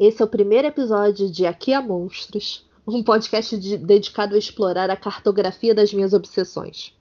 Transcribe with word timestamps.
Esse 0.00 0.22
é 0.22 0.24
o 0.24 0.28
primeiro 0.28 0.66
episódio 0.66 1.30
de 1.30 1.44
Aqui 1.44 1.74
a 1.74 1.82
Monstros, 1.82 2.66
um 2.88 3.02
podcast 3.02 3.54
de, 3.58 3.76
dedicado 3.76 4.34
a 4.34 4.38
explorar 4.38 4.88
a 4.88 4.96
cartografia 4.96 5.74
das 5.74 5.92
minhas 5.92 6.14
obsessões. 6.14 6.94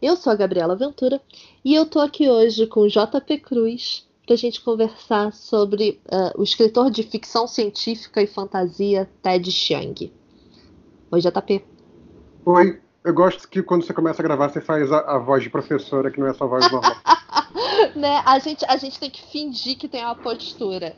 Eu 0.00 0.16
sou 0.16 0.32
a 0.32 0.36
Gabriela 0.36 0.74
Ventura 0.74 1.20
e 1.62 1.74
eu 1.74 1.84
tô 1.84 2.00
aqui 2.00 2.30
hoje 2.30 2.66
com 2.66 2.88
JP 2.88 3.40
Cruz 3.40 4.08
para 4.24 4.32
a 4.32 4.38
gente 4.38 4.62
conversar 4.62 5.34
sobre 5.34 6.00
uh, 6.06 6.40
o 6.40 6.42
escritor 6.42 6.90
de 6.90 7.02
ficção 7.02 7.46
científica 7.46 8.22
e 8.22 8.26
fantasia 8.26 9.06
Ted 9.22 9.52
Chiang. 9.52 10.10
Oi, 11.10 11.20
JP. 11.20 11.62
Oi, 12.46 12.80
eu 13.04 13.12
gosto 13.12 13.46
que 13.50 13.62
quando 13.62 13.84
você 13.84 13.92
começa 13.92 14.22
a 14.22 14.24
gravar 14.24 14.48
você 14.48 14.62
faz 14.62 14.90
a, 14.90 15.00
a 15.00 15.18
voz 15.18 15.42
de 15.42 15.50
professora, 15.50 16.10
que 16.10 16.18
não 16.18 16.26
é 16.26 16.32
sua 16.32 16.46
voz 16.46 16.72
normal. 16.72 16.96
né? 17.94 18.22
a, 18.24 18.38
gente, 18.38 18.64
a 18.66 18.78
gente 18.78 18.98
tem 18.98 19.10
que 19.10 19.30
fingir 19.30 19.76
que 19.76 19.86
tem 19.86 20.02
uma 20.02 20.14
postura. 20.14 20.96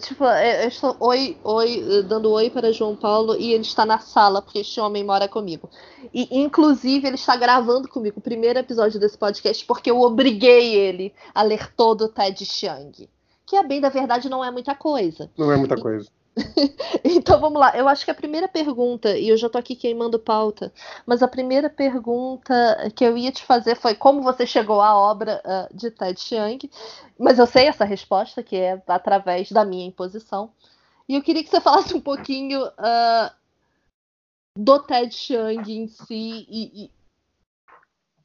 Tipo, 0.00 0.24
eu 0.24 0.68
estou 0.68 0.96
oi, 1.00 1.36
oi, 1.42 2.02
dando 2.08 2.30
oi 2.30 2.48
para 2.48 2.72
João 2.72 2.94
Paulo 2.94 3.36
e 3.36 3.52
ele 3.52 3.62
está 3.62 3.84
na 3.84 3.98
sala, 3.98 4.40
porque 4.40 4.60
este 4.60 4.80
homem 4.80 5.02
mora 5.02 5.28
comigo. 5.28 5.68
E, 6.12 6.28
inclusive, 6.40 7.06
ele 7.06 7.16
está 7.16 7.34
gravando 7.36 7.88
comigo 7.88 8.18
o 8.18 8.22
primeiro 8.22 8.58
episódio 8.58 9.00
desse 9.00 9.18
podcast 9.18 9.64
porque 9.66 9.90
eu 9.90 10.00
obriguei 10.00 10.74
ele 10.74 11.12
a 11.34 11.42
ler 11.42 11.72
todo 11.74 12.04
o 12.04 12.08
Ted 12.08 12.44
Chiang. 12.44 13.08
Que, 13.46 13.56
a 13.56 13.62
bem 13.62 13.80
da 13.80 13.88
verdade, 13.88 14.28
não 14.28 14.44
é 14.44 14.50
muita 14.50 14.74
coisa. 14.74 15.30
Não 15.36 15.50
é 15.50 15.56
muita 15.56 15.76
coisa. 15.76 16.08
então 17.04 17.40
vamos 17.40 17.60
lá. 17.60 17.76
Eu 17.76 17.86
acho 17.88 18.04
que 18.04 18.10
a 18.10 18.14
primeira 18.14 18.48
pergunta, 18.48 19.16
e 19.16 19.28
eu 19.28 19.36
já 19.36 19.48
tô 19.48 19.58
aqui 19.58 19.76
queimando 19.76 20.18
pauta, 20.18 20.72
mas 21.06 21.22
a 21.22 21.28
primeira 21.28 21.70
pergunta 21.70 22.54
que 22.94 23.04
eu 23.04 23.16
ia 23.16 23.30
te 23.30 23.44
fazer 23.44 23.76
foi 23.76 23.94
como 23.94 24.22
você 24.22 24.46
chegou 24.46 24.80
à 24.80 24.96
obra 24.96 25.40
uh, 25.44 25.76
de 25.76 25.90
Ted 25.90 26.20
Chiang. 26.20 26.70
Mas 27.18 27.38
eu 27.38 27.46
sei 27.46 27.68
essa 27.68 27.84
resposta, 27.84 28.42
que 28.42 28.56
é 28.56 28.82
através 28.88 29.50
da 29.52 29.64
minha 29.64 29.86
imposição. 29.86 30.50
E 31.08 31.14
eu 31.14 31.22
queria 31.22 31.42
que 31.42 31.50
você 31.50 31.60
falasse 31.62 31.94
um 31.94 32.00
pouquinho 32.00 32.66
uh, 32.66 33.30
do 34.56 34.80
Ted 34.80 35.14
Chiang 35.14 35.72
em 35.72 35.86
si 35.86 36.46
e, 36.48 36.84
e, 36.84 36.90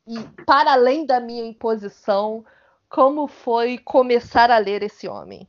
e, 0.07 0.43
para 0.45 0.73
além 0.73 1.05
da 1.05 1.19
minha 1.19 1.45
imposição, 1.45 2.43
como 2.89 3.27
foi 3.27 3.77
começar 3.77 4.49
a 4.49 4.57
ler 4.57 4.81
esse 4.81 5.07
homem? 5.07 5.47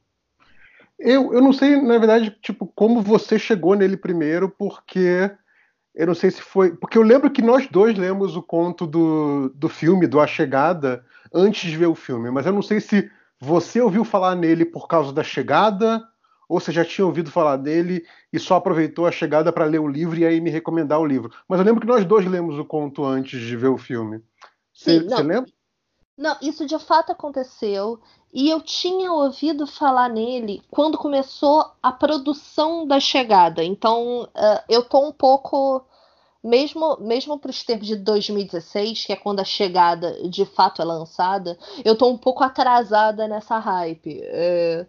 Eu, 1.00 1.32
eu 1.32 1.40
não 1.40 1.52
sei, 1.52 1.80
na 1.80 1.96
verdade, 1.96 2.30
tipo, 2.42 2.66
como 2.66 3.00
você 3.00 3.38
chegou 3.38 3.74
nele 3.74 3.96
primeiro, 3.96 4.50
porque 4.50 5.30
eu 5.94 6.06
não 6.06 6.14
sei 6.14 6.30
se 6.30 6.42
foi. 6.42 6.76
Porque 6.76 6.98
eu 6.98 7.02
lembro 7.02 7.30
que 7.30 7.40
nós 7.40 7.66
dois 7.66 7.96
lemos 7.96 8.36
o 8.36 8.42
conto 8.42 8.86
do, 8.86 9.48
do 9.54 9.68
filme, 9.68 10.06
do 10.06 10.20
A 10.20 10.26
Chegada, 10.26 11.04
antes 11.32 11.70
de 11.70 11.76
ver 11.76 11.86
o 11.86 11.94
filme, 11.94 12.30
mas 12.30 12.44
eu 12.44 12.52
não 12.52 12.62
sei 12.62 12.80
se 12.80 13.10
você 13.40 13.80
ouviu 13.80 14.04
falar 14.04 14.34
nele 14.34 14.64
por 14.66 14.86
causa 14.86 15.12
da 15.12 15.22
chegada, 15.22 16.06
ou 16.46 16.60
você 16.60 16.70
já 16.70 16.84
tinha 16.84 17.06
ouvido 17.06 17.30
falar 17.30 17.56
dele 17.56 18.04
e 18.32 18.38
só 18.38 18.56
aproveitou 18.56 19.06
a 19.06 19.12
chegada 19.12 19.52
para 19.52 19.64
ler 19.64 19.78
o 19.78 19.88
livro 19.88 20.18
e 20.18 20.26
aí 20.26 20.40
me 20.40 20.50
recomendar 20.50 21.00
o 21.00 21.06
livro. 21.06 21.32
Mas 21.48 21.58
eu 21.58 21.64
lembro 21.64 21.80
que 21.80 21.86
nós 21.86 22.04
dois 22.04 22.26
lemos 22.26 22.58
o 22.58 22.64
conto 22.64 23.04
antes 23.04 23.40
de 23.40 23.56
ver 23.56 23.68
o 23.68 23.78
filme. 23.78 24.20
Você 24.74 24.98
lembra? 24.98 25.46
Não, 26.18 26.36
isso 26.42 26.66
de 26.66 26.78
fato 26.78 27.12
aconteceu. 27.12 27.98
E 28.32 28.48
eu 28.48 28.60
tinha 28.60 29.12
ouvido 29.12 29.66
falar 29.66 30.08
nele 30.08 30.62
quando 30.70 30.96
começou 30.96 31.72
a 31.82 31.90
produção 31.90 32.86
da 32.86 33.00
chegada. 33.00 33.64
Então, 33.64 34.22
uh, 34.22 34.62
eu 34.68 34.82
tô 34.82 35.08
um 35.08 35.12
pouco. 35.12 35.84
Mesmo, 36.42 36.96
mesmo 37.00 37.38
para 37.38 37.50
os 37.50 37.62
tempos 37.62 37.86
de 37.86 37.96
2016, 37.96 39.04
que 39.04 39.12
é 39.12 39.16
quando 39.16 39.40
a 39.40 39.44
chegada 39.44 40.26
de 40.26 40.46
fato 40.46 40.80
é 40.80 40.84
lançada, 40.86 41.58
eu 41.84 41.94
tô 41.94 42.08
um 42.08 42.16
pouco 42.16 42.42
atrasada 42.42 43.28
nessa 43.28 43.58
hype. 43.58 44.20
É, 44.22 44.86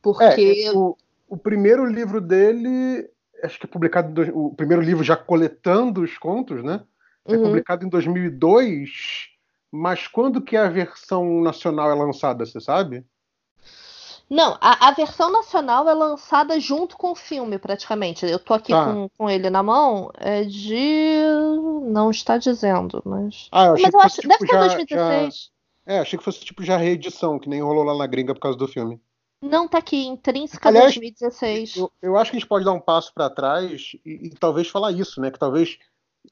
porque. 0.00 0.64
É, 0.64 0.72
o, 0.72 0.96
o 1.28 1.36
primeiro 1.36 1.84
livro 1.84 2.22
dele, 2.22 3.06
acho 3.42 3.58
que 3.58 3.66
é 3.66 3.68
publicado. 3.68 4.22
O 4.32 4.54
primeiro 4.54 4.82
livro 4.82 5.04
já 5.04 5.16
coletando 5.16 6.00
os 6.00 6.16
contos, 6.16 6.64
né? 6.64 6.80
É 7.26 7.36
uhum. 7.36 7.42
publicado 7.42 7.84
em 7.84 7.88
2002 7.88 9.33
mas 9.74 10.06
quando 10.06 10.40
que 10.40 10.56
a 10.56 10.68
versão 10.68 11.40
nacional 11.40 11.90
é 11.90 11.94
lançada, 11.94 12.46
você 12.46 12.60
sabe? 12.60 13.04
Não, 14.30 14.56
a, 14.60 14.88
a, 14.88 14.92
versão 14.92 15.32
nacional 15.32 15.88
é 15.88 15.92
lançada 15.92 16.58
junto 16.60 16.96
com 16.96 17.10
o 17.10 17.16
filme, 17.16 17.58
praticamente. 17.58 18.24
Eu 18.24 18.38
tô 18.38 18.54
aqui 18.54 18.72
tá. 18.72 18.84
com, 18.84 19.08
com 19.18 19.28
ele 19.28 19.50
na 19.50 19.62
mão. 19.64 20.10
É 20.16 20.44
de. 20.44 21.18
Não 21.86 22.10
está 22.10 22.38
dizendo, 22.38 23.02
mas. 23.04 23.48
Ah, 23.50 23.66
eu 23.66 23.74
achei 23.74 23.84
mas 23.84 23.94
eu 23.94 24.00
acho. 24.00 24.20
Tipo, 24.20 24.28
deve 24.28 24.46
ser 24.46 24.58
2016. 24.58 25.50
Já... 25.86 25.94
É, 25.94 25.98
achei 25.98 26.18
que 26.18 26.24
fosse 26.24 26.40
tipo 26.40 26.62
já 26.62 26.76
reedição, 26.76 27.38
que 27.38 27.48
nem 27.48 27.60
rolou 27.60 27.82
lá 27.82 27.98
na 27.98 28.06
gringa 28.06 28.32
por 28.32 28.40
causa 28.40 28.56
do 28.56 28.68
filme. 28.68 28.98
Não, 29.42 29.68
tá 29.68 29.78
aqui, 29.78 30.06
intrínseca 30.06 30.68
Aliás, 30.68 30.94
2016. 30.94 31.76
Eu, 31.76 31.92
eu, 32.00 32.16
acho 32.16 32.30
que 32.30 32.36
a 32.36 32.40
gente 32.40 32.48
pode 32.48 32.64
dar 32.64 32.72
um 32.72 32.80
passo 32.80 33.12
para 33.12 33.28
trás 33.28 33.92
e, 34.04 34.28
e, 34.28 34.30
talvez 34.30 34.68
falar 34.68 34.92
isso, 34.92 35.20
né? 35.20 35.30
Que 35.30 35.38
talvez 35.38 35.78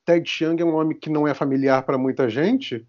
Ted 0.06 0.26
Chiang 0.26 0.62
é 0.62 0.64
um 0.64 0.72
nome 0.72 0.94
que 0.94 1.10
não 1.10 1.28
é 1.28 1.34
familiar 1.34 1.82
para 1.82 1.98
muita 1.98 2.30
gente 2.30 2.86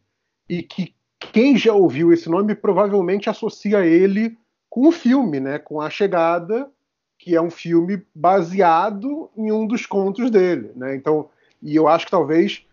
e 0.50 0.62
que 0.62 0.94
quem 1.32 1.58
já 1.58 1.74
ouviu 1.74 2.12
esse 2.12 2.30
nome 2.30 2.54
provavelmente 2.56 3.30
associa 3.30 3.86
ele 3.86 4.38
com 4.70 4.88
o 4.88 4.92
filme, 4.92 5.40
né? 5.40 5.60
Com 5.60 5.80
A 5.80 5.90
Chegada, 5.90 6.70
que 7.18 7.36
é 7.36 7.42
um 7.42 7.50
filme 7.50 8.04
baseado 8.14 9.30
em 9.38 9.52
um 9.52 9.66
dos 9.66 9.86
contos 9.86 10.30
dele, 10.30 10.72
né? 10.76 10.96
Então, 10.96 11.30
e 11.62 11.76
eu 11.76 11.88
acho 11.88 12.06
que 12.06 12.12
talvez 12.12 12.66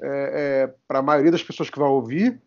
é, 0.00 0.66
é, 0.68 0.74
para 0.86 1.00
a 1.00 1.02
maioria 1.02 1.32
das 1.32 1.42
pessoas 1.42 1.70
que 1.70 1.78
vai 1.78 1.88
ouvir 1.88 2.40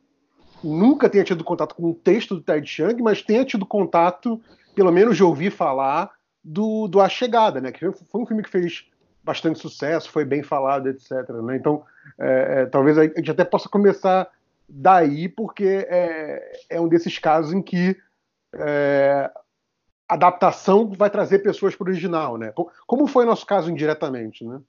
nunca 0.63 1.09
tenha 1.09 1.23
tido 1.23 1.44
contato 1.44 1.75
com 1.75 1.89
o 1.89 1.94
texto 1.94 2.35
do 2.35 2.41
Ted 2.41 2.68
Chiang, 2.68 3.01
mas 3.01 3.22
tenha 3.22 3.45
tido 3.45 3.66
contato, 3.66 4.39
pelo 4.75 4.91
menos 4.91 5.18
de 5.18 5.23
ouvir 5.23 5.51
falar 5.51 6.12
do, 6.44 6.88
do 6.88 7.01
A 7.01 7.09
Chegada, 7.09 7.59
né? 7.59 7.72
Que 7.72 7.91
foi 7.91 8.22
um 8.22 8.25
filme 8.25 8.44
que 8.44 8.50
fez 8.50 8.85
bastante 9.23 9.59
sucesso, 9.59 10.09
foi 10.09 10.25
bem 10.25 10.41
falado, 10.41 10.88
etc. 10.88 11.29
Né? 11.44 11.56
Então, 11.56 11.84
é, 12.19 12.62
é 12.62 12.66
talvez 12.66 12.97
a 12.97 13.03
gente 13.03 13.31
até 13.31 13.44
possa 13.44 13.69
começar 13.69 14.29
daí, 14.69 15.28
porque 15.28 15.88
é, 15.90 16.62
é 16.69 16.81
um 16.81 16.88
desses 16.88 17.18
casos 17.18 17.53
em 17.53 17.62
que 17.62 17.97
é, 18.56 19.31
adaptação 20.07 20.90
vai 20.90 21.09
trazer 21.09 21.40
pessoas 21.40 21.75
para 21.75 21.85
o 21.85 21.90
original, 21.90 22.38
né? 22.38 22.53
Como 22.88 23.07
foi 23.07 23.24
o 23.25 23.28
nosso 23.28 23.46
caso 23.46 23.69
indiretamente, 23.69 24.44
né? 24.44 24.59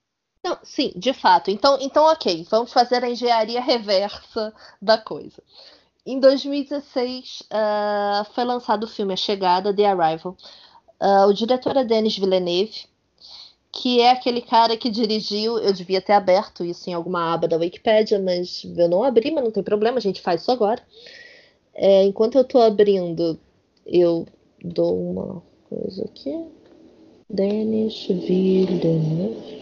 Não, 0.44 0.58
sim, 0.62 0.92
de 0.96 1.12
fato. 1.12 1.50
Então, 1.50 1.78
então, 1.80 2.04
ok, 2.04 2.46
vamos 2.50 2.72
fazer 2.72 3.04
a 3.04 3.10
engenharia 3.10 3.60
reversa 3.60 4.52
da 4.80 4.96
coisa. 4.96 5.42
Em 6.04 6.18
2016 6.18 7.40
uh, 7.40 7.44
ah, 7.50 8.26
foi 8.34 8.44
lançado 8.44 8.84
o 8.84 8.88
filme 8.88 9.12
A 9.12 9.16
Chegada, 9.16 9.74
The 9.74 9.86
Arrival. 9.86 10.36
Uh, 11.00 11.26
o 11.28 11.32
diretor 11.34 11.76
é 11.76 11.84
Denis 11.84 12.16
Villeneuve 12.16 12.89
que 13.72 14.00
é 14.00 14.10
aquele 14.10 14.40
cara 14.40 14.76
que 14.76 14.90
dirigiu. 14.90 15.58
Eu 15.58 15.72
devia 15.72 16.00
ter 16.00 16.12
aberto 16.12 16.64
isso 16.64 16.88
em 16.90 16.92
alguma 16.92 17.32
aba 17.32 17.48
da 17.48 17.56
Wikipedia, 17.56 18.18
mas 18.18 18.64
eu 18.64 18.88
não 18.88 19.04
abri, 19.04 19.30
mas 19.30 19.44
não 19.44 19.50
tem 19.50 19.62
problema, 19.62 19.98
a 19.98 20.02
gente 20.02 20.20
faz 20.20 20.42
isso 20.42 20.50
agora. 20.50 20.82
É, 21.74 22.04
enquanto 22.04 22.36
eu 22.36 22.42
estou 22.42 22.60
abrindo, 22.60 23.38
eu 23.86 24.26
dou 24.62 24.98
uma 24.98 25.42
coisa 25.68 26.04
aqui. 26.04 26.44
Denis 27.28 28.06
Villeneuve. 28.06 29.60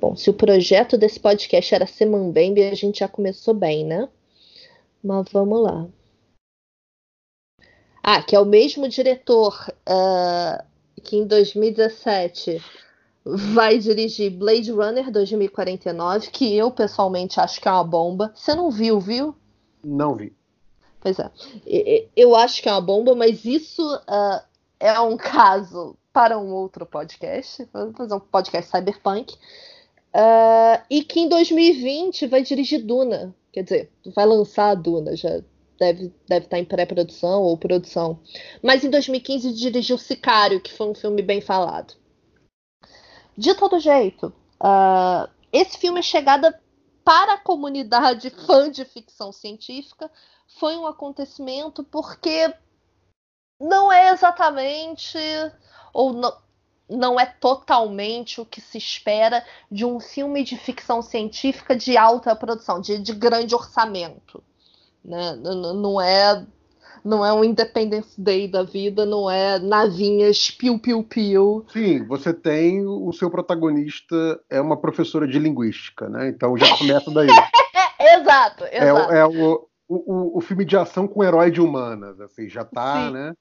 Bom, 0.00 0.16
se 0.16 0.28
o 0.28 0.34
projeto 0.34 0.98
desse 0.98 1.20
podcast 1.20 1.72
era 1.72 1.86
ser 1.86 2.06
Mambembe, 2.06 2.60
a 2.64 2.74
gente 2.74 2.98
já 2.98 3.08
começou 3.08 3.54
bem, 3.54 3.84
né? 3.84 4.08
Mas 5.02 5.26
vamos 5.32 5.62
lá. 5.62 5.88
Ah, 8.02 8.20
que 8.20 8.34
é 8.34 8.40
o 8.40 8.44
mesmo 8.44 8.88
diretor 8.88 9.72
uh, 9.88 10.71
que 11.02 11.16
em 11.16 11.26
2017 11.26 12.62
vai 13.24 13.78
dirigir 13.78 14.30
Blade 14.30 14.70
Runner 14.72 15.10
2049, 15.10 16.28
que 16.30 16.56
eu 16.56 16.70
pessoalmente 16.70 17.40
acho 17.40 17.60
que 17.60 17.68
é 17.68 17.72
uma 17.72 17.84
bomba. 17.84 18.32
Você 18.34 18.54
não 18.54 18.70
viu, 18.70 18.98
viu? 19.00 19.34
Não 19.82 20.14
vi. 20.14 20.32
Pois 21.00 21.18
é. 21.18 21.30
Eu 22.16 22.36
acho 22.36 22.62
que 22.62 22.68
é 22.68 22.72
uma 22.72 22.80
bomba, 22.80 23.14
mas 23.14 23.44
isso 23.44 23.82
uh, 23.82 24.40
é 24.78 24.98
um 25.00 25.16
caso 25.16 25.96
para 26.12 26.38
um 26.38 26.52
outro 26.52 26.86
podcast. 26.86 27.68
Vamos 27.72 27.96
fazer 27.96 28.14
um 28.14 28.20
podcast 28.20 28.70
cyberpunk. 28.70 29.34
Uh, 30.14 30.82
e 30.90 31.02
que 31.02 31.20
em 31.20 31.28
2020 31.28 32.26
vai 32.26 32.42
dirigir 32.42 32.84
Duna. 32.84 33.34
Quer 33.52 33.64
dizer, 33.64 33.90
vai 34.14 34.26
lançar 34.26 34.70
a 34.70 34.74
Duna, 34.74 35.16
já 35.16 35.40
deve, 35.82 36.14
deve 36.28 36.46
estar 36.46 36.58
em 36.58 36.64
pré-produção 36.64 37.42
ou 37.42 37.58
produção. 37.58 38.20
Mas 38.62 38.84
em 38.84 38.90
2015 38.90 39.52
dirigiu 39.52 39.98
Sicário, 39.98 40.60
que 40.60 40.72
foi 40.72 40.88
um 40.88 40.94
filme 40.94 41.20
bem 41.22 41.40
falado. 41.40 41.94
De 43.36 43.52
todo 43.54 43.80
jeito, 43.80 44.32
uh, 44.62 45.28
esse 45.52 45.76
filme 45.78 45.98
é 45.98 46.02
chegada 46.02 46.60
para 47.04 47.34
a 47.34 47.38
comunidade 47.38 48.30
fã 48.46 48.70
de 48.70 48.84
ficção 48.84 49.32
científica. 49.32 50.08
Foi 50.60 50.76
um 50.76 50.86
acontecimento 50.86 51.82
porque 51.82 52.54
não 53.60 53.92
é 53.92 54.10
exatamente 54.10 55.18
ou 55.92 56.12
não, 56.12 56.36
não 56.88 57.18
é 57.18 57.26
totalmente 57.26 58.40
o 58.40 58.46
que 58.46 58.60
se 58.60 58.78
espera 58.78 59.44
de 59.70 59.84
um 59.84 59.98
filme 59.98 60.44
de 60.44 60.56
ficção 60.56 61.02
científica 61.02 61.74
de 61.74 61.96
alta 61.96 62.36
produção, 62.36 62.80
de, 62.80 62.98
de 62.98 63.12
grande 63.12 63.54
orçamento. 63.54 64.44
Né? 65.04 65.36
Não 65.36 66.00
é 66.00 66.44
não 67.04 67.24
é 67.24 67.32
um 67.32 67.42
Independence 67.42 68.20
Day 68.20 68.46
da 68.46 68.62
vida, 68.62 69.04
não 69.04 69.28
é 69.28 69.58
navinhas 69.58 70.50
piu-piu-piu. 70.50 71.64
Sim, 71.72 72.06
você 72.06 72.32
tem 72.32 72.86
o 72.86 73.12
seu 73.12 73.28
protagonista 73.30 74.40
é 74.48 74.60
uma 74.60 74.76
professora 74.76 75.26
de 75.26 75.38
linguística, 75.38 76.08
né? 76.08 76.28
Então 76.28 76.56
já 76.56 76.76
começa 76.76 77.10
daí. 77.10 77.26
exato, 77.98 78.64
é 78.64 78.88
exato. 78.88 79.12
É, 79.12 79.18
é 79.18 79.26
o, 79.26 79.66
o, 79.88 80.38
o, 80.38 80.40
filme 80.40 80.64
de 80.64 80.76
ação 80.76 81.08
com 81.08 81.24
herói 81.24 81.50
de 81.50 81.60
humanas, 81.60 82.20
assim, 82.20 82.48
já 82.48 82.64
tá, 82.64 83.06
Sim. 83.06 83.12
né? 83.12 83.32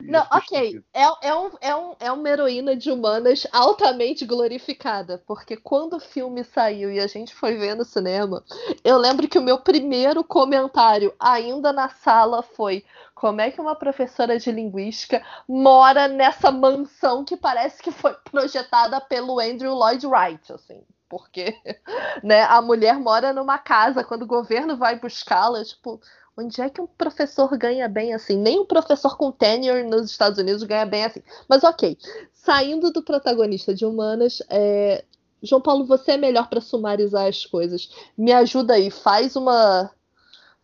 Não, 0.00 0.26
ok. 0.30 0.82
É, 0.92 1.28
é, 1.28 1.34
um, 1.34 1.50
é, 1.60 1.74
um, 1.74 1.96
é 2.00 2.12
uma 2.12 2.28
heroína 2.28 2.76
de 2.76 2.90
humanas 2.90 3.46
altamente 3.52 4.26
glorificada. 4.26 5.22
Porque 5.26 5.56
quando 5.56 5.94
o 5.94 6.00
filme 6.00 6.44
saiu 6.44 6.92
e 6.92 7.00
a 7.00 7.06
gente 7.06 7.34
foi 7.34 7.56
ver 7.56 7.74
no 7.74 7.84
cinema, 7.84 8.44
eu 8.82 8.98
lembro 8.98 9.28
que 9.28 9.38
o 9.38 9.42
meu 9.42 9.58
primeiro 9.58 10.22
comentário, 10.24 11.14
ainda 11.18 11.72
na 11.72 11.88
sala, 11.88 12.42
foi: 12.42 12.84
como 13.14 13.40
é 13.40 13.50
que 13.50 13.60
uma 13.60 13.74
professora 13.74 14.38
de 14.38 14.50
linguística 14.52 15.24
mora 15.48 16.08
nessa 16.08 16.50
mansão 16.50 17.24
que 17.24 17.36
parece 17.36 17.82
que 17.82 17.90
foi 17.90 18.12
projetada 18.30 19.00
pelo 19.00 19.40
Andrew 19.40 19.74
Lloyd 19.74 20.06
Wright, 20.06 20.52
assim? 20.52 20.82
Porque 21.08 21.54
né, 22.22 22.42
a 22.42 22.60
mulher 22.60 22.98
mora 22.98 23.32
numa 23.32 23.58
casa, 23.58 24.04
quando 24.04 24.22
o 24.22 24.26
governo 24.26 24.76
vai 24.76 24.98
buscá-la, 24.98 25.64
tipo, 25.64 26.00
Onde 26.36 26.60
é 26.60 26.68
que 26.68 26.80
um 26.80 26.86
professor 26.86 27.56
ganha 27.56 27.88
bem 27.88 28.12
assim? 28.12 28.36
Nem 28.36 28.58
um 28.58 28.66
professor 28.66 29.16
com 29.16 29.30
tenure 29.30 29.84
nos 29.84 30.10
Estados 30.10 30.38
Unidos 30.38 30.64
ganha 30.64 30.84
bem 30.84 31.04
assim. 31.04 31.22
Mas 31.48 31.62
ok, 31.62 31.96
saindo 32.32 32.92
do 32.92 33.02
protagonista 33.02 33.74
de 33.74 33.86
Humanas, 33.86 34.42
é... 34.50 35.04
João 35.42 35.60
Paulo, 35.60 35.84
você 35.84 36.12
é 36.12 36.16
melhor 36.16 36.48
para 36.48 36.60
sumarizar 36.60 37.28
as 37.28 37.44
coisas. 37.44 37.90
Me 38.16 38.32
ajuda 38.32 38.74
aí, 38.74 38.90
faz 38.90 39.36
uma, 39.36 39.90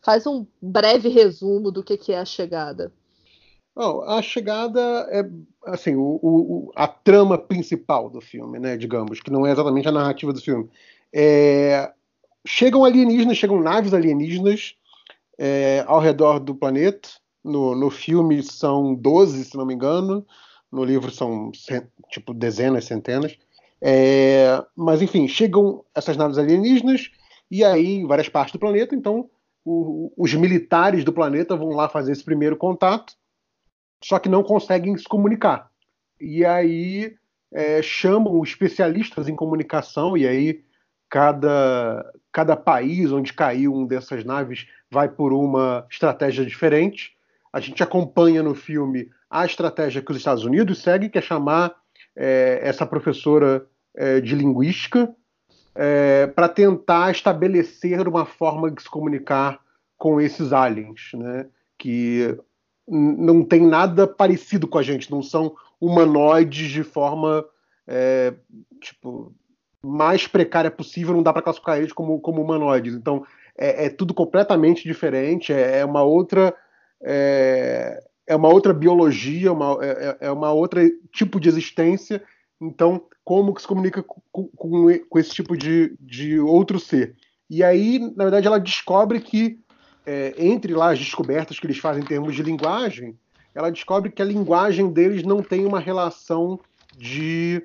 faz 0.00 0.26
um 0.26 0.46
breve 0.60 1.08
resumo 1.08 1.70
do 1.70 1.84
que, 1.84 1.96
que 1.96 2.12
é 2.12 2.18
a 2.18 2.24
chegada. 2.24 2.92
Oh, 3.76 4.02
a 4.02 4.20
chegada 4.20 4.80
é 5.10 5.24
assim 5.66 5.94
o, 5.94 6.18
o, 6.22 6.72
a 6.74 6.88
trama 6.88 7.38
principal 7.38 8.10
do 8.10 8.20
filme, 8.20 8.58
né? 8.58 8.76
Digamos 8.76 9.20
que 9.20 9.30
não 9.30 9.46
é 9.46 9.52
exatamente 9.52 9.86
a 9.86 9.92
narrativa 9.92 10.32
do 10.32 10.40
filme. 10.40 10.68
É... 11.12 11.92
Chegam 12.46 12.84
alienígenas, 12.84 13.36
chegam 13.36 13.60
naves 13.60 13.92
alienígenas 13.92 14.74
é, 15.40 15.82
ao 15.86 15.98
redor 15.98 16.38
do 16.38 16.54
planeta. 16.54 17.08
No, 17.42 17.74
no 17.74 17.88
filme 17.88 18.42
são 18.42 18.94
12, 18.94 19.46
se 19.46 19.56
não 19.56 19.64
me 19.64 19.72
engano. 19.72 20.26
No 20.70 20.84
livro 20.84 21.10
são 21.10 21.50
tipo 22.10 22.34
dezenas, 22.34 22.84
centenas. 22.84 23.38
É, 23.80 24.62
mas 24.76 25.00
enfim, 25.00 25.26
chegam 25.26 25.82
essas 25.94 26.14
naves 26.14 26.36
alienígenas 26.36 27.10
e 27.50 27.64
aí 27.64 27.94
em 27.94 28.06
várias 28.06 28.28
partes 28.28 28.52
do 28.52 28.58
planeta, 28.58 28.94
então 28.94 29.30
o, 29.64 30.12
os 30.18 30.34
militares 30.34 31.02
do 31.02 31.14
planeta 31.14 31.56
vão 31.56 31.70
lá 31.70 31.88
fazer 31.88 32.12
esse 32.12 32.22
primeiro 32.22 32.58
contato, 32.58 33.14
só 34.04 34.18
que 34.18 34.28
não 34.28 34.42
conseguem 34.42 34.94
se 34.98 35.04
comunicar. 35.04 35.70
E 36.20 36.44
aí 36.44 37.16
é, 37.50 37.80
chamam 37.80 38.42
especialistas 38.42 39.28
em 39.28 39.34
comunicação 39.34 40.14
e 40.14 40.28
aí 40.28 40.62
cada, 41.10 42.12
cada 42.32 42.56
país 42.56 43.10
onde 43.10 43.32
caiu 43.32 43.74
um 43.74 43.84
dessas 43.84 44.24
naves 44.24 44.68
vai 44.88 45.08
por 45.08 45.32
uma 45.32 45.84
estratégia 45.90 46.46
diferente. 46.46 47.16
A 47.52 47.58
gente 47.58 47.82
acompanha 47.82 48.42
no 48.42 48.54
filme 48.54 49.10
a 49.28 49.44
estratégia 49.44 50.00
que 50.00 50.12
os 50.12 50.16
Estados 50.16 50.44
Unidos 50.44 50.80
seguem, 50.80 51.10
que 51.10 51.18
é 51.18 51.22
chamar 51.22 51.74
é, 52.16 52.60
essa 52.62 52.86
professora 52.86 53.66
é, 53.94 54.20
de 54.20 54.36
linguística 54.36 55.12
é, 55.74 56.28
para 56.28 56.48
tentar 56.48 57.10
estabelecer 57.10 58.06
uma 58.06 58.24
forma 58.24 58.70
de 58.70 58.80
se 58.80 58.88
comunicar 58.88 59.60
com 59.98 60.20
esses 60.20 60.52
aliens, 60.52 61.10
né? 61.14 61.46
que 61.76 62.38
não 62.86 63.44
tem 63.44 63.66
nada 63.66 64.06
parecido 64.06 64.66
com 64.66 64.78
a 64.78 64.82
gente, 64.82 65.10
não 65.10 65.22
são 65.22 65.54
humanoides 65.80 66.70
de 66.70 66.82
forma 66.82 67.44
é, 67.86 68.34
tipo 68.80 69.34
mais 69.82 70.26
precária 70.26 70.70
possível, 70.70 71.14
não 71.14 71.22
dá 71.22 71.32
para 71.32 71.42
classificar 71.42 71.78
eles 71.78 71.92
como, 71.92 72.20
como 72.20 72.42
humanoides. 72.42 72.94
Então, 72.94 73.24
é, 73.56 73.86
é 73.86 73.90
tudo 73.90 74.14
completamente 74.14 74.82
diferente, 74.84 75.52
é, 75.52 75.78
é 75.78 75.84
uma 75.84 76.02
outra. 76.02 76.54
É, 77.02 78.02
é, 78.26 78.36
uma 78.36 78.48
outra 78.48 78.72
biologia, 78.72 79.52
uma, 79.52 79.76
é, 79.84 79.90
é, 79.90 80.26
é 80.26 80.30
uma 80.30 80.52
outra 80.52 80.82
tipo 81.12 81.40
de 81.40 81.48
existência. 81.48 82.22
Então, 82.60 83.02
como 83.24 83.54
que 83.54 83.62
se 83.62 83.66
comunica 83.66 84.02
com, 84.02 84.20
com, 84.48 84.98
com 85.08 85.18
esse 85.18 85.30
tipo 85.30 85.56
de, 85.56 85.96
de 85.98 86.38
outro 86.38 86.78
ser? 86.78 87.16
E 87.48 87.64
aí, 87.64 87.98
na 87.98 88.24
verdade, 88.24 88.46
ela 88.46 88.60
descobre 88.60 89.20
que, 89.20 89.58
é, 90.06 90.34
entre 90.38 90.74
lá 90.74 90.92
as 90.92 90.98
descobertas 90.98 91.58
que 91.58 91.66
eles 91.66 91.78
fazem 91.78 92.02
em 92.02 92.06
termos 92.06 92.34
de 92.36 92.42
linguagem, 92.42 93.18
ela 93.52 93.70
descobre 93.70 94.10
que 94.10 94.22
a 94.22 94.24
linguagem 94.24 94.92
deles 94.92 95.24
não 95.24 95.42
tem 95.42 95.66
uma 95.66 95.80
relação 95.80 96.60
de 96.96 97.62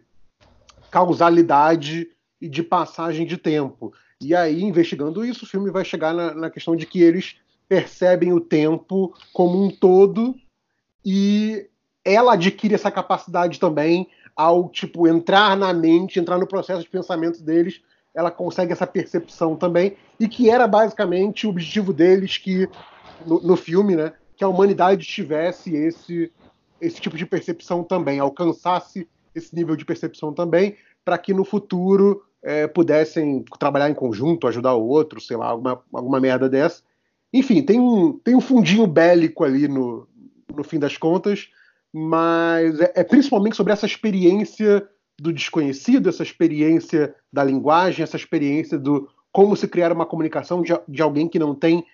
causalidade 0.91 2.07
e 2.39 2.49
de 2.49 2.63
passagem 2.63 3.25
de 3.25 3.37
tempo. 3.37 3.93
E 4.21 4.33
aí, 4.35 4.61
investigando 4.61 5.25
isso, 5.25 5.45
o 5.45 5.47
filme 5.47 5.69
vai 5.69 5.83
chegar 5.83 6.13
na, 6.13 6.33
na 6.33 6.49
questão 6.49 6.75
de 6.75 6.85
que 6.85 7.01
eles 7.01 7.35
percebem 7.67 8.31
o 8.31 8.39
tempo 8.39 9.13
como 9.33 9.63
um 9.63 9.69
todo 9.69 10.35
e 11.03 11.67
ela 12.03 12.33
adquire 12.33 12.75
essa 12.75 12.91
capacidade 12.91 13.59
também 13.59 14.07
ao 14.35 14.69
tipo 14.69 15.07
entrar 15.07 15.57
na 15.57 15.73
mente, 15.73 16.19
entrar 16.19 16.37
no 16.37 16.47
processo 16.47 16.83
de 16.83 16.89
pensamento 16.89 17.41
deles, 17.41 17.81
ela 18.13 18.29
consegue 18.29 18.71
essa 18.71 18.85
percepção 18.85 19.55
também 19.55 19.97
e 20.19 20.27
que 20.27 20.49
era 20.49 20.67
basicamente 20.67 21.47
o 21.47 21.49
objetivo 21.49 21.91
deles 21.91 22.37
que 22.37 22.69
no, 23.25 23.41
no 23.41 23.55
filme, 23.55 23.95
né, 23.95 24.13
que 24.37 24.43
a 24.43 24.47
humanidade 24.47 25.05
tivesse 25.05 25.75
esse 25.75 26.31
esse 26.79 26.99
tipo 26.99 27.17
de 27.17 27.25
percepção 27.25 27.83
também, 27.83 28.19
alcançasse 28.19 29.07
esse 29.35 29.55
nível 29.55 29.75
de 29.75 29.85
percepção 29.85 30.33
também, 30.33 30.75
para 31.03 31.17
que 31.17 31.33
no 31.33 31.43
futuro 31.43 32.23
é, 32.41 32.67
pudessem 32.67 33.43
trabalhar 33.59 33.89
em 33.89 33.93
conjunto, 33.93 34.47
ajudar 34.47 34.73
o 34.75 34.87
outro, 34.87 35.19
sei 35.19 35.35
lá, 35.35 35.47
alguma, 35.47 35.81
alguma 35.93 36.19
merda 36.19 36.47
dessa. 36.47 36.81
Enfim, 37.33 37.61
tem 37.61 37.79
um, 37.79 38.13
tem 38.13 38.35
um 38.35 38.41
fundinho 38.41 38.87
bélico 38.87 39.43
ali 39.43 39.67
no, 39.67 40.07
no 40.55 40.63
fim 40.63 40.79
das 40.79 40.95
contas, 40.95 41.49
mas 41.91 42.79
é, 42.79 42.93
é 42.95 43.03
principalmente 43.03 43.55
sobre 43.55 43.73
essa 43.73 43.85
experiência 43.85 44.87
do 45.19 45.33
desconhecido, 45.33 46.09
essa 46.09 46.23
experiência 46.23 47.15
da 47.31 47.43
linguagem, 47.43 48.03
essa 48.03 48.17
experiência 48.17 48.77
do 48.77 49.09
como 49.31 49.55
se 49.55 49.67
criar 49.67 49.91
uma 49.91 50.05
comunicação 50.05 50.61
de, 50.61 50.73
de 50.87 51.01
alguém 51.01 51.27
que 51.27 51.39
não 51.39 51.53
tem 51.53 51.85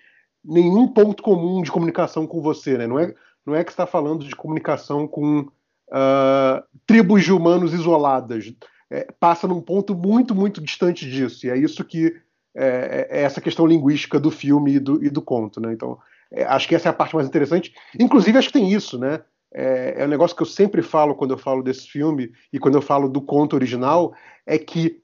nenhum 0.44 0.86
ponto 0.88 1.22
comum 1.22 1.62
de 1.62 1.72
comunicação 1.72 2.26
com 2.26 2.40
você, 2.40 2.76
né? 2.76 2.86
Não 2.86 2.98
é, 2.98 3.14
não 3.44 3.54
é 3.54 3.64
que 3.64 3.70
está 3.70 3.86
falando 3.86 4.24
de 4.24 4.34
comunicação 4.34 5.06
com 5.08 5.48
uh, 5.92 6.62
tribos 6.86 7.22
de 7.22 7.32
humanos 7.32 7.72
isoladas. 7.72 8.52
É, 8.90 9.06
passa 9.18 9.46
num 9.46 9.60
ponto 9.60 9.94
muito, 9.94 10.34
muito 10.34 10.60
distante 10.60 11.08
disso. 11.08 11.46
E 11.46 11.50
é 11.50 11.56
isso 11.56 11.84
que 11.84 12.14
é, 12.54 13.08
é, 13.10 13.20
é 13.20 13.22
essa 13.22 13.40
questão 13.40 13.66
linguística 13.66 14.18
do 14.20 14.30
filme 14.30 14.74
e 14.74 14.80
do, 14.80 15.04
e 15.04 15.08
do 15.08 15.22
conto. 15.22 15.60
Né? 15.60 15.72
Então, 15.72 15.98
é, 16.30 16.44
acho 16.44 16.68
que 16.68 16.74
essa 16.74 16.88
é 16.88 16.90
a 16.90 16.94
parte 16.94 17.14
mais 17.14 17.26
interessante. 17.26 17.72
Inclusive, 17.98 18.38
acho 18.38 18.48
que 18.48 18.58
tem 18.58 18.72
isso, 18.72 18.98
né? 18.98 19.22
É, 19.54 19.96
é 19.98 20.04
um 20.06 20.08
negócio 20.08 20.34
que 20.34 20.42
eu 20.42 20.46
sempre 20.46 20.80
falo 20.82 21.14
quando 21.14 21.32
eu 21.32 21.38
falo 21.38 21.62
desse 21.62 21.86
filme 21.86 22.32
e 22.50 22.58
quando 22.58 22.74
eu 22.74 22.82
falo 22.82 23.08
do 23.08 23.20
conto 23.20 23.54
original, 23.54 24.14
é 24.46 24.58
que 24.58 25.02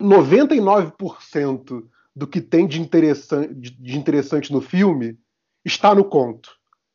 99% 0.00 1.84
do 2.14 2.26
que 2.26 2.40
tem 2.40 2.66
de 2.66 2.80
interessante, 2.80 3.54
de 3.54 3.96
interessante 3.96 4.52
no 4.52 4.60
filme 4.60 5.16
está 5.64 5.94
no 5.94 6.04
conto. 6.04 6.50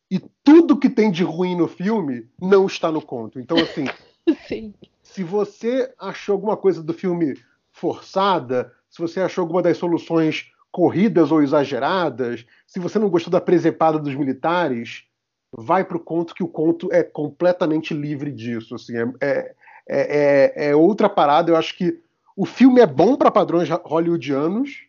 E 0.10 0.22
tudo 0.44 0.78
que 0.78 0.90
tem 0.90 1.12
de 1.12 1.24
ruim 1.24 1.56
no 1.56 1.68
filme 1.68 2.30
não 2.42 2.66
está 2.66 2.92
no 2.92 3.02
conto. 3.02 3.40
Então, 3.40 3.58
assim, 3.58 3.86
Sim. 4.48 4.74
se 5.04 5.24
você 5.24 5.94
achou 6.00 6.34
alguma 6.34 6.56
coisa 6.56 6.82
do 6.82 6.94
filme 6.94 7.36
forçada, 7.72 8.74
se 8.90 9.00
você 9.00 9.20
achou 9.20 9.44
alguma 9.44 9.62
das 9.62 9.78
soluções 9.78 10.52
corridas 10.72 11.32
ou 11.32 11.42
exageradas, 11.42 12.46
se 12.66 12.80
você 12.80 12.98
não 13.00 13.10
gostou 13.10 13.32
da 13.32 13.42
presepada 13.42 14.00
dos 14.00 14.16
militares, 14.16 15.06
vai 15.52 15.84
para 15.84 15.98
o 15.98 16.04
conto 16.04 16.34
que 16.36 16.44
o 16.44 16.48
conto 16.48 16.92
é 16.92 17.04
completamente 17.04 17.94
livre 17.94 18.32
disso. 18.32 18.76
Assim, 18.76 18.94
é, 18.96 19.06
é, 19.22 19.56
é, 19.90 20.70
é 20.70 20.76
outra 20.76 21.10
parada. 21.10 21.52
Eu 21.52 21.56
acho 21.56 21.76
que 21.78 22.00
o 22.36 22.46
filme 22.46 22.80
é 22.80 22.86
bom 22.86 23.16
para 23.16 23.32
padrões 23.32 23.68
hollywoodianos, 23.84 24.84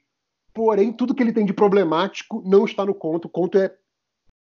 porém 0.53 0.93
tudo 0.93 1.15
que 1.15 1.23
ele 1.23 1.33
tem 1.33 1.47
de 1.47 1.53
problemático 1.53 2.43
não 2.45 2.65
está 2.65 2.85
no 2.85 2.95
conto. 2.95 3.27
O 3.27 3.31
conto 3.31 3.59
é 3.59 3.75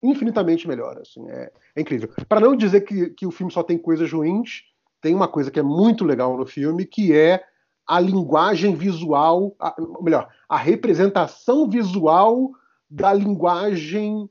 infinitamente 0.01 0.68
melhor. 0.68 0.98
Assim, 1.00 1.29
é, 1.29 1.51
é 1.75 1.82
incrível. 1.82 2.10
Para 2.27 2.39
não 2.39 2.56
dizer 2.56 2.82
que, 2.82 3.10
que 3.12 3.25
o 3.25 3.32
filme 3.32 3.51
só 3.51 3.63
tem 3.63 3.77
coisas 3.77 4.12
ruins, 4.12 4.63
tem 5.01 5.15
uma 5.15 5.27
coisa 5.27 5.51
que 5.51 5.60
é 5.60 5.63
muito 5.63 6.03
legal 6.03 6.38
no 6.38 6.46
filme, 6.46 6.86
que 6.86 7.15
é 7.15 7.44
a 7.88 8.00
linguagem 8.00 8.75
visual, 8.75 9.56
a, 9.60 9.75
melhor, 10.01 10.29
a 10.48 10.58
representação 10.58 11.70
visual 11.70 12.51
da 12.89 13.12
linguagem 13.13 14.29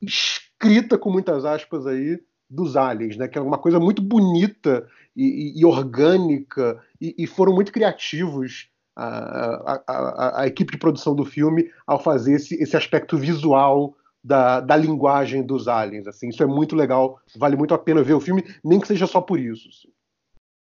escrita, 0.00 0.96
com 0.96 1.10
muitas 1.10 1.44
aspas 1.44 1.86
aí, 1.86 2.20
dos 2.48 2.76
aliens, 2.76 3.16
né? 3.16 3.28
Que 3.28 3.38
é 3.38 3.40
uma 3.40 3.58
coisa 3.58 3.78
muito 3.78 4.02
bonita 4.02 4.86
e, 5.16 5.24
e, 5.56 5.60
e 5.60 5.64
orgânica, 5.64 6.80
e, 7.00 7.14
e, 7.18 7.26
foram 7.26 7.54
muito 7.54 7.72
criativos 7.72 8.68
a, 8.96 9.06
a, 9.06 9.82
a, 9.86 10.42
a, 10.42 10.46
equipe 10.46 10.72
de 10.72 10.78
produção 10.78 11.14
do 11.14 11.24
filme 11.24 11.70
ao 11.86 12.02
fazer 12.02 12.34
esse, 12.34 12.60
esse 12.62 12.76
aspecto 12.76 13.16
visual 13.16 13.96
da, 14.22 14.60
da 14.60 14.76
linguagem 14.76 15.42
dos 15.42 15.68
aliens. 15.68 16.06
Assim, 16.06 16.28
isso 16.28 16.42
é 16.42 16.46
muito 16.46 16.76
legal, 16.76 17.18
vale 17.36 17.56
muito 17.56 17.74
a 17.74 17.78
pena 17.78 18.02
ver 18.02 18.14
o 18.14 18.20
filme, 18.20 18.44
nem 18.62 18.78
que 18.78 18.86
seja 18.86 19.06
só 19.06 19.20
por 19.20 19.38
isso. 19.38 19.68
Assim. 19.68 19.88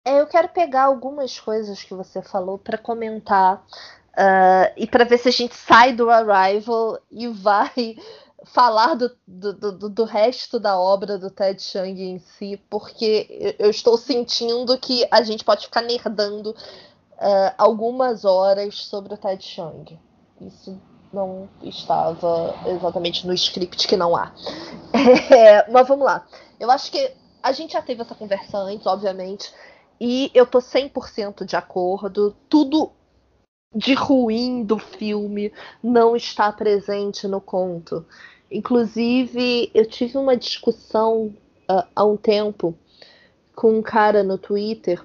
É, 0.06 0.20
eu 0.20 0.26
quero 0.26 0.48
pegar 0.48 0.84
algumas 0.84 1.38
coisas 1.38 1.82
que 1.82 1.92
você 1.92 2.22
falou 2.22 2.58
para 2.58 2.78
comentar 2.78 3.56
uh, 4.12 4.72
e 4.76 4.86
para 4.86 5.04
ver 5.04 5.18
se 5.18 5.28
a 5.28 5.32
gente 5.32 5.54
sai 5.54 5.92
do 5.92 6.08
Arrival 6.08 6.98
e 7.10 7.28
vai 7.28 7.96
falar 8.44 8.94
do, 8.94 9.14
do, 9.26 9.52
do, 9.52 9.88
do, 9.90 10.04
resto 10.04 10.58
da 10.58 10.78
obra 10.78 11.18
do 11.18 11.30
Ted 11.30 11.60
Chiang 11.60 12.02
em 12.02 12.18
si, 12.18 12.56
porque 12.70 13.54
eu 13.58 13.68
estou 13.68 13.98
sentindo 13.98 14.78
que 14.78 15.06
a 15.10 15.22
gente 15.22 15.44
pode 15.44 15.66
ficar 15.66 15.82
nerdando 15.82 16.52
uh, 16.52 17.54
algumas 17.58 18.24
horas 18.24 18.76
sobre 18.76 19.12
o 19.12 19.18
Ted 19.18 19.44
Chiang. 19.44 20.00
Isso 20.40 20.80
não 21.12 21.48
estava 21.62 22.54
exatamente 22.66 23.26
no 23.26 23.34
script 23.34 23.86
que 23.86 23.96
não 23.96 24.16
há. 24.16 24.32
É, 25.30 25.70
mas 25.70 25.86
vamos 25.86 26.04
lá. 26.04 26.26
Eu 26.58 26.70
acho 26.70 26.90
que 26.90 27.12
a 27.42 27.52
gente 27.52 27.72
já 27.72 27.82
teve 27.82 28.02
essa 28.02 28.14
conversa 28.14 28.58
antes, 28.58 28.86
obviamente, 28.86 29.52
e 30.00 30.30
eu 30.34 30.46
tô 30.46 30.58
100% 30.58 31.44
de 31.44 31.56
acordo. 31.56 32.34
Tudo 32.48 32.90
de 33.74 33.94
ruim 33.94 34.64
do 34.64 34.78
filme 34.78 35.52
não 35.82 36.16
está 36.16 36.52
presente 36.52 37.28
no 37.28 37.40
conto. 37.40 38.04
Inclusive, 38.50 39.70
eu 39.72 39.86
tive 39.86 40.18
uma 40.18 40.36
discussão 40.36 41.34
uh, 41.70 41.84
há 41.94 42.04
um 42.04 42.16
tempo 42.16 42.76
com 43.54 43.78
um 43.78 43.82
cara 43.82 44.24
no 44.24 44.36
Twitter 44.36 45.00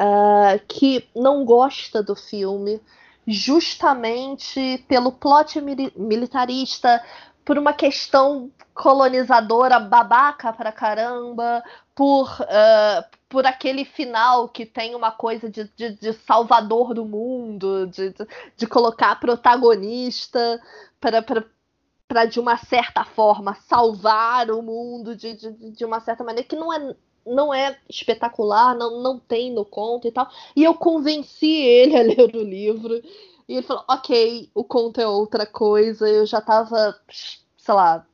uh, 0.00 0.58
que 0.66 1.06
não 1.14 1.44
gosta 1.44 2.02
do 2.02 2.16
filme 2.16 2.80
justamente 3.26 4.84
pelo 4.88 5.12
plot 5.12 5.60
militarista, 5.96 7.02
por 7.44 7.58
uma 7.58 7.72
questão 7.72 8.50
colonizadora 8.74 9.78
babaca 9.78 10.52
pra 10.52 10.72
caramba, 10.72 11.62
por, 11.94 12.28
uh, 12.40 13.18
por 13.28 13.46
aquele 13.46 13.84
final 13.84 14.48
que 14.48 14.64
tem 14.64 14.94
uma 14.94 15.10
coisa 15.10 15.50
de, 15.50 15.64
de, 15.76 15.90
de 15.90 16.12
salvador 16.12 16.94
do 16.94 17.04
mundo, 17.04 17.86
de, 17.88 18.14
de 18.56 18.66
colocar 18.66 19.18
protagonista 19.20 20.60
para 21.00 22.24
de 22.26 22.38
uma 22.38 22.56
certa 22.56 23.04
forma 23.04 23.54
salvar 23.54 24.50
o 24.50 24.62
mundo 24.62 25.16
de, 25.16 25.34
de, 25.34 25.70
de 25.72 25.84
uma 25.84 26.00
certa 26.00 26.22
maneira 26.22 26.48
que 26.48 26.56
não 26.56 26.72
é 26.72 26.94
não 27.26 27.52
é 27.52 27.78
espetacular, 27.88 28.74
não, 28.76 29.00
não 29.00 29.18
tem 29.18 29.52
no 29.52 29.64
conto 29.64 30.08
e 30.08 30.12
tal. 30.12 30.28
E 30.56 30.64
eu 30.64 30.74
convenci 30.74 31.50
ele 31.50 31.96
a 31.98 32.02
ler 32.02 32.36
o 32.36 32.42
livro. 32.42 32.94
E 33.48 33.54
ele 33.54 33.62
falou: 33.62 33.84
ok, 33.88 34.50
o 34.54 34.64
conto 34.64 35.00
é 35.00 35.06
outra 35.06 35.46
coisa. 35.46 36.08
Eu 36.08 36.26
já 36.26 36.40
tava, 36.40 36.98
sei 37.56 37.74
lá, 37.74 38.06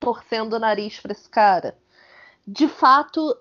torcendo 0.00 0.54
o 0.54 0.58
nariz 0.58 1.00
pra 1.00 1.12
esse 1.12 1.28
cara. 1.28 1.76
De 2.46 2.68
fato, 2.68 3.36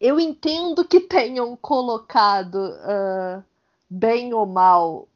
eu 0.00 0.18
entendo 0.18 0.84
que 0.86 1.00
tenham 1.00 1.56
colocado, 1.56 2.56
uh, 2.56 3.44
bem 3.88 4.32
ou 4.34 4.46
mal, 4.46 5.08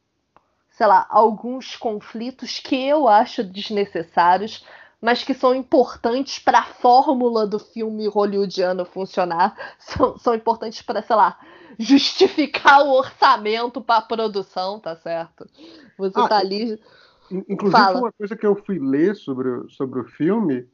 sei 0.70 0.86
lá, 0.86 1.06
alguns 1.08 1.76
conflitos 1.76 2.58
que 2.58 2.76
eu 2.86 3.08
acho 3.08 3.44
desnecessários 3.44 4.64
mas 5.04 5.22
que 5.22 5.34
são 5.34 5.54
importantes 5.54 6.38
para 6.38 6.60
a 6.60 6.64
fórmula 6.64 7.46
do 7.46 7.58
filme 7.58 8.08
hollywoodiano 8.08 8.86
funcionar, 8.86 9.54
são, 9.78 10.16
são 10.16 10.34
importantes 10.34 10.80
para, 10.80 11.02
sei 11.02 11.14
lá, 11.14 11.38
justificar 11.78 12.80
o 12.80 12.90
orçamento 12.90 13.82
para 13.82 13.98
a 13.98 14.02
produção, 14.02 14.80
tá 14.80 14.96
certo? 14.96 15.46
Você 15.98 16.18
ah, 16.18 16.26
tá 16.26 16.38
ali. 16.38 16.80
Inclusive, 17.30 17.82
Fala. 17.82 17.98
uma 18.00 18.12
coisa 18.12 18.34
que 18.34 18.46
eu 18.46 18.56
fui 18.64 18.78
ler 18.78 19.14
sobre, 19.14 19.68
sobre 19.68 20.00
o 20.00 20.04
filme 20.04 20.66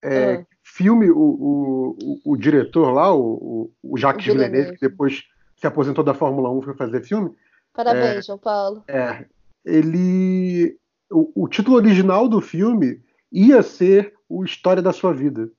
é, 0.00 0.34
ah. 0.34 0.46
filme, 0.62 1.10
o, 1.10 1.16
o, 1.18 2.20
o, 2.24 2.36
diretor 2.36 2.92
lá, 2.92 3.12
o, 3.12 3.68
o 3.82 3.98
Jacques 3.98 4.26
Villeneuve, 4.26 4.74
que 4.76 4.88
depois 4.88 5.24
se 5.56 5.66
aposentou 5.66 6.04
da 6.04 6.14
Fórmula 6.14 6.50
1 6.50 6.62
foi 6.62 6.74
fazer 6.74 7.02
filme. 7.02 7.34
Parabéns, 7.72 8.18
é, 8.18 8.22
João 8.22 8.38
Paulo. 8.38 8.84
É, 8.86 9.24
ele. 9.64 10.76
O, 11.10 11.44
o 11.44 11.48
título 11.48 11.76
original 11.76 12.28
do 12.28 12.40
filme 12.40 13.02
ia 13.32 13.62
ser 13.62 14.12
o 14.28 14.44
História 14.44 14.82
da 14.82 14.92
Sua 14.92 15.12
Vida. 15.12 15.50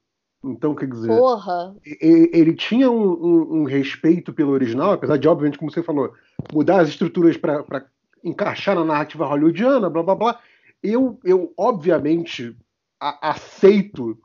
Então, 0.44 0.76
quer 0.76 0.90
dizer, 0.90 1.08
Porra. 1.08 1.74
ele 1.86 2.54
tinha 2.54 2.92
um, 2.92 3.14
um, 3.14 3.62
um, 3.62 3.64
respeito 3.64 4.34
pelo 4.34 4.52
original, 4.52 4.92
apesar 4.92 5.18
de, 5.18 5.28
obviamente, 5.28 5.58
como 5.58 5.72
você 5.72 5.82
falou, 5.82 6.14
mudar 6.52 6.82
as 6.82 6.90
estruturas 6.90 7.38
para 7.38 7.86
encaixar 8.22 8.76
na 8.76 8.84
narrativa 8.84 9.26
hollywoodiana, 9.26 9.90
blá 9.90 10.04
blá 10.04 10.16
blá. 10.16 10.40
Eu, 10.82 11.18
eu 11.24 11.54
obviamente, 11.58 12.56
a, 13.00 13.32
aceito 13.32 14.18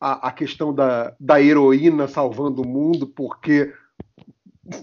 a, 0.00 0.28
a, 0.28 0.32
questão 0.32 0.74
da, 0.74 1.14
da 1.20 1.42
heroína 1.42 2.08
salvando 2.08 2.62
o 2.62 2.66
mundo, 2.66 3.06
porque 3.06 3.70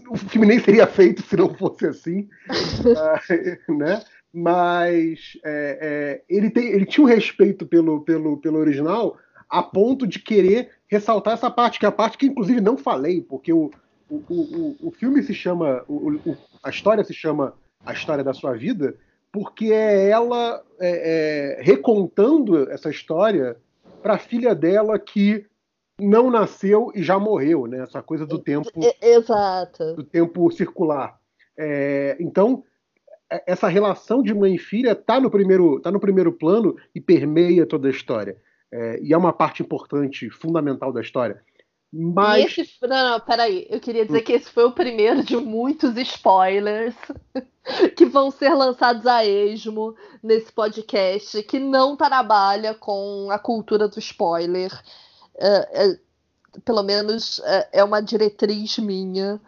o 0.07 0.15
filme 0.15 0.45
nem 0.45 0.59
seria 0.59 0.85
feito 0.85 1.23
se 1.23 1.35
não 1.35 1.53
fosse 1.55 1.87
assim, 1.87 2.29
uh, 2.49 3.73
né? 3.73 4.03
Mas 4.33 5.37
é, 5.45 5.77
é, 5.81 6.35
ele, 6.35 6.49
tem, 6.49 6.67
ele 6.69 6.85
tinha 6.85 7.05
um 7.05 7.09
respeito 7.09 7.67
pelo, 7.67 8.01
pelo, 8.01 8.37
pelo 8.37 8.57
original 8.57 9.17
a 9.47 9.61
ponto 9.61 10.07
de 10.07 10.17
querer 10.17 10.71
ressaltar 10.87 11.35
essa 11.35 11.51
parte, 11.51 11.77
que 11.77 11.85
é 11.85 11.89
a 11.89 11.91
parte 11.91 12.17
que 12.17 12.25
inclusive 12.25 12.59
não 12.59 12.75
falei, 12.75 13.21
porque 13.21 13.53
o, 13.53 13.69
o, 14.09 14.15
o, 14.15 14.87
o 14.87 14.91
filme 14.91 15.21
se 15.21 15.33
chama, 15.33 15.83
o, 15.87 16.13
o, 16.13 16.37
a 16.63 16.71
história 16.71 17.03
se 17.03 17.13
chama 17.13 17.53
A 17.85 17.93
História 17.93 18.23
da 18.23 18.33
Sua 18.33 18.53
Vida, 18.53 18.95
porque 19.31 19.71
é 19.71 20.09
ela 20.09 20.63
é, 20.79 21.59
é 21.59 21.61
recontando 21.61 22.69
essa 22.71 22.89
história 22.89 23.55
para 24.01 24.15
a 24.15 24.19
filha 24.19 24.55
dela 24.55 24.97
que 24.97 25.45
não 25.99 26.31
nasceu 26.31 26.91
e 26.95 27.03
já 27.03 27.19
morreu, 27.19 27.67
né? 27.67 27.79
Essa 27.79 28.01
coisa 28.01 28.25
do 28.25 28.39
tempo, 28.39 28.69
exato, 29.01 29.93
do 29.95 30.03
tempo 30.03 30.49
circular. 30.51 31.19
É, 31.57 32.17
então 32.19 32.63
essa 33.45 33.67
relação 33.67 34.21
de 34.21 34.33
mãe 34.33 34.55
e 34.55 34.59
filha 34.59 34.91
está 34.91 35.19
no 35.19 35.29
primeiro 35.29 35.79
tá 35.79 35.91
no 35.91 35.99
primeiro 35.99 36.31
plano 36.31 36.75
e 36.93 37.01
permeia 37.01 37.65
toda 37.65 37.87
a 37.87 37.91
história 37.91 38.37
é, 38.71 38.99
e 39.01 39.13
é 39.13 39.17
uma 39.17 39.33
parte 39.33 39.61
importante 39.61 40.29
fundamental 40.29 40.91
da 40.91 41.01
história 41.01 41.41
mas 41.95 42.57
esse, 42.57 42.75
não, 42.81 43.11
não, 43.11 43.19
peraí, 43.19 43.67
eu 43.69 43.79
queria 43.79 44.03
dizer 44.03 44.21
que 44.21 44.33
esse 44.33 44.49
foi 44.49 44.63
o 44.63 44.71
primeiro 44.71 45.23
de 45.23 45.37
muitos 45.37 45.95
spoilers 45.95 46.95
que 47.95 48.03
vão 48.03 48.31
ser 48.31 48.55
lançados 48.55 49.05
a 49.05 49.23
esmo 49.23 49.95
nesse 50.23 50.51
podcast, 50.51 51.43
que 51.43 51.59
não 51.59 51.95
trabalha 51.95 52.73
com 52.73 53.29
a 53.29 53.37
cultura 53.37 53.87
do 53.87 53.99
spoiler. 53.99 54.71
É, 55.35 55.85
é, 55.85 55.99
pelo 56.65 56.81
menos 56.81 57.39
é, 57.45 57.69
é 57.73 57.83
uma 57.83 58.01
diretriz 58.01 58.79
minha. 58.79 59.39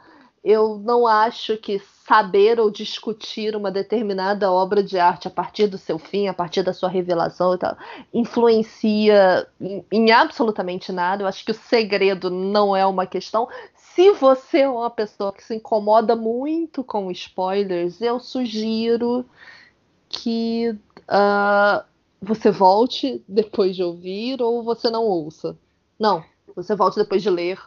Eu 0.45 0.77
não 0.77 1.07
acho 1.07 1.57
que 1.57 1.81
saber 2.07 2.59
ou 2.59 2.69
discutir 2.69 3.55
uma 3.55 3.71
determinada 3.71 4.51
obra 4.51 4.83
de 4.83 4.99
arte 4.99 5.27
a 5.27 5.31
partir 5.31 5.65
do 5.65 5.75
seu 5.75 5.97
fim, 5.97 6.27
a 6.27 6.35
partir 6.35 6.61
da 6.61 6.71
sua 6.71 6.87
revelação 6.87 7.55
e 7.55 7.57
tal, 7.57 7.75
influencia 8.13 9.47
em, 9.59 9.83
em 9.91 10.11
absolutamente 10.11 10.91
nada. 10.91 11.23
Eu 11.23 11.27
acho 11.27 11.43
que 11.43 11.49
o 11.49 11.55
segredo 11.55 12.29
não 12.29 12.75
é 12.75 12.85
uma 12.85 13.07
questão. 13.07 13.49
Se 13.73 14.11
você 14.11 14.59
é 14.59 14.69
uma 14.69 14.91
pessoa 14.91 15.33
que 15.33 15.43
se 15.43 15.55
incomoda 15.55 16.15
muito 16.15 16.83
com 16.83 17.09
spoilers, 17.09 17.99
eu 17.99 18.19
sugiro 18.19 19.25
que 20.07 20.77
uh, 21.09 21.83
você 22.21 22.51
volte 22.51 23.23
depois 23.27 23.75
de 23.75 23.81
ouvir 23.81 24.43
ou 24.43 24.61
você 24.61 24.91
não 24.91 25.05
ouça. 25.05 25.57
Não, 25.97 26.23
você 26.55 26.75
volte 26.75 26.97
depois 26.97 27.23
de 27.23 27.31
ler 27.31 27.59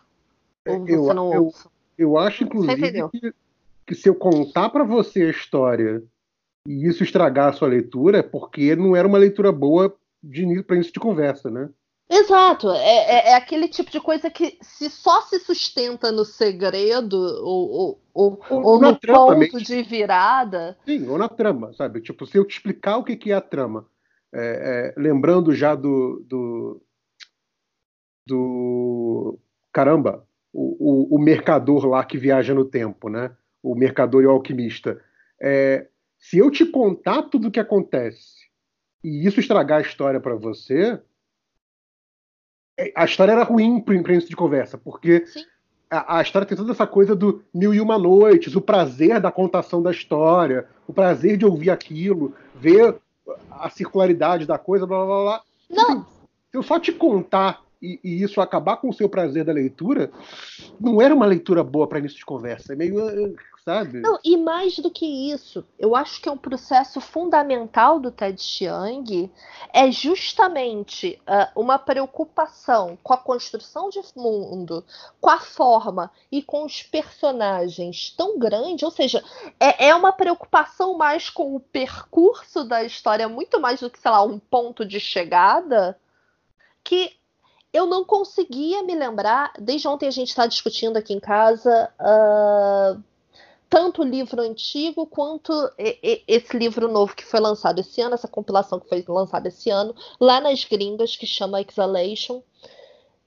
ou 0.64 0.78
você 0.86 1.10
eu, 1.10 1.14
não 1.14 1.34
eu, 1.34 1.44
ouça. 1.46 1.68
Eu 1.98 2.16
acho, 2.16 2.44
inclusive, 2.44 2.92
que 3.10 3.32
que 3.88 3.94
se 3.94 4.06
eu 4.06 4.14
contar 4.14 4.68
para 4.68 4.84
você 4.84 5.22
a 5.22 5.30
história 5.30 6.04
e 6.66 6.86
isso 6.86 7.02
estragar 7.02 7.48
a 7.48 7.52
sua 7.54 7.68
leitura, 7.68 8.18
é 8.18 8.22
porque 8.22 8.76
não 8.76 8.94
era 8.94 9.08
uma 9.08 9.16
leitura 9.16 9.50
boa 9.50 9.96
para 10.66 10.76
início 10.76 10.92
de 10.92 11.00
conversa, 11.00 11.50
né? 11.50 11.70
Exato, 12.10 12.70
é, 12.70 12.78
é, 12.78 13.28
é, 13.30 13.34
aquele 13.34 13.68
tipo 13.68 13.90
de 13.90 14.00
coisa 14.00 14.30
que 14.30 14.58
se 14.62 14.88
só 14.90 15.22
se 15.22 15.38
sustenta 15.40 16.10
no 16.10 16.24
segredo 16.24 17.14
ou, 17.14 17.70
ou, 17.70 18.02
ou, 18.14 18.40
ou 18.50 18.80
no 18.80 18.98
trama, 18.98 19.26
ponto 19.26 19.38
mesmo. 19.38 19.60
de 19.60 19.82
virada. 19.82 20.76
Sim, 20.86 21.06
ou 21.08 21.18
na 21.18 21.28
trama, 21.28 21.72
sabe? 21.74 22.00
Tipo, 22.00 22.26
se 22.26 22.36
eu 22.36 22.46
te 22.46 22.56
explicar 22.56 22.96
o 22.96 23.04
que, 23.04 23.16
que 23.16 23.30
é 23.30 23.34
a 23.34 23.42
trama, 23.42 23.86
é, 24.34 24.94
é 24.96 25.00
lembrando 25.00 25.54
já 25.54 25.74
do, 25.74 26.24
do, 26.26 26.82
do 28.26 29.38
caramba, 29.70 30.26
o, 30.58 31.14
o, 31.14 31.16
o 31.16 31.18
mercador 31.20 31.86
lá 31.86 32.04
que 32.04 32.18
viaja 32.18 32.52
no 32.52 32.64
tempo, 32.64 33.08
né? 33.08 33.30
o 33.62 33.74
mercador 33.76 34.22
e 34.22 34.26
o 34.26 34.30
alquimista. 34.30 35.00
É, 35.40 35.86
se 36.18 36.38
eu 36.38 36.50
te 36.50 36.66
contar 36.66 37.22
tudo 37.22 37.46
o 37.46 37.50
que 37.50 37.60
acontece 37.60 38.48
e 39.04 39.24
isso 39.24 39.38
estragar 39.38 39.78
a 39.78 39.82
história 39.82 40.18
para 40.18 40.34
você, 40.34 41.00
é, 42.76 42.92
a 42.94 43.04
história 43.04 43.32
era 43.32 43.44
ruim 43.44 43.80
para 43.80 43.94
início 43.94 44.28
de 44.28 44.34
conversa, 44.34 44.76
porque 44.76 45.24
a, 45.88 46.18
a, 46.18 46.22
história 46.22 46.46
tem 46.46 46.56
toda 46.56 46.72
essa 46.72 46.86
coisa 46.86 47.14
do 47.14 47.44
mil 47.54 47.72
e 47.72 47.80
uma 47.80 47.96
noites, 47.96 48.56
o 48.56 48.60
prazer 48.60 49.20
da 49.20 49.30
contação 49.30 49.80
da 49.80 49.92
história, 49.92 50.66
o 50.88 50.92
prazer 50.92 51.36
de 51.36 51.46
ouvir 51.46 51.70
aquilo, 51.70 52.34
ver 52.56 52.96
a 53.50 53.70
circularidade 53.70 54.44
da 54.44 54.58
coisa, 54.58 54.86
blá 54.86 55.04
blá 55.04 55.22
blá. 55.22 55.42
Não. 55.70 56.04
Se 56.50 56.56
eu 56.56 56.62
só 56.64 56.80
te 56.80 56.92
contar 56.92 57.62
e, 57.80 58.00
e, 58.02 58.22
isso 58.22 58.40
acabar 58.40 58.76
com 58.78 58.88
o 58.88 58.92
seu 58.92 59.08
prazer 59.08 59.44
da 59.44 59.52
leitura, 59.52 60.10
não 60.80 61.00
era 61.00 61.14
uma 61.14 61.26
leitura 61.26 61.62
boa 61.62 61.86
para 61.86 61.98
início 61.98 62.18
de 62.18 62.26
conversa. 62.26 62.72
É 62.72 62.76
meio. 62.76 62.98
Eh, 63.08 63.34
sabe? 63.68 64.00
Não, 64.00 64.18
e 64.24 64.34
mais 64.36 64.78
do 64.78 64.90
que 64.90 65.04
isso, 65.30 65.62
eu 65.78 65.94
acho 65.94 66.22
que 66.22 66.28
é 66.28 66.32
um 66.32 66.38
processo 66.38 67.02
fundamental 67.02 68.00
do 68.00 68.10
Ted 68.10 68.40
Chiang 68.40 69.30
é 69.72 69.90
justamente 69.90 71.20
uh, 71.28 71.60
uma 71.60 71.78
preocupação 71.78 72.98
com 73.02 73.12
a 73.12 73.18
construção 73.18 73.90
de 73.90 74.00
mundo, 74.16 74.82
com 75.20 75.28
a 75.28 75.38
forma 75.38 76.10
e 76.32 76.42
com 76.42 76.64
os 76.64 76.82
personagens 76.82 78.14
tão 78.16 78.38
grande, 78.38 78.86
ou 78.86 78.90
seja, 78.90 79.22
é, 79.60 79.88
é 79.88 79.94
uma 79.94 80.12
preocupação 80.12 80.96
mais 80.96 81.28
com 81.28 81.54
o 81.54 81.60
percurso 81.60 82.64
da 82.64 82.82
história, 82.82 83.28
muito 83.28 83.60
mais 83.60 83.80
do 83.80 83.90
que, 83.90 83.98
sei 83.98 84.10
lá, 84.10 84.22
um 84.22 84.38
ponto 84.38 84.82
de 84.84 84.98
chegada, 84.98 85.98
que 86.82 87.17
eu 87.72 87.86
não 87.86 88.04
conseguia 88.04 88.82
me 88.82 88.94
lembrar. 88.94 89.52
Desde 89.58 89.86
ontem 89.88 90.06
a 90.06 90.10
gente 90.10 90.28
está 90.28 90.46
discutindo 90.46 90.96
aqui 90.96 91.12
em 91.12 91.20
casa 91.20 91.92
uh, 92.00 93.02
tanto 93.68 94.02
o 94.02 94.04
livro 94.04 94.40
antigo 94.40 95.06
quanto 95.06 95.52
esse 95.76 96.56
livro 96.56 96.88
novo 96.88 97.14
que 97.14 97.24
foi 97.24 97.38
lançado 97.38 97.80
esse 97.80 98.00
ano, 98.00 98.14
essa 98.14 98.28
compilação 98.28 98.80
que 98.80 98.88
foi 98.88 99.04
lançada 99.06 99.48
esse 99.48 99.68
ano, 99.70 99.94
lá 100.18 100.40
nas 100.40 100.64
gringas, 100.64 101.16
que 101.16 101.26
chama 101.26 101.60
Exhalation. 101.60 102.42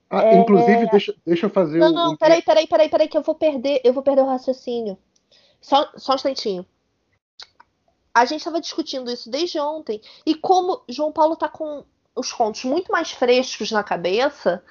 Ah, 0.09 0.25
é... 0.25 0.39
Inclusive, 0.39 0.89
deixa, 0.89 1.15
deixa 1.25 1.45
eu 1.45 1.49
fazer 1.49 1.77
não, 1.77 1.89
um. 1.89 1.93
Não, 1.93 2.17
peraí, 2.17 2.41
peraí, 2.41 2.67
peraí, 2.67 2.89
peraí, 2.89 3.07
que 3.07 3.17
eu 3.17 3.21
vou 3.21 3.35
perder, 3.35 3.81
eu 3.83 3.93
vou 3.93 4.03
perder 4.03 4.23
o 4.23 4.27
raciocínio. 4.27 4.97
Só, 5.61 5.89
só 5.95 6.13
um 6.13 6.15
instantinho. 6.15 6.65
A 8.13 8.25
gente 8.25 8.39
estava 8.39 8.59
discutindo 8.59 9.09
isso 9.09 9.29
desde 9.29 9.59
ontem, 9.59 10.01
e 10.25 10.35
como 10.35 10.81
João 10.89 11.11
Paulo 11.11 11.35
está 11.35 11.47
com 11.47 11.85
os 12.15 12.31
contos 12.31 12.63
muito 12.63 12.91
mais 12.91 13.11
frescos 13.11 13.71
na 13.71 13.83
cabeça, 13.83 14.63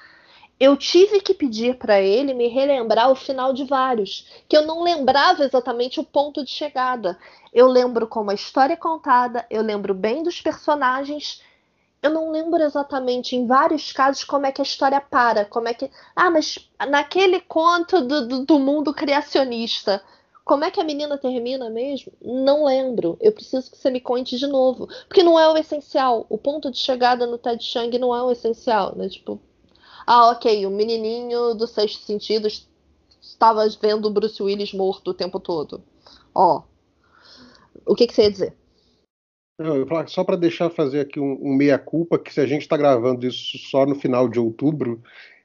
eu 0.59 0.77
tive 0.77 1.21
que 1.21 1.33
pedir 1.33 1.77
para 1.77 1.99
ele 1.99 2.35
me 2.35 2.47
relembrar 2.47 3.09
o 3.09 3.15
final 3.15 3.51
de 3.51 3.63
vários, 3.63 4.27
que 4.47 4.55
eu 4.55 4.65
não 4.65 4.83
lembrava 4.83 5.43
exatamente 5.43 5.99
o 5.99 6.03
ponto 6.03 6.43
de 6.43 6.51
chegada. 6.51 7.17
Eu 7.51 7.67
lembro 7.67 8.05
como 8.05 8.29
a 8.29 8.35
história 8.35 8.73
é 8.73 8.77
contada, 8.77 9.45
eu 9.49 9.63
lembro 9.63 9.93
bem 9.95 10.21
dos 10.21 10.39
personagens, 10.39 11.41
eu 12.01 12.11
não 12.11 12.31
lembro 12.31 12.61
exatamente 12.61 13.35
em 13.35 13.47
vários 13.47 13.91
casos 13.91 14.23
como 14.23 14.45
é 14.45 14.51
que 14.51 14.61
a 14.61 14.63
história 14.63 15.01
para, 15.01 15.45
como 15.45 15.67
é 15.67 15.73
que, 15.73 15.89
ah, 16.15 16.29
mas 16.29 16.69
naquele 16.87 17.41
conto 17.41 18.01
do, 18.01 18.27
do, 18.27 18.45
do 18.45 18.59
mundo 18.59 18.93
criacionista, 18.93 20.03
como 20.43 20.63
é 20.65 20.71
que 20.71 20.79
a 20.79 20.83
menina 20.83 21.17
termina 21.17 21.69
mesmo? 21.69 22.11
Não 22.21 22.65
lembro. 22.65 23.17
Eu 23.21 23.31
preciso 23.31 23.69
que 23.69 23.77
você 23.77 23.89
me 23.89 24.01
conte 24.01 24.37
de 24.37 24.47
novo. 24.47 24.87
Porque 25.07 25.23
não 25.23 25.39
é 25.39 25.47
o 25.47 25.57
essencial. 25.57 26.25
O 26.29 26.37
ponto 26.37 26.71
de 26.71 26.77
chegada 26.77 27.27
no 27.27 27.37
Ted 27.37 27.63
Chiang 27.63 27.97
não 27.99 28.15
é 28.15 28.23
o 28.23 28.31
essencial, 28.31 28.95
né? 28.95 29.07
Tipo, 29.07 29.39
ah, 30.05 30.31
ok, 30.31 30.65
o 30.65 30.71
menininho 30.71 31.53
do 31.53 31.67
sexto 31.67 32.03
sentido 32.03 32.47
estava 33.21 33.67
vendo 33.81 34.07
o 34.07 34.11
Bruce 34.11 34.41
Willis 34.41 34.73
morto 34.73 35.11
o 35.11 35.13
tempo 35.13 35.39
todo. 35.39 35.83
Ó, 36.33 36.63
o 37.85 37.95
que, 37.95 38.07
que 38.07 38.13
você 38.13 38.23
ia 38.23 38.31
dizer? 38.31 38.57
Não, 39.59 40.07
só 40.07 40.23
para 40.23 40.35
deixar 40.35 40.71
fazer 40.71 41.01
aqui 41.01 41.19
um, 41.19 41.37
um 41.39 41.55
meia-culpa, 41.55 42.17
que 42.17 42.33
se 42.33 42.41
a 42.41 42.47
gente 42.47 42.63
está 42.63 42.75
gravando 42.75 43.27
isso 43.27 43.59
só 43.69 43.85
no 43.85 43.93
final 43.93 44.27
de 44.27 44.39
outubro, 44.39 45.03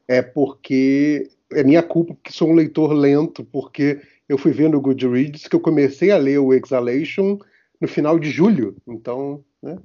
é 0.08 0.22
porque 0.22 1.28
é 1.52 1.62
minha 1.62 1.82
culpa 1.82 2.16
que 2.24 2.32
sou 2.32 2.48
um 2.48 2.54
leitor 2.54 2.92
lento, 2.92 3.44
porque 3.44 4.00
eu 4.28 4.38
fui 4.38 4.52
ver 4.52 4.68
no 4.68 4.80
Goodreads 4.80 5.46
que 5.46 5.54
eu 5.54 5.60
comecei 5.60 6.10
a 6.10 6.16
ler 6.16 6.38
o 6.38 6.52
Exhalation 6.52 7.38
no 7.80 7.86
final 7.86 8.18
de 8.18 8.30
julho. 8.30 8.76
Então, 8.86 9.44
né? 9.62 9.78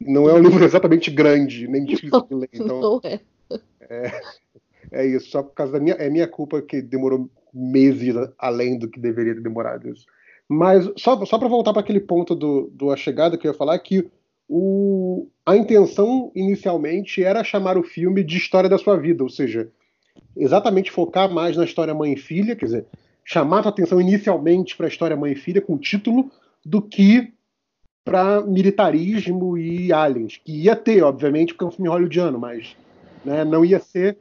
Não 0.00 0.28
é 0.28 0.34
um 0.34 0.42
livro 0.42 0.64
exatamente 0.64 1.10
grande, 1.10 1.68
nem 1.68 1.84
difícil 1.84 2.26
de 2.26 2.34
ler. 2.34 2.50
Então, 2.52 2.80
não 2.80 3.00
é. 3.04 3.20
É, 3.80 4.20
é 4.90 5.06
isso, 5.06 5.30
só 5.30 5.42
por 5.42 5.54
causa 5.54 5.72
da 5.72 5.80
minha. 5.80 5.94
É 5.94 6.10
minha 6.10 6.26
culpa 6.26 6.60
que 6.60 6.82
demorou 6.82 7.30
meses 7.52 8.14
além 8.38 8.78
do 8.78 8.88
que 8.88 8.98
deveria 8.98 9.34
ter 9.34 9.42
demorado 9.42 9.88
isso. 9.88 10.06
Mas 10.48 10.90
só, 10.96 11.24
só 11.24 11.38
para 11.38 11.48
voltar 11.48 11.72
para 11.72 11.80
aquele 11.80 12.00
ponto 12.00 12.34
do, 12.34 12.70
do 12.72 12.90
A 12.90 12.96
Chegada 12.96 13.38
que 13.38 13.46
eu 13.46 13.52
ia 13.52 13.56
falar, 13.56 13.78
que 13.78 14.10
o, 14.48 15.28
a 15.46 15.56
intenção 15.56 16.30
inicialmente 16.34 17.22
era 17.22 17.44
chamar 17.44 17.78
o 17.78 17.82
filme 17.82 18.22
de 18.22 18.36
História 18.36 18.68
da 18.68 18.76
Sua 18.78 18.96
Vida, 18.96 19.22
ou 19.22 19.30
seja, 19.30 19.70
exatamente 20.36 20.90
focar 20.90 21.32
mais 21.32 21.56
na 21.56 21.64
história 21.64 21.94
mãe 21.94 22.12
e 22.12 22.18
filha, 22.18 22.56
quer 22.56 22.66
dizer, 22.66 22.86
chamar 23.24 23.66
a 23.66 23.68
atenção 23.68 24.00
inicialmente 24.00 24.76
para 24.76 24.86
a 24.86 24.88
história 24.88 25.16
mãe 25.16 25.32
e 25.32 25.36
filha 25.36 25.60
com 25.60 25.74
o 25.74 25.78
título, 25.78 26.30
do 26.64 26.80
que 26.80 27.32
para 28.04 28.40
militarismo 28.40 29.56
e 29.56 29.92
aliens, 29.92 30.36
que 30.36 30.52
ia 30.62 30.74
ter, 30.74 31.02
obviamente, 31.02 31.54
porque 31.54 31.64
é 31.64 31.68
um 31.68 31.70
filme 31.70 31.88
hollywoodiano, 31.88 32.38
mas 32.38 32.76
né? 33.24 33.44
Não 33.44 33.64
ia 33.64 33.80
ser. 33.80 34.18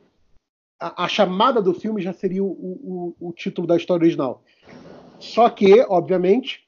A, 0.80 1.06
a, 1.06 1.08
chamada 1.08 1.62
do 1.62 1.74
filme 1.74 2.02
já 2.02 2.14
seria 2.14 2.44
o, 2.44 2.48
o, 3.20 3.30
o 3.30 3.34
título 3.34 3.68
da 3.68 3.78
história 3.78 4.04
original. 4.04 4.44
Só 5.20 5.50
que, 5.50 5.82
obviamente, 5.88 6.68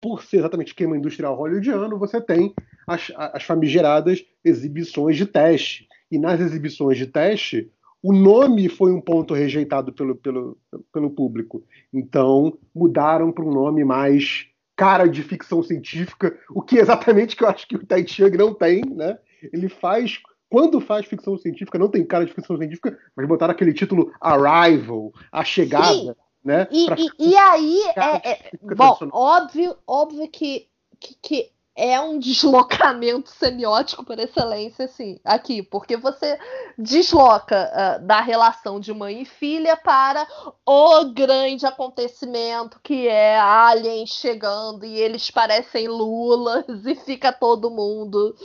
por 0.00 0.24
ser 0.24 0.38
exatamente 0.38 0.68
esquema 0.68 0.96
industrial 0.96 1.36
hollywoodiano, 1.36 1.98
você 1.98 2.20
tem 2.20 2.52
as, 2.86 3.12
as 3.16 3.44
famigeradas 3.44 4.24
exibições 4.44 5.16
de 5.16 5.26
teste. 5.26 5.88
E 6.10 6.18
nas 6.18 6.40
exibições 6.40 6.98
de 6.98 7.06
teste, 7.06 7.70
o 8.02 8.12
nome 8.12 8.68
foi 8.68 8.92
um 8.92 9.00
ponto 9.00 9.34
rejeitado 9.34 9.92
pelo, 9.92 10.16
pelo, 10.16 10.58
pelo 10.92 11.10
público. 11.10 11.62
Então, 11.92 12.56
mudaram 12.74 13.30
para 13.30 13.44
um 13.44 13.52
nome 13.52 13.84
mais 13.84 14.46
cara 14.74 15.06
de 15.06 15.22
ficção 15.22 15.62
científica, 15.62 16.38
o 16.50 16.62
que 16.62 16.78
exatamente 16.78 17.36
que 17.36 17.44
eu 17.44 17.48
acho 17.48 17.68
que 17.68 17.76
o 17.76 17.86
Tai 17.86 18.06
Chiang 18.06 18.36
não 18.38 18.54
tem, 18.54 18.82
né? 18.82 19.18
Ele 19.52 19.68
faz 19.68 20.18
quando 20.48 20.80
faz 20.80 21.06
ficção 21.06 21.38
científica, 21.38 21.78
não 21.78 21.88
tem 21.88 22.04
cara 22.04 22.26
de 22.26 22.32
ficção 22.32 22.56
científica, 22.56 22.98
mas 23.14 23.28
botaram 23.28 23.52
aquele 23.52 23.72
título 23.72 24.12
Arrival, 24.20 25.12
A 25.30 25.44
Chegada, 25.44 25.94
Sim. 25.94 26.14
né? 26.44 26.66
E, 26.72 26.86
pra... 26.86 26.96
e, 26.98 27.30
e 27.30 27.36
aí, 27.36 27.80
é, 27.96 28.30
é 28.30 28.74
bom, 28.74 28.98
óbvio, 29.12 29.76
óbvio 29.86 30.28
que, 30.28 30.66
que, 30.98 31.14
que, 31.22 31.50
é 31.80 31.98
um 31.98 32.18
deslocamento 32.18 33.30
semiótico 33.30 34.04
por 34.04 34.18
excelência, 34.18 34.84
assim, 34.84 35.18
aqui, 35.24 35.62
porque 35.62 35.96
você 35.96 36.38
desloca 36.76 37.70
uh, 37.72 38.06
da 38.06 38.20
relação 38.20 38.78
de 38.78 38.92
mãe 38.92 39.22
e 39.22 39.24
filha 39.24 39.74
para 39.78 40.26
o 40.66 41.06
grande 41.06 41.64
acontecimento 41.64 42.78
que 42.82 43.08
é 43.08 43.38
aliens 43.38 44.10
chegando 44.10 44.84
e 44.84 44.94
eles 44.98 45.30
parecem 45.30 45.88
lulas 45.88 46.66
e 46.84 46.94
fica 46.94 47.32
todo 47.32 47.70
mundo 47.70 48.36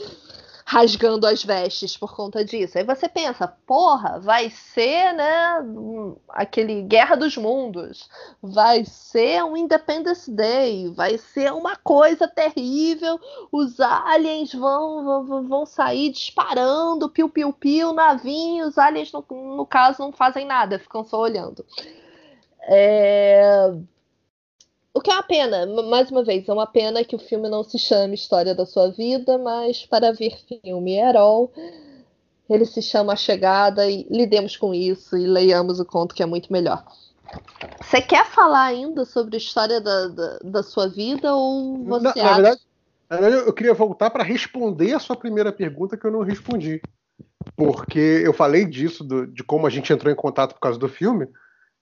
rasgando 0.68 1.28
as 1.28 1.44
vestes 1.44 1.96
por 1.96 2.12
conta 2.12 2.44
disso. 2.44 2.76
Aí 2.76 2.82
você 2.82 3.08
pensa, 3.08 3.46
porra, 3.46 4.18
vai 4.18 4.50
ser, 4.50 5.12
né, 5.12 5.64
aquele 6.28 6.82
Guerra 6.82 7.14
dos 7.14 7.36
Mundos, 7.36 8.10
vai 8.42 8.84
ser 8.84 9.44
um 9.44 9.56
Independence 9.56 10.28
Day, 10.28 10.88
vai 10.92 11.18
ser 11.18 11.52
uma 11.52 11.76
coisa 11.76 12.26
terrível, 12.26 13.20
os 13.52 13.78
aliens 13.78 14.52
vão, 14.52 15.24
vão, 15.24 15.48
vão 15.48 15.66
sair 15.66 16.10
disparando, 16.10 17.08
piu-piu-piu, 17.10 17.92
navinho, 17.92 18.66
os 18.66 18.76
aliens, 18.76 19.12
no, 19.12 19.24
no 19.30 19.64
caso, 19.64 20.02
não 20.02 20.10
fazem 20.10 20.44
nada, 20.44 20.80
ficam 20.80 21.04
só 21.04 21.20
olhando. 21.20 21.64
É... 22.62 23.72
Que 25.06 25.10
é 25.12 25.14
uma 25.14 25.22
pena, 25.22 25.66
mais 25.84 26.10
uma 26.10 26.24
vez, 26.24 26.48
é 26.48 26.52
uma 26.52 26.66
pena 26.66 27.04
que 27.04 27.14
o 27.14 27.18
filme 27.20 27.48
não 27.48 27.62
se 27.62 27.78
chame 27.78 28.16
História 28.16 28.56
da 28.56 28.66
Sua 28.66 28.90
Vida, 28.90 29.38
mas 29.38 29.86
para 29.86 30.12
ver 30.12 30.36
filme 30.48 30.96
Herol, 30.98 31.52
ele 32.50 32.64
se 32.64 32.82
chama 32.82 33.12
A 33.12 33.16
Chegada 33.16 33.88
e 33.88 34.04
lidemos 34.10 34.56
com 34.56 34.74
isso 34.74 35.16
e 35.16 35.24
leiamos 35.24 35.78
o 35.78 35.84
conto 35.84 36.12
que 36.12 36.24
é 36.24 36.26
muito 36.26 36.52
melhor. 36.52 36.84
Você 37.80 38.02
quer 38.02 38.26
falar 38.26 38.64
ainda 38.64 39.04
sobre 39.04 39.36
a 39.36 39.38
história 39.38 39.80
da, 39.80 40.08
da, 40.08 40.38
da 40.42 40.62
sua 40.64 40.88
vida 40.88 41.32
ou 41.32 41.84
você 41.84 42.02
na, 42.02 42.10
acha... 42.10 42.24
Na 42.24 42.34
verdade, 42.34 42.60
na 43.08 43.16
verdade, 43.18 43.46
eu 43.46 43.52
queria 43.52 43.74
voltar 43.74 44.10
para 44.10 44.24
responder 44.24 44.92
a 44.92 44.98
sua 44.98 45.14
primeira 45.14 45.52
pergunta 45.52 45.96
que 45.96 46.04
eu 46.04 46.10
não 46.10 46.22
respondi. 46.22 46.82
Porque 47.54 48.22
eu 48.24 48.32
falei 48.32 48.64
disso, 48.64 49.04
do, 49.04 49.24
de 49.24 49.44
como 49.44 49.68
a 49.68 49.70
gente 49.70 49.92
entrou 49.92 50.12
em 50.12 50.16
contato 50.16 50.54
por 50.54 50.60
causa 50.60 50.80
do 50.80 50.88
filme, 50.88 51.28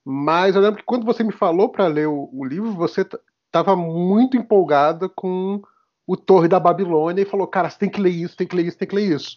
mas 0.07 0.55
eu 0.55 0.61
lembro 0.61 0.77
que 0.77 0.85
quando 0.85 1.03
você 1.03 1.23
me 1.23 1.31
falou 1.31 1.67
para 1.67 1.87
ler 1.87 2.07
o, 2.07 2.29
o, 2.31 2.45
livro, 2.45 2.71
você 2.73 3.01
estava 3.47 3.75
muito 3.75 4.37
empolgada 4.37 5.09
com 5.09 5.59
o 6.05 6.15
Torre 6.15 6.47
da 6.47 6.59
Babilônia 6.59 7.23
e 7.23 7.25
falou: 7.25 7.47
cara, 7.47 7.71
você 7.71 7.79
tem 7.79 7.89
que 7.89 7.99
ler 7.99 8.11
isso, 8.11 8.37
tem 8.37 8.45
que 8.45 8.55
ler 8.55 8.67
isso, 8.67 8.77
tem 8.77 8.87
que 8.87 8.95
ler 8.95 9.15
isso. 9.15 9.35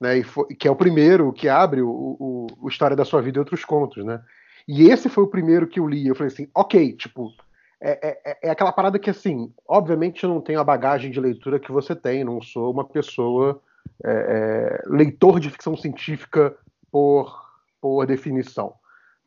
Né? 0.00 0.20
Foi, 0.24 0.46
que 0.46 0.66
é 0.66 0.70
o 0.70 0.76
primeiro 0.76 1.32
que 1.32 1.48
abre 1.48 1.82
o, 1.82 1.88
o, 1.88 2.46
o, 2.62 2.68
História 2.68 2.96
da 2.96 3.04
Sua 3.04 3.22
Vida 3.22 3.38
e 3.38 3.40
Outros 3.40 3.64
Contos. 3.64 4.04
Né? 4.04 4.20
E 4.66 4.90
esse 4.90 5.08
foi 5.08 5.22
o 5.22 5.28
primeiro 5.28 5.68
que 5.68 5.78
eu 5.78 5.86
li. 5.86 6.08
Eu 6.08 6.16
falei 6.16 6.32
assim: 6.32 6.48
ok, 6.52 6.92
tipo. 6.94 7.32
É, 7.80 8.08
é, 8.08 8.20
é, 8.24 8.38
é 8.48 8.50
aquela 8.50 8.72
parada 8.72 8.98
que, 8.98 9.08
assim, 9.08 9.52
obviamente 9.68 10.24
eu 10.24 10.30
não 10.30 10.40
tenho 10.40 10.58
a 10.58 10.64
bagagem 10.64 11.12
de 11.12 11.20
leitura 11.20 11.60
que 11.60 11.70
você 11.70 11.94
tem, 11.94 12.24
não 12.24 12.42
sou 12.42 12.72
uma 12.72 12.84
pessoa 12.84 13.62
é, 14.04 14.10
é, 14.10 14.82
leitor 14.88 15.38
de 15.38 15.48
ficção 15.48 15.76
científica 15.76 16.56
por, 16.90 17.40
por 17.80 18.04
definição 18.04 18.74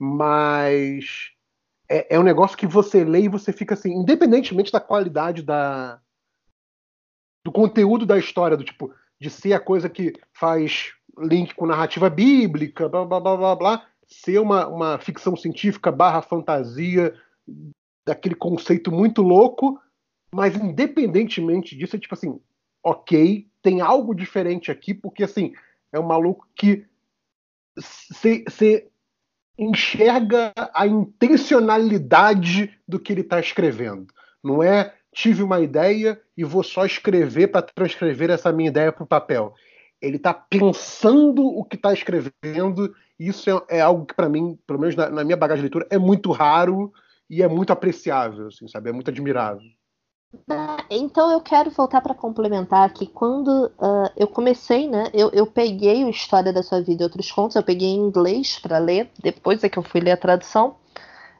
mas 0.03 1.29
é, 1.87 2.15
é, 2.15 2.19
um 2.19 2.23
negócio 2.23 2.57
que 2.57 2.65
você 2.65 3.03
lê 3.03 3.21
e 3.21 3.29
você 3.29 3.53
fica 3.53 3.75
assim, 3.75 3.93
independentemente 3.93 4.71
da 4.71 4.79
qualidade 4.79 5.43
da, 5.43 6.01
do 7.45 7.51
conteúdo 7.51 8.03
da 8.03 8.17
história, 8.17 8.57
do 8.57 8.63
tipo, 8.63 8.91
de 9.19 9.29
ser 9.29 9.53
a 9.53 9.59
coisa 9.59 9.87
que 9.87 10.13
faz 10.33 10.95
link 11.19 11.53
com 11.53 11.67
narrativa 11.67 12.09
bíblica, 12.09 12.89
blá 12.89 13.05
blá 13.05 13.19
blá 13.19 13.37
blá, 13.37 13.55
blá 13.55 13.87
ser 14.07 14.39
uma, 14.39 14.67
uma 14.67 14.97
ficção 14.97 15.35
científica 15.37 15.91
barra 15.91 16.23
fantasia, 16.23 17.15
daquele 18.03 18.33
conceito 18.33 18.91
muito 18.91 19.21
louco, 19.21 19.79
mas 20.33 20.55
independentemente 20.55 21.77
disso, 21.77 21.95
é 21.95 21.99
tipo 21.99 22.15
assim, 22.15 22.41
ok, 22.83 23.47
tem 23.61 23.81
algo 23.81 24.15
diferente 24.15 24.71
aqui, 24.71 24.95
porque 24.95 25.23
assim, 25.23 25.53
é 25.93 25.99
um 25.99 26.07
maluco 26.07 26.47
que 26.55 26.87
você 27.77 28.90
enxerga 29.61 30.51
a 30.73 30.87
intencionalidade 30.87 32.75
do 32.87 32.99
que 32.99 33.13
ele 33.13 33.21
está 33.21 33.39
escrevendo. 33.39 34.07
Não 34.43 34.63
é 34.63 34.95
tive 35.13 35.43
uma 35.43 35.59
ideia 35.59 36.19
e 36.35 36.43
vou 36.43 36.63
só 36.63 36.85
escrever 36.85 37.47
para 37.47 37.61
transcrever 37.61 38.31
essa 38.31 38.51
minha 38.51 38.69
ideia 38.69 38.91
para 38.91 39.03
o 39.03 39.07
papel. 39.07 39.53
Ele 40.01 40.17
está 40.17 40.33
pensando 40.33 41.45
o 41.45 41.63
que 41.63 41.75
está 41.75 41.93
escrevendo. 41.93 42.95
E 43.19 43.27
isso 43.27 43.49
é, 43.49 43.77
é 43.77 43.81
algo 43.81 44.05
que, 44.05 44.15
para 44.15 44.29
mim, 44.29 44.57
pelo 44.65 44.79
menos 44.79 44.95
na, 44.95 45.09
na, 45.09 45.23
minha 45.23 45.37
bagagem 45.37 45.61
de 45.61 45.65
leitura, 45.65 45.87
é 45.91 45.97
muito 45.97 46.31
raro 46.31 46.91
e 47.29 47.43
é 47.43 47.47
muito 47.47 47.71
apreciável, 47.71 48.47
assim, 48.47 48.67
sabe? 48.67 48.89
É 48.89 48.93
muito 48.93 49.11
admirável. 49.11 49.67
Então 50.89 51.31
eu 51.31 51.41
quero 51.41 51.69
voltar 51.71 52.01
para 52.01 52.13
complementar 52.13 52.93
que 52.93 53.05
quando 53.05 53.65
uh, 53.65 54.09
eu 54.15 54.27
comecei, 54.27 54.87
né? 54.87 55.09
Eu, 55.13 55.29
eu 55.31 55.45
peguei 55.45 56.03
o 56.03 56.09
História 56.09 56.53
da 56.53 56.63
Sua 56.63 56.81
Vida 56.81 57.03
e 57.03 57.05
Outros 57.05 57.31
Contos, 57.31 57.55
eu 57.55 57.63
peguei 57.63 57.89
em 57.89 57.97
inglês 57.97 58.57
para 58.59 58.77
ler, 58.77 59.11
depois 59.21 59.63
é 59.63 59.69
que 59.69 59.77
eu 59.77 59.83
fui 59.83 59.99
ler 59.99 60.11
a 60.11 60.17
tradução. 60.17 60.75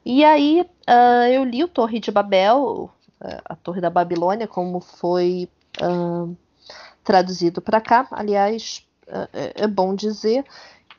E 0.06 0.23
aí 0.25 0.62
uh, 0.62 1.32
eu 1.32 1.43
li 1.43 1.63
o 1.63 1.67
Torre 1.67 1.99
de 1.99 2.12
Babel, 2.12 2.91
uh, 3.21 3.41
a 3.45 3.56
Torre 3.56 3.82
da 3.82 3.89
Babilônia, 3.89 4.47
como 4.47 4.82
foi 4.82 5.47
traduzido 7.04 7.62
para 7.62 7.80
cá. 7.80 8.08
Aliás, 8.12 8.86
é, 9.34 9.63
é 9.63 9.67
bom 9.67 9.95
dizer 9.95 10.45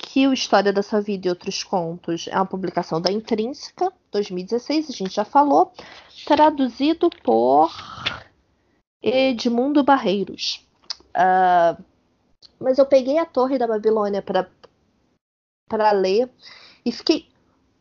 que 0.02 0.26
o 0.26 0.32
História 0.32 0.72
da 0.72 0.82
Sua 0.82 1.00
Vida 1.00 1.28
e 1.28 1.30
Outros 1.30 1.62
Contos 1.62 2.28
é 2.28 2.36
uma 2.36 2.44
publicação 2.44 3.00
da 3.00 3.10
Intrínseca, 3.10 3.90
2016, 4.10 4.90
a 4.90 4.92
gente 4.92 5.14
já 5.14 5.24
falou, 5.24 5.72
traduzido 6.26 7.08
por 7.22 7.70
Edmundo 9.00 9.82
Barreiros. 9.84 10.66
Uh, 11.10 11.82
mas 12.58 12.78
eu 12.78 12.84
peguei 12.84 13.18
a 13.18 13.24
Torre 13.24 13.56
da 13.58 13.66
Babilônia 13.66 14.22
para 14.22 15.92
ler 15.92 16.28
e 16.84 16.92
fiquei 16.92 17.28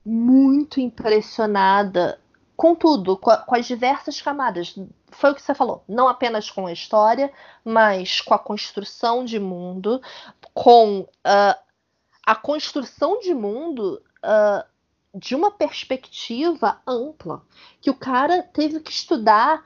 muito 0.06 0.80
impressionada 0.80 2.20
com 2.56 2.76
tudo, 2.76 3.18
com, 3.18 3.32
a, 3.32 3.38
com, 3.38 3.56
as 3.56 3.66
diversas 3.66 4.22
camadas. 4.22 4.76
Foi 5.10 5.32
o 5.32 5.36
que 5.36 5.42
você 5.42 5.56
falou, 5.56 5.84
não 5.88 6.08
apenas 6.08 6.52
com 6.52 6.68
a 6.68 6.72
história, 6.72 7.34
mas 7.66 8.22
com 8.22 8.34
a 8.34 8.40
construção 8.40 9.26
de 9.26 9.40
mundo, 9.40 10.00
com 10.54 11.00
uh, 11.00 11.71
a 12.26 12.36
construção 12.36 13.20
de 13.20 13.34
mundo 13.34 14.02
uh, 14.24 14.72
de 15.18 15.36
uma 15.36 15.52
perspectiva 15.52 16.80
ampla, 16.88 17.42
que 17.82 17.90
o 17.90 17.96
cara 17.96 18.44
teve 18.44 18.80
que 18.80 18.92
estudar 18.92 19.66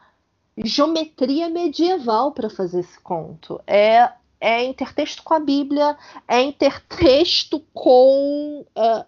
geometria 0.58 1.50
medieval 1.50 2.32
para 2.32 2.50
fazer 2.50 2.80
esse 2.80 3.00
conto. 3.00 3.62
É, 3.68 4.12
é 4.40 4.64
intertexto 4.64 5.22
com 5.24 5.34
a 5.34 5.40
Bíblia, 5.40 5.98
é 6.28 6.42
intertexto 6.42 7.60
com 7.74 8.66
uh, 8.76 9.06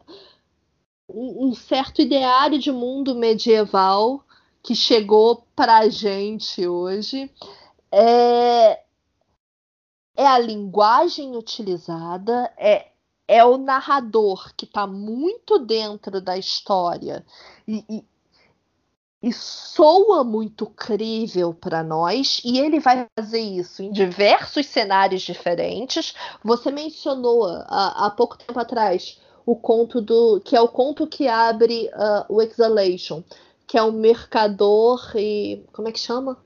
um 1.09 1.53
certo 1.53 2.01
ideário 2.01 2.59
de 2.59 2.71
mundo 2.71 3.15
medieval 3.15 4.23
que 4.61 4.75
chegou 4.75 5.45
para 5.55 5.77
a 5.77 5.89
gente 5.89 6.67
hoje. 6.67 7.31
É, 7.89 8.81
é 10.17 10.27
a 10.27 10.37
linguagem 10.37 11.37
utilizada, 11.37 12.51
é, 12.57 12.87
é 13.27 13.43
o 13.43 13.57
narrador 13.57 14.53
que 14.55 14.65
está 14.65 14.87
muito 14.87 15.59
dentro 15.59 16.21
da 16.21 16.37
história 16.37 17.25
e, 17.67 17.83
e, 17.89 18.05
e 19.21 19.33
soa 19.33 20.23
muito 20.23 20.65
crível 20.67 21.53
para 21.53 21.83
nós, 21.83 22.39
e 22.45 22.59
ele 22.59 22.79
vai 22.79 23.07
fazer 23.19 23.41
isso 23.41 23.83
em 23.83 23.91
diversos 23.91 24.67
cenários 24.67 25.21
diferentes. 25.21 26.13
Você 26.43 26.71
mencionou 26.71 27.45
há, 27.67 28.09
pouco 28.15 28.37
tempo 28.37 28.57
atrás 28.59 29.19
o 29.45 29.55
conto 29.55 30.01
do. 30.01 30.39
que 30.41 30.55
é 30.55 30.61
o 30.61 30.67
conto 30.67 31.07
que 31.07 31.27
abre 31.27 31.89
uh, 31.93 32.25
o 32.33 32.41
Exhalation, 32.41 33.23
que 33.65 33.77
é 33.77 33.83
um 33.83 33.91
mercador 33.91 35.11
e. 35.15 35.63
como 35.73 35.87
é 35.87 35.91
que 35.91 35.99
chama? 35.99 36.37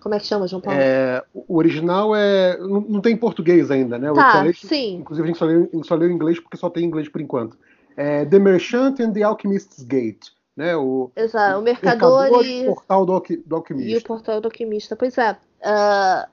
Como 0.00 0.14
é 0.14 0.18
que 0.18 0.26
chama, 0.26 0.48
João 0.48 0.62
Paulo? 0.62 0.80
É, 0.80 1.22
o 1.34 1.56
original 1.56 2.14
é. 2.16 2.56
Não, 2.58 2.80
não, 2.80 3.00
tem 3.00 3.16
português 3.16 3.70
ainda, 3.70 3.98
né? 3.98 4.10
O 4.10 4.14
tá, 4.14 4.44
sim. 4.54 4.96
Inclusive, 4.96 5.24
a 5.24 5.26
gente, 5.28 5.38
só 5.38 5.44
leu, 5.44 5.70
só 5.84 5.96
em 5.96 6.12
inglês 6.12 6.40
porque 6.40 6.56
só 6.56 6.70
tem 6.70 6.84
inglês 6.84 7.08
por 7.08 7.20
enquanto. 7.20 7.56
É 7.96 8.24
The 8.24 8.38
Merchant 8.38 9.00
and 9.00 9.12
the 9.12 9.22
Alchemist's 9.22 9.84
Gate. 9.84 10.28
Né? 10.56 10.76
O, 10.76 11.10
Exato, 11.14 11.58
o 11.58 11.62
mercador, 11.62 12.22
mercador 12.22 12.46
e... 12.46 12.62
o 12.68 12.74
portal 12.74 13.06
do, 13.06 13.22
do, 13.46 13.56
alquimista. 13.56 13.90
E 13.90 13.96
o 13.96 14.02
portal 14.02 14.40
do 14.40 14.46
alquimista, 14.46 14.96
pois 14.96 15.16
é. 15.16 15.32
Uh, 15.32 16.28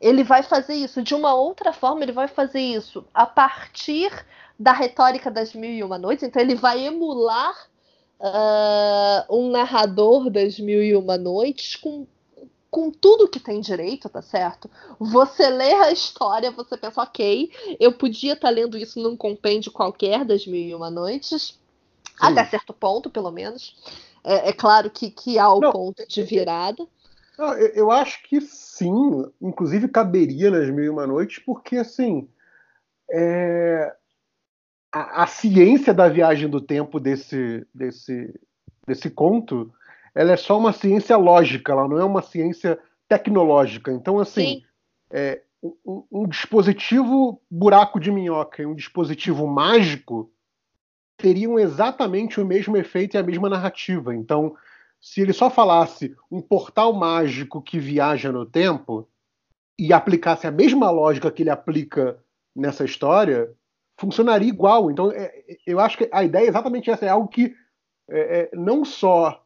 ele 0.00 0.22
vai 0.22 0.42
fazer 0.42 0.74
isso 0.74 1.02
de 1.02 1.14
uma 1.14 1.34
outra 1.34 1.72
forma, 1.72 2.02
ele 2.02 2.12
vai 2.12 2.28
fazer 2.28 2.60
isso 2.60 3.04
a 3.14 3.26
partir 3.26 4.10
da 4.58 4.72
retórica 4.72 5.30
das 5.30 5.54
Mil 5.54 5.70
e 5.70 5.82
Uma 5.82 5.98
Noites, 5.98 6.24
então 6.24 6.40
ele 6.42 6.54
vai 6.54 6.84
emular 6.84 7.54
uh, 8.20 9.36
um 9.36 9.50
narrador 9.50 10.30
das 10.30 10.58
Mil 10.58 10.82
e 10.82 10.94
Uma 10.94 11.16
Noites 11.16 11.74
com 11.76 12.06
com 12.74 12.90
tudo 12.90 13.28
que 13.28 13.38
tem 13.38 13.60
direito, 13.60 14.08
tá 14.08 14.20
certo? 14.20 14.68
Você 14.98 15.48
lê 15.48 15.72
a 15.74 15.92
história, 15.92 16.50
você 16.50 16.76
pensa, 16.76 17.02
ok, 17.02 17.48
eu 17.78 17.92
podia 17.92 18.32
estar 18.32 18.48
tá 18.48 18.52
lendo 18.52 18.76
isso 18.76 19.00
num 19.00 19.16
compêndio 19.16 19.70
qualquer 19.70 20.24
das 20.24 20.44
Mil 20.44 20.60
e 20.60 20.74
Uma 20.74 20.90
Noites, 20.90 21.56
sim. 22.10 22.16
até 22.20 22.44
certo 22.44 22.74
ponto, 22.74 23.08
pelo 23.08 23.30
menos. 23.30 23.76
É, 24.24 24.48
é 24.48 24.52
claro 24.52 24.90
que, 24.90 25.08
que 25.08 25.38
há 25.38 25.48
o 25.52 25.60
não, 25.60 25.70
ponto 25.70 26.04
de 26.04 26.24
virada. 26.24 26.84
Não, 27.38 27.52
eu, 27.52 27.68
eu, 27.74 27.90
acho 27.92 28.20
que 28.24 28.40
sim, 28.40 29.24
inclusive 29.40 29.86
caberia 29.86 30.50
nas 30.50 30.68
Mil 30.68 30.84
e 30.84 30.90
Uma 30.90 31.06
Noites, 31.06 31.38
porque 31.46 31.76
assim. 31.76 32.28
É... 33.08 33.94
A, 34.90 35.22
a 35.22 35.26
ciência 35.28 35.94
da 35.94 36.08
viagem 36.08 36.48
do 36.48 36.60
tempo 36.60 36.98
desse, 36.98 37.64
desse, 37.72 38.34
desse 38.84 39.10
conto 39.10 39.72
ela 40.14 40.32
é 40.32 40.36
só 40.36 40.56
uma 40.56 40.72
ciência 40.72 41.16
lógica, 41.16 41.72
ela 41.72 41.88
não 41.88 41.98
é 41.98 42.04
uma 42.04 42.22
ciência 42.22 42.78
tecnológica. 43.08 43.90
Então, 43.92 44.18
assim, 44.18 44.62
é, 45.10 45.42
um, 45.62 46.04
um, 46.10 46.28
dispositivo 46.28 47.42
buraco 47.50 47.98
de 47.98 48.10
minhoca 48.10 48.62
e 48.62 48.66
um 48.66 48.74
dispositivo 48.74 49.46
mágico 49.46 50.30
teriam 51.16 51.58
exatamente 51.58 52.40
o 52.40 52.46
mesmo 52.46 52.76
efeito 52.76 53.14
e 53.14 53.18
a 53.18 53.22
mesma 53.22 53.48
narrativa. 53.48 54.14
Então, 54.14 54.54
se 55.00 55.20
ele 55.20 55.32
só 55.32 55.50
falasse 55.50 56.14
um 56.30 56.40
portal 56.40 56.92
mágico 56.92 57.60
que 57.60 57.78
viaja 57.78 58.30
no 58.30 58.46
tempo 58.46 59.08
e 59.78 59.92
aplicasse 59.92 60.46
a 60.46 60.52
mesma 60.52 60.90
lógica 60.90 61.30
que 61.30 61.42
ele 61.42 61.50
aplica 61.50 62.18
nessa 62.54 62.84
história, 62.84 63.52
funcionaria 63.98 64.48
igual. 64.48 64.90
Então, 64.90 65.10
é, 65.10 65.44
eu 65.66 65.80
acho 65.80 65.98
que 65.98 66.08
a 66.12 66.22
ideia 66.22 66.46
é 66.46 66.48
exatamente 66.48 66.90
essa: 66.90 67.04
é 67.04 67.08
algo 67.08 67.28
que 67.28 67.54
é, 68.08 68.40
é 68.40 68.56
não 68.56 68.84
só 68.84 69.43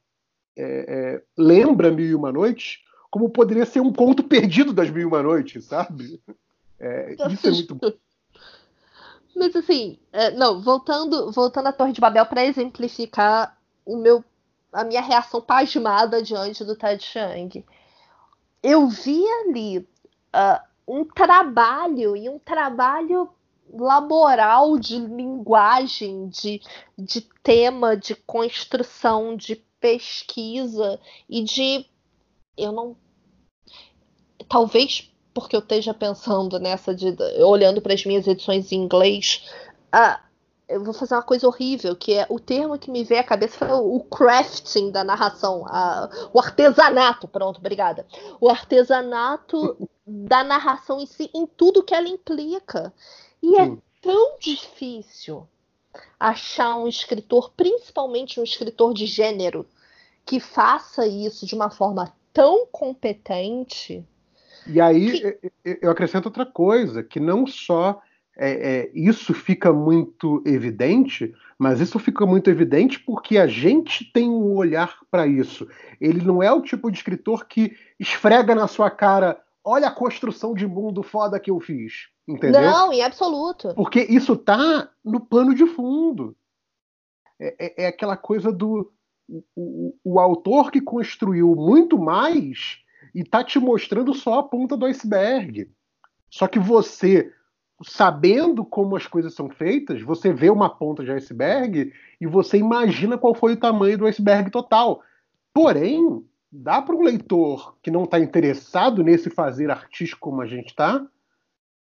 é, 0.59 0.85
é, 0.88 1.23
lembra 1.37 1.90
Mil 1.92 2.07
e 2.07 2.14
Uma 2.14 2.33
Noites, 2.33 2.81
como 3.11 3.31
poderia 3.31 3.64
ser 3.64 3.81
um 3.81 3.92
conto 3.92 4.25
perdido 4.25 4.73
das 4.73 4.90
Mil 4.90 5.03
e 5.03 5.05
Uma 5.05 5.23
Noites, 5.23 5.64
sabe? 5.64 6.21
É, 6.81 7.14
isso 7.31 7.47
é 7.47 7.51
muito 7.51 7.75
bom. 7.77 7.92
Mas 9.37 9.55
assim, 9.55 9.99
é, 10.12 10.33
não, 10.33 10.61
voltando, 10.61 11.31
voltando 11.31 11.68
à 11.68 11.73
Torre 11.73 11.92
de 11.92 12.01
Babel 12.01 12.27
para 12.27 12.44
exemplificar 12.44 13.57
o 13.87 13.97
meu, 13.97 14.25
a 14.73 14.83
minha 14.83 15.01
reação 15.01 15.40
pasmada 15.40 16.21
diante 16.21 16.64
do 16.64 16.75
Ted 16.75 17.03
Chiang. 17.03 17.64
Eu 18.61 18.88
vi 18.88 19.25
ali 19.44 19.79
uh, 19.79 20.61
um 20.88 21.05
trabalho 21.05 22.16
e 22.16 22.29
um 22.29 22.40
trabalho 22.40 23.31
laboral 23.73 24.77
de 24.77 24.99
linguagem, 24.99 26.29
de, 26.29 26.61
de 26.99 27.21
tema, 27.42 27.97
de 27.97 28.16
construção, 28.16 29.37
de 29.37 29.62
pesquisa 29.81 31.01
e 31.29 31.43
de. 31.43 31.87
Eu 32.57 32.73
não. 32.73 32.97
Talvez 34.49 35.11
porque 35.35 35.55
eu 35.55 35.61
esteja 35.61 35.95
pensando 35.95 36.59
nessa 36.59 36.95
de. 36.95 37.17
olhando 37.43 37.81
para 37.81 37.95
as 37.95 38.05
minhas 38.05 38.27
edições 38.27 38.73
em 38.73 38.77
inglês. 38.83 39.49
Ah, 39.93 40.21
eu 40.69 40.85
vou 40.85 40.93
fazer 40.93 41.14
uma 41.14 41.23
coisa 41.23 41.47
horrível, 41.47 41.97
que 41.97 42.12
é 42.12 42.27
o 42.29 42.38
termo 42.38 42.79
que 42.79 42.91
me 42.91 43.03
veio 43.03 43.21
à 43.21 43.25
cabeça 43.25 43.57
foi 43.57 43.71
o 43.71 44.01
crafting 44.01 44.91
da 44.91 45.03
narração, 45.03 45.64
a, 45.67 46.11
o 46.33 46.38
artesanato, 46.38 47.27
pronto, 47.27 47.59
obrigada. 47.59 48.07
O 48.38 48.51
artesanato 48.51 49.88
da 50.07 50.45
narração 50.45 51.01
em 51.01 51.07
si, 51.07 51.31
em 51.35 51.47
tudo 51.47 51.83
que 51.83 51.95
ela 51.95 52.09
implica. 52.09 52.93
E 53.43 53.57
é 53.57 53.64
Sim. 53.64 53.73
é 53.75 54.03
tão 54.03 54.38
difícil 54.38 55.49
achar 56.19 56.77
um 56.77 56.89
escritor, 56.89 57.53
principalmente 57.57 58.41
um 58.41 58.45
escritor 58.45 58.93
de 58.93 59.07
gênero, 59.07 59.67
que 60.25 60.41
faça 60.41 61.07
isso 61.07 61.47
de 61.47 61.55
uma 61.55 61.71
forma 61.71 62.13
tão 62.33 62.67
competente. 62.67 64.05
E 64.67 64.81
aí 64.81 65.39
que... 65.39 65.79
eu 65.81 65.91
acrescento 65.91 66.27
outra 66.27 66.45
coisa, 66.45 67.03
que 67.03 67.19
não 67.19 67.47
só 67.47 68.01
é, 68.37 68.51
é, 68.51 68.91
isso 68.95 69.35
fica 69.35 69.73
muito 69.73 70.41
evidente, 70.47 71.35
mas 71.59 71.81
isso 71.81 71.99
fica 71.99 72.25
muito 72.25 72.49
evidente 72.49 73.01
porque 73.01 73.37
a 73.37 73.49
gente 73.49 74.05
tem 74.13 74.31
um 74.31 74.55
olhar 74.55 74.99
para 75.11 75.27
isso. 75.27 75.67
Ele 76.01 76.23
não 76.25 76.41
é 76.41 76.53
o 76.53 76.63
tipo 76.63 76.89
de 76.91 76.99
escritor 76.99 77.47
que 77.47 77.77
esfrega 77.99 78.55
na 78.55 78.69
sua 78.69 78.91
cara, 78.91 79.41
olha 79.69 79.89
a 79.89 79.95
construção 79.95 80.55
de 80.55 80.67
mundo 80.67 81.03
foda 81.03 81.39
que 81.39 81.51
eu 81.51 81.61
fiz. 81.61 82.09
Entendeu? 82.27 82.63
Não, 82.63 82.93
em 82.93 83.03
absoluto. 83.03 83.75
Porque 83.75 84.01
isso 84.01 84.37
tá 84.37 84.91
no 85.05 85.21
pano 85.21 85.55
de 85.55 85.67
fundo. 85.67 86.35
É, 87.41 87.83
é, 87.83 87.85
é 87.85 87.87
aquela 87.87 88.17
coisa 88.17 88.51
do 88.51 88.91
o, 89.55 89.95
o, 90.03 90.19
autor 90.19 90.71
que 90.71 90.81
construiu 90.81 91.55
muito 91.55 91.99
mais 91.99 92.79
e 93.15 93.23
tá 93.23 93.45
te 93.45 93.59
mostrando 93.59 94.15
só 94.15 94.39
a 94.39 94.43
ponta 94.43 94.75
do 94.77 94.87
iceberg. 94.87 95.71
Só 96.31 96.47
que 96.47 96.59
você, 96.59 97.31
sabendo 97.85 98.65
como 98.65 98.97
as 98.97 99.07
coisas 99.07 99.35
são 99.35 99.51
feitas, 99.51 100.03
você 100.03 100.33
vê 100.33 100.49
uma 100.49 100.71
ponta 100.71 101.05
de 101.05 101.13
iceberg 101.13 101.93
e 102.19 102.27
você 102.27 102.57
imagina 102.57 103.19
qual 103.19 103.35
foi 103.35 103.53
o 103.53 103.61
tamanho 103.61 103.99
do 103.99 104.07
iceberg 104.07 104.51
total. 104.51 105.03
Porém, 105.53 106.25
dá 106.51 106.81
para 106.81 106.95
um 106.95 107.03
leitor 107.03 107.77
que 107.83 107.91
não 107.91 108.05
está 108.05 108.19
interessado 108.19 109.03
nesse 109.03 109.31
fazer 109.31 109.71
artístico 109.71 110.21
como 110.21 110.41
a 110.41 110.47
gente 110.47 110.69
está, 110.69 111.07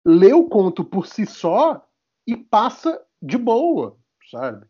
ler 0.05 0.33
o 0.33 0.47
conto 0.47 0.83
por 0.83 1.05
si 1.05 1.25
só 1.25 1.85
e 2.25 2.35
passa 2.35 3.01
de 3.21 3.37
boa, 3.37 3.97
sabe? 4.29 4.65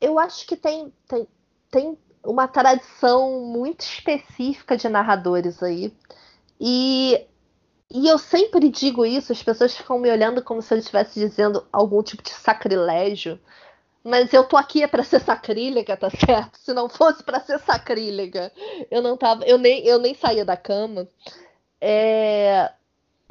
Eu 0.00 0.18
acho 0.18 0.46
que 0.46 0.56
tem, 0.56 0.92
tem, 1.06 1.28
tem 1.70 1.98
uma 2.24 2.48
tradição 2.48 3.44
muito 3.44 3.80
específica 3.80 4.76
de 4.76 4.88
narradores 4.88 5.62
aí. 5.62 5.96
E, 6.60 7.26
e 7.90 8.08
eu 8.08 8.18
sempre 8.18 8.68
digo 8.68 9.06
isso, 9.06 9.32
as 9.32 9.42
pessoas 9.42 9.76
ficam 9.76 9.98
me 9.98 10.10
olhando 10.10 10.42
como 10.42 10.60
se 10.60 10.74
eu 10.74 10.78
estivesse 10.78 11.18
dizendo 11.18 11.66
algum 11.72 12.02
tipo 12.02 12.22
de 12.22 12.30
sacrilégio. 12.30 13.40
Mas 14.04 14.32
eu 14.32 14.44
tô 14.44 14.56
aqui 14.56 14.82
é 14.82 14.86
para 14.86 15.04
ser 15.04 15.20
sacrílega, 15.20 15.96
tá 15.96 16.10
certo? 16.10 16.58
Se 16.58 16.74
não 16.74 16.88
fosse 16.88 17.22
para 17.22 17.40
ser 17.40 17.58
sacrílega, 17.60 18.52
eu 18.90 19.00
não 19.00 19.16
tava, 19.16 19.44
eu 19.44 19.58
nem, 19.58 19.84
eu 19.86 19.98
nem 19.98 20.14
saía 20.14 20.44
da 20.44 20.56
cama. 20.56 21.08
É, 21.80 22.72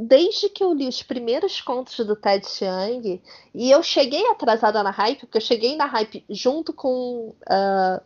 desde 0.02 0.50
que 0.50 0.64
eu 0.64 0.74
li 0.74 0.88
os 0.88 1.04
primeiros 1.04 1.62
contos 1.62 1.96
do 2.06 2.16
Ted 2.16 2.48
Chiang, 2.48 3.22
e 3.54 3.72
eu 3.72 3.84
cheguei 3.84 4.26
atrasada 4.28 4.82
na 4.82 4.90
hype, 4.90 5.20
porque 5.20 5.38
eu 5.38 5.42
cheguei 5.42 5.76
na 5.76 5.86
hype 5.86 6.26
junto 6.30 6.74
com, 6.74 7.36
uh, 7.44 8.02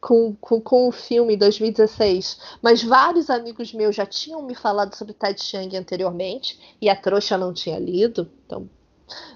com, 0.00 0.34
com, 0.40 0.60
com, 0.60 0.88
o 0.88 0.92
filme 0.92 1.34
em 1.34 1.38
2016, 1.38 2.38
mas 2.62 2.82
vários 2.82 3.28
amigos 3.28 3.72
meus 3.74 3.96
já 3.96 4.06
tinham 4.06 4.42
me 4.42 4.54
falado 4.54 4.94
sobre 4.94 5.12
Ted 5.12 5.42
Chiang 5.42 5.76
anteriormente, 5.76 6.76
e 6.80 6.88
a 6.88 6.94
trouxa 6.94 7.36
não 7.36 7.52
tinha 7.52 7.78
lido, 7.78 8.30
então 8.46 8.68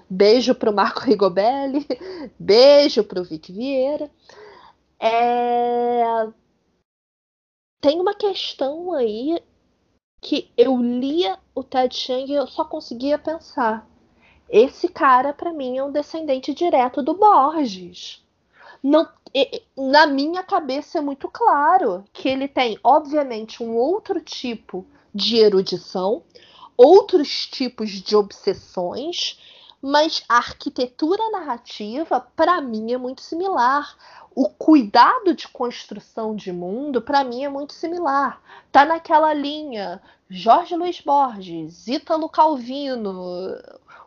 beijo 0.09 0.55
pro 0.55 0.73
Marco 0.73 1.01
Rigobelli, 1.01 1.85
beijo 2.39 3.03
pro 3.03 3.23
Vic 3.23 3.51
Vieira. 3.51 4.09
É... 4.99 6.27
Tem 7.81 7.99
uma 7.99 8.15
questão 8.15 8.93
aí 8.93 9.39
que 10.21 10.51
eu 10.57 10.77
lia 10.77 11.37
o 11.53 11.63
Ted 11.63 11.95
Chiang 11.95 12.31
e 12.31 12.35
eu 12.35 12.47
só 12.47 12.65
conseguia 12.65 13.17
pensar: 13.17 13.87
esse 14.49 14.87
cara 14.87 15.33
para 15.33 15.53
mim 15.53 15.77
é 15.77 15.83
um 15.83 15.91
descendente 15.91 16.53
direto 16.53 17.03
do 17.03 17.13
Borges. 17.13 18.23
Não, 18.81 19.07
na 19.75 20.07
minha 20.07 20.43
cabeça 20.43 20.99
é 20.99 21.01
muito 21.01 21.27
claro 21.27 22.03
que 22.13 22.29
ele 22.29 22.47
tem, 22.47 22.79
obviamente, 22.83 23.61
um 23.61 23.75
outro 23.75 24.21
tipo 24.21 24.85
de 25.13 25.37
erudição, 25.37 26.23
outros 26.77 27.47
tipos 27.47 27.89
de 27.89 28.15
obsessões, 28.15 29.39
mas 29.87 30.23
a 30.27 30.37
arquitetura 30.37 31.29
narrativa, 31.29 32.19
para 32.35 32.59
mim, 32.59 32.91
é 32.91 32.97
muito 32.97 33.21
similar 33.21 33.95
o 34.33 34.49
cuidado 34.49 35.35
de 35.35 35.47
construção 35.47 36.35
de 36.35 36.51
mundo, 36.51 37.03
para 37.03 37.23
mim, 37.23 37.43
é 37.43 37.49
muito 37.49 37.71
similar. 37.71 38.41
Tá 38.71 38.83
naquela 38.83 39.31
linha 39.31 40.01
Jorge 40.27 40.75
Luiz 40.75 41.01
Borges, 41.01 41.87
Ítalo 41.87 42.27
Calvino, 42.27 43.55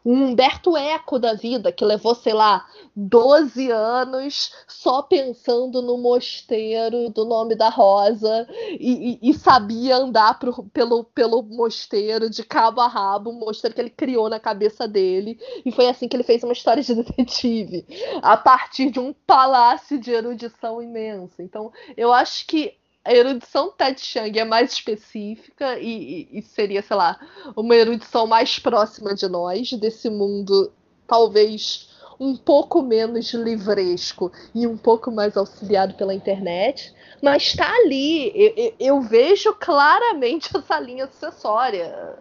um 0.08 0.28
Humberto 0.28 0.74
Eco 0.74 1.18
da 1.18 1.34
vida, 1.34 1.70
que 1.70 1.84
levou, 1.84 2.14
sei 2.14 2.32
lá, 2.32 2.64
12 2.96 3.70
anos 3.70 4.54
só 4.66 5.02
pensando 5.02 5.82
no 5.82 5.98
mosteiro 5.98 7.10
do 7.10 7.26
nome 7.26 7.54
da 7.54 7.68
Rosa 7.68 8.48
e, 8.80 9.18
e, 9.22 9.30
e 9.30 9.34
sabia 9.34 9.96
andar 9.96 10.38
pro, 10.38 10.64
pelo, 10.72 11.04
pelo 11.04 11.42
mosteiro 11.42 12.30
de 12.30 12.42
cabo 12.42 12.80
a 12.80 12.88
rabo, 12.88 13.30
um 13.30 13.38
mosteiro 13.38 13.74
que 13.74 13.82
ele 13.82 13.90
criou 13.90 14.30
na 14.30 14.40
cabeça 14.40 14.88
dele. 14.88 15.38
E 15.62 15.70
foi 15.70 15.88
assim 15.88 16.08
que 16.08 16.16
ele 16.16 16.22
fez 16.22 16.42
uma 16.42 16.54
história 16.54 16.82
de 16.82 16.94
detetive, 16.96 17.84
a 18.22 18.34
partir 18.34 18.90
de 18.90 18.98
um 18.98 19.12
palácio 19.12 19.98
de 19.98 20.10
erudição 20.10 20.80
imensa. 20.80 21.42
Então, 21.42 21.70
eu 21.98 22.14
acho 22.14 22.46
que 22.46 22.77
a 23.08 23.14
erudição 23.14 23.72
Ted 23.72 23.98
Chiang 23.98 24.38
é 24.38 24.44
mais 24.44 24.70
específica 24.70 25.78
e, 25.78 26.28
e, 26.30 26.38
e, 26.38 26.42
seria, 26.42 26.82
sei 26.82 26.94
lá, 26.94 27.18
uma 27.56 27.74
erudição 27.74 28.26
mais 28.26 28.58
próxima 28.58 29.14
de 29.14 29.26
nós, 29.26 29.72
desse 29.72 30.10
mundo 30.10 30.70
talvez 31.06 31.88
um 32.20 32.36
pouco 32.36 32.82
menos 32.82 33.32
livresco 33.32 34.30
e 34.54 34.66
um 34.66 34.76
pouco 34.76 35.10
mais 35.10 35.38
auxiliado 35.38 35.94
pela 35.94 36.12
internet, 36.12 36.94
mas 37.22 37.44
está 37.44 37.72
ali. 37.76 38.30
Eu, 38.34 38.74
eu, 38.78 39.00
vejo 39.00 39.54
claramente 39.54 40.50
essa 40.54 40.78
linha 40.78 41.06
sucessória. 41.06 42.14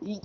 E, 0.00 0.20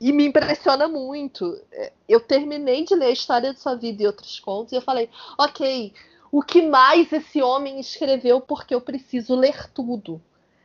e 0.00 0.12
me 0.12 0.26
impressiona 0.26 0.86
muito. 0.86 1.60
Eu 2.08 2.20
terminei 2.20 2.84
de 2.84 2.94
ler 2.94 3.06
a 3.06 3.10
história 3.10 3.52
de 3.52 3.58
sua 3.58 3.74
vida 3.74 4.04
e 4.04 4.06
outros 4.06 4.38
contos 4.38 4.72
e 4.72 4.76
eu 4.76 4.82
falei, 4.82 5.10
ok, 5.36 5.92
o 6.32 6.42
que 6.42 6.62
mais 6.62 7.12
esse 7.12 7.42
homem 7.42 7.78
escreveu 7.78 8.40
porque 8.40 8.74
eu 8.74 8.80
preciso 8.80 9.36
ler 9.36 9.70
tudo. 9.72 10.20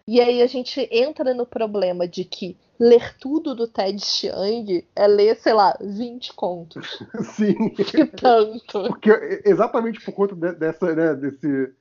E 0.08 0.22
aí 0.22 0.42
a 0.42 0.48
gente 0.48 0.88
entra 0.90 1.34
no 1.34 1.46
problema 1.46 2.08
de 2.08 2.24
que 2.24 2.56
ler 2.80 3.18
tudo 3.20 3.54
do 3.54 3.68
Ted 3.68 4.00
Chiang 4.00 4.88
é 4.96 5.08
ler, 5.08 5.36
sei 5.36 5.52
lá, 5.52 5.78
20 5.82 6.34
contos. 6.34 7.04
Sim. 7.36 7.72
Que 7.72 8.06
tanto. 8.06 8.84
Porque 8.88 9.42
exatamente 9.44 10.00
por 10.00 10.14
conta 10.14 10.34
de, 10.34 10.54
dessa, 10.54 10.96
né, 10.96 11.14
desse. 11.14 11.74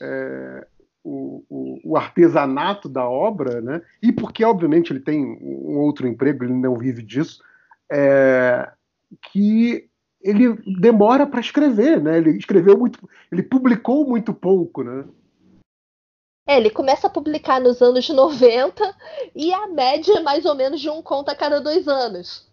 É, 0.00 0.66
o, 1.04 1.44
o, 1.48 1.92
o, 1.92 1.96
artesanato 1.96 2.88
da 2.88 3.08
obra, 3.08 3.60
né? 3.60 3.80
E 4.02 4.12
porque, 4.12 4.44
obviamente, 4.44 4.92
ele 4.92 5.00
tem 5.00 5.24
um 5.24 5.78
outro 5.78 6.08
emprego, 6.08 6.44
ele 6.44 6.52
não 6.52 6.76
vive 6.76 7.02
disso, 7.02 7.40
é, 7.90 8.70
que 9.30 9.88
ele 10.20 10.54
demora 10.80 11.26
para 11.26 11.40
escrever, 11.40 12.00
né? 12.02 12.18
Ele 12.18 12.36
escreveu 12.36 12.76
muito, 12.76 13.08
ele 13.30 13.42
publicou 13.42 14.06
muito 14.06 14.34
pouco, 14.34 14.82
né? 14.82 15.04
É, 16.46 16.56
ele 16.56 16.70
começa 16.70 17.06
a 17.06 17.10
publicar 17.10 17.60
nos 17.60 17.82
anos 17.82 18.08
90 18.08 18.96
e 19.34 19.52
a 19.52 19.66
média 19.68 20.18
é 20.18 20.20
mais 20.20 20.46
ou 20.46 20.54
menos 20.54 20.80
de 20.80 20.88
um 20.88 21.02
conto 21.02 21.28
a 21.28 21.34
cada 21.34 21.60
dois 21.60 21.86
anos. 21.86 22.48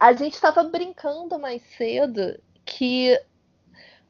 A 0.00 0.12
gente 0.14 0.34
estava 0.34 0.64
brincando 0.64 1.38
mais 1.38 1.62
cedo 1.76 2.40
que 2.64 3.20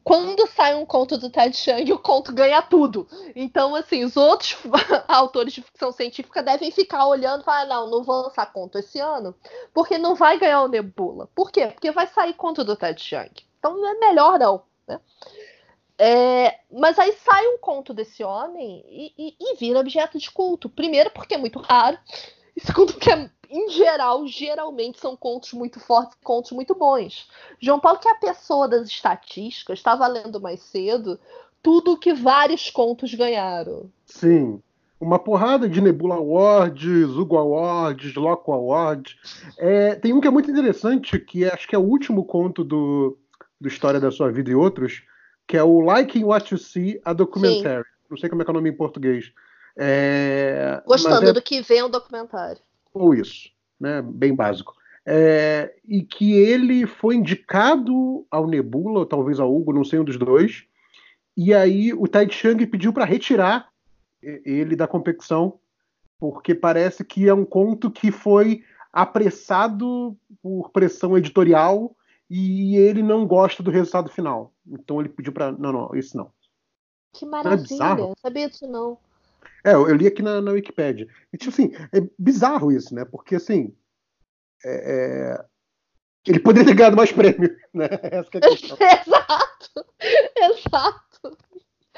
quando 0.05 0.47
sai 0.49 0.75
um 0.75 0.85
conto 0.85 1.17
do 1.17 1.31
Ted 1.31 1.57
Chiang, 1.57 1.93
o 1.93 1.99
conto 1.99 2.33
ganha 2.33 2.61
tudo. 2.61 3.07
Então, 3.37 3.75
assim, 3.75 4.05
os 4.05 4.17
outros 4.17 4.57
autores 5.09 5.53
de 5.53 5.63
ficção 5.63 5.93
científica 5.93 6.43
devem 6.43 6.71
ficar 6.71 7.07
olhando 7.07 7.43
e 7.43 7.45
falar: 7.45 7.67
não, 7.67 7.89
não 7.89 8.03
vou 8.03 8.23
lançar 8.23 8.53
conto 8.53 8.79
esse 8.79 8.99
ano, 8.99 9.35
porque 9.73 9.99
não 9.99 10.15
vai 10.15 10.39
ganhar 10.39 10.63
o 10.63 10.69
Nebula. 10.69 11.29
Por 11.35 11.51
quê? 11.51 11.69
Porque 11.69 11.91
vai 11.91 12.07
sair 12.07 12.35
conto 12.35 12.65
do 12.65 12.77
Ted 12.77 13.01
Chiang. 13.01 13.33
Então 13.59 13.87
é 13.87 13.95
melhor 13.95 14.39
não. 14.39 14.63
Né? 14.87 15.01
É, 15.99 16.59
mas 16.71 16.99
aí 16.99 17.13
sai 17.13 17.47
um 17.47 17.59
conto 17.59 17.95
desse 17.95 18.25
homem 18.25 18.85
e, 18.89 19.13
e, 19.17 19.37
e 19.39 19.57
vira 19.57 19.79
objeto 19.79 20.19
de 20.19 20.31
culto. 20.31 20.69
Primeiro, 20.69 21.11
porque 21.11 21.35
é 21.35 21.39
muito 21.39 21.61
raro. 21.61 21.97
E 22.57 22.61
segundo, 22.61 22.93
porque 22.93 23.11
é 23.11 23.31
em 23.53 23.69
geral, 23.69 24.27
geralmente 24.27 24.99
são 24.99 25.15
contos 25.15 25.53
muito 25.53 25.79
fortes, 25.79 26.17
contos 26.25 26.53
muito 26.53 26.75
bons. 26.75 27.29
João 27.61 27.79
Paulo, 27.79 27.99
que 27.99 28.09
é 28.09 28.13
a 28.13 28.17
pessoa 28.17 28.67
das 28.67 28.89
estatísticas, 28.89 29.79
estava 29.79 30.07
lendo 30.07 30.41
mais 30.41 30.63
cedo 30.63 31.21
tudo 31.63 31.99
que 31.99 32.15
vários 32.15 32.71
contos 32.71 33.15
ganharam. 33.15 33.91
Sim. 34.07 34.61
Uma 34.99 35.19
porrada 35.19 35.69
de 35.69 35.83
Nebula 35.83 36.15
Awards, 36.15 37.05
Hugo 37.15 37.37
Awards, 37.37 38.15
Loco 38.15 38.53
Awards. 38.53 39.17
É, 39.59 39.97
tem 39.97 40.15
um 40.15 40.21
que 40.21 40.29
é 40.29 40.31
muito 40.31 40.51
interessante, 40.51 41.19
que 41.19 41.45
é, 41.45 41.53
acho 41.53 41.69
que 41.69 41.75
é 41.75 41.79
o 41.79 41.83
último 41.83 42.25
conto 42.25 42.65
do, 42.65 43.19
do 43.61 43.69
História 43.69 44.01
da 44.01 44.11
Sua 44.11 44.33
Vida 44.33 44.51
e 44.51 44.55
Outros, 44.55 45.03
que 45.47 45.59
é 45.59 45.63
o 45.63 45.95
Liking 45.95 46.25
What 46.25 46.55
You 46.55 46.59
See, 46.59 47.01
a 47.05 47.13
Documentary. 47.13 47.85
Sim. 47.85 47.91
Não 48.09 48.17
sei 48.17 48.31
como 48.31 48.41
é 48.41 48.45
que 48.47 48.51
é 48.51 48.53
o 48.53 48.55
nome 48.55 48.71
em 48.71 48.77
português. 48.77 49.31
É, 49.77 50.83
Gostando 50.87 51.29
é... 51.29 51.33
do 51.33 51.43
que 51.43 51.61
vem 51.61 51.83
o 51.83 51.89
documentário 51.89 52.61
ou 52.93 53.15
isso, 53.15 53.51
né? 53.79 54.03
bem 54.03 54.35
básico. 54.35 54.75
É, 55.05 55.75
e 55.85 56.03
que 56.03 56.33
ele 56.33 56.87
foi 56.87 57.17
indicado 57.17 58.25
ao 58.31 58.47
Nebula, 58.47 59.01
ou 59.01 59.07
talvez 59.07 59.41
ao 59.41 59.55
Hugo, 59.55 59.73
não 59.73 59.85
sei 59.85 59.99
um 59.99 60.05
dos 60.05 60.17
dois, 60.17 60.65
e 61.37 61.53
aí 61.53 61.93
o 61.93 62.07
Tai 62.07 62.31
Chang 62.31 62.65
pediu 62.67 62.93
para 62.93 63.05
retirar 63.05 63.69
ele 64.23 64.77
da 64.77 64.87
competição, 64.87 65.59
porque 66.19 66.55
parece 66.55 67.05
que 67.05 67.29
é 67.29 67.35
um 67.35 67.45
conto 67.45 67.91
que 67.91 68.13
foi 68.13 68.63
apressado 68.93 70.17
por 70.41 70.71
pressão 70.71 71.17
editorial 71.17 71.97
e 72.31 72.77
ele 72.77 73.03
não 73.03 73.27
gosta 73.27 73.63
do 73.63 73.71
resultado 73.71 74.09
final. 74.11 74.53
Então 74.67 75.01
ele 75.01 75.09
pediu 75.09 75.33
para 75.33 75.51
não, 75.51 75.73
não, 75.73 75.95
esse 75.95 76.17
não. 76.17 76.31
Que 77.13 77.27
maravilha, 77.27 77.95
não 77.97 78.13
é 78.13 78.15
sabia 78.21 78.49
disso 78.49 78.67
não. 78.67 78.97
É, 79.65 79.75
eu, 79.75 79.95
li 79.95 80.07
aqui 80.07 80.23
na, 80.23 80.41
na 80.41 80.53
Wikipedia. 80.53 81.07
E, 81.33 81.39
tipo 81.39 81.51
assim, 81.51 81.73
é 81.93 82.01
bizarro 82.19 82.73
isso, 82.73 82.95
né? 82.95 83.05
Porque 83.05 83.37
assim, 83.37 83.75
é, 84.65 85.37
é... 85.37 85.45
ele 86.27 86.41
poderia 86.41 86.69
ter 86.69 86.75
ganhado 86.75 86.97
mais 86.97 87.13
prêmio, 87.13 87.57
né? 87.73 87.89
Essa 88.03 88.31
é 88.35 88.39
a 88.39 88.41
questão. 88.41 88.77
exato, 88.81 89.87
exato. 90.37 91.39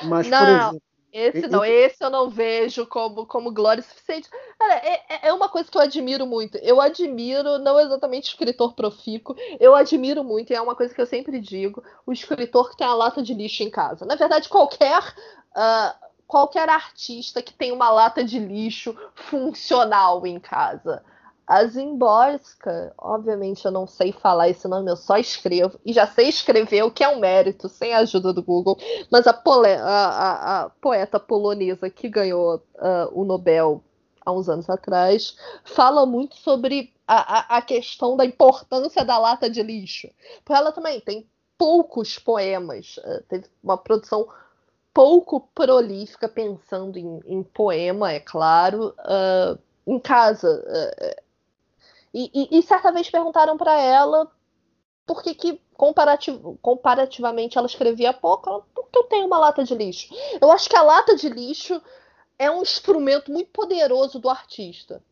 Mas, 0.02 0.28
não, 0.28 0.38
por 0.38 0.48
exemplo, 0.48 0.83
esse 1.14 1.46
não, 1.46 1.64
esse 1.64 2.02
eu 2.02 2.11
não 2.11 2.28
vejo 2.28 2.85
como, 2.87 3.24
como 3.24 3.52
glória 3.52 3.80
suficiente. 3.80 4.28
Cara, 4.59 4.74
é, 4.74 4.94
é, 5.09 5.28
é 5.28 5.33
uma 5.33 5.48
coisa 5.48 5.70
que 5.70 5.78
eu 5.78 5.83
admiro 5.83 6.26
muito. 6.26 6.59
Eu 6.59 6.80
admiro, 6.80 7.57
não 7.61 7.78
exatamente 7.78 8.30
escritor 8.30 8.74
profícuo, 8.74 9.37
eu 9.61 9.76
admiro 9.76 10.24
muito, 10.24 10.52
e 10.52 10.57
é 10.57 10.61
uma 10.61 10.74
coisa 10.74 10.92
que 10.92 11.00
eu 11.00 11.07
sempre 11.07 11.38
digo, 11.38 11.85
o 12.04 12.12
escritor 12.12 12.68
que 12.68 12.78
tem 12.78 12.87
a 12.87 12.94
lata 12.94 13.22
de 13.22 13.33
lixo 13.33 13.62
em 13.62 13.70
casa. 13.70 14.04
Na 14.04 14.16
verdade, 14.16 14.48
qualquer. 14.48 15.00
Uh, 15.57 16.04
qualquer 16.27 16.69
artista 16.69 17.43
que 17.43 17.53
tem 17.53 17.73
uma 17.73 17.91
lata 17.91 18.25
de 18.25 18.39
lixo 18.39 18.97
funcional 19.15 20.27
em 20.27 20.39
casa. 20.41 21.03
A 21.47 21.63
Zimborska, 21.67 22.95
obviamente 22.97 23.67
eu 23.67 23.71
não 23.71 23.87
sei 23.87 24.13
falar 24.13 24.49
esse 24.49 24.67
nome, 24.67 24.91
eu 24.91 24.97
só 24.97 25.19
escrevo. 25.19 25.79
E 25.85 25.93
já 25.93 26.07
sei 26.07 26.29
escrever, 26.29 26.83
o 26.83 26.91
que 26.91 27.05
é 27.05 27.09
um 27.09 27.21
mérito, 27.21 27.69
sem 27.69 27.93
a 27.93 27.99
ajuda 27.99 28.33
do 28.33 28.43
Google. 28.43 28.79
Mas 29.11 29.27
a, 29.27 29.31
a, 29.31 29.83
a, 29.83 30.63
a 30.63 30.71
poeta 30.71 31.21
polonesa 31.21 31.91
que 31.91 32.09
ganhou 32.09 32.57
uh, 32.57 33.11
o 33.13 33.25
Nobel 33.25 33.85
há 34.25 34.33
uns 34.33 34.49
anos 34.49 34.71
atrás 34.71 35.37
fala 35.65 36.07
muito 36.07 36.35
sobre 36.37 36.95
a, 37.07 37.61
questão 37.61 38.17
da 38.17 38.25
importância 38.25 39.05
da 39.05 39.19
lata 39.19 39.51
de 39.51 39.63
lixo. 39.63 40.09
Porque 40.43 40.59
ela 40.59 40.73
também 40.73 40.99
tem 41.01 41.29
poucos 41.59 42.19
poemas, 42.19 42.97
uh, 42.97 43.23
teve 43.29 43.47
uma 43.63 43.77
produção 43.77 44.27
pouco 44.94 45.40
prolífica, 45.54 46.28
pensando 46.28 46.96
em, 46.98 47.20
em 47.26 47.42
poema, 47.42 48.12
é 48.12 48.20
claro. 48.20 48.94
Uh, 49.00 49.59
em 49.87 49.98
casa, 49.98 50.48
e, 52.14 52.30
e, 52.33 52.59
e 52.59 52.62
certa 52.62 52.92
vez 52.92 53.11
perguntaram 53.11 53.57
para 53.57 53.78
ela 53.78 54.30
por 55.04 55.22
que, 55.22 55.35
que 55.35 55.61
comparativ 55.76 56.40
comparativamente 56.62 57.59
ela 57.59 57.66
escrevia 57.66 58.12
pouco. 58.12 58.48
Ela, 58.48 58.64
porque 58.72 58.98
eu 58.98 59.04
tenho 59.04 59.26
uma 59.26 59.38
lata 59.38 59.64
de 59.64 59.74
lixo. 59.74 60.14
Eu 60.40 60.50
acho 60.52 60.70
que 60.70 60.76
a 60.76 60.83
lata 60.83 61.16
de 61.16 61.28
lixo 61.28 61.83
é 62.38 62.50
um 62.50 62.62
instrumento 62.62 63.33
muito 63.33 63.50
poderoso 63.50 64.18
do 64.18 64.30
artista. 64.30 65.02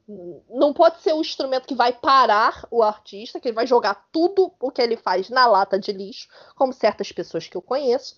Não 0.48 0.72
pode 0.72 1.00
ser 1.00 1.12
o 1.12 1.18
um 1.18 1.20
instrumento 1.20 1.66
que 1.66 1.74
vai 1.74 1.92
parar 1.92 2.66
o 2.70 2.82
artista, 2.82 3.40
que 3.40 3.48
ele 3.48 3.54
vai 3.54 3.66
jogar 3.66 4.08
tudo 4.12 4.52
o 4.60 4.70
que 4.70 4.80
ele 4.80 4.96
faz 4.96 5.28
na 5.28 5.46
lata 5.46 5.78
de 5.78 5.92
lixo, 5.92 6.28
como 6.56 6.72
certas 6.72 7.10
pessoas 7.12 7.48
que 7.48 7.56
eu 7.56 7.62
conheço. 7.62 8.16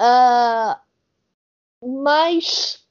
Uh, 0.00 0.76
mas 1.82 2.84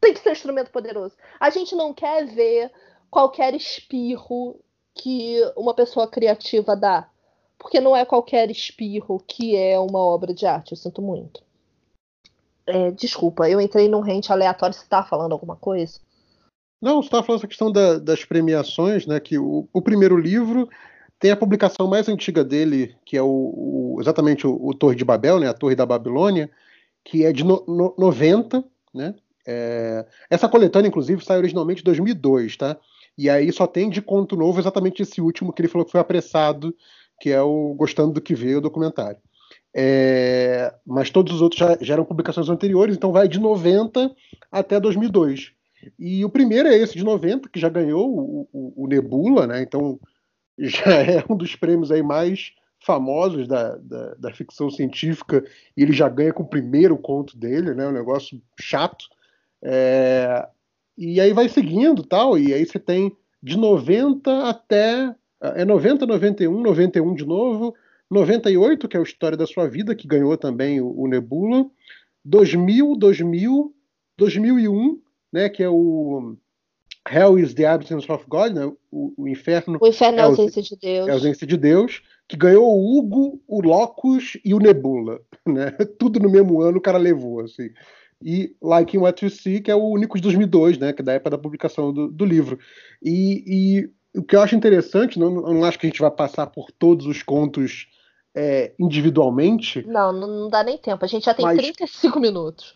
tem 0.00 0.14
que 0.14 0.20
ser 0.20 0.30
um 0.30 0.32
instrumento 0.32 0.70
poderoso. 0.70 1.16
A 1.40 1.50
gente 1.50 1.74
não 1.74 1.92
quer 1.92 2.26
ver 2.26 2.70
qualquer 3.10 3.54
espirro 3.54 4.60
que 4.94 5.40
uma 5.56 5.74
pessoa 5.74 6.08
criativa 6.08 6.76
dá. 6.76 7.08
Porque 7.58 7.80
não 7.80 7.96
é 7.96 8.04
qualquer 8.04 8.50
espirro 8.50 9.22
que 9.26 9.56
é 9.56 9.78
uma 9.78 9.98
obra 9.98 10.34
de 10.34 10.46
arte, 10.46 10.72
eu 10.72 10.76
sinto 10.76 11.00
muito. 11.00 11.42
É, 12.66 12.90
desculpa, 12.90 13.48
eu 13.48 13.60
entrei 13.60 13.88
num 13.88 14.00
rente 14.00 14.32
aleatório, 14.32 14.74
você 14.74 14.82
está 14.82 15.02
falando 15.02 15.32
alguma 15.32 15.56
coisa? 15.56 16.00
Não, 16.82 16.96
você 16.96 17.06
estava 17.06 17.22
falando 17.22 17.40
essa 17.40 17.48
questão 17.48 17.72
da, 17.72 17.98
das 17.98 18.24
premiações, 18.24 19.06
né? 19.06 19.18
Que 19.20 19.38
o, 19.38 19.68
o, 19.72 19.80
primeiro 19.80 20.18
livro 20.18 20.68
tem 21.18 21.30
a 21.30 21.36
publicação 21.36 21.86
mais 21.86 22.08
antiga 22.08 22.44
dele, 22.44 22.94
que 23.04 23.16
é 23.16 23.22
o, 23.22 23.26
o 23.96 23.98
exatamente 24.00 24.46
o, 24.46 24.58
o, 24.60 24.74
Torre 24.74 24.96
de 24.96 25.04
Babel, 25.04 25.40
né? 25.40 25.48
A 25.48 25.54
Torre 25.54 25.74
da 25.74 25.86
Babilônia, 25.86 26.50
que 27.06 27.24
é 27.24 27.32
de 27.32 27.44
no, 27.44 27.64
no, 27.66 27.94
90, 27.96 28.64
né? 28.92 29.14
É, 29.46 30.04
essa 30.28 30.48
coletânea, 30.48 30.88
inclusive, 30.88 31.24
saiu 31.24 31.38
originalmente 31.38 31.80
em 31.80 31.84
2002, 31.84 32.56
tá? 32.56 32.76
E 33.16 33.30
aí 33.30 33.50
só 33.52 33.66
tem 33.66 33.88
de 33.88 34.02
conto 34.02 34.36
novo 34.36 34.58
exatamente 34.58 35.02
esse 35.02 35.20
último 35.20 35.52
que 35.52 35.62
ele 35.62 35.68
falou 35.68 35.84
que 35.84 35.92
foi 35.92 36.00
apressado, 36.00 36.74
que 37.20 37.30
é 37.30 37.40
o 37.40 37.74
Gostando 37.74 38.14
do 38.14 38.20
que 38.20 38.34
Veio, 38.34 38.58
o 38.58 38.60
documentário. 38.60 39.18
É, 39.74 40.74
mas 40.84 41.08
todos 41.08 41.32
os 41.32 41.40
outros 41.40 41.60
já, 41.60 41.78
já, 41.80 41.94
eram 41.94 42.04
publicações 42.04 42.48
anteriores, 42.48 42.96
então 42.96 43.12
vai 43.12 43.28
de 43.28 43.38
90 43.38 44.10
até 44.50 44.80
2002. 44.80 45.52
E 45.96 46.24
o 46.24 46.30
primeiro 46.30 46.68
é 46.68 46.76
esse 46.76 46.94
de 46.94 47.04
90, 47.04 47.48
que 47.48 47.60
já 47.60 47.68
ganhou 47.68 48.10
o, 48.10 48.48
o, 48.52 48.84
o 48.84 48.86
Nebula, 48.88 49.46
né? 49.46 49.62
Então 49.62 50.00
já 50.58 51.02
é 51.02 51.24
um 51.30 51.36
dos 51.36 51.54
prêmios 51.54 51.92
aí 51.92 52.02
mais 52.02 52.52
famosos 52.86 53.48
da, 53.48 53.76
da, 53.76 54.14
da, 54.14 54.32
ficção 54.32 54.70
científica 54.70 55.44
e 55.76 55.82
ele 55.82 55.92
já 55.92 56.08
ganha 56.08 56.32
com 56.32 56.44
o 56.44 56.48
primeiro 56.48 56.96
conto 56.96 57.36
dele, 57.36 57.74
né? 57.74 57.88
Um 57.88 57.92
negócio 57.92 58.40
chato. 58.58 59.06
É, 59.60 60.46
e 60.96 61.20
aí 61.20 61.32
vai 61.32 61.48
seguindo 61.48 62.04
tal, 62.04 62.38
e 62.38 62.54
aí 62.54 62.64
você 62.64 62.78
tem 62.78 63.14
de 63.42 63.58
90 63.58 64.48
até. 64.48 65.12
É 65.40 65.64
90, 65.64 66.06
91, 66.06 66.62
91 66.62 67.14
de 67.14 67.26
novo, 67.26 67.74
98, 68.10 68.88
que 68.88 68.96
é 68.96 69.00
a 69.00 69.02
história 69.02 69.36
da 69.36 69.46
sua 69.46 69.68
vida, 69.68 69.94
que 69.94 70.08
ganhou 70.08 70.36
também 70.36 70.80
o, 70.80 70.98
o 70.98 71.06
Nebula, 71.06 71.66
2000, 72.24 72.96
2000, 72.96 73.74
2001, 74.16 75.00
né, 75.32 75.48
que 75.48 75.62
é 75.62 75.68
o 75.68 76.36
Hell 77.08 77.38
is 77.38 77.54
the 77.54 77.66
Absence 77.66 78.10
of 78.10 78.24
God, 78.28 78.52
né, 78.52 78.66
o, 78.90 79.12
o 79.16 79.28
inferno. 79.28 79.78
O 79.80 79.86
inferno 79.86 80.18
é 80.18 80.22
a 80.22 80.26
ausência 80.26 80.62
de 80.62 80.76
Deus. 80.76 81.08
É 81.08 81.10
a 81.10 81.14
ausência 81.14 81.46
de 81.46 81.56
Deus, 81.56 82.02
que 82.28 82.36
ganhou 82.36 82.64
o 82.64 82.98
Hugo, 82.98 83.40
o 83.46 83.60
Locus 83.60 84.38
e 84.44 84.52
o 84.54 84.58
Nebula, 84.58 85.20
né? 85.46 85.70
Tudo 85.98 86.18
no 86.18 86.30
mesmo 86.30 86.60
ano 86.60 86.78
o 86.78 86.82
cara 86.82 86.98
levou, 86.98 87.40
assim 87.40 87.70
e 88.22 88.54
Like 88.62 88.96
in 88.96 89.00
What 89.00 89.24
You 89.24 89.30
See, 89.30 89.60
que 89.60 89.70
é 89.70 89.74
o 89.74 89.84
único 89.84 90.16
de 90.16 90.22
2002, 90.22 90.78
né, 90.78 90.92
que 90.92 91.02
é 91.02 91.04
da 91.04 91.12
época 91.12 91.30
da 91.30 91.38
publicação 91.38 91.92
do, 91.92 92.08
do 92.08 92.24
livro. 92.24 92.58
E, 93.02 93.44
e, 93.46 94.18
o 94.18 94.22
que 94.22 94.34
eu 94.34 94.40
acho 94.40 94.56
interessante, 94.56 95.18
não, 95.18 95.30
não 95.30 95.64
acho 95.64 95.78
que 95.78 95.86
a 95.86 95.90
gente 95.90 96.00
vai 96.00 96.10
passar 96.10 96.46
por 96.46 96.70
todos 96.70 97.06
os 97.06 97.22
contos 97.22 97.86
é, 98.34 98.72
individualmente. 98.78 99.86
Não, 99.86 100.12
não 100.12 100.48
dá 100.48 100.64
nem 100.64 100.78
tempo. 100.78 101.04
A 101.04 101.08
gente 101.08 101.24
já 101.24 101.34
tem 101.34 101.44
mas... 101.44 101.58
35 101.58 102.18
minutos. 102.18 102.74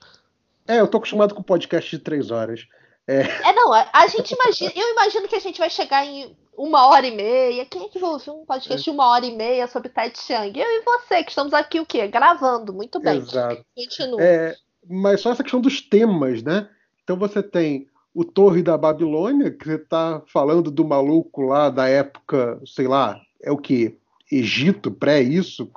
É, 0.69 0.81
eu 0.81 0.87
tô 0.87 0.99
acostumado 0.99 1.35
com 1.35 1.43
podcast 1.43 1.91
de 1.91 2.03
três 2.03 2.31
horas. 2.31 2.67
É, 3.11 3.51
é 3.51 3.53
não, 3.53 3.73
a, 3.73 3.89
a, 3.93 4.07
gente 4.07 4.33
imagina, 4.33 4.73
eu 4.77 4.93
imagino 4.93 5.27
que 5.27 5.35
a 5.35 5.41
gente 5.41 5.59
vai 5.59 5.69
chegar 5.69 6.07
em 6.07 6.37
uma 6.57 6.87
hora 6.87 7.07
e 7.07 7.11
meia. 7.11 7.67
Quem 7.67 7.85
é 7.85 7.89
que 7.89 7.99
vai 7.99 8.11
ouvir 8.11 8.31
um 8.31 8.45
podcast 8.45 8.85
de 8.85 8.91
uma 8.91 9.09
hora 9.09 9.27
e 9.27 9.35
meia 9.35 9.67
sobre 9.67 9.89
Ted 9.89 10.17
Chiang? 10.17 10.57
Eu 10.57 10.67
e 10.67 10.83
você, 10.85 11.25
que 11.25 11.31
estamos 11.31 11.53
aqui 11.53 11.81
o 11.81 11.87
quê? 11.87 12.07
Gravando. 12.07 12.73
Muito 12.73 13.01
bem. 13.01 13.19
Exato. 13.19 13.65
Continua. 13.75 14.23
É, 14.23 14.55
mas 14.89 15.21
só 15.21 15.33
essa 15.33 15.43
questão 15.43 15.61
dos 15.61 15.81
temas, 15.81 16.41
né? 16.43 16.69
Então 17.03 17.17
você 17.17 17.43
tem 17.43 17.89
o 18.15 18.25
Torre 18.25 18.63
da 18.63 18.79
Babilônia, 18.79 19.51
que 19.51 19.65
você 19.65 19.75
está 19.75 20.23
falando 20.27 20.71
do 20.71 20.85
maluco 20.85 21.43
lá 21.43 21.69
da 21.69 21.89
época, 21.89 22.61
sei 22.65 22.87
lá, 22.87 23.21
é 23.43 23.51
o 23.51 23.59
que? 23.59 23.97
Egito, 24.31 24.93
pré 24.93 25.21
isso, 25.21 25.69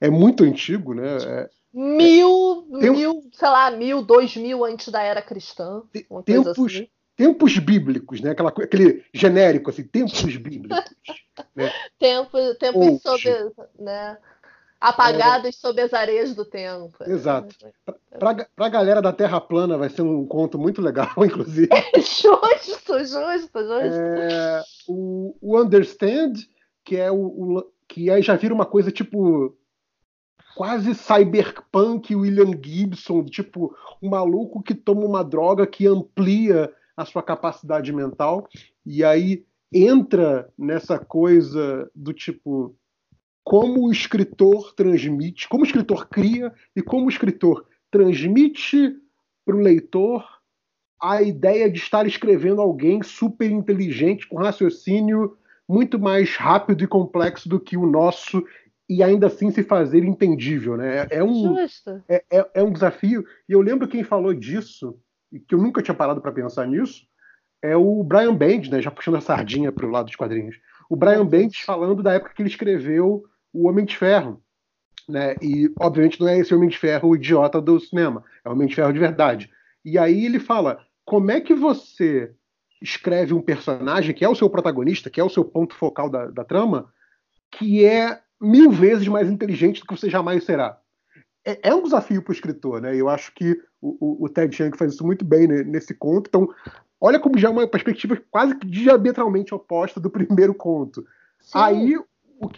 é 0.00 0.10
muito 0.10 0.42
antigo, 0.42 0.94
né? 0.94 1.16
É, 1.24 1.50
mil, 1.72 2.66
é, 2.80 2.90
mil, 2.90 3.22
sei 3.32 3.48
lá, 3.48 3.70
mil, 3.70 4.02
dois 4.02 4.36
mil 4.36 4.64
antes 4.64 4.88
da 4.88 5.02
era 5.02 5.22
cristã. 5.22 5.82
Tempos, 6.24 6.74
assim. 6.74 6.88
tempos 7.16 7.58
bíblicos, 7.58 8.20
né? 8.20 8.30
Aquela, 8.30 8.50
aquele 8.50 9.04
genérico, 9.14 9.70
assim, 9.70 9.84
tempos 9.84 10.22
bíblicos. 10.36 10.84
né? 11.54 11.72
Tempo, 11.98 12.38
tempos 12.58 13.02
sobre, 13.02 13.52
né? 13.78 14.18
Apagados 14.80 15.48
é... 15.48 15.52
sob 15.52 15.80
as 15.82 15.92
areias 15.92 16.34
do 16.34 16.44
tempo. 16.44 16.96
Exato. 17.06 17.54
Para 18.18 18.46
a 18.58 18.68
galera 18.68 19.02
da 19.02 19.12
Terra 19.12 19.40
plana 19.40 19.76
vai 19.76 19.90
ser 19.90 20.00
um 20.00 20.26
conto 20.26 20.58
muito 20.58 20.80
legal, 20.80 21.12
inclusive. 21.22 21.68
justo, 21.96 22.98
justo, 22.98 23.18
justo. 23.20 23.58
É, 23.58 24.62
o, 24.88 25.36
o, 25.40 25.60
Understand, 25.60 26.32
que 26.82 26.96
é 26.96 27.10
o, 27.10 27.16
o, 27.16 27.72
que 27.86 28.10
aí 28.10 28.22
já 28.22 28.36
vira 28.36 28.54
uma 28.54 28.64
coisa 28.64 28.90
tipo 28.90 29.54
quase 30.54 30.94
cyberpunk 30.94 32.14
William 32.14 32.52
Gibson, 32.62 33.24
tipo 33.24 33.74
um 34.02 34.08
maluco 34.08 34.62
que 34.62 34.74
toma 34.74 35.04
uma 35.04 35.24
droga 35.24 35.66
que 35.66 35.86
amplia 35.86 36.72
a 36.96 37.04
sua 37.04 37.22
capacidade 37.22 37.92
mental 37.92 38.48
e 38.84 39.04
aí 39.04 39.44
entra 39.72 40.52
nessa 40.58 40.98
coisa 40.98 41.90
do 41.94 42.12
tipo 42.12 42.74
como 43.42 43.86
o 43.86 43.92
escritor 43.92 44.74
transmite, 44.74 45.48
como 45.48 45.62
o 45.62 45.66
escritor 45.66 46.08
cria 46.08 46.52
e 46.76 46.82
como 46.82 47.06
o 47.06 47.08
escritor 47.08 47.66
transmite 47.90 48.96
para 49.44 49.56
o 49.56 49.60
leitor 49.60 50.24
a 51.02 51.22
ideia 51.22 51.70
de 51.70 51.78
estar 51.78 52.06
escrevendo 52.06 52.60
alguém 52.60 53.02
super 53.02 53.50
inteligente, 53.50 54.28
com 54.28 54.36
raciocínio 54.36 55.36
muito 55.66 55.98
mais 55.98 56.36
rápido 56.36 56.84
e 56.84 56.86
complexo 56.86 57.48
do 57.48 57.58
que 57.58 57.76
o 57.76 57.86
nosso 57.86 58.44
e 58.90 59.04
ainda 59.04 59.28
assim 59.28 59.52
se 59.52 59.62
fazer 59.62 60.02
entendível, 60.02 60.76
né? 60.76 61.06
É, 61.08 61.18
é 61.18 61.24
um, 61.24 61.56
é, 61.56 62.24
é, 62.28 62.50
é, 62.54 62.62
um 62.64 62.72
desafio. 62.72 63.24
E 63.48 63.52
eu 63.52 63.60
lembro 63.60 63.86
quem 63.86 64.02
falou 64.02 64.34
disso 64.34 64.98
e 65.30 65.38
que 65.38 65.54
eu 65.54 65.60
nunca 65.60 65.80
tinha 65.80 65.94
parado 65.94 66.20
para 66.20 66.32
pensar 66.32 66.66
nisso, 66.66 67.06
é 67.62 67.76
o 67.76 68.02
Brian 68.02 68.34
Bendis, 68.34 68.68
né, 68.68 68.82
já 68.82 68.90
puxando 68.90 69.14
a 69.14 69.20
sardinha 69.20 69.70
para 69.70 69.86
o 69.86 69.90
lado 69.90 70.06
dos 70.06 70.16
quadrinhos. 70.16 70.56
O 70.88 70.96
Brian 70.96 71.24
Bendis 71.24 71.60
falando 71.60 72.02
da 72.02 72.14
época 72.14 72.34
que 72.34 72.42
ele 72.42 72.48
escreveu 72.48 73.22
O 73.52 73.68
Homem 73.68 73.84
de 73.84 73.96
Ferro. 73.96 74.42
Né, 75.08 75.36
e, 75.40 75.72
obviamente, 75.78 76.20
não 76.20 76.26
é 76.26 76.40
esse 76.40 76.52
Homem 76.52 76.68
de 76.68 76.76
Ferro 76.76 77.10
o 77.10 77.14
idiota 77.14 77.60
do 77.60 77.78
cinema, 77.78 78.24
é 78.44 78.48
o 78.48 78.52
Homem 78.52 78.66
de 78.66 78.74
Ferro 78.74 78.92
de 78.92 78.98
verdade. 78.98 79.48
E 79.84 79.98
aí 79.98 80.26
ele 80.26 80.40
fala: 80.40 80.84
como 81.04 81.30
é 81.30 81.40
que 81.40 81.54
você 81.54 82.34
escreve 82.82 83.34
um 83.34 83.40
personagem 83.40 84.12
que 84.12 84.24
é 84.24 84.28
o 84.28 84.34
seu 84.34 84.50
protagonista, 84.50 85.08
que 85.08 85.20
é 85.20 85.24
o 85.24 85.30
seu 85.30 85.44
ponto 85.44 85.76
focal 85.76 86.10
da, 86.10 86.26
da 86.26 86.44
trama, 86.44 86.92
que 87.52 87.84
é 87.84 88.20
mil 88.40 88.70
vezes 88.70 89.06
mais 89.08 89.30
inteligente 89.30 89.80
do 89.80 89.86
que 89.86 89.96
você 89.96 90.08
jamais 90.08 90.44
será? 90.44 90.78
É, 91.44 91.70
é 91.70 91.74
um 91.74 91.82
desafio 91.82 92.22
para 92.22 92.30
o 92.30 92.34
escritor, 92.34 92.80
né? 92.80 92.94
Eu 92.94 93.08
acho 93.08 93.32
que 93.34 93.60
o, 93.80 93.96
o, 94.00 94.24
o 94.24 94.28
Ted 94.28 94.54
Chiang 94.54 94.76
faz 94.76 94.94
isso 94.94 95.04
muito 95.04 95.24
bem 95.24 95.46
né, 95.46 95.62
nesse 95.62 95.94
conto. 95.94 96.28
Então, 96.28 96.48
olha 97.00 97.18
como 97.18 97.38
já 97.38 97.48
é 97.48 97.50
uma 97.50 97.66
perspectiva 97.66 98.20
quase 98.30 98.54
que 98.56 98.66
diametralmente 98.66 99.54
oposta 99.54 99.98
do 99.98 100.08
primeiro 100.10 100.54
conto. 100.54 101.04
Sim. 101.40 101.58
Aí 101.58 101.96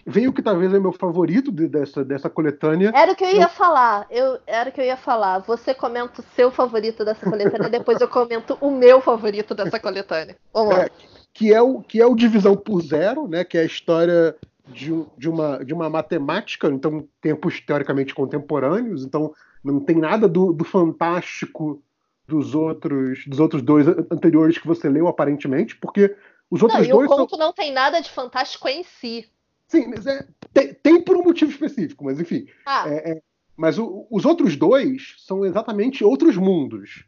vem 0.06 0.28
o 0.28 0.32
que 0.32 0.42
talvez 0.42 0.72
é 0.72 0.78
meu 0.78 0.92
favorito 0.92 1.50
de, 1.50 1.68
dessa, 1.68 2.04
dessa 2.04 2.30
coletânea. 2.30 2.92
Era 2.94 3.12
o 3.12 3.16
que 3.16 3.24
eu 3.24 3.30
ia 3.30 3.44
eu... 3.44 3.48
falar. 3.48 4.06
Eu, 4.10 4.38
era 4.46 4.70
o 4.70 4.72
que 4.72 4.80
eu 4.80 4.84
ia 4.84 4.96
falar. 4.96 5.40
Você 5.40 5.74
comenta 5.74 6.20
o 6.20 6.24
seu 6.36 6.50
favorito 6.50 7.04
dessa 7.04 7.28
coletânea, 7.28 7.68
depois 7.70 8.00
eu 8.00 8.08
comento 8.08 8.56
o 8.60 8.70
meu 8.70 9.00
favorito 9.00 9.54
dessa 9.54 9.78
coletânea. 9.78 10.36
Vamos 10.52 10.74
lá. 10.74 10.84
É, 10.84 10.90
que, 11.32 11.52
é 11.52 11.60
o, 11.60 11.80
que 11.80 12.00
é 12.00 12.06
o 12.06 12.14
Divisão 12.14 12.56
por 12.56 12.80
Zero, 12.82 13.26
né? 13.26 13.44
Que 13.44 13.58
é 13.58 13.62
a 13.62 13.66
história 13.66 14.36
de, 14.68 14.90
de, 15.18 15.28
uma, 15.28 15.64
de 15.64 15.74
uma 15.74 15.90
matemática, 15.90 16.68
então 16.68 17.06
tempos 17.20 17.60
teoricamente 17.60 18.14
contemporâneos, 18.14 19.04
então 19.04 19.32
não 19.62 19.80
tem 19.80 19.96
nada 19.96 20.28
do, 20.28 20.52
do 20.52 20.64
fantástico 20.64 21.82
dos 22.26 22.54
outros 22.54 23.24
dos 23.26 23.40
outros 23.40 23.62
dois 23.62 23.86
anteriores 23.88 24.58
que 24.58 24.66
você 24.66 24.88
leu 24.88 25.08
aparentemente, 25.08 25.76
porque 25.76 26.16
os 26.50 26.62
outros 26.62 26.86
não, 26.86 26.96
dois. 26.96 27.10
o 27.10 27.16
conto 27.16 27.30
são... 27.30 27.38
não 27.38 27.52
tem 27.52 27.72
nada 27.72 28.00
de 28.00 28.10
fantástico 28.10 28.68
em 28.68 28.82
si. 28.84 29.28
Sim, 29.66 29.88
mas 29.88 30.06
é, 30.06 30.26
tem, 30.52 30.74
tem 30.74 31.02
por 31.02 31.16
um 31.16 31.22
motivo 31.22 31.50
específico, 31.50 32.04
mas 32.04 32.20
enfim. 32.20 32.46
Ah. 32.66 32.88
É, 32.88 33.12
é, 33.12 33.22
mas 33.56 33.78
o, 33.78 34.06
os 34.10 34.24
outros 34.24 34.56
dois 34.56 35.16
são 35.18 35.44
exatamente 35.44 36.04
outros 36.04 36.36
mundos. 36.36 37.04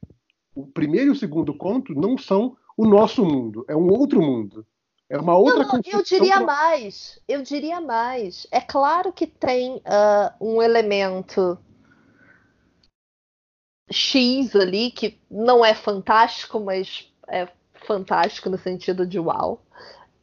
O 0.54 0.66
primeiro 0.66 1.08
e 1.08 1.10
o 1.10 1.16
segundo 1.16 1.54
conto 1.54 1.94
não 1.94 2.16
são 2.16 2.56
o 2.76 2.86
nosso 2.86 3.24
mundo, 3.24 3.64
é 3.68 3.76
um 3.76 3.88
outro 3.88 4.20
mundo. 4.20 4.66
É 5.14 5.18
uma 5.18 5.36
outra 5.36 5.64
não, 5.64 5.80
Eu 5.86 6.02
diria 6.02 6.40
mais. 6.40 7.20
Eu 7.28 7.40
diria 7.40 7.80
mais. 7.80 8.48
É 8.50 8.60
claro 8.60 9.12
que 9.12 9.28
tem 9.28 9.76
uh, 9.76 10.34
um 10.40 10.60
elemento 10.60 11.56
X 13.88 14.56
ali 14.56 14.90
que 14.90 15.16
não 15.30 15.64
é 15.64 15.72
fantástico, 15.72 16.58
mas 16.58 17.08
é 17.28 17.46
fantástico 17.86 18.50
no 18.50 18.58
sentido 18.58 19.06
de 19.06 19.20
uau. 19.20 19.62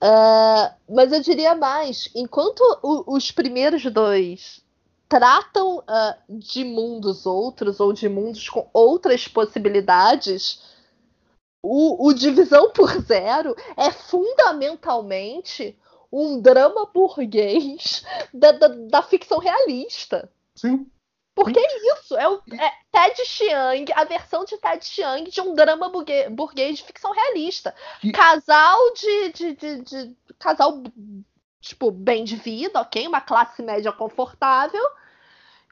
Uh, 0.03 0.75
mas 0.93 1.13
eu 1.13 1.21
diria 1.21 1.55
mais, 1.55 2.09
enquanto 2.13 2.59
o, 2.83 3.15
os 3.15 3.31
primeiros 3.31 3.83
dois 3.85 4.61
tratam 5.07 5.77
uh, 5.77 6.37
de 6.37 6.65
mundos 6.65 7.25
outros 7.25 7.79
ou 7.79 7.93
de 7.93 8.09
mundos 8.09 8.49
com 8.49 8.69
outras 8.73 9.25
possibilidades, 9.25 10.70
o, 11.63 12.07
o 12.07 12.13
Divisão 12.13 12.71
por 12.71 12.89
Zero 13.01 13.55
é 13.77 13.91
fundamentalmente 13.91 15.77
um 16.11 16.41
drama 16.41 16.87
burguês 16.87 18.03
da, 18.33 18.51
da, 18.51 18.67
da 18.67 19.01
ficção 19.01 19.37
realista. 19.37 20.31
Sim. 20.55 20.89
Porque 21.33 21.59
é 21.59 21.93
isso, 21.93 22.17
é, 22.17 22.27
o, 22.27 22.41
é 22.51 22.71
Ted 22.91 23.25
Chiang, 23.25 23.91
a 23.93 24.03
versão 24.03 24.43
de 24.43 24.57
Ted 24.57 24.83
Chiang 24.83 25.29
de 25.29 25.39
um 25.39 25.55
drama 25.55 25.89
burguês 26.29 26.77
de 26.77 26.83
ficção 26.83 27.13
realista. 27.13 27.73
Que... 28.01 28.11
Casal 28.11 28.93
de, 28.93 29.31
de, 29.31 29.55
de, 29.55 29.81
de, 29.81 30.15
Casal, 30.37 30.83
tipo, 31.61 31.89
bem 31.89 32.25
de 32.25 32.35
vida, 32.35 32.81
ok? 32.81 33.07
Uma 33.07 33.21
classe 33.21 33.61
média 33.63 33.91
confortável 33.93 34.83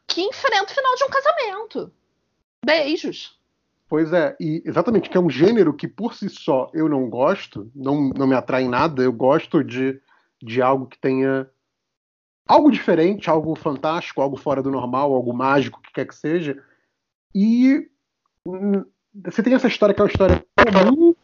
que 0.07 0.21
enfrenta 0.21 0.71
o 0.71 0.75
final 0.75 0.95
de 0.95 1.03
um 1.03 1.09
casamento. 1.09 1.93
Beijos. 2.65 3.38
Pois 3.89 4.13
é, 4.13 4.35
e 4.39 4.61
exatamente, 4.63 5.09
que 5.09 5.17
é 5.17 5.19
um 5.19 5.31
gênero 5.31 5.73
que 5.73 5.87
por 5.87 6.13
si 6.13 6.29
só 6.29 6.69
eu 6.75 6.87
não 6.87 7.09
gosto, 7.09 7.71
não, 7.75 8.09
não 8.09 8.27
me 8.27 8.35
atrai 8.35 8.63
em 8.63 8.69
nada, 8.69 9.01
eu 9.01 9.11
gosto 9.11 9.63
de, 9.63 9.99
de 10.41 10.61
algo 10.61 10.85
que 10.85 10.99
tenha 10.99 11.49
algo 12.47 12.71
diferente, 12.71 13.29
algo 13.29 13.55
fantástico, 13.55 14.21
algo 14.21 14.37
fora 14.37 14.61
do 14.61 14.69
normal, 14.69 15.11
algo 15.11 15.33
mágico, 15.33 15.79
o 15.79 15.81
que 15.81 15.91
quer 15.91 16.05
que 16.05 16.15
seja. 16.15 16.63
E 17.33 17.89
hum, 18.45 18.85
você 19.25 19.41
tem 19.41 19.55
essa 19.55 19.67
história 19.67 19.93
que 19.93 20.01
é 20.01 20.03
uma 20.03 20.11
história 20.11 20.45
comum. 20.55 21.15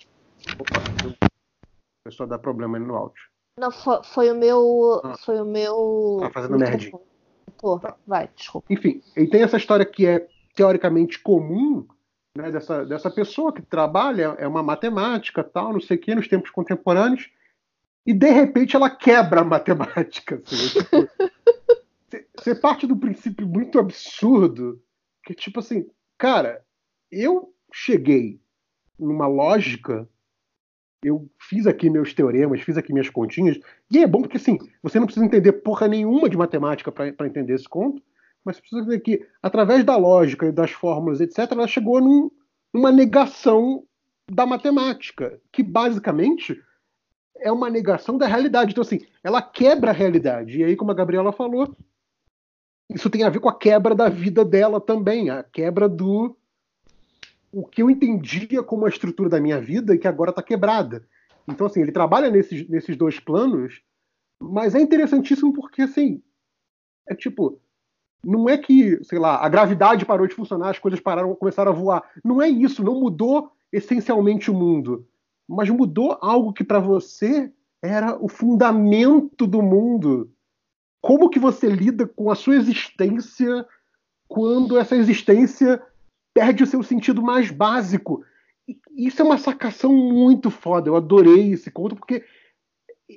Opa, 0.59 0.80
a 1.22 2.09
pessoa 2.09 2.28
dá 2.28 2.39
problema 2.39 2.80
no 2.80 2.95
áudio. 2.95 3.24
Não, 3.59 3.72
foi, 3.72 4.03
foi 4.03 4.32
o 4.32 4.36
meu. 4.36 5.01
Ah, 5.03 5.16
foi 5.24 5.39
o 5.39 5.45
meu. 5.45 6.18
Tá 6.20 6.32
fazendo 6.32 6.57
merdinha. 6.57 6.99
Tá. 7.82 7.95
vai, 8.05 8.30
desculpa. 8.36 8.68
Enfim, 8.72 9.01
e 9.16 9.28
tem 9.28 9.43
essa 9.43 9.57
história 9.57 9.86
que 9.86 10.05
é 10.05 10.28
teoricamente 10.55 11.20
comum, 11.20 11.88
né, 12.36 12.51
dessa, 12.51 12.86
dessa 12.86 13.09
pessoa 13.09 13.53
que 13.53 13.61
trabalha, 13.61 14.36
é 14.38 14.47
uma 14.47 14.61
matemática, 14.61 15.43
tal, 15.43 15.71
não 15.71 15.79
sei 15.79 15.95
o 15.97 15.99
que, 15.99 16.13
nos 16.13 16.27
tempos 16.27 16.51
contemporâneos, 16.51 17.31
e 18.05 18.13
de 18.13 18.29
repente 18.29 18.75
ela 18.75 18.89
quebra 18.89 19.41
a 19.41 19.45
matemática. 19.45 20.41
Assim, 20.45 20.79
tipo, 20.79 21.09
você 22.38 22.53
parte 22.53 22.86
do 22.86 22.97
princípio 22.97 23.47
muito 23.47 23.79
absurdo 23.79 24.81
que, 25.23 25.33
tipo 25.33 25.59
assim, 25.59 25.88
cara, 26.17 26.63
eu 27.09 27.53
cheguei 27.73 28.39
numa 28.99 29.27
lógica, 29.27 30.07
eu 31.03 31.29
fiz 31.39 31.65
aqui 31.65 31.89
meus 31.89 32.13
teoremas, 32.13 32.61
fiz 32.61 32.77
aqui 32.77 32.91
minhas 32.91 33.09
continhas, 33.09 33.59
e 33.89 33.99
é 33.99 34.07
bom 34.07 34.21
porque, 34.21 34.38
assim, 34.38 34.57
você 34.83 34.99
não 34.99 35.05
precisa 35.05 35.25
entender 35.25 35.53
porra 35.53 35.88
nenhuma 35.88 36.29
de 36.29 36.38
matemática 36.38 36.91
para 36.91 37.27
entender 37.27 37.53
esse 37.53 37.67
conto, 37.67 38.01
mas 38.45 38.59
precisa 38.59 38.81
entender 38.81 38.99
que, 38.99 39.27
através 39.41 39.83
da 39.83 39.97
lógica 39.97 40.45
e 40.45 40.51
das 40.51 40.71
fórmulas, 40.71 41.19
etc., 41.19 41.51
ela 41.51 41.67
chegou 41.67 41.99
num, 41.99 42.29
numa 42.71 42.91
negação 42.91 43.83
da 44.31 44.45
matemática, 44.45 45.41
que 45.51 45.63
basicamente 45.63 46.61
é 47.39 47.51
uma 47.51 47.69
negação 47.69 48.17
da 48.17 48.27
realidade. 48.27 48.71
Então, 48.71 48.83
assim, 48.83 49.01
ela 49.23 49.41
quebra 49.41 49.89
a 49.89 49.93
realidade. 49.93 50.59
E 50.59 50.63
aí, 50.63 50.75
como 50.75 50.91
a 50.91 50.95
Gabriela 50.95 51.31
falou, 51.31 51.75
isso 52.89 53.09
tem 53.09 53.23
a 53.23 53.29
ver 53.29 53.39
com 53.39 53.49
a 53.49 53.57
quebra 53.57 53.95
da 53.95 54.07
vida 54.07 54.45
dela 54.45 54.79
também, 54.79 55.29
a 55.29 55.43
quebra 55.43 55.89
do 55.89 56.37
o 57.51 57.65
que 57.65 57.81
eu 57.81 57.89
entendia 57.89 58.61
como 58.61 58.85
a 58.85 58.89
estrutura 58.89 59.29
da 59.29 59.39
minha 59.39 59.61
vida 59.61 59.95
e 59.95 59.97
que 59.97 60.07
agora 60.07 60.29
está 60.29 60.43
quebrada. 60.43 61.07
Então, 61.47 61.65
assim, 61.67 61.81
ele 61.81 61.91
trabalha 61.91 62.29
nesses, 62.29 62.67
nesses 62.67 62.97
dois 62.97 63.19
planos, 63.19 63.81
mas 64.39 64.75
é 64.75 64.81
interessantíssimo 64.81 65.53
porque, 65.53 65.83
assim, 65.83 66.21
é 67.07 67.15
tipo, 67.15 67.61
não 68.26 68.49
é 68.49 68.57
que, 68.57 68.99
sei 69.03 69.19
lá, 69.19 69.38
a 69.38 69.47
gravidade 69.47 70.05
parou 70.05 70.28
de 70.28 70.36
funcionar, 70.36 70.71
as 70.71 70.80
coisas 70.80 70.99
pararam, 70.99 71.36
começaram 71.36 71.71
a 71.71 71.76
voar. 71.76 72.03
Não 72.23 72.41
é 72.41 72.49
isso, 72.49 72.84
não 72.84 72.99
mudou 72.99 73.51
essencialmente 73.71 74.49
o 74.49 74.53
mundo 74.53 75.05
mas 75.47 75.69
mudou 75.69 76.17
algo 76.21 76.53
que 76.53 76.63
para 76.63 76.80
você 76.80 77.51
era 77.82 78.17
o 78.17 78.28
fundamento 78.28 79.45
do 79.45 79.61
mundo. 79.61 80.32
Como 81.01 81.30
que 81.30 81.38
você 81.38 81.67
lida 81.67 82.07
com 82.07 82.32
a 82.32 82.36
sua 82.36 82.55
existência 82.55 83.65
quando 84.28 84.78
essa 84.78 84.95
existência 84.95 85.82
perde 86.34 86.63
o 86.63 86.67
seu 86.67 86.82
sentido 86.82 87.21
mais 87.21 87.51
básico? 87.51 88.23
Isso 88.97 89.21
é 89.21 89.26
uma 89.26 89.38
sacação 89.38 89.93
muito 89.93 90.49
foda. 90.49 90.89
Eu 90.89 90.95
adorei 90.95 91.51
esse 91.51 91.69
conto 91.69 91.95
porque 91.95 92.23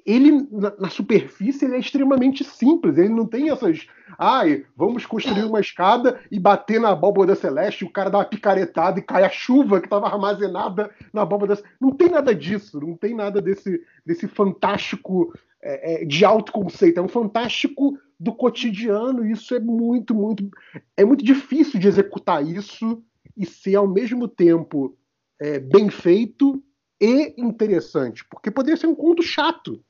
ele 0.04 0.46
na, 0.50 0.74
na, 0.78 0.90
superfície 0.90 1.64
ele 1.64 1.76
é 1.76 1.78
extremamente 1.78 2.44
simples. 2.44 2.98
Ele 2.98 3.08
não 3.08 3.26
tem 3.26 3.50
essas, 3.50 3.86
ai, 4.18 4.64
vamos 4.76 5.06
construir 5.06 5.44
uma 5.44 5.60
escada 5.60 6.20
e 6.30 6.38
bater 6.38 6.80
na 6.80 6.90
abóbora 6.90 7.34
celeste, 7.34 7.84
o 7.84 7.90
cara 7.90 8.10
dá 8.10 8.18
uma 8.18 8.24
picaretada 8.24 8.98
e 8.98 9.02
cai 9.02 9.24
a 9.24 9.30
chuva 9.30 9.80
que 9.80 9.86
estava 9.86 10.06
armazenada 10.06 10.90
na 11.12 11.22
abóbora. 11.22 11.58
Não 11.80 11.90
tem 11.90 12.10
nada 12.10 12.34
disso. 12.34 12.78
Não 12.80 12.96
tem 12.96 13.14
nada 13.14 13.40
desse 13.40 13.82
desse 14.04 14.28
fantástico 14.28 15.32
é, 15.62 16.02
é, 16.02 16.04
de 16.04 16.24
alto 16.24 16.52
conceito. 16.52 16.98
É 16.98 17.02
um 17.02 17.08
fantástico 17.08 17.98
do 18.20 18.34
cotidiano. 18.34 19.24
E 19.24 19.32
isso 19.32 19.54
é 19.54 19.60
muito, 19.60 20.14
muito, 20.14 20.50
é 20.96 21.04
muito 21.04 21.24
difícil 21.24 21.80
de 21.80 21.88
executar 21.88 22.46
isso 22.46 23.02
e 23.36 23.46
ser 23.46 23.76
ao 23.76 23.88
mesmo 23.88 24.28
tempo 24.28 24.96
é, 25.40 25.58
bem 25.58 25.88
feito 25.88 26.62
e 27.00 27.34
interessante, 27.36 28.24
porque 28.24 28.50
poderia 28.50 28.76
ser 28.76 28.86
um 28.86 28.94
conto 28.94 29.22
chato. 29.22 29.82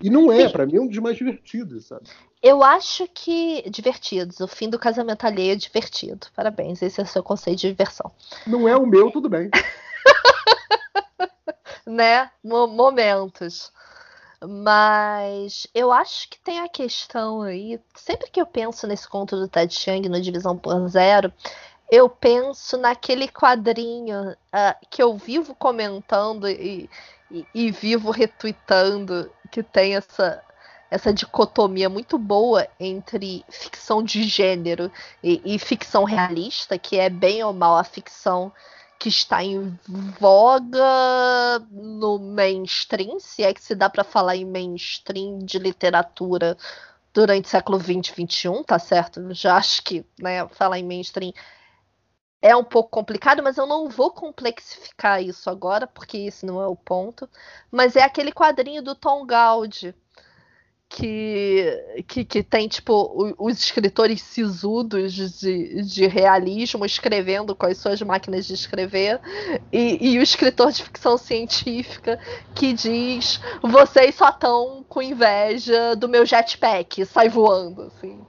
E 0.00 0.10
não 0.10 0.30
é, 0.30 0.48
para 0.48 0.66
mim 0.66 0.76
é 0.76 0.80
um 0.80 0.86
dos 0.86 0.98
mais 0.98 1.16
divertidos, 1.16 1.86
sabe? 1.86 2.04
Eu 2.42 2.62
acho 2.62 3.08
que 3.14 3.68
divertidos. 3.70 4.40
O 4.40 4.46
fim 4.46 4.68
do 4.68 4.78
casamento 4.78 5.24
alheio 5.24 5.52
é 5.52 5.56
divertido. 5.56 6.26
Parabéns, 6.36 6.82
esse 6.82 7.00
é 7.00 7.04
o 7.04 7.06
seu 7.06 7.22
conceito 7.22 7.60
de 7.60 7.68
diversão. 7.68 8.10
Não 8.46 8.68
é 8.68 8.76
o 8.76 8.86
meu, 8.86 9.10
tudo 9.10 9.30
bem. 9.30 9.48
né? 11.86 12.30
Momentos. 12.42 13.72
Mas 14.46 15.66
eu 15.74 15.90
acho 15.90 16.28
que 16.28 16.38
tem 16.38 16.60
a 16.60 16.68
questão 16.68 17.42
aí. 17.42 17.80
Sempre 17.94 18.30
que 18.30 18.40
eu 18.40 18.46
penso 18.46 18.86
nesse 18.86 19.08
conto 19.08 19.36
do 19.36 19.48
Ted 19.48 19.72
Chiang 19.72 20.08
no 20.08 20.20
Divisão 20.20 20.56
por 20.56 20.86
Zero, 20.88 21.32
eu 21.94 22.08
penso 22.08 22.76
naquele 22.76 23.28
quadrinho 23.28 24.30
uh, 24.30 24.86
que 24.90 25.00
eu 25.00 25.16
vivo 25.16 25.54
comentando 25.54 26.48
e, 26.48 26.90
e, 27.30 27.46
e, 27.54 27.70
vivo 27.70 28.10
retweetando, 28.10 29.30
que 29.50 29.62
tem 29.62 29.94
essa, 29.94 30.42
essa 30.90 31.12
dicotomia 31.12 31.88
muito 31.88 32.18
boa 32.18 32.66
entre 32.80 33.44
ficção 33.48 34.02
de 34.02 34.24
gênero 34.24 34.90
e, 35.22 35.40
e 35.44 35.58
ficção 35.58 36.02
realista, 36.02 36.76
que 36.76 36.98
é 36.98 37.08
bem 37.08 37.44
ou 37.44 37.52
mal 37.52 37.76
a 37.76 37.84
ficção 37.84 38.52
que 38.98 39.08
está 39.08 39.44
em 39.44 39.78
voga 40.18 41.60
no 41.70 42.18
mainstream, 42.18 43.20
se 43.20 43.44
é 43.44 43.54
que 43.54 43.62
se 43.62 43.74
dá 43.74 43.88
para 43.88 44.02
falar 44.02 44.34
em 44.34 44.44
mainstream 44.44 45.38
de 45.38 45.58
literatura 45.58 46.56
durante 47.12 47.44
o 47.44 47.48
século 47.48 47.78
20 47.78 48.08
e 48.08 48.14
21, 48.14 48.64
tá 48.64 48.78
certo? 48.80 49.32
Já 49.32 49.56
acho 49.56 49.82
que 49.84 50.04
né, 50.18 50.48
falar 50.48 50.78
em 50.80 50.84
mainstream 50.84 51.32
é 52.44 52.54
um 52.54 52.62
pouco 52.62 52.90
complicado, 52.90 53.42
mas 53.42 53.56
eu 53.56 53.64
não 53.66 53.88
vou 53.88 54.10
complexificar 54.10 55.22
isso 55.22 55.48
agora, 55.48 55.86
porque 55.86 56.18
esse 56.18 56.44
não 56.44 56.60
é 56.60 56.66
o 56.66 56.76
ponto. 56.76 57.26
Mas 57.72 57.96
é 57.96 58.02
aquele 58.02 58.30
quadrinho 58.30 58.82
do 58.82 58.94
Tom 58.94 59.24
Gaudi, 59.24 59.94
que, 60.86 62.04
que, 62.06 62.22
que 62.22 62.42
tem, 62.42 62.68
tipo, 62.68 63.34
os 63.38 63.58
escritores 63.58 64.20
sisudos 64.20 65.14
de, 65.14 65.80
de 65.84 66.06
realismo 66.06 66.84
escrevendo 66.84 67.56
com 67.56 67.64
as 67.64 67.78
suas 67.78 68.02
máquinas 68.02 68.46
de 68.46 68.52
escrever, 68.52 69.18
e, 69.72 70.12
e 70.12 70.18
o 70.18 70.22
escritor 70.22 70.70
de 70.70 70.84
ficção 70.84 71.16
científica 71.16 72.20
que 72.54 72.74
diz: 72.74 73.40
vocês 73.62 74.16
só 74.16 74.28
estão 74.28 74.84
com 74.86 75.00
inveja 75.00 75.96
do 75.96 76.10
meu 76.10 76.26
jetpack, 76.26 77.06
sai 77.06 77.30
voando, 77.30 77.84
assim. 77.84 78.20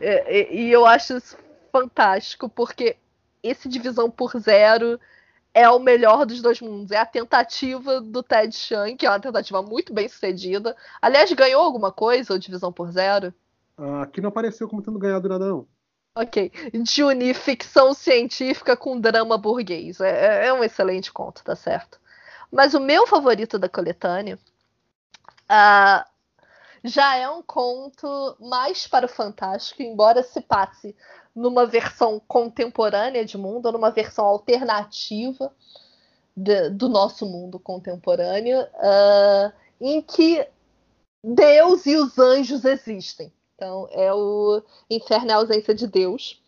E, 0.00 0.06
e, 0.28 0.66
e 0.66 0.72
eu 0.72 0.86
acho 0.86 1.16
isso 1.16 1.36
fantástico, 1.72 2.48
porque 2.48 2.96
esse 3.42 3.68
divisão 3.68 4.10
por 4.10 4.38
zero 4.38 4.98
é 5.56 5.68
o 5.70 5.78
melhor 5.78 6.26
dos 6.26 6.42
dois 6.42 6.60
mundos. 6.60 6.90
É 6.90 6.98
a 6.98 7.06
tentativa 7.06 8.00
do 8.00 8.22
Ted 8.22 8.54
Chiang, 8.54 8.94
que 8.94 9.06
é 9.06 9.10
uma 9.10 9.18
tentativa 9.18 9.62
muito 9.62 9.92
bem 9.92 10.06
sucedida. 10.06 10.76
Aliás, 11.00 11.32
ganhou 11.32 11.62
alguma 11.62 11.90
coisa 11.90 12.34
o 12.34 12.38
Divisão 12.38 12.70
por 12.70 12.90
Zero? 12.92 13.32
Ah, 13.78 14.02
aqui 14.02 14.20
não 14.20 14.28
apareceu 14.28 14.68
como 14.68 14.82
tendo 14.82 14.98
ganhado 14.98 15.26
nada, 15.28 15.46
não. 15.46 15.66
Ok. 16.14 16.52
De 16.72 17.02
unir 17.02 17.34
ficção 17.34 17.94
científica 17.94 18.76
com 18.76 19.00
drama 19.00 19.38
burguês. 19.38 19.98
É, 19.98 20.44
é, 20.44 20.46
é 20.48 20.52
um 20.52 20.62
excelente 20.62 21.10
conto, 21.10 21.42
tá 21.42 21.56
certo. 21.56 21.98
Mas 22.52 22.74
o 22.74 22.80
meu 22.80 23.06
favorito 23.06 23.58
da 23.58 23.68
coletânea 23.68 24.38
uh, 25.50 26.04
já 26.84 27.16
é 27.16 27.28
um 27.30 27.42
conto 27.42 28.36
mais 28.40 28.86
para 28.86 29.06
o 29.06 29.08
fantástico, 29.08 29.82
embora 29.82 30.22
se 30.22 30.42
passe 30.42 30.94
numa 31.36 31.66
versão 31.66 32.20
contemporânea 32.26 33.24
de 33.24 33.36
mundo, 33.36 33.70
numa 33.70 33.90
versão 33.90 34.24
alternativa 34.24 35.52
de, 36.34 36.70
do 36.70 36.88
nosso 36.88 37.26
mundo 37.26 37.58
contemporâneo, 37.58 38.62
uh, 38.62 39.52
em 39.78 40.00
que 40.00 40.46
Deus 41.22 41.84
e 41.84 41.94
os 41.96 42.18
anjos 42.18 42.64
existem. 42.64 43.30
Então, 43.54 43.86
é 43.92 44.12
o 44.12 44.62
inferno 44.88 45.30
é 45.30 45.34
a 45.34 45.36
ausência 45.36 45.74
de 45.74 45.86
Deus. 45.86 46.42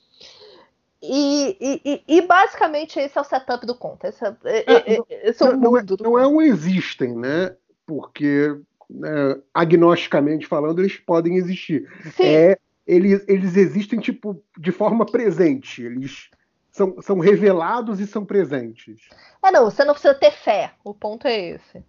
E, 1.02 1.56
e, 1.84 2.02
e, 2.08 2.22
basicamente 2.22 2.98
esse 2.98 3.16
é 3.16 3.20
o 3.20 3.24
setup 3.24 3.64
do 3.64 3.74
conto. 3.74 4.04
Esse 4.04 4.24
é, 4.24 4.36
é, 4.44 4.94
é 4.94 5.28
esse 5.28 5.42
é 5.42 5.46
o 5.46 5.56
não, 5.56 5.72
mundo. 5.72 5.96
Não 6.00 6.06
é, 6.06 6.10
não 6.10 6.18
é 6.18 6.26
um 6.26 6.42
existem, 6.42 7.14
né? 7.14 7.54
Porque 7.86 8.58
né, 8.90 9.40
agnosticamente 9.54 10.46
falando, 10.46 10.80
eles 10.80 10.96
podem 10.96 11.36
existir. 11.36 11.88
Sim. 12.16 12.24
É 12.24 12.58
eles, 12.88 13.22
eles 13.28 13.54
existem 13.54 14.00
tipo 14.00 14.42
de 14.56 14.72
forma 14.72 15.04
presente. 15.04 15.82
Eles 15.82 16.30
são, 16.70 17.00
são 17.02 17.18
revelados 17.18 18.00
e 18.00 18.06
são 18.06 18.24
presentes. 18.24 19.02
É, 19.44 19.50
não, 19.50 19.66
você 19.66 19.84
não 19.84 19.92
precisa 19.92 20.14
ter 20.14 20.32
fé. 20.32 20.72
O 20.82 20.94
ponto 20.94 21.28
é 21.28 21.50
esse. 21.50 21.84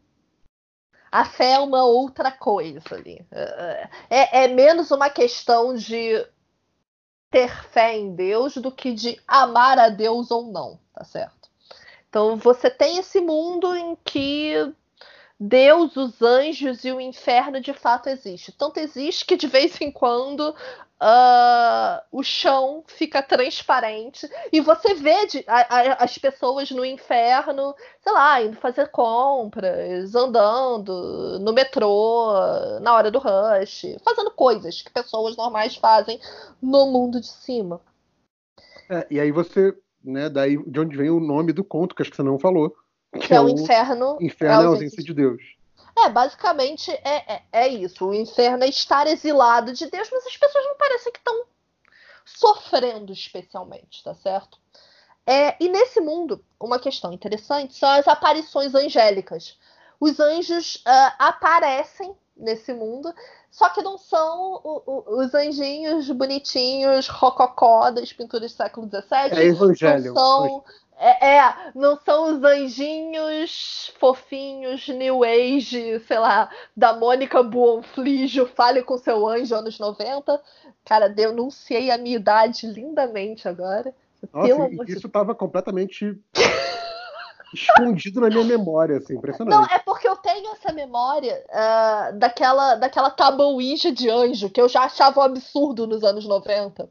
A 1.09 1.23
fé 1.23 1.53
é 1.53 1.59
uma 1.59 1.85
outra 1.85 2.31
coisa 2.31 2.81
ali. 2.91 3.25
É, 3.31 3.89
é, 4.09 4.43
é 4.43 4.47
menos 4.49 4.91
uma 4.91 5.09
questão 5.09 5.73
de 5.73 6.23
ter 7.31 7.49
fé 7.69 7.97
em 7.97 8.13
Deus 8.13 8.57
do 8.57 8.71
que 8.71 8.91
de 8.91 9.19
amar 9.25 9.79
a 9.79 9.87
Deus 9.87 10.29
ou 10.29 10.51
não, 10.51 10.79
tá 10.93 11.05
certo? 11.05 11.49
Então 12.09 12.35
você 12.35 12.69
tem 12.69 12.97
esse 12.97 13.21
mundo 13.21 13.73
em 13.75 13.95
que 14.03 14.73
Deus, 15.39 15.95
os 15.95 16.21
anjos 16.21 16.83
e 16.83 16.91
o 16.91 16.99
inferno 16.99 17.61
de 17.61 17.73
fato 17.73 18.09
existe. 18.09 18.51
Tanto 18.51 18.77
existe 18.77 19.25
que 19.25 19.37
de 19.37 19.47
vez 19.47 19.79
em 19.79 19.89
quando 19.89 20.53
uh, 21.01 22.01
o 22.11 22.23
chão 22.23 22.83
fica 22.87 23.21
transparente 23.21 24.29
e 24.51 24.59
você 24.59 24.93
vê 24.93 25.25
de, 25.27 25.43
a, 25.47 25.59
a, 25.59 25.93
as 26.03 26.17
pessoas 26.17 26.69
no 26.71 26.85
inferno, 26.85 27.73
sei 28.01 28.13
lá, 28.13 28.41
indo 28.41 28.57
fazer 28.57 28.89
compras, 28.89 30.13
andando 30.15 31.39
no 31.39 31.53
metrô, 31.53 32.33
na 32.81 32.93
hora 32.93 33.09
do 33.09 33.19
rush, 33.19 33.97
fazendo 34.03 34.31
coisas 34.31 34.81
que 34.81 34.91
pessoas 34.91 35.35
normais 35.35 35.75
fazem 35.75 36.19
no 36.61 36.87
mundo 36.87 37.19
de 37.19 37.27
cima. 37.27 37.81
É, 38.89 39.07
e 39.09 39.19
aí 39.19 39.31
você, 39.31 39.75
né, 40.03 40.29
daí 40.29 40.57
de 40.65 40.79
onde 40.79 40.97
vem 40.97 41.09
o 41.09 41.19
nome 41.19 41.53
do 41.53 41.63
conto, 41.63 41.95
que 41.95 42.01
acho 42.01 42.11
que 42.11 42.17
você 42.17 42.23
não 42.23 42.39
falou 42.39 42.75
que, 43.13 43.27
que 43.27 43.33
é, 43.33 43.37
é, 43.37 43.41
o 43.41 43.49
inferno. 43.49 44.17
Inferno 44.21 44.61
é 44.61 44.65
a 44.65 44.67
ausência 44.67 45.03
de 45.03 45.13
Deus. 45.13 45.41
É, 46.05 46.09
basicamente 46.09 46.91
é, 46.91 47.33
é, 47.33 47.43
é, 47.51 47.67
isso. 47.67 48.07
O 48.07 48.13
inferno 48.13 48.63
é 48.63 48.69
estar 48.69 49.07
exilado 49.07 49.73
de 49.73 49.87
Deus, 49.87 50.09
mas 50.11 50.25
as 50.25 50.37
pessoas 50.37 50.65
não 50.65 50.75
parecem 50.75 51.11
que 51.11 51.19
estão 51.19 51.45
sofrendo 52.25 53.11
especialmente, 53.11 54.03
tá 54.03 54.13
certo? 54.13 54.59
É, 55.25 55.55
e 55.63 55.69
nesse 55.69 55.99
mundo, 55.99 56.43
uma 56.59 56.79
questão 56.79 57.11
interessante 57.13 57.75
são 57.75 57.89
as 57.89 58.07
aparições 58.07 58.73
angélicas. 58.73 59.57
Os 59.99 60.19
anjos 60.19 60.77
uh, 60.77 61.13
aparecem 61.19 62.15
nesse 62.35 62.73
mundo, 62.73 63.13
só 63.51 63.69
que 63.69 63.81
não 63.81 63.97
são 63.97 64.61
o, 64.63 64.83
o, 64.85 65.19
os 65.19 65.33
anjinhos 65.33 66.09
bonitinhos, 66.11 67.07
rococó 67.07 67.91
das 67.91 68.13
pinturas 68.13 68.53
do 68.53 68.55
século 68.55 68.87
XVII. 68.87 69.37
É 69.37 69.45
evangelho. 69.45 70.13
Não 70.13 70.21
são 70.21 70.63
é, 70.99 71.37
é, 71.37 71.55
não 71.73 71.97
são 71.97 72.35
os 72.35 72.43
anjinhos 72.43 73.93
fofinhos, 73.97 74.85
New 74.89 75.23
Age, 75.23 75.99
sei 76.01 76.19
lá, 76.19 76.49
da 76.75 76.93
Mônica 76.93 77.41
Buonflijo, 77.41 78.45
Fale 78.47 78.83
com 78.83 78.97
seu 78.97 79.25
anjo, 79.25 79.55
anos 79.55 79.79
90. 79.79 80.41
Cara, 80.83 81.07
denunciei 81.07 81.89
a 81.89 81.97
minha 81.97 82.17
idade 82.17 82.67
lindamente 82.67 83.47
agora. 83.47 83.93
Nossa, 84.33 84.69
isso 84.89 85.07
estava 85.07 85.33
completamente 85.33 86.19
escondido 87.53 88.19
na 88.19 88.27
minha 88.27 88.43
memória, 88.43 88.97
assim, 88.97 89.15
impressionante. 89.15 89.55
Não, 89.55 89.65
é 89.73 89.79
porque 89.79 90.07
eu 90.07 90.17
tenho 90.17 90.51
essa 90.51 90.73
memória 90.73 91.41
uh, 91.49 92.19
daquela, 92.19 92.75
daquela 92.75 93.09
tabuíja 93.09 93.89
de 93.89 94.09
anjo 94.09 94.49
que 94.49 94.59
eu 94.59 94.67
já 94.67 94.81
achava 94.81 95.21
um 95.21 95.23
absurdo 95.23 95.87
nos 95.87 96.03
anos 96.03 96.25
90. 96.25 96.89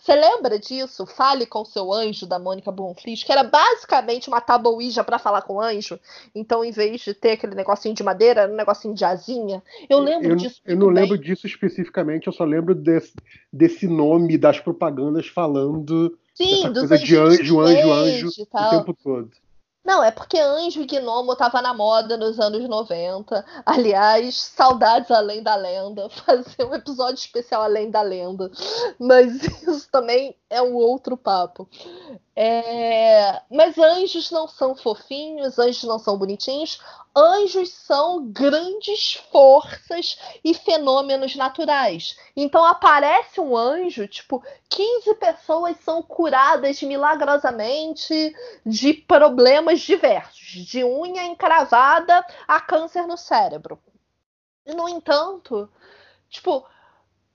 Você 0.00 0.14
lembra 0.14 0.58
disso? 0.58 1.04
Fale 1.04 1.44
com 1.44 1.62
seu 1.62 1.92
anjo 1.92 2.26
da 2.26 2.38
Mônica 2.38 2.72
Bonfils, 2.72 3.22
que 3.22 3.30
era 3.30 3.44
basicamente 3.44 4.28
uma 4.28 4.40
tabuíja 4.40 5.04
para 5.04 5.18
falar 5.18 5.42
com 5.42 5.56
o 5.56 5.60
anjo. 5.60 6.00
Então, 6.34 6.64
em 6.64 6.70
vez 6.70 7.02
de 7.02 7.12
ter 7.12 7.32
aquele 7.32 7.54
negocinho 7.54 7.94
de 7.94 8.02
madeira, 8.02 8.42
era 8.42 8.52
um 8.52 8.56
negocinho 8.56 8.94
de 8.94 9.04
asinha. 9.04 9.62
Eu 9.90 10.00
lembro 10.00 10.30
eu, 10.30 10.36
disso. 10.36 10.62
Eu 10.64 10.76
não 10.76 10.86
bem. 10.86 11.02
lembro 11.02 11.18
disso 11.18 11.46
especificamente, 11.46 12.26
eu 12.26 12.32
só 12.32 12.44
lembro 12.44 12.74
desse, 12.74 13.12
desse 13.52 13.86
nome 13.86 14.38
das 14.38 14.58
propagandas 14.58 15.26
falando 15.26 16.16
Sim, 16.34 16.72
dos 16.72 16.88
coisa 16.88 16.98
de 16.98 17.16
anjo, 17.16 17.60
anjo, 17.60 17.92
anjo 17.92 18.28
o 18.28 18.70
tempo 18.70 18.94
todo. 18.94 19.30
Não, 19.84 20.04
é 20.04 20.10
porque 20.10 20.38
Anjo 20.38 20.82
e 20.82 20.86
Gnomo 20.86 21.34
tava 21.34 21.62
na 21.62 21.72
moda 21.72 22.16
nos 22.16 22.38
anos 22.38 22.68
90. 22.68 23.44
Aliás, 23.64 24.36
saudades 24.36 25.10
além 25.10 25.42
da 25.42 25.56
lenda. 25.56 26.08
Fazer 26.24 26.64
um 26.64 26.74
episódio 26.74 27.14
especial 27.16 27.62
além 27.62 27.90
da 27.90 28.02
lenda. 28.02 28.50
Mas 28.98 29.42
isso 29.42 29.88
também 29.90 30.36
é 30.50 30.60
um 30.60 30.74
outro 30.74 31.16
papo. 31.16 31.68
É... 32.34 33.40
Mas 33.48 33.78
anjos 33.78 34.30
não 34.32 34.48
são 34.48 34.74
fofinhos, 34.74 35.58
anjos 35.58 35.84
não 35.84 35.98
são 35.98 36.18
bonitinhos. 36.18 36.80
Anjos 37.16 37.70
são 37.72 38.26
grandes 38.26 39.14
forças 39.30 40.18
e 40.44 40.52
fenômenos 40.52 41.36
naturais. 41.36 42.16
Então 42.36 42.64
aparece 42.64 43.40
um 43.40 43.56
anjo, 43.56 44.06
tipo, 44.08 44.42
15 44.68 45.14
pessoas 45.14 45.76
são 45.84 46.02
curadas 46.02 46.82
milagrosamente 46.82 48.34
de 48.66 48.94
problemas 48.94 49.80
diversos, 49.80 50.66
de 50.66 50.84
unha 50.84 51.24
encravada 51.24 52.24
a 52.46 52.60
câncer 52.60 53.06
no 53.06 53.16
cérebro. 53.16 53.78
No 54.66 54.88
entanto, 54.88 55.68
tipo, 56.28 56.64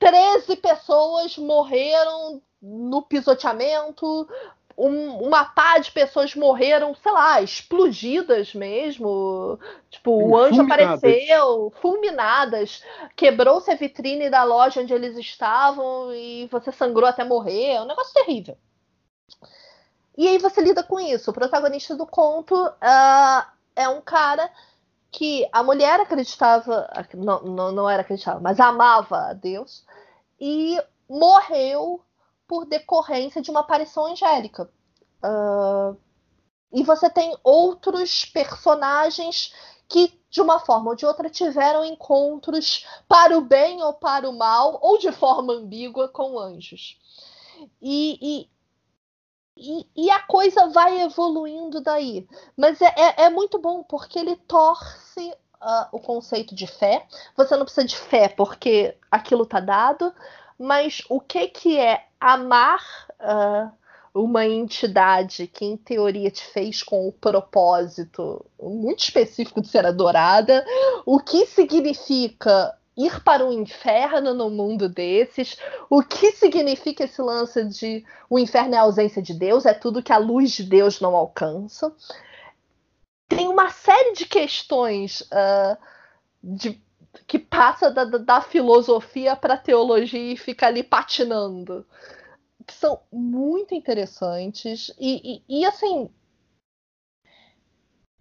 13 0.06 0.58
pessoas 0.58 1.36
morreram 1.36 2.40
no 2.62 3.02
pisoteamento, 3.02 4.30
um, 4.78 5.18
uma 5.18 5.46
pá 5.46 5.80
de 5.80 5.92
pessoas 5.92 6.36
morreram, 6.36 6.94
sei 6.94 7.12
lá, 7.12 7.42
explodidas 7.42 8.54
mesmo. 8.54 9.58
Tipo, 9.90 10.12
o 10.12 10.38
anjo 10.38 10.58
fulminadas. 10.58 11.00
apareceu, 11.00 11.74
fulminadas. 11.82 12.84
Quebrou-se 13.16 13.72
a 13.72 13.76
vitrine 13.76 14.30
da 14.30 14.44
loja 14.44 14.82
onde 14.82 14.94
eles 14.94 15.18
estavam 15.18 16.14
e 16.14 16.48
você 16.52 16.72
sangrou 16.72 17.10
até 17.10 17.24
morrer. 17.24 17.72
É 17.72 17.82
um 17.82 17.88
negócio 17.88 18.14
terrível. 18.14 18.56
E 20.16 20.28
aí 20.28 20.38
você 20.38 20.62
lida 20.62 20.84
com 20.84 21.00
isso. 21.00 21.32
O 21.32 21.34
protagonista 21.34 21.96
do 21.96 22.06
conto 22.06 22.54
uh, 22.54 23.46
é 23.76 23.90
um 23.90 24.02
cara 24.02 24.52
que 25.16 25.48
a 25.50 25.64
mulher 25.64 26.02
acreditava, 26.02 26.90
não, 27.14 27.42
não, 27.42 27.72
não 27.72 27.90
era 27.90 28.02
acreditava, 28.02 28.42
mas 28.42 28.60
amava 28.60 29.30
a 29.30 29.34
Deus, 29.34 29.86
e 30.48 30.80
morreu 31.10 32.06
por 32.48 32.68
decorrência 32.68 33.42
de 33.42 33.50
uma 33.50 33.62
aparição 33.62 34.06
angélica. 34.06 34.70
Uh, 35.24 35.98
e 36.72 36.84
você 36.84 37.10
tem 37.10 37.36
outros 37.44 38.26
personagens 38.26 39.52
que, 39.90 40.22
de 40.30 40.42
uma 40.42 40.60
forma 40.60 40.92
ou 40.92 40.96
de 40.96 41.04
outra, 41.04 41.32
tiveram 41.32 41.84
encontros 41.84 42.86
para 43.08 43.36
o 43.36 43.42
bem 43.42 43.82
ou 43.82 43.96
para 43.96 44.30
o 44.30 44.38
mal, 44.38 44.78
ou 44.84 45.00
de 45.00 45.12
forma 45.12 45.54
ambígua, 45.54 46.10
com 46.10 46.38
anjos. 46.38 47.00
E, 47.82 48.48
e, 49.58 49.88
e, 49.96 50.12
a 50.12 50.22
coisa 50.28 50.68
vai 50.68 51.02
evoluindo 51.02 51.82
daí. 51.82 52.28
Mas 52.56 52.80
é, 52.84 52.94
é, 52.96 53.24
é 53.24 53.30
muito 53.32 53.58
bom, 53.58 53.82
porque 53.82 54.20
ele 54.20 54.36
torce 54.36 55.36
uh, 55.62 55.88
o 55.92 56.00
conceito 56.00 56.54
de 56.56 56.68
fé. 56.68 57.06
Você 57.36 57.56
não 57.56 57.66
precisa 57.66 57.88
de 57.88 57.98
fé, 57.98 58.28
porque 58.28 58.96
aquilo 59.10 59.44
está 59.44 59.60
dado. 59.60 60.14
Mas 60.58 61.02
o 61.10 61.20
que, 61.20 61.48
que 61.48 61.80
é 61.80 62.06
amar. 62.20 62.82
Uh, 63.20 63.72
uma 64.16 64.46
entidade 64.48 65.46
que, 65.46 65.66
em 65.66 65.76
teoria, 65.76 66.32
te 66.32 66.42
fez 66.46 66.82
com 66.82 67.06
o 67.06 67.12
propósito 67.12 68.46
muito 68.62 69.04
específico 69.04 69.60
de 69.60 69.68
ser 69.68 69.86
adorada, 69.86 70.66
o 71.06 71.20
que 71.20 71.46
significa 71.46 72.74
ir 72.98 73.22
para 73.24 73.46
o 73.46 73.52
inferno 73.52 74.34
no 74.34 74.50
mundo 74.50 74.88
desses, 74.88 75.58
o 75.90 76.02
que 76.02 76.32
significa 76.32 77.04
esse 77.04 77.22
lance 77.22 77.66
de 77.66 78.06
o 78.30 78.40
inferno 78.40 78.76
é 78.76 78.78
a 78.78 78.84
ausência 78.84 79.22
de 79.22 79.34
Deus, 79.34 79.66
é 79.66 79.74
tudo 79.74 80.02
que 80.02 80.14
a 80.14 80.18
luz 80.18 80.52
de 80.52 80.64
Deus 80.64 81.02
não 81.02 81.14
alcança. 81.14 81.94
Tem 83.36 83.48
uma 83.48 83.70
série 83.70 84.14
de 84.14 84.26
questões 84.26 85.22
uh, 85.22 85.78
de, 86.42 86.82
que 87.28 87.38
passa 87.38 87.92
da, 87.92 88.06
da 88.06 88.42
filosofia 88.42 89.36
para 89.36 89.56
a 89.56 89.58
teologia 89.58 90.34
e 90.34 90.38
fica 90.38 90.68
ali 90.68 90.84
patinando 90.84 91.86
que 92.66 92.74
são 92.74 93.00
muito 93.12 93.76
interessantes 93.76 94.92
e, 95.00 95.44
e, 95.48 95.60
e 95.60 95.66
assim 95.66 96.10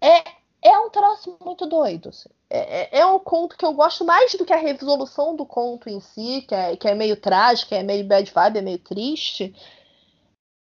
é, 0.00 0.22
é 0.62 0.78
um 0.78 0.90
troço 0.90 1.36
muito 1.42 1.66
doido. 1.66 2.10
Assim. 2.10 2.28
É, 2.50 2.98
é, 2.98 3.00
é, 3.00 3.06
um 3.06 3.18
conto 3.18 3.56
que 3.56 3.64
eu 3.64 3.72
gosto 3.72 4.04
mais 4.04 4.34
do 4.34 4.44
que 4.44 4.52
a 4.52 4.58
resolução 4.58 5.34
do 5.34 5.46
conto 5.46 5.88
em 5.88 5.98
si, 6.00 6.42
que 6.46 6.54
é, 6.54 6.76
que 6.76 6.86
é 6.86 6.94
meio 6.94 7.16
trágico, 7.16 7.74
é 7.74 7.82
meio 7.82 8.06
bad 8.06 8.30
vibe, 8.30 8.58
é 8.58 8.62
meio 8.62 8.78
triste. 8.78 9.54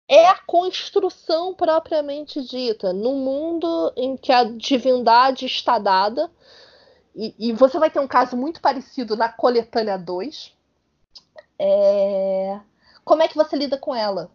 É 0.08 0.28
a 0.28 0.40
construção 0.40 1.54
propriamente 1.54 2.42
dita, 2.42 2.92
num 2.92 3.16
mundo 3.16 3.94
em 3.96 4.18
que 4.18 4.32
a 4.32 4.44
divindade 4.44 5.46
está 5.46 5.80
dada. 5.80 6.30
E, 7.16 7.34
e 7.38 7.54
você 7.54 7.80
vai 7.80 7.90
ter 7.90 8.00
um 8.00 8.08
caso 8.08 8.36
muito 8.36 8.62
parecido 8.62 9.16
na 9.16 9.30
Coletânea 9.30 9.98
2. 9.98 10.54
É 11.58 12.60
como 13.04 13.24
é 13.24 13.28
que 13.28 13.36
você 13.36 13.56
lida 13.56 13.78
com 13.78 13.94
ela? 13.94 14.32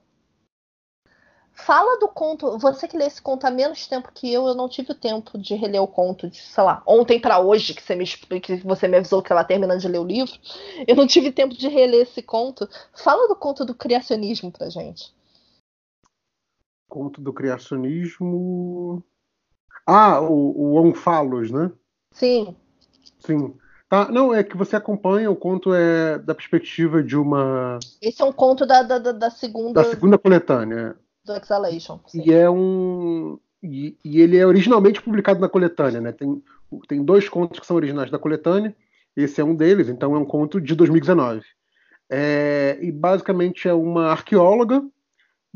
Fala 1.52 1.98
do 1.98 2.08
conto. 2.08 2.58
Você 2.58 2.86
que 2.86 2.96
lê 2.96 3.06
esse 3.06 3.22
conto 3.22 3.46
há 3.46 3.50
menos 3.50 3.86
tempo 3.86 4.12
que 4.12 4.30
eu, 4.30 4.46
eu 4.46 4.54
não 4.54 4.68
tive 4.68 4.92
o 4.92 4.94
tempo 4.94 5.38
de 5.38 5.54
reler 5.54 5.82
o 5.82 5.88
conto 5.88 6.28
de, 6.28 6.36
sei 6.36 6.62
lá, 6.62 6.82
ontem 6.86 7.18
para 7.18 7.38
hoje, 7.38 7.72
que 7.72 7.82
você 7.82 7.94
me 7.94 8.04
que 8.06 8.56
você 8.56 8.86
me 8.86 8.98
avisou 8.98 9.22
que 9.22 9.32
ela 9.32 9.44
terminando 9.44 9.80
de 9.80 9.88
ler 9.88 9.98
o 9.98 10.04
livro. 10.04 10.38
Eu 10.86 10.94
não 10.94 11.06
tive 11.06 11.32
tempo 11.32 11.54
de 11.54 11.68
reler 11.68 12.02
esse 12.02 12.20
conto. 12.20 12.68
Fala 12.92 13.28
do 13.28 13.36
conto 13.36 13.64
do 13.64 13.74
criacionismo 13.74 14.52
pra 14.52 14.68
gente. 14.68 15.14
Conto 16.88 17.20
do 17.20 17.32
criacionismo. 17.32 19.02
Ah, 19.86 20.20
o, 20.20 20.74
o 20.74 20.76
Onfalos, 20.76 21.50
né? 21.50 21.70
Sim. 22.12 22.56
Sim. 23.18 23.54
Tá, 23.88 24.10
não, 24.10 24.34
é 24.34 24.42
que 24.42 24.56
você 24.56 24.74
acompanha, 24.74 25.30
o 25.30 25.36
conto 25.36 25.72
é 25.72 26.18
da 26.18 26.34
perspectiva 26.34 27.02
de 27.02 27.16
uma. 27.16 27.78
Esse 28.02 28.20
é 28.20 28.24
um 28.24 28.32
conto 28.32 28.66
da, 28.66 28.82
da, 28.82 28.98
da 28.98 29.30
segunda. 29.30 29.82
Da 29.82 29.88
segunda 29.88 30.18
coletânea. 30.18 30.96
Do 31.24 31.34
Exhalation. 31.34 32.00
Sim. 32.06 32.22
E 32.24 32.32
é 32.32 32.50
um. 32.50 33.38
E, 33.62 33.96
e, 34.04 34.20
ele 34.20 34.36
é 34.36 34.46
originalmente 34.46 35.00
publicado 35.00 35.40
na 35.40 35.48
coletânea, 35.48 36.00
né? 36.00 36.12
Tem, 36.12 36.42
tem 36.88 37.04
dois 37.04 37.28
contos 37.28 37.60
que 37.60 37.66
são 37.66 37.76
originais 37.76 38.10
da 38.10 38.18
coletânea, 38.18 38.74
esse 39.16 39.40
é 39.40 39.44
um 39.44 39.54
deles, 39.54 39.88
então 39.88 40.14
é 40.14 40.18
um 40.18 40.24
conto 40.24 40.60
de 40.60 40.74
2019. 40.74 41.42
É, 42.10 42.78
e 42.80 42.92
basicamente 42.92 43.68
é 43.68 43.72
uma 43.72 44.08
arqueóloga, 44.08 44.84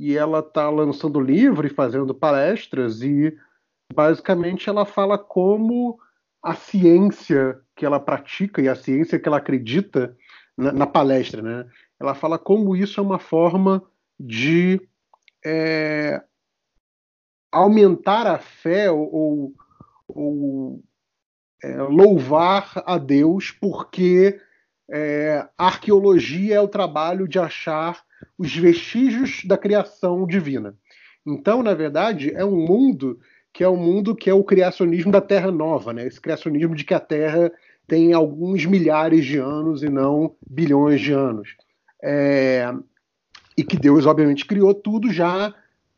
e 0.01 0.17
ela 0.17 0.39
está 0.39 0.71
lançando 0.71 1.21
livro 1.21 1.67
e 1.67 1.71
fazendo 1.71 2.15
palestras, 2.15 3.03
e 3.03 3.37
basicamente 3.93 4.67
ela 4.71 4.87
fala 4.87 5.19
como 5.19 6.01
a 6.43 6.55
ciência 6.55 7.61
que 7.77 7.85
ela 7.85 8.01
pratica 8.01 8.63
e 8.63 8.69
a 8.69 8.75
ciência 8.75 9.21
que 9.21 9.29
ela 9.29 9.37
acredita 9.37 10.17
na, 10.57 10.73
na 10.73 10.87
palestra, 10.87 11.43
né? 11.43 11.71
Ela 12.01 12.15
fala 12.15 12.39
como 12.39 12.75
isso 12.75 12.99
é 12.99 13.03
uma 13.03 13.19
forma 13.19 13.83
de 14.19 14.81
é, 15.45 16.23
aumentar 17.53 18.27
a 18.27 18.39
fé 18.39 18.91
ou, 18.91 19.53
ou 20.09 20.83
é, 21.63 21.77
louvar 21.83 22.83
a 22.87 22.97
Deus, 22.97 23.51
porque 23.51 24.41
é, 24.91 25.47
arqueologia 25.57 26.57
é 26.57 26.61
o 26.61 26.69
trabalho 26.69 27.29
de 27.29 27.39
achar 27.39 28.03
os 28.37 28.55
vestígios 28.55 29.43
da 29.45 29.57
criação 29.57 30.27
divina. 30.27 30.75
Então, 31.27 31.63
na 31.63 31.75
verdade, 31.75 32.33
é 32.35 32.45
um 32.45 32.57
mundo 32.57 33.19
que 33.53 33.65
é 33.65 33.69
o 33.69 33.73
um 33.73 33.77
mundo 33.77 34.15
que 34.15 34.31
é 34.31 34.35
o 34.35 34.45
criacionismo 34.45 35.11
da 35.11 35.21
Terra 35.21 35.51
Nova, 35.51 35.93
né? 35.93 36.07
Esse 36.07 36.21
criacionismo 36.21 36.75
de 36.75 36.85
que 36.85 36.95
a 36.95 37.01
Terra 37.01 37.51
tem 37.87 38.13
alguns 38.13 38.65
milhares 38.65 39.25
de 39.25 39.39
anos 39.39 39.83
e 39.83 39.89
não 39.89 40.35
bilhões 40.49 41.01
de 41.01 41.13
anos. 41.13 41.57
É, 42.03 42.73
e 43.57 43.65
que 43.65 43.77
Deus, 43.77 44.07
obviamente, 44.07 44.47
criou 44.47 44.73
tudo 44.73 45.13
já 45.13 45.53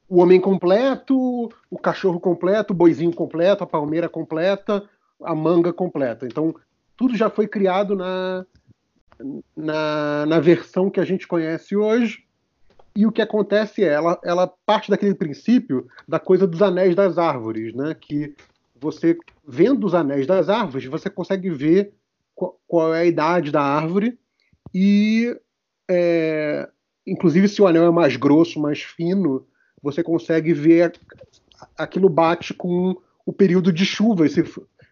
o 0.09 0.21
homem 0.21 0.41
completo, 0.41 1.51
o 1.71 1.79
cachorro 1.79 2.19
completo, 2.19 2.73
o 2.73 2.77
boizinho 2.77 3.15
completo, 3.15 3.65
a 3.65 3.67
palmeira 3.67 4.09
completa, 4.09 4.83
a 5.23 5.35
manga 5.35 5.73
completa. 5.73 6.27
Então, 6.27 6.55
tudo 6.97 7.17
já 7.17 7.31
foi 7.31 7.47
criado 7.47 7.95
na, 7.95 8.45
na, 9.57 10.27
na 10.27 10.41
versão 10.41 10.91
que 10.91 11.01
a 11.01 11.05
gente 11.05 11.27
conhece 11.27 11.77
hoje. 11.77 12.25
E 12.95 13.07
o 13.07 13.13
que 13.13 13.23
acontece 13.23 13.83
é, 13.83 13.89
ela, 13.89 14.21
ela 14.23 14.53
parte 14.67 14.91
daquele 14.91 15.15
princípio 15.15 15.87
da 16.07 16.19
coisa 16.19 16.47
dos 16.47 16.61
anéis 16.61 16.95
das 16.95 17.17
árvores, 17.17 17.75
né? 17.75 17.97
Que 17.99 18.35
você 18.79 19.17
vendo 19.47 19.87
os 19.87 19.95
anéis 19.95 20.27
das 20.27 20.49
árvores, 20.49 20.87
você 20.87 21.09
consegue 21.09 21.49
ver 21.51 21.93
qual, 22.35 22.61
qual 22.67 22.95
é 22.95 23.01
a 23.01 23.07
idade 23.07 23.51
da 23.51 23.63
árvore 23.63 24.19
e, 24.75 25.37
é, 25.89 26.69
inclusive, 27.07 27.49
se 27.49 27.61
o 27.61 27.67
anel 27.67 27.87
é 27.87 27.91
mais 27.91 28.17
grosso, 28.17 28.61
mais 28.61 28.83
fino, 28.83 29.47
você 29.83 30.03
consegue 30.03 30.53
ver 30.53 30.93
aquilo 31.77 32.09
bate 32.09 32.55
com 32.55 32.97
o 33.27 33.33
período 33.33 33.73
de 33.73 33.85
chuva, 33.85 34.29
se 34.29 34.45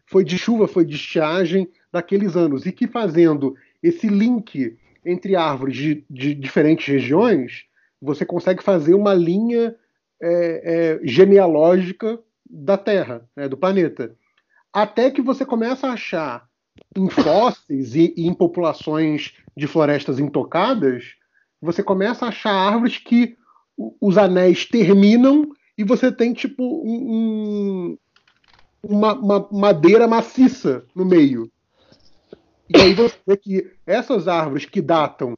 foi 0.06 0.24
de 0.24 0.36
chuva, 0.36 0.68
foi 0.68 0.84
de 0.84 0.96
estiagem 0.96 1.68
daqueles 1.92 2.36
anos, 2.36 2.66
e 2.66 2.72
que 2.72 2.86
fazendo 2.86 3.54
esse 3.82 4.08
link 4.08 4.76
entre 5.04 5.36
árvores 5.36 5.76
de, 5.76 6.04
de 6.08 6.34
diferentes 6.34 6.86
regiões, 6.86 7.64
você 8.00 8.24
consegue 8.24 8.62
fazer 8.62 8.94
uma 8.94 9.14
linha 9.14 9.74
é, 10.22 10.98
é, 11.02 11.06
genealógica 11.06 12.18
da 12.48 12.76
Terra, 12.76 13.28
né, 13.34 13.48
do 13.48 13.56
planeta. 13.56 14.14
Até 14.72 15.10
que 15.10 15.22
você 15.22 15.44
começa 15.44 15.88
a 15.88 15.92
achar 15.92 16.48
em 16.96 17.08
fósseis 17.08 17.94
e, 17.94 18.14
e, 18.16 18.26
em 18.26 18.34
populações 18.34 19.34
de 19.56 19.66
florestas 19.66 20.18
intocadas, 20.18 21.14
você 21.60 21.82
começa 21.82 22.24
a 22.24 22.28
achar 22.28 22.52
árvores 22.52 22.98
que 22.98 23.36
os 24.00 24.18
anéis 24.18 24.66
terminam 24.66 25.50
e 25.76 25.84
você 25.84 26.12
tem 26.12 26.32
tipo 26.32 26.62
um, 26.62 27.96
uma, 28.82 29.14
uma 29.14 29.48
madeira 29.50 30.06
maciça 30.06 30.84
no 30.94 31.04
meio. 31.04 31.50
E 32.74 32.80
aí 32.80 32.94
você 32.94 33.16
vê 33.26 33.36
que 33.36 33.70
essas 33.86 34.26
árvores 34.28 34.64
que 34.64 34.80
datam 34.80 35.36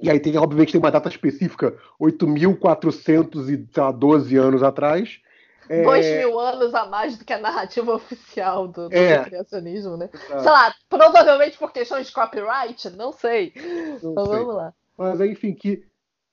e 0.00 0.10
aí 0.10 0.18
tem, 0.20 0.36
obviamente, 0.36 0.72
tem 0.72 0.80
uma 0.80 0.90
data 0.90 1.08
específica, 1.08 1.74
8.412 2.00 4.38
anos 4.38 4.62
atrás. 4.62 5.20
É... 5.68 5.82
Dois 5.82 6.06
mil 6.06 6.38
anos 6.38 6.74
a 6.74 6.86
mais 6.86 7.16
do 7.16 7.24
que 7.24 7.32
a 7.32 7.38
narrativa 7.38 7.94
oficial 7.94 8.68
do, 8.68 8.90
do 8.90 8.94
é. 8.94 9.24
criacionismo, 9.24 9.96
né? 9.96 10.10
Exato. 10.12 10.42
Sei 10.42 10.50
lá, 10.50 10.74
provavelmente 10.90 11.56
por 11.56 11.72
questões 11.72 12.08
de 12.08 12.12
copyright, 12.12 12.90
não 12.90 13.12
sei. 13.12 13.54
Não 14.02 14.12
então 14.12 14.26
sei. 14.26 14.36
vamos 14.36 14.54
lá. 14.54 14.74
Mas 14.98 15.18
enfim, 15.22 15.54
que 15.54 15.82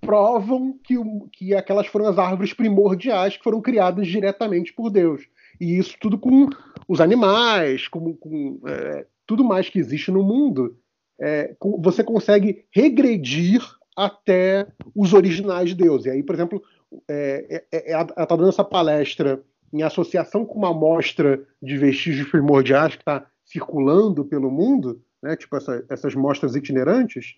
provam 0.02 0.78
que, 0.84 0.96
que 1.32 1.56
aquelas 1.56 1.88
foram 1.88 2.08
as 2.08 2.18
árvores 2.18 2.54
primordiais 2.54 3.38
que 3.38 3.44
foram 3.44 3.62
criadas 3.62 4.08
diretamente 4.08 4.74
por 4.74 4.90
Deus. 4.90 5.22
E 5.60 5.78
isso 5.78 5.96
tudo 6.02 6.18
com 6.18 6.50
os 6.88 7.00
animais, 7.00 7.88
com, 7.88 8.16
com 8.16 8.60
é, 8.66 9.06
tudo 9.32 9.46
mais 9.46 9.70
que 9.70 9.80
existe 9.80 10.12
no 10.12 10.22
mundo 10.22 10.76
é, 11.18 11.56
você 11.80 12.04
consegue 12.04 12.66
regredir 12.70 13.62
até 13.96 14.68
os 14.94 15.14
originais 15.14 15.70
de 15.70 15.76
Deus. 15.76 16.06
E 16.06 16.10
aí, 16.10 16.22
por 16.22 16.36
exemplo, 16.36 16.62
é, 17.10 17.64
é, 17.72 17.92
ela 17.94 18.04
está 18.04 18.36
dando 18.36 18.50
essa 18.50 18.64
palestra 18.66 19.42
em 19.72 19.84
associação 19.84 20.46
com 20.46 20.58
uma 20.60 20.72
amostra 20.72 21.42
de 21.64 21.78
vestígios 21.78 22.30
primordiais 22.30 22.96
que 22.96 23.04
está 23.04 23.26
circulando 23.46 24.26
pelo 24.26 24.52
mundo, 24.52 25.02
né, 25.24 25.38
tipo 25.38 25.56
essa, 25.56 25.82
essas 25.90 26.14
mostras 26.14 26.54
itinerantes, 26.54 27.36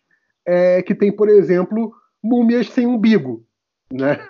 é, 0.47 0.81
que 0.81 0.95
tem, 0.95 1.11
por 1.11 1.29
exemplo, 1.29 1.93
múmias 2.23 2.69
sem 2.69 2.87
umbigo. 2.87 3.45
Né? 3.93 4.27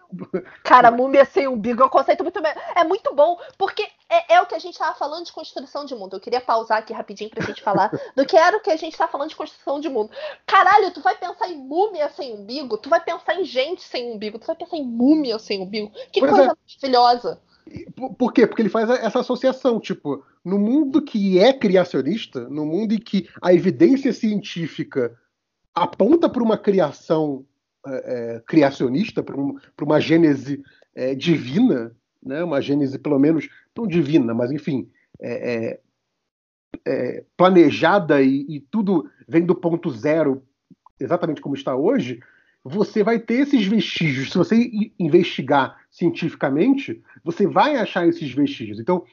Cara, 0.61 0.91
múmia 0.91 1.23
sem 1.23 1.47
umbigo 1.47 1.81
é 1.81 1.85
um 1.85 1.89
conceito 1.89 2.21
muito 2.21 2.37
é 2.75 2.83
muito 2.83 3.15
bom, 3.15 3.39
porque 3.57 3.87
é, 4.09 4.35
é 4.35 4.41
o 4.41 4.45
que 4.45 4.55
a 4.55 4.59
gente 4.59 4.73
estava 4.73 4.93
falando 4.93 5.25
de 5.25 5.31
construção 5.31 5.85
de 5.85 5.95
mundo. 5.95 6.17
Eu 6.17 6.19
queria 6.19 6.41
pausar 6.41 6.79
aqui 6.79 6.91
rapidinho 6.91 7.29
pra 7.29 7.45
gente 7.45 7.61
falar 7.61 7.89
do 8.13 8.25
que 8.25 8.35
era 8.35 8.57
o 8.57 8.59
que 8.59 8.69
a 8.69 8.75
gente 8.75 8.91
está 8.91 9.07
falando 9.07 9.29
de 9.29 9.37
construção 9.37 9.79
de 9.79 9.87
mundo. 9.87 10.11
Caralho, 10.45 10.91
tu 10.91 10.99
vai 10.99 11.15
pensar 11.15 11.47
em 11.47 11.57
múmia 11.57 12.09
sem 12.09 12.33
umbigo, 12.33 12.77
tu 12.77 12.89
vai 12.89 13.01
pensar 13.01 13.39
em 13.39 13.45
gente 13.45 13.81
sem 13.81 14.11
umbigo, 14.11 14.37
tu 14.37 14.47
vai 14.47 14.55
pensar 14.55 14.75
em 14.75 14.83
múmia 14.83 15.39
sem 15.39 15.61
umbigo. 15.61 15.89
Que 16.11 16.19
pois 16.19 16.31
coisa 16.31 16.51
é. 16.51 16.55
maravilhosa. 16.81 17.41
Por 18.17 18.33
quê? 18.33 18.45
Porque 18.45 18.61
ele 18.61 18.69
faz 18.69 18.89
essa 18.89 19.21
associação, 19.21 19.79
tipo, 19.79 20.25
no 20.43 20.59
mundo 20.59 21.01
que 21.01 21.39
é 21.39 21.53
criacionista, 21.53 22.49
no 22.49 22.65
mundo 22.65 22.93
em 22.93 22.99
que 22.99 23.29
a 23.41 23.53
evidência 23.53 24.11
científica 24.11 25.17
aponta 25.73 26.27
para 26.27 26.43
uma 26.43 26.57
criação 26.57 27.45
é, 27.85 28.35
é, 28.35 28.39
criacionista, 28.45 29.21
para 29.21 29.37
um, 29.39 29.57
uma 29.81 29.99
gênese 29.99 30.63
é, 30.95 31.13
divina, 31.13 31.93
né? 32.23 32.43
uma 32.43 32.61
gênese 32.61 32.97
pelo 32.97 33.19
menos, 33.19 33.49
não 33.75 33.85
divina, 33.85 34.33
mas 34.33 34.51
enfim, 34.51 34.89
é, 35.19 35.53
é, 35.53 35.79
é, 36.85 37.25
planejada 37.35 38.21
e, 38.21 38.45
e 38.47 38.59
tudo 38.59 39.09
vem 39.27 39.45
do 39.45 39.53
ponto 39.53 39.89
zero, 39.91 40.43
exatamente 40.99 41.41
como 41.41 41.55
está 41.55 41.75
hoje, 41.75 42.19
você 42.63 43.03
vai 43.03 43.19
ter 43.19 43.41
esses 43.41 43.65
vestígios. 43.65 44.31
Se 44.31 44.37
você 44.37 44.71
investigar 44.97 45.77
cientificamente, 45.91 47.03
você 47.21 47.45
vai 47.45 47.75
achar 47.75 48.07
esses 48.07 48.31
vestígios. 48.33 48.79
Então, 48.79 49.03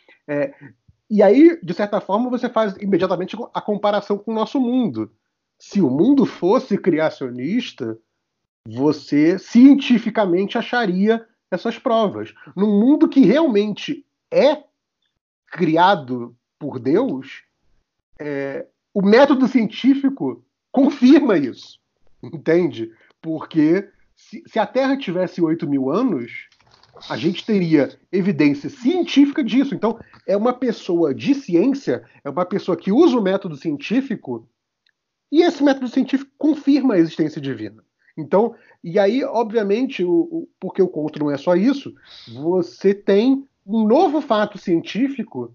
e 1.10 1.20
aí, 1.24 1.58
de 1.60 1.74
certa 1.74 2.00
forma, 2.00 2.30
você 2.30 2.48
faz 2.48 2.76
imediatamente 2.76 3.36
a 3.52 3.60
comparação 3.60 4.16
com 4.16 4.30
o 4.30 4.34
nosso 4.34 4.60
mundo. 4.60 5.10
Se 5.58 5.80
o 5.80 5.90
mundo 5.90 6.24
fosse 6.24 6.78
criacionista, 6.78 7.98
você 8.66 9.38
cientificamente 9.38 10.58
acharia 10.58 11.26
essas 11.50 11.78
provas. 11.78 12.32
Num 12.56 12.78
mundo 12.80 13.08
que 13.08 13.20
realmente 13.20 14.04
é 14.30 14.62
criado 15.48 16.36
por 16.58 16.78
Deus, 16.78 17.42
é, 18.20 18.66
o 18.94 19.02
método 19.02 19.48
científico 19.48 20.44
confirma 20.70 21.36
isso, 21.36 21.78
entende? 22.22 22.92
Porque 23.20 23.88
se, 24.14 24.42
se 24.46 24.58
a 24.58 24.66
Terra 24.66 24.96
tivesse 24.96 25.40
8 25.40 25.68
mil 25.68 25.90
anos, 25.90 26.48
a 27.08 27.16
gente 27.16 27.44
teria 27.44 27.98
evidência 28.12 28.68
científica 28.68 29.42
disso. 29.42 29.74
Então, 29.74 29.98
é 30.26 30.36
uma 30.36 30.52
pessoa 30.52 31.14
de 31.14 31.34
ciência, 31.34 32.04
é 32.22 32.28
uma 32.30 32.44
pessoa 32.44 32.76
que 32.76 32.92
usa 32.92 33.16
o 33.16 33.22
método 33.22 33.56
científico, 33.56 34.48
e 35.32 35.42
esse 35.42 35.62
método 35.62 35.88
científico 35.88 36.30
confirma 36.36 36.94
a 36.94 36.98
existência 36.98 37.40
divina. 37.40 37.84
Então, 38.16 38.54
e 38.82 38.98
aí, 38.98 39.24
obviamente, 39.24 40.04
o, 40.04 40.10
o, 40.10 40.48
porque 40.58 40.82
o 40.82 40.88
conto 40.88 41.18
não 41.18 41.30
é 41.30 41.36
só 41.36 41.54
isso, 41.54 41.94
você 42.34 42.94
tem 42.94 43.46
um 43.66 43.86
novo 43.86 44.20
fato 44.20 44.58
científico 44.58 45.54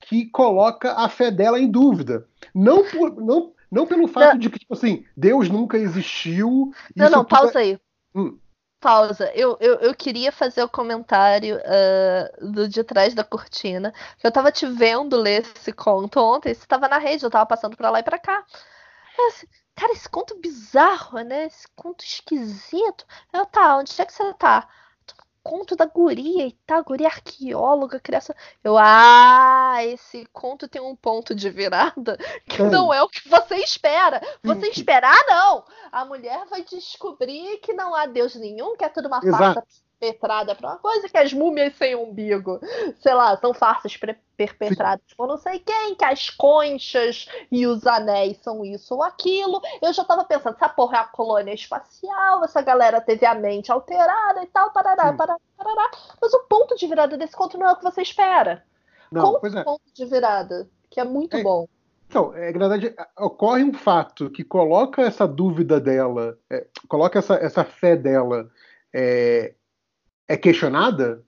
que 0.00 0.26
coloca 0.26 0.94
a 0.94 1.08
fé 1.08 1.30
dela 1.30 1.58
em 1.58 1.70
dúvida. 1.70 2.26
Não, 2.54 2.84
por, 2.84 3.20
não, 3.20 3.52
não 3.70 3.86
pelo 3.86 4.08
fato 4.08 4.32
não. 4.32 4.38
de 4.38 4.50
que, 4.50 4.58
tipo 4.58 4.74
assim, 4.74 5.04
Deus 5.16 5.48
nunca 5.48 5.78
existiu. 5.78 6.72
Não, 6.96 7.10
não, 7.10 7.24
pausa 7.24 7.60
é... 7.60 7.62
aí. 7.62 7.80
Hum. 8.14 8.38
Pausa. 8.80 9.30
Eu, 9.32 9.56
eu, 9.60 9.76
eu 9.76 9.94
queria 9.94 10.32
fazer 10.32 10.62
o 10.62 10.68
comentário 10.68 11.56
uh, 11.56 12.52
do 12.52 12.68
de 12.68 12.82
trás 12.82 13.14
da 13.14 13.22
cortina. 13.22 13.94
Eu 14.22 14.32
tava 14.32 14.50
te 14.50 14.66
vendo 14.66 15.16
ler 15.16 15.46
esse 15.56 15.72
conto 15.72 16.18
ontem. 16.18 16.52
Você 16.52 16.66
tava 16.66 16.88
na 16.88 16.98
rede, 16.98 17.24
eu 17.24 17.30
tava 17.30 17.46
passando 17.46 17.76
pra 17.76 17.90
lá 17.90 18.00
e 18.00 18.02
pra 18.02 18.18
cá. 18.18 18.44
Assim, 19.28 19.46
cara, 19.74 19.92
esse 19.92 20.08
conto 20.08 20.38
bizarro, 20.38 21.20
né? 21.20 21.46
Esse 21.46 21.66
conto 21.76 22.04
esquisito. 22.04 23.06
Eu, 23.32 23.46
tá, 23.46 23.76
onde 23.76 24.00
é 24.00 24.04
que 24.04 24.12
você 24.12 24.34
tá? 24.34 24.68
conto 25.42 25.74
da 25.74 25.84
guria 25.86 26.46
e 26.46 26.52
tá, 26.66 26.80
guria 26.80 27.08
arqueóloga, 27.08 27.98
criação. 27.98 28.34
Eu, 28.62 28.76
ah, 28.78 29.78
esse 29.84 30.24
conto 30.32 30.68
tem 30.68 30.80
um 30.80 30.94
ponto 30.94 31.34
de 31.34 31.50
virada 31.50 32.16
que 32.46 32.62
é. 32.62 32.70
não 32.70 32.94
é 32.94 33.02
o 33.02 33.08
que 33.08 33.28
você 33.28 33.56
espera. 33.56 34.20
Você 34.42 34.68
esperar, 34.70 35.18
não. 35.26 35.64
A 35.90 36.04
mulher 36.04 36.46
vai 36.46 36.62
descobrir 36.62 37.58
que 37.58 37.72
não 37.72 37.94
há 37.94 38.06
Deus 38.06 38.34
nenhum, 38.36 38.76
que 38.76 38.84
é 38.84 38.88
tudo 38.88 39.08
uma 39.08 39.20
farsa 39.20 39.64
perpetrada 40.02 40.54
para 40.56 40.70
uma 40.70 40.78
coisa 40.78 41.08
que 41.08 41.16
as 41.16 41.32
múmias 41.32 41.76
sem 41.76 41.94
umbigo, 41.94 42.58
sei 43.00 43.14
lá, 43.14 43.36
são 43.36 43.54
farsas 43.54 43.96
perpetradas 44.36 45.04
por 45.16 45.28
não 45.28 45.38
sei 45.38 45.60
quem, 45.60 45.94
que 45.94 46.04
as 46.04 46.28
conchas 46.28 47.28
e 47.50 47.64
os 47.66 47.86
anéis 47.86 48.38
são 48.38 48.64
isso 48.64 48.94
ou 48.94 49.02
aquilo. 49.04 49.60
Eu 49.80 49.92
já 49.92 50.04
tava 50.04 50.24
pensando, 50.24 50.56
essa 50.56 50.68
porra 50.68 50.96
é 50.96 51.00
a 51.00 51.04
colônia 51.04 51.54
espacial, 51.54 52.44
essa 52.44 52.60
galera 52.60 53.00
teve 53.00 53.24
a 53.24 53.34
mente 53.34 53.70
alterada 53.70 54.42
e 54.42 54.46
tal, 54.46 54.72
parará, 54.72 55.12
parará, 55.12 55.38
parará. 55.56 55.90
Mas 56.20 56.34
o 56.34 56.40
ponto 56.40 56.74
de 56.76 56.86
virada 56.88 57.16
desse 57.16 57.36
conto 57.36 57.56
não 57.56 57.68
é 57.68 57.72
o 57.72 57.76
que 57.76 57.84
você 57.84 58.02
espera. 58.02 58.64
Não, 59.10 59.34
Conta 59.34 59.60
é. 59.60 59.62
ponto 59.62 59.82
de 59.94 60.04
virada, 60.04 60.68
que 60.90 60.98
é 60.98 61.04
muito 61.04 61.36
é, 61.36 61.42
bom. 61.42 61.68
Então, 62.08 62.34
é, 62.34 62.52
na 62.52 62.66
verdade, 62.68 62.94
ocorre 63.18 63.62
um 63.62 63.72
fato 63.72 64.30
que 64.30 64.42
coloca 64.42 65.02
essa 65.02 65.28
dúvida 65.28 65.78
dela, 65.78 66.36
é, 66.50 66.66
coloca 66.88 67.18
essa, 67.18 67.34
essa 67.34 67.62
fé 67.62 67.94
dela 67.94 68.50
é, 68.92 69.54
é 70.32 70.36
questionada 70.38 71.22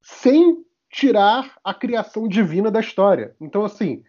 sem 0.00 0.64
tirar 0.88 1.58
a 1.62 1.74
criação 1.74 2.26
divina 2.26 2.70
da 2.70 2.80
história. 2.80 3.36
Então, 3.38 3.62
assim, 3.62 4.02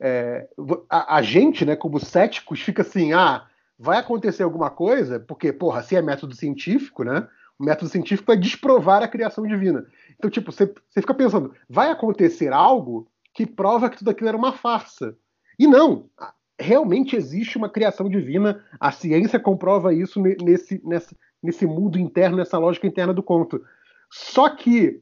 é, 0.00 0.48
a, 0.90 1.18
a, 1.18 1.22
gente, 1.22 1.64
né, 1.64 1.76
como 1.76 2.00
céticos, 2.00 2.60
fica 2.60 2.82
assim, 2.82 3.12
ah, 3.12 3.46
vai 3.78 3.98
acontecer 3.98 4.42
alguma 4.42 4.68
coisa, 4.68 5.20
porque, 5.20 5.52
porra, 5.52 5.80
se 5.84 5.94
é 5.94 6.02
método 6.02 6.34
científico, 6.34 7.04
né? 7.04 7.28
O 7.56 7.64
método 7.64 7.88
científico 7.88 8.32
é 8.32 8.36
desprovar 8.36 9.00
a 9.00 9.08
criação 9.08 9.46
divina. 9.46 9.86
Então, 10.16 10.28
tipo, 10.28 10.50
você, 10.50 10.66
você 10.66 11.00
fica 11.00 11.14
pensando, 11.14 11.54
vai 11.68 11.92
acontecer 11.92 12.52
algo 12.52 13.08
que 13.32 13.46
prova 13.46 13.88
que 13.88 13.98
tudo 13.98 14.10
aquilo 14.10 14.28
era 14.28 14.36
uma 14.36 14.52
farsa. 14.52 15.16
E 15.56 15.68
não, 15.68 16.10
realmente 16.58 17.14
existe 17.14 17.56
uma 17.56 17.68
criação 17.68 18.08
divina, 18.08 18.64
a 18.80 18.90
ciência 18.90 19.38
comprova 19.38 19.94
isso 19.94 20.20
nesse, 20.20 20.82
nessa, 20.84 21.14
nesse 21.42 21.66
mundo 21.66 21.98
interno, 21.98 22.36
nessa 22.36 22.58
lógica 22.58 22.86
interna 22.86 23.14
do 23.14 23.22
conto. 23.22 23.64
Só 24.10 24.48
que 24.48 25.00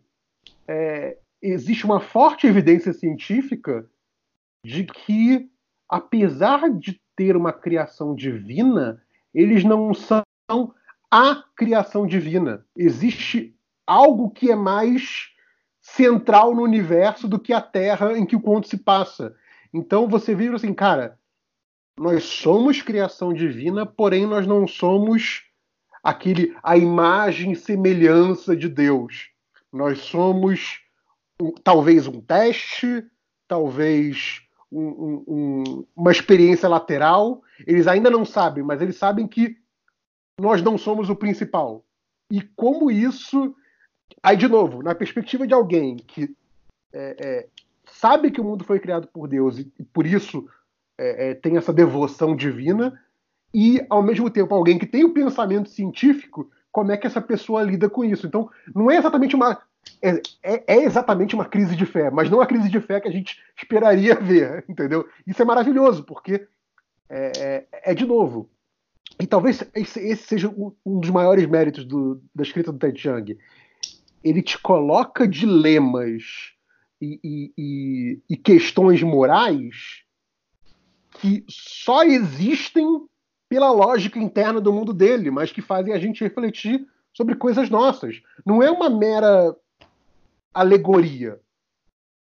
é, 0.68 1.16
existe 1.40 1.84
uma 1.84 2.00
forte 2.00 2.46
evidência 2.46 2.92
científica 2.92 3.88
de 4.64 4.84
que, 4.84 5.48
apesar 5.88 6.70
de 6.70 7.00
ter 7.14 7.36
uma 7.36 7.52
criação 7.52 8.14
divina, 8.14 9.02
eles 9.32 9.64
não 9.64 9.94
são 9.94 10.24
a 11.10 11.44
criação 11.56 12.06
divina. 12.06 12.64
Existe 12.76 13.54
algo 13.86 14.30
que 14.30 14.50
é 14.50 14.56
mais 14.56 15.30
central 15.80 16.54
no 16.54 16.62
universo 16.62 17.28
do 17.28 17.38
que 17.38 17.52
a 17.52 17.60
Terra 17.60 18.18
em 18.18 18.26
que 18.26 18.34
o 18.34 18.40
conto 18.40 18.68
se 18.68 18.76
passa. 18.76 19.34
Então 19.72 20.08
você 20.08 20.34
vê 20.34 20.48
assim, 20.48 20.74
cara, 20.74 21.18
nós 21.98 22.24
somos 22.24 22.82
criação 22.82 23.32
divina, 23.32 23.86
porém 23.86 24.26
nós 24.26 24.46
não 24.46 24.66
somos 24.66 25.45
aquele 26.06 26.56
a 26.62 26.76
imagem 26.76 27.50
e 27.50 27.56
semelhança 27.56 28.56
de 28.56 28.68
Deus. 28.68 29.28
Nós 29.72 29.98
somos 29.98 30.80
talvez 31.64 32.06
um 32.06 32.20
teste, 32.20 33.04
talvez 33.48 34.40
um, 34.70 35.24
um, 35.26 35.86
uma 35.96 36.12
experiência 36.12 36.68
lateral. 36.68 37.42
Eles 37.66 37.88
ainda 37.88 38.08
não 38.08 38.24
sabem, 38.24 38.62
mas 38.62 38.80
eles 38.80 38.96
sabem 38.96 39.26
que 39.26 39.56
nós 40.40 40.62
não 40.62 40.78
somos 40.78 41.10
o 41.10 41.16
principal. 41.16 41.84
E 42.30 42.40
como 42.40 42.88
isso. 42.88 43.54
Aí, 44.22 44.36
de 44.36 44.46
novo, 44.46 44.84
na 44.84 44.94
perspectiva 44.94 45.44
de 45.44 45.54
alguém 45.54 45.96
que 45.96 46.36
é, 46.92 47.16
é, 47.18 47.48
sabe 47.90 48.30
que 48.30 48.40
o 48.40 48.44
mundo 48.44 48.62
foi 48.62 48.78
criado 48.78 49.08
por 49.08 49.26
Deus 49.26 49.58
e, 49.58 49.72
e 49.76 49.82
por 49.82 50.06
isso 50.06 50.48
é, 50.96 51.30
é 51.30 51.34
tem 51.34 51.56
essa 51.56 51.72
devoção 51.72 52.36
divina, 52.36 52.96
e, 53.58 53.80
ao 53.88 54.02
mesmo 54.02 54.28
tempo, 54.28 54.54
alguém 54.54 54.78
que 54.78 54.84
tem 54.84 55.02
o 55.02 55.14
pensamento 55.14 55.70
científico, 55.70 56.50
como 56.70 56.92
é 56.92 56.96
que 56.98 57.06
essa 57.06 57.22
pessoa 57.22 57.62
lida 57.62 57.88
com 57.88 58.04
isso. 58.04 58.26
Então, 58.26 58.50
não 58.74 58.90
é 58.90 58.98
exatamente 58.98 59.34
uma. 59.34 59.58
É, 60.02 60.20
é, 60.42 60.74
é 60.74 60.84
exatamente 60.84 61.34
uma 61.34 61.46
crise 61.46 61.74
de 61.74 61.86
fé, 61.86 62.10
mas 62.10 62.28
não 62.28 62.42
a 62.42 62.46
crise 62.46 62.68
de 62.68 62.78
fé 62.82 63.00
que 63.00 63.08
a 63.08 63.10
gente 63.10 63.42
esperaria 63.56 64.14
ver, 64.20 64.62
entendeu? 64.68 65.08
Isso 65.26 65.40
é 65.40 65.44
maravilhoso, 65.46 66.04
porque 66.04 66.46
é, 67.08 67.32
é, 67.38 67.66
é 67.92 67.94
de 67.94 68.04
novo. 68.04 68.50
E 69.18 69.26
talvez 69.26 69.64
esse, 69.74 70.00
esse 70.00 70.24
seja 70.24 70.54
um 70.84 71.00
dos 71.00 71.08
maiores 71.08 71.46
méritos 71.46 71.86
do, 71.86 72.20
da 72.34 72.42
escrita 72.42 72.70
do 72.70 72.78
Ted 72.78 73.00
Chiang. 73.00 73.38
Ele 74.22 74.42
te 74.42 74.58
coloca 74.58 75.26
dilemas 75.26 76.52
e, 77.00 77.18
e, 77.24 77.52
e, 77.56 78.20
e 78.28 78.36
questões 78.36 79.02
morais 79.02 80.02
que 81.22 81.42
só 81.48 82.02
existem 82.02 82.84
pela 83.48 83.70
lógica 83.70 84.18
interna 84.18 84.60
do 84.60 84.72
mundo 84.72 84.92
dele, 84.92 85.30
mas 85.30 85.52
que 85.52 85.62
fazem 85.62 85.92
a 85.92 85.98
gente 85.98 86.22
refletir 86.22 86.86
sobre 87.12 87.34
coisas 87.34 87.70
nossas. 87.70 88.20
Não 88.44 88.62
é 88.62 88.70
uma 88.70 88.90
mera 88.90 89.56
alegoria. 90.52 91.38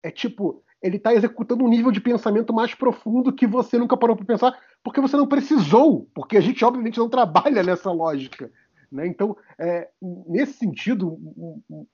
É 0.04 0.10
tipo, 0.10 0.64
ele 0.82 0.98
está 0.98 1.14
executando 1.14 1.64
um 1.64 1.70
nível 1.70 1.92
de 1.92 2.02
pensamento 2.02 2.54
mais 2.54 2.74
profundo 2.74 3.32
que 3.32 3.46
você 3.46 3.78
nunca 3.78 3.96
parou 3.96 4.16
para 4.16 4.26
pensar, 4.26 4.60
porque 4.84 5.00
você 5.00 5.16
não 5.16 5.28
precisou, 5.28 6.10
porque 6.14 6.38
a 6.38 6.42
gente 6.42 6.64
obviamente 6.66 6.98
não 6.98 7.08
trabalha 7.08 7.62
nessa 7.62 7.92
lógica. 7.92 8.52
Né? 8.92 9.08
Então, 9.08 9.38
é, 9.60 9.90
nesse 10.28 10.54
sentido, 10.54 11.18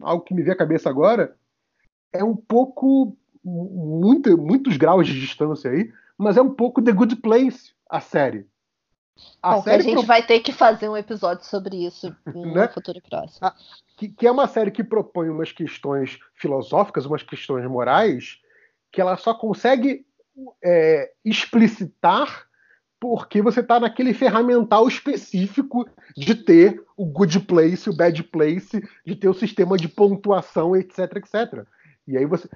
algo 0.02 0.24
que 0.24 0.34
me 0.34 0.42
vem 0.42 0.54
à 0.54 0.58
cabeça 0.58 0.90
agora 0.90 1.36
é 2.14 2.24
um 2.24 2.36
pouco, 2.36 3.16
muito, 3.44 4.38
muitos 4.38 4.78
graus 4.78 5.06
de 5.06 5.20
distância 5.20 5.70
aí, 5.70 5.92
mas 6.18 6.38
é 6.38 6.42
um 6.42 6.50
pouco 6.50 6.82
The 6.82 6.92
Good 6.92 7.18
Place, 7.18 7.74
a 7.90 8.00
série. 8.00 8.48
A, 9.42 9.56
Bom, 9.56 9.64
série 9.64 9.82
a 9.82 9.84
gente 9.84 9.98
pro... 9.98 10.06
vai 10.06 10.26
ter 10.26 10.40
que 10.40 10.52
fazer 10.52 10.90
um 10.90 10.98
episódio 10.98 11.46
sobre 11.46 11.86
isso 11.86 12.16
no 12.26 12.54
né? 12.54 12.68
futuro 12.68 13.02
próximo. 13.02 13.48
A, 13.48 13.56
que, 13.98 14.10
que 14.10 14.28
é 14.28 14.32
uma 14.32 14.48
série 14.48 14.72
que 14.72 14.84
propõe 14.84 15.30
umas 15.30 15.52
questões 15.52 16.20
filosóficas, 16.36 17.06
umas 17.06 17.24
questões 17.24 17.66
morais, 17.70 18.40
que 18.92 19.02
ela 19.02 19.18
só 19.18 19.34
consegue 19.34 20.06
é, 20.64 21.12
explicitar 21.26 22.48
porque 23.00 23.42
você 23.42 23.60
está 23.60 23.80
naquele 23.80 24.14
ferramental 24.14 24.88
específico 24.88 25.88
de 26.16 26.34
ter 26.34 26.84
o 26.96 27.06
good 27.06 27.40
place, 27.42 27.90
o 27.90 27.96
bad 27.96 28.24
place, 28.24 28.82
de 29.06 29.16
ter 29.16 29.30
o 29.30 29.34
sistema 29.34 29.78
de 29.78 29.88
pontuação, 29.88 30.76
etc, 30.76 31.00
etc. 31.18 31.66
E 32.08 32.18
aí 32.18 32.26
você, 32.26 32.50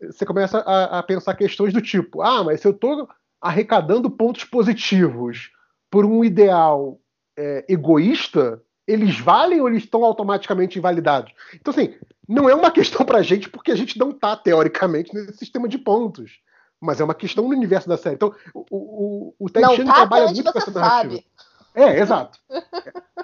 você 0.00 0.26
começa 0.26 0.58
a, 0.58 0.98
a 0.98 1.02
pensar 1.02 1.34
questões 1.34 1.72
do 1.72 1.80
tipo: 1.80 2.20
ah, 2.20 2.44
mas 2.44 2.60
se 2.60 2.66
eu 2.66 2.72
estou 2.72 3.08
arrecadando 3.42 4.08
pontos 4.08 4.44
positivos 4.44 5.50
por 5.90 6.06
um 6.06 6.24
ideal 6.24 7.00
é, 7.36 7.64
egoísta, 7.68 8.62
eles 8.86 9.18
valem 9.18 9.60
ou 9.60 9.68
eles 9.68 9.82
estão 9.82 10.04
automaticamente 10.04 10.78
invalidados? 10.78 11.32
Então, 11.54 11.72
assim, 11.72 11.94
não 12.28 12.48
é 12.48 12.54
uma 12.54 12.70
questão 12.70 13.04
para 13.04 13.18
a 13.18 13.22
gente, 13.22 13.50
porque 13.50 13.72
a 13.72 13.76
gente 13.76 13.98
não 13.98 14.10
está, 14.10 14.36
teoricamente, 14.36 15.12
nesse 15.12 15.36
sistema 15.36 15.68
de 15.68 15.76
pontos. 15.76 16.40
Mas 16.80 17.00
é 17.00 17.04
uma 17.04 17.14
questão 17.14 17.44
no 17.44 17.50
universo 17.50 17.88
da 17.88 17.96
série. 17.96 18.14
Então, 18.14 18.34
o, 18.54 18.64
o, 18.70 19.34
o 19.38 19.50
Ted 19.50 19.66
Chiang 19.66 19.84
tá 19.84 19.94
trabalha 19.94 20.26
muito 20.26 20.52
com 20.52 20.58
essa 20.58 20.70
narrativa. 20.70 21.14
Sabe. 21.14 21.26
É, 21.74 22.00
exato. 22.00 22.38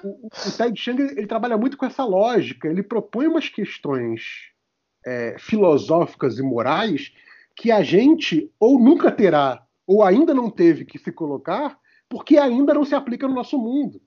o, 0.03 0.27
o 0.27 0.51
Ted 0.57 0.79
Chiang 0.79 1.01
ele 1.01 1.27
trabalha 1.27 1.57
muito 1.57 1.77
com 1.77 1.85
essa 1.85 2.05
lógica. 2.05 2.67
Ele 2.67 2.83
propõe 2.83 3.27
umas 3.27 3.49
questões 3.49 4.49
é, 5.05 5.35
filosóficas 5.37 6.39
e 6.39 6.41
morais 6.41 7.11
que 7.55 7.71
a 7.71 7.83
gente 7.83 8.49
ou 8.57 8.79
nunca 8.79 9.11
terá 9.11 9.61
ou 9.89 10.03
ainda 10.03 10.35
não 10.35 10.51
teve 10.51 10.85
que 10.85 10.99
se 10.99 11.11
colocar 11.11 11.79
porque 12.07 12.37
ainda 12.37 12.75
não 12.75 12.85
se 12.85 12.93
aplica 12.93 13.27
no 13.27 13.33
nosso 13.33 13.57
mundo, 13.57 13.99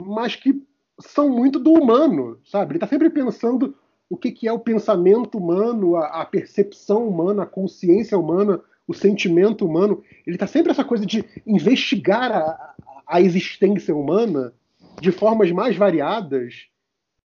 mas 0.00 0.36
que 0.36 0.62
são 1.00 1.28
muito 1.28 1.58
do 1.58 1.72
humano, 1.72 2.38
sabe? 2.44 2.70
Ele 2.70 2.76
está 2.76 2.86
sempre 2.86 3.10
pensando 3.10 3.76
o 4.08 4.16
que, 4.16 4.30
que 4.30 4.46
é 4.46 4.52
o 4.52 4.60
pensamento 4.60 5.36
humano, 5.36 5.96
a, 5.96 6.22
a, 6.22 6.24
percepção 6.24 7.08
humana, 7.08 7.42
a 7.42 7.46
consciência 7.46 8.16
humana, 8.16 8.60
o 8.86 8.94
sentimento 8.94 9.66
humano. 9.66 10.04
Ele 10.24 10.36
está 10.36 10.46
sempre 10.46 10.70
essa 10.70 10.84
coisa 10.84 11.04
de 11.04 11.24
investigar 11.44 12.30
a, 12.30 12.74
a, 13.04 13.20
existência 13.20 13.94
humana 13.94 14.54
de 15.00 15.10
formas 15.10 15.50
mais 15.50 15.76
variadas 15.76 16.68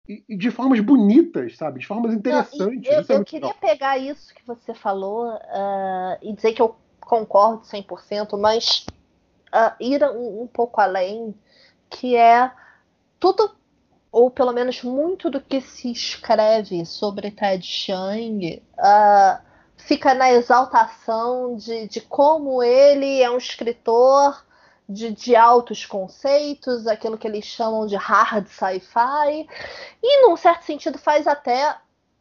e, 0.07 0.23
e, 0.29 0.37
de 0.37 0.49
formas 0.49 0.79
bonitas, 0.79 1.57
sabe? 1.57 1.79
De 1.79 1.85
formas 1.85 2.13
interessantes. 2.13 2.89
Não, 2.89 2.99
eu, 2.99 3.05
é 3.09 3.19
eu 3.19 3.25
queria 3.25 3.47
legal. 3.47 3.59
pegar 3.59 3.97
isso 3.97 4.33
que 4.33 4.45
você 4.47 4.73
falou 4.73 5.27
uh, 5.27 6.17
e 6.21 6.33
dizer 6.33 6.53
que 6.53 6.61
eu 6.61 6.73
concordo 7.07 7.63
100%, 7.63 8.37
mas 8.37 8.85
uh, 9.53 9.73
ir 9.79 10.03
um, 10.03 10.43
um 10.43 10.47
pouco 10.47 10.81
além, 10.81 11.33
que 11.89 12.15
é 12.15 12.51
tudo 13.19 13.55
ou 14.11 14.31
pelo 14.31 14.51
menos 14.51 14.83
muito 14.83 15.29
do 15.29 15.39
que 15.41 15.61
se 15.61 15.91
escreve 15.91 16.85
sobre 16.85 17.29
Ted 17.29 17.65
Chiang 17.65 18.63
uh, 18.77 19.41
fica 19.75 20.13
na 20.13 20.31
exaltação 20.31 21.55
de, 21.55 21.87
de 21.87 22.01
como 22.01 22.63
ele 22.63 23.21
é 23.21 23.29
um 23.29 23.37
escritor 23.37 24.45
de, 24.87 25.11
de 25.11 25.35
altos 25.35 25.85
conceitos, 25.85 26.87
aquilo 26.87 27.17
que 27.17 27.27
eles 27.27 27.45
chamam 27.45 27.85
de 27.85 27.95
hard 27.95 28.47
sci-fi, 28.47 29.47
e 30.01 30.27
num 30.27 30.37
certo 30.37 30.63
sentido 30.63 30.97
faz 30.97 31.27
até 31.27 31.75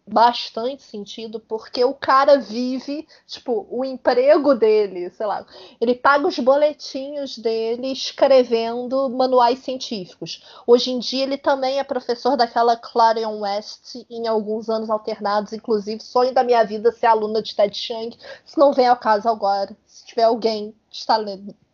bastante 0.07 0.82
sentido, 0.84 1.40
porque 1.40 1.84
o 1.84 1.92
cara 1.92 2.38
vive, 2.38 3.07
tipo, 3.26 3.66
o 3.68 3.84
emprego 3.84 4.54
dele, 4.54 5.11
sei 5.11 5.26
lá, 5.26 5.44
ele 5.80 5.94
paga 5.94 6.28
os 6.28 6.38
boletinhos 6.38 7.36
dele 7.36 7.90
escrevendo 7.92 9.09
manuais 9.11 9.59
científicos. 9.59 10.44
Hoje 10.66 10.92
em 10.92 11.00
dia 11.00 11.24
ele 11.24 11.36
também 11.36 11.78
é 11.78 11.84
professor 11.84 12.36
daquela 12.36 12.76
Clarion 12.76 13.40
West 13.40 13.96
em 14.09 14.28
alguns 14.28 14.68
anos 14.68 14.90
alternados, 14.90 15.52
inclusive 15.52 16.00
sonho 16.00 16.32
da 16.32 16.44
minha 16.44 16.62
vida 16.64 16.92
ser 16.92 17.07
aluna 17.07 17.42
de 17.42 17.54
Ted 17.54 17.76
Chiang, 17.76 18.16
se 18.44 18.57
não 18.57 18.72
vem 18.72 18.86
ao 18.86 18.96
caso 18.96 19.28
agora, 19.28 19.76
se 19.86 20.07
tiver 20.07 20.24
alguém 20.24 20.72
está 20.90 21.16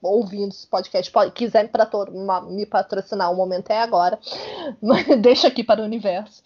ouvindo 0.03 0.51
esse 0.51 0.67
podcast, 0.67 1.11
pode, 1.11 1.31
quiser 1.31 1.71
me 2.51 2.67
patrocinar, 2.67 3.33
o 3.33 3.37
momento 3.37 3.71
é 3.71 3.81
agora, 3.81 4.19
mas 4.83 5.07
deixa 5.21 5.49
aqui 5.49 5.63
para 5.63 5.81
o 5.81 5.85
universo 5.85 6.43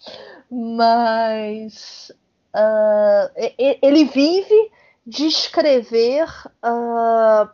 mas 0.49 2.11
uh, 2.55 3.55
ele 3.57 4.05
vive 4.05 4.71
de 5.05 5.27
escrever 5.27 6.27
uh, 6.63 7.49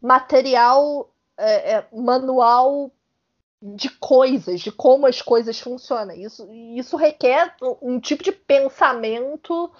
material, 0.00 1.10
é, 1.36 1.74
é, 1.74 1.86
manual 1.92 2.90
de 3.60 3.90
coisas, 3.90 4.60
de 4.60 4.70
como 4.70 5.06
as 5.06 5.20
coisas 5.20 5.58
funcionam. 5.58 6.14
Isso, 6.14 6.48
isso 6.76 6.96
requer 6.96 7.54
um 7.82 7.98
tipo 7.98 8.22
de 8.22 8.32
pensamento 8.32 9.70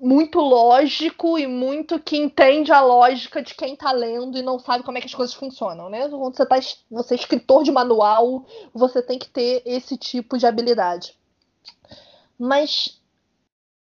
muito 0.00 0.40
lógico 0.40 1.38
e 1.38 1.46
muito 1.46 2.00
que 2.00 2.16
entende 2.16 2.72
a 2.72 2.80
lógica 2.80 3.42
de 3.42 3.54
quem 3.54 3.74
está 3.74 3.92
lendo 3.92 4.38
e 4.38 4.42
não 4.42 4.58
sabe 4.58 4.82
como 4.82 4.96
é 4.96 5.00
que 5.00 5.06
as 5.06 5.14
coisas 5.14 5.34
funcionam, 5.34 5.90
né? 5.90 6.08
Quando 6.08 6.34
você, 6.34 6.46
tá, 6.46 6.58
você 6.90 7.14
é 7.14 7.18
escritor 7.18 7.62
de 7.62 7.70
manual, 7.70 8.46
você 8.72 9.02
tem 9.02 9.18
que 9.18 9.28
ter 9.28 9.62
esse 9.66 9.98
tipo 9.98 10.38
de 10.38 10.46
habilidade. 10.46 11.14
Mas 12.38 12.99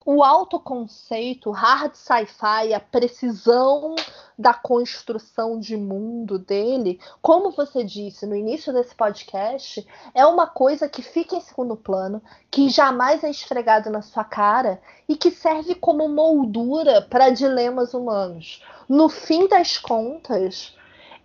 o 0.05 0.23
autoconceito, 0.23 1.49
o 1.49 1.53
hard 1.53 1.93
sci-fi, 1.93 2.73
a 2.73 2.79
precisão 2.79 3.95
da 4.37 4.53
construção 4.53 5.59
de 5.59 5.77
mundo 5.77 6.39
dele, 6.39 6.99
como 7.21 7.51
você 7.51 7.83
disse 7.83 8.25
no 8.25 8.35
início 8.35 8.73
desse 8.73 8.95
podcast, 8.95 9.85
é 10.15 10.25
uma 10.25 10.47
coisa 10.47 10.89
que 10.89 11.03
fica 11.03 11.35
em 11.35 11.41
segundo 11.41 11.75
plano, 11.75 12.21
que 12.49 12.69
jamais 12.69 13.23
é 13.23 13.29
esfregado 13.29 13.91
na 13.91 14.01
sua 14.01 14.23
cara 14.23 14.81
e 15.07 15.15
que 15.15 15.29
serve 15.29 15.75
como 15.75 16.09
moldura 16.09 17.03
para 17.03 17.29
dilemas 17.29 17.93
humanos. 17.93 18.63
No 18.89 19.07
fim 19.07 19.47
das 19.47 19.77
contas, 19.77 20.75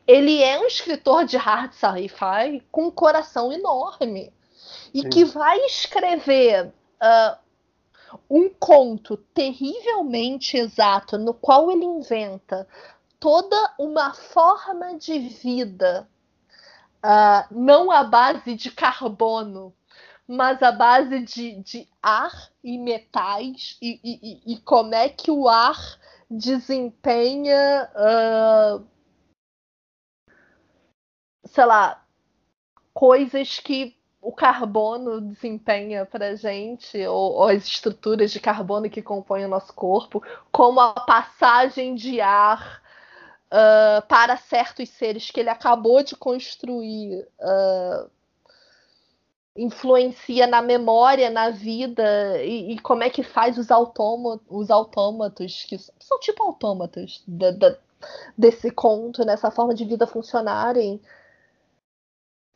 ele 0.06 0.42
é 0.42 0.60
um 0.60 0.66
escritor 0.66 1.24
de 1.24 1.38
hard 1.38 1.72
sci-fi 1.72 2.62
com 2.70 2.88
um 2.88 2.90
coração 2.90 3.50
enorme 3.50 4.30
e 4.92 5.00
Sim. 5.00 5.08
que 5.08 5.24
vai 5.24 5.58
escrever 5.60 6.66
uh, 6.66 7.45
um 8.28 8.48
conto 8.48 9.16
terrivelmente 9.16 10.56
exato 10.56 11.18
no 11.18 11.34
qual 11.34 11.70
ele 11.70 11.84
inventa 11.84 12.66
toda 13.18 13.74
uma 13.78 14.14
forma 14.14 14.98
de 14.98 15.18
vida, 15.18 16.08
uh, 17.04 17.46
não 17.50 17.90
à 17.90 18.04
base 18.04 18.54
de 18.54 18.70
carbono, 18.70 19.74
mas 20.26 20.62
à 20.62 20.72
base 20.72 21.20
de, 21.20 21.60
de 21.62 21.88
ar 22.02 22.50
e 22.62 22.76
metais, 22.78 23.78
e, 23.80 24.00
e, 24.02 24.52
e, 24.54 24.60
como 24.60 24.94
é 24.94 25.08
que 25.08 25.30
o 25.30 25.48
ar 25.48 25.76
desempenha, 26.28 27.88
uh, 27.94 28.86
sei 31.44 31.64
lá, 31.64 32.04
coisas 32.92 33.60
que 33.60 33.96
o 34.26 34.32
carbono 34.32 35.20
desempenha 35.20 36.04
para 36.04 36.34
gente, 36.34 36.98
ou, 37.06 37.34
ou, 37.34 37.44
as 37.44 37.64
estruturas 37.64 38.32
de 38.32 38.40
carbono 38.40 38.90
que 38.90 39.00
compõem 39.00 39.44
o 39.44 39.48
nosso 39.48 39.72
corpo, 39.72 40.20
como 40.50 40.80
a 40.80 40.94
passagem 40.94 41.94
de 41.94 42.20
ar 42.20 42.82
uh, 43.46 44.04
para 44.08 44.36
certos 44.36 44.88
seres 44.88 45.30
que 45.30 45.38
ele 45.38 45.48
acabou 45.48 46.02
de 46.02 46.16
construir. 46.16 47.24
Uh, 47.40 48.10
influencia 49.58 50.46
na 50.46 50.60
memória, 50.60 51.30
na 51.30 51.48
vida, 51.48 52.42
e, 52.42 52.72
e, 52.72 52.78
como 52.80 53.02
é 53.02 53.08
que 53.08 53.22
faz 53.22 53.56
os, 53.56 53.70
autômatos, 53.70 54.44
os 54.50 54.70
autômatos, 54.70 55.64
que 55.64 55.78
são 55.78 56.20
tipo 56.20 56.42
autômatos 56.42 57.24
desse 58.36 58.70
conto, 58.70 59.24
nessa 59.24 59.50
forma 59.50 59.72
de 59.72 59.86
vida 59.86 60.06
funcionarem 60.06 61.00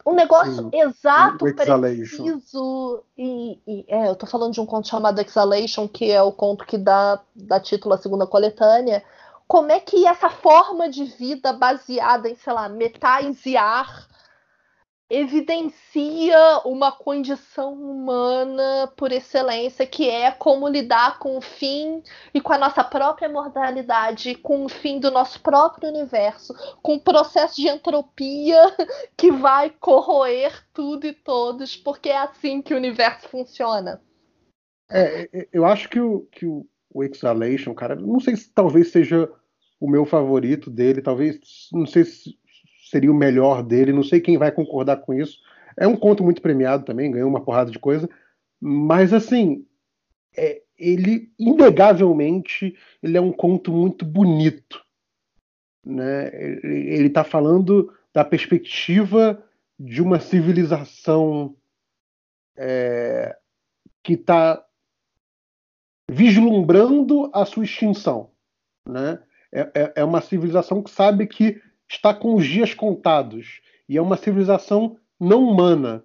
um 0.05 0.15
negócio 0.15 0.55
Sim, 0.55 0.71
exato, 0.73 1.45
preciso. 1.55 3.05
E, 3.17 3.59
e, 3.67 3.85
é, 3.89 4.09
eu 4.09 4.15
tô 4.15 4.27
falando 4.27 4.53
de 4.53 4.61
um 4.61 4.67
conto 4.67 4.89
chamado 4.89 5.21
Exhalation, 5.21 5.87
que 5.87 6.11
é 6.11 6.23
o 6.23 6.33
conto 6.33 6.65
que 6.65 6.79
dá, 6.79 7.21
dá 7.35 7.61
título 7.61 7.95
à 7.95 7.99
segunda 7.99 8.27
coletânea. 8.27 9.03
Como 9.47 9.71
é 9.71 9.81
que 9.81 10.07
essa 10.07 10.31
forma 10.31 10.89
de 10.89 11.05
vida 11.05 11.53
baseada 11.53 12.29
em, 12.29 12.37
sei 12.37 12.53
lá, 12.53 12.69
metais 12.69 13.45
e 13.45 13.57
ar 13.57 14.09
evidencia 15.11 16.39
uma 16.65 16.93
condição 16.93 17.75
humana 17.75 18.91
por 18.97 19.11
excelência, 19.11 19.85
que 19.85 20.09
é 20.09 20.31
como 20.31 20.69
lidar 20.69 21.19
com 21.19 21.37
o 21.37 21.41
fim 21.41 22.01
e 22.33 22.41
com 22.41 22.53
a 22.53 22.59
nossa 22.59 22.85
própria 22.85 23.29
mortalidade, 23.29 24.37
com 24.37 24.65
o 24.65 24.69
fim 24.69 25.01
do 25.01 25.11
nosso 25.11 25.41
próprio 25.43 25.89
universo, 25.91 26.55
com 26.81 26.95
o 26.95 27.01
processo 27.01 27.61
de 27.61 27.67
entropia 27.67 28.63
que 29.19 29.33
vai 29.33 29.71
corroer 29.81 30.65
tudo 30.73 31.07
e 31.09 31.13
todos, 31.13 31.77
porque 31.77 32.09
é 32.09 32.19
assim 32.19 32.63
que 32.63 32.73
o 32.73 32.77
universo 32.77 33.29
funciona. 33.29 34.01
É, 34.89 35.29
é 35.33 35.49
eu 35.53 35.67
acho 35.67 35.89
que 35.89 35.99
o, 35.99 36.21
que 36.31 36.47
o, 36.47 36.65
o 36.89 37.03
Exhalation, 37.03 37.75
cara, 37.75 37.97
não 37.97 38.21
sei 38.21 38.37
se 38.37 38.49
talvez 38.53 38.93
seja 38.93 39.29
o 39.81 39.91
meu 39.91 40.05
favorito 40.05 40.71
dele, 40.71 41.03
talvez, 41.03 41.69
não 41.73 41.87
sei 41.87 42.05
se 42.05 42.39
seria 42.91 43.11
o 43.11 43.15
melhor 43.15 43.63
dele. 43.63 43.93
Não 43.93 44.03
sei 44.03 44.21
quem 44.21 44.37
vai 44.37 44.51
concordar 44.51 44.99
com 44.99 45.15
isso. 45.15 45.39
É 45.77 45.87
um 45.87 45.97
conto 45.97 46.25
muito 46.25 46.43
premiado 46.43 46.85
também, 46.85 47.11
ganhou 47.11 47.29
uma 47.29 47.45
porrada 47.45 47.71
de 47.71 47.79
coisa. 47.79 48.09
Mas, 48.61 49.13
assim, 49.13 49.65
é, 50.37 50.61
ele, 50.77 51.33
inegavelmente, 51.39 52.77
ele 53.03 53.17
é 53.17 53.21
um 53.21 53.33
conto 53.33 53.73
muito 53.73 54.05
bonito. 54.05 54.85
Né? 55.87 56.29
Ele 56.35 57.07
está 57.07 57.25
falando 57.25 57.93
da 58.13 58.25
perspectiva 58.25 59.43
de 59.79 60.03
uma 60.03 60.19
civilização 60.21 61.57
é, 62.57 63.37
que 64.03 64.15
está 64.15 64.63
vislumbrando 66.11 67.31
a 67.33 67.45
sua 67.45 67.65
extinção. 67.65 68.31
Né? 68.87 69.23
É, 69.53 69.61
é, 69.75 69.93
é, 69.97 70.05
uma 70.05 70.21
civilização 70.21 70.83
que 70.83 70.91
sabe 70.91 71.27
que 71.27 71.61
está 71.91 72.15
com 72.15 72.35
os 72.35 72.47
dias 72.47 72.73
contados 72.73 73.61
e 73.89 73.97
é 73.97 74.03
uma 74.03 74.17
civilização 74.17 74.97
não 75.19 75.45
humana. 75.45 76.05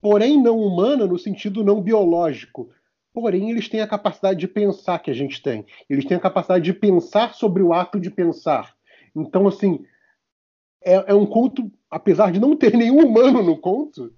Porém, 0.00 0.40
não 0.40 0.58
humana 0.58 1.06
no 1.06 1.18
sentido 1.18 1.64
não 1.64 1.80
biológico. 1.80 2.70
Porém, 3.14 3.50
eles 3.50 3.68
têm 3.68 3.80
a 3.80 3.86
capacidade 3.86 4.38
de 4.38 4.48
pensar 4.48 4.98
que 4.98 5.10
a 5.10 5.14
gente 5.14 5.42
tem. 5.42 5.64
Eles 5.88 6.04
têm 6.04 6.16
a 6.16 6.20
capacidade 6.20 6.64
de 6.64 6.72
pensar 6.72 7.34
sobre 7.34 7.62
o 7.62 7.72
ato 7.72 7.98
de 7.98 8.10
pensar. 8.10 8.74
Então, 9.16 9.48
assim, 9.48 9.84
é, 10.84 11.12
é 11.12 11.14
um 11.14 11.26
conto, 11.26 11.70
apesar 11.90 12.30
de 12.30 12.40
não 12.40 12.56
ter 12.56 12.76
nenhum 12.76 13.06
humano 13.06 13.42
no 13.42 13.56
conto, 13.56 14.12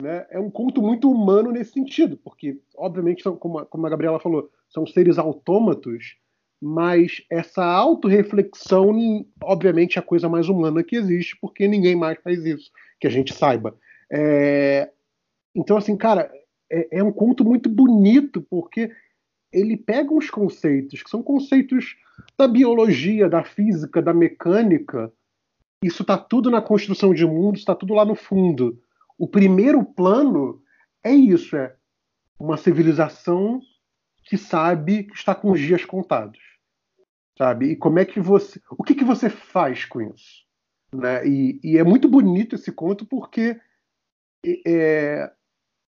né, 0.00 0.26
é 0.30 0.38
um 0.38 0.50
conto 0.50 0.82
muito 0.82 1.10
humano 1.10 1.50
nesse 1.50 1.72
sentido, 1.72 2.16
porque, 2.16 2.60
obviamente, 2.76 3.22
são, 3.22 3.36
como, 3.36 3.58
a, 3.58 3.66
como 3.66 3.86
a 3.86 3.90
Gabriela 3.90 4.20
falou, 4.20 4.50
são 4.68 4.86
seres 4.86 5.18
autômatos 5.18 6.16
mas 6.60 7.22
essa 7.30 7.64
autorreflexão, 7.64 9.24
obviamente, 9.42 9.96
é 9.96 10.00
a 10.00 10.04
coisa 10.04 10.28
mais 10.28 10.48
humana 10.48 10.82
que 10.82 10.96
existe, 10.96 11.36
porque 11.40 11.68
ninguém 11.68 11.94
mais 11.94 12.18
faz 12.22 12.44
isso, 12.44 12.70
que 13.00 13.06
a 13.06 13.10
gente 13.10 13.32
saiba. 13.32 13.76
É... 14.10 14.90
Então, 15.54 15.76
assim, 15.76 15.96
cara, 15.96 16.30
é, 16.70 16.98
é, 16.98 17.02
um 17.02 17.12
conto 17.12 17.44
muito 17.44 17.68
bonito, 17.68 18.42
porque 18.42 18.90
ele 19.52 19.76
pega 19.76 20.12
uns 20.12 20.30
conceitos, 20.30 21.02
que 21.02 21.10
são 21.10 21.22
conceitos 21.22 21.96
da 22.36 22.46
biologia, 22.46 23.28
da 23.28 23.42
física, 23.42 24.02
da 24.02 24.12
mecânica, 24.12 25.12
isso 25.82 26.02
está 26.02 26.18
tudo 26.18 26.50
na 26.50 26.60
construção 26.60 27.14
de 27.14 27.24
mundo, 27.24 27.56
está 27.56 27.74
tudo 27.74 27.94
lá 27.94 28.04
no 28.04 28.14
fundo. 28.14 28.80
O 29.16 29.28
primeiro 29.28 29.84
plano 29.84 30.60
é 31.02 31.12
isso, 31.12 31.56
é 31.56 31.74
uma 32.38 32.56
civilização 32.56 33.60
que 34.24 34.36
sabe 34.36 35.04
que 35.04 35.14
está 35.14 35.34
com 35.34 35.50
os 35.50 35.60
dias 35.60 35.84
contados, 35.84 36.38
sabe? 37.38 37.70
E 37.70 37.76
como 37.76 38.00
é 38.00 38.04
que 38.04 38.20
você, 38.20 38.60
o 38.68 38.82
que 38.82 38.96
que 38.96 39.04
você 39.04 39.30
faz 39.30 39.84
com 39.84 40.02
isso, 40.02 40.44
né? 40.92 41.26
E, 41.26 41.60
e 41.62 41.78
é 41.78 41.84
muito 41.84 42.08
bonito 42.08 42.56
esse 42.56 42.72
conto 42.72 43.06
porque 43.06 43.58
é, 44.66 45.30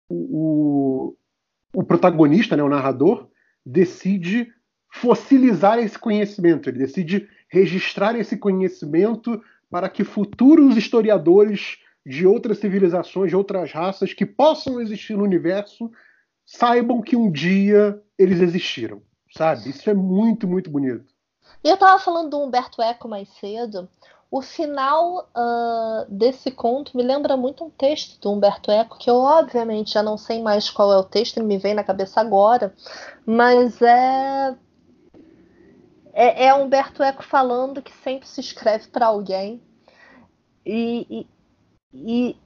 o, 0.09 1.15
o 1.73 1.83
protagonista, 1.83 2.55
né, 2.55 2.63
o 2.63 2.69
narrador, 2.69 3.29
decide 3.65 4.53
fossilizar 4.89 5.79
esse 5.79 5.99
conhecimento, 5.99 6.69
ele 6.69 6.79
decide 6.79 7.27
registrar 7.49 8.15
esse 8.15 8.37
conhecimento 8.37 9.43
para 9.69 9.89
que 9.89 10.03
futuros 10.03 10.77
historiadores 10.77 11.79
de 12.05 12.25
outras 12.25 12.59
civilizações, 12.59 13.29
de 13.29 13.35
outras 13.35 13.71
raças 13.71 14.13
que 14.13 14.25
possam 14.25 14.79
existir 14.79 15.17
no 15.17 15.23
universo, 15.23 15.91
saibam 16.45 17.01
que 17.01 17.15
um 17.15 17.31
dia 17.31 17.99
eles 18.17 18.39
existiram, 18.39 19.01
sabe? 19.35 19.69
Isso 19.69 19.89
é 19.89 19.93
muito, 19.93 20.47
muito 20.47 20.69
bonito. 20.69 21.12
E 21.63 21.69
eu 21.69 21.73
estava 21.75 21.99
falando 21.99 22.29
do 22.29 22.41
Humberto 22.41 22.81
Eco 22.81 23.07
mais 23.07 23.27
cedo. 23.39 23.89
O 24.31 24.41
final 24.41 25.29
uh, 25.35 26.05
desse 26.09 26.49
conto 26.49 26.97
me 26.97 27.03
lembra 27.03 27.37
muito 27.37 27.63
um 27.63 27.69
texto 27.69 28.19
do 28.19 28.31
Humberto 28.31 28.71
Eco, 28.71 28.97
que 28.97 29.09
eu 29.09 29.17
obviamente 29.17 29.93
já 29.93 30.01
não 30.01 30.17
sei 30.17 30.41
mais 30.41 30.69
qual 30.71 30.91
é 30.91 30.97
o 30.97 31.03
texto, 31.03 31.37
ele 31.37 31.45
me 31.45 31.57
vem 31.59 31.75
na 31.75 31.83
cabeça 31.83 32.19
agora, 32.19 32.73
mas 33.25 33.79
é. 33.81 34.55
É, 36.13 36.45
é 36.45 36.53
Humberto 36.53 37.03
Eco 37.03 37.23
falando 37.23 37.81
que 37.81 37.91
sempre 38.03 38.27
se 38.27 38.39
escreve 38.39 38.87
para 38.87 39.07
alguém. 39.07 39.61
E, 40.65 41.05
e, 41.09 41.27
e, 41.93 42.37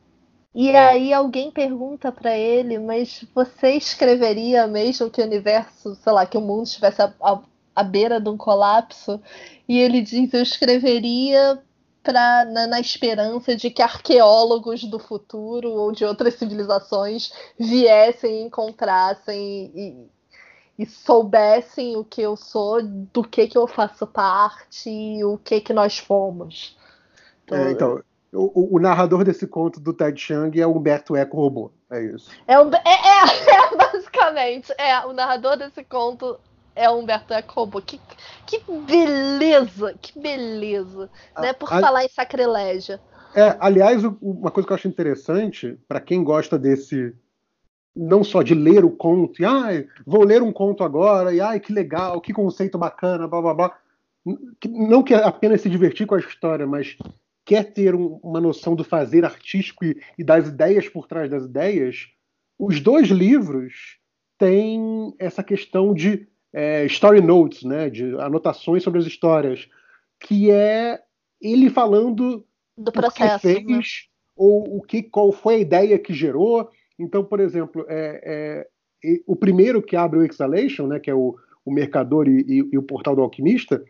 e 0.54 0.76
aí 0.76 1.14
alguém 1.14 1.52
pergunta 1.52 2.12
para 2.12 2.36
ele, 2.38 2.80
mas 2.80 3.24
você 3.34 3.72
escreveria 3.74 4.68
mesmo 4.68 5.10
que 5.10 5.22
o 5.22 5.26
universo, 5.26 5.96
sei 5.96 6.12
lá, 6.12 6.26
que 6.26 6.38
o 6.38 6.42
mundo 6.42 6.66
estivesse 6.66 7.02
à, 7.80 7.84
beira 7.84 8.20
de 8.20 8.30
um 8.30 8.38
colapso? 8.38 9.22
E 9.68 9.80
ele 9.80 10.02
diz, 10.02 10.34
eu 10.34 10.42
escreveria 10.42 11.62
pra, 12.04 12.46
na, 12.46 12.68
na, 12.68 12.80
esperança 12.80 13.56
de 13.56 13.70
que 13.70 13.82
arqueólogos 13.82 14.84
do 14.86 14.98
futuro 14.98 15.70
ou 15.70 15.92
de 15.92 16.06
outras 16.06 16.36
civilizações 16.36 17.32
viessem 17.60 18.42
e 18.42 18.44
encontrassem 18.46 19.72
e, 19.76 20.08
e 20.80 20.86
soubessem 20.86 21.98
o 21.98 22.06
que 22.06 22.22
eu 22.22 22.38
sou, 22.38 22.82
do 22.82 23.24
que, 23.24 23.48
que 23.48 23.58
eu 23.58 23.68
faço 23.68 24.08
parte, 24.08 24.90
o 25.24 25.38
que 25.38 25.60
que 25.60 25.74
nós 25.74 25.98
fomos. 25.98 26.78
Então, 27.44 27.58
é, 27.58 27.72
então 27.72 28.04
o, 28.34 28.76
o, 28.76 28.80
narrador 28.80 29.24
desse 29.24 29.48
conto 29.48 29.80
do 29.80 29.94
Ted 29.94 30.20
Chiang 30.20 30.60
é 30.60 30.68
o 30.68 30.76
Humberto 30.76 31.16
Eco 31.16 31.38
Robô. 31.38 31.72
É 31.90 32.04
isso. 32.04 32.30
É, 32.48 32.60
um, 32.60 32.70
é, 32.70 32.82
é, 32.86 33.74
é, 33.74 33.76
basicamente. 33.78 34.74
É, 34.78 35.06
o 35.06 35.14
narrador 35.14 35.58
desse 35.58 35.84
conto 35.84 36.38
é 36.78 36.90
o 36.90 37.00
Humberto 37.00 37.34
Eco 37.34 37.54
Robô. 37.54 37.82
Que, 37.82 38.00
que 38.46 38.62
beleza! 38.86 39.96
Que 40.00 40.18
beleza! 40.20 41.10
A, 41.36 41.42
né? 41.42 41.54
Por 41.54 41.72
a, 41.74 41.82
falar 41.82 42.06
em 42.06 42.10
sacrilégio. 42.10 43.00
É, 43.36 43.58
aliás, 43.60 44.04
uma 44.22 44.52
coisa 44.52 44.66
que 44.66 44.72
eu 44.72 44.76
acho 44.76 44.88
interessante, 44.88 45.78
para 45.88 46.00
quem 46.00 46.24
gosta 46.24 46.58
desse. 46.58 47.14
Não 47.96 48.24
só 48.24 48.44
de 48.44 48.54
ler 48.54 48.86
o 48.86 48.92
conto, 48.92 49.42
e 49.42 49.46
ah, 49.46 49.70
vou 50.06 50.24
ler 50.24 50.44
um 50.44 50.54
conto 50.54 50.84
agora, 50.84 51.34
e 51.34 51.42
ai, 51.42 51.60
que 51.60 51.74
legal, 51.74 52.22
que 52.22 52.32
conceito 52.32 52.78
bacana, 52.78 53.28
blá 53.28 53.42
blá 53.42 53.54
blá. 53.56 53.80
Não 54.70 55.02
que 55.02 55.16
apenas 55.16 55.62
se 55.62 55.70
divertir 55.70 56.06
com 56.06 56.14
a 56.14 56.20
história, 56.20 56.68
mas 56.68 56.96
quer 57.44 57.64
ter 57.74 57.96
um, 57.96 58.20
uma 58.22 58.40
noção 58.40 58.76
do 58.76 58.84
fazer 58.84 59.26
artístico 59.26 59.84
e, 59.84 60.00
e, 60.16 60.24
das 60.24 60.48
ideias 60.48 60.88
por 60.88 61.08
trás 61.08 61.28
das 61.28 61.46
ideias, 61.46 62.08
os 62.60 62.80
dois 62.80 63.08
livros 63.08 63.98
têm 64.38 65.16
essa 65.18 65.42
questão 65.42 65.92
de 65.92 66.28
é, 66.58 66.86
story 66.86 67.22
notes, 67.22 67.62
né, 67.62 67.88
de 67.88 68.20
anotações 68.20 68.82
sobre 68.82 69.00
as 69.00 69.06
histórias, 69.06 69.70
que 70.20 70.50
é 70.50 71.00
ele 71.40 71.70
falando 71.70 72.44
do 72.76 72.92
processo, 72.92 73.48
que 73.48 73.54
fez 73.54 73.64
né? 73.64 73.80
ou 74.36 74.78
o 74.78 74.82
que 74.82 75.04
qual 75.04 75.32
foi 75.32 75.54
a 75.54 75.60
ideia 75.60 76.00
que 76.00 76.16
gerou. 76.16 76.68
Então, 76.98 77.24
por 77.24 77.40
exemplo, 77.40 77.86
é, 77.88 78.66
é, 79.04 79.20
o 79.28 79.36
primeiro 79.36 79.84
que 79.84 79.96
abre 79.96 80.18
o 80.18 80.26
Exhalation, 80.26 80.88
né, 80.88 81.00
que 81.00 81.12
é 81.12 81.14
o, 81.14 81.38
o 81.64 81.72
Mercador 81.72 82.28
e, 82.28 82.42
e, 82.42 82.70
e 82.72 82.78
o 82.80 82.82
Portal 82.82 83.16
do 83.16 83.22
Alquimista, 83.22 83.84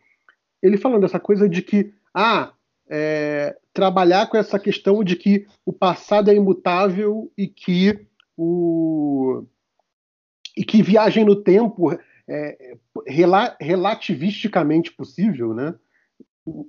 ele 0.61 0.75
falando 0.75 1.03
dessa 1.03 1.21
coisa 1.21 1.47
de 1.47 1.61
que 1.61 1.93
ah, 2.13 2.51
é, 2.89 3.55
trabalhar 3.71 4.27
com 4.27 4.35
essa 4.35 4.59
questão 4.59 5.05
de 5.05 5.15
que 5.15 5.47
o 5.65 5.71
passado 5.71 6.29
é 6.29 6.35
imutável 6.35 7.31
e 7.37 7.47
que 7.47 7.97
o 8.35 9.45
e 10.55 10.65
que 10.65 10.81
viagem 10.81 11.23
no 11.23 11.35
tempo 11.35 11.97
é 12.29 12.75
rela, 13.07 13.55
relativisticamente 13.59 14.91
possível, 14.91 15.53
né? 15.53 15.75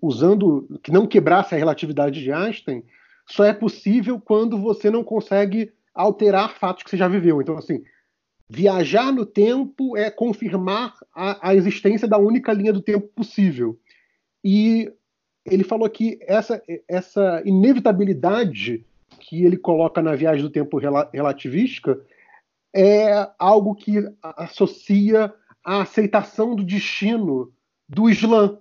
Usando 0.03 0.81
que 0.83 0.91
não 0.91 1.07
quebrasse 1.07 1.55
a 1.55 1.59
relatividade 1.59 2.23
de 2.23 2.33
Einstein, 2.33 2.85
só 3.27 3.45
é 3.45 3.53
possível 3.53 4.21
quando 4.21 4.59
você 4.59 4.91
não 4.91 5.05
consegue 5.05 5.73
alterar 5.95 6.57
fatos 6.59 6.83
que 6.83 6.91
você 6.91 6.97
já 6.97 7.09
viveu. 7.09 7.41
Então, 7.41 7.57
assim, 7.57 7.83
viajar 8.49 9.13
no 9.13 9.27
tempo 9.27 9.97
é 9.97 10.11
confirmar 10.11 10.95
a, 11.15 11.51
a 11.51 11.55
existência 11.55 12.09
da 12.09 12.19
única 12.19 12.53
linha 12.53 12.73
do 12.73 12.81
tempo 12.81 13.07
possível. 13.09 13.79
E 14.43 14.91
ele 15.45 15.65
falou 15.65 15.89
que 15.91 16.19
essa, 16.23 16.63
essa 16.89 17.43
inevitabilidade 17.45 18.85
que 19.21 19.45
ele 19.45 19.57
coloca 19.57 20.01
na 20.01 20.15
viagem 20.15 20.43
do 20.43 20.51
tempo 20.51 20.79
relativística 21.13 22.01
é 22.75 23.29
algo 23.39 23.75
que 23.75 23.99
associa 24.23 25.33
a 25.69 25.83
aceitação 25.83 26.57
do 26.57 26.65
destino 26.65 27.53
do 27.87 28.09
Islã. 28.09 28.59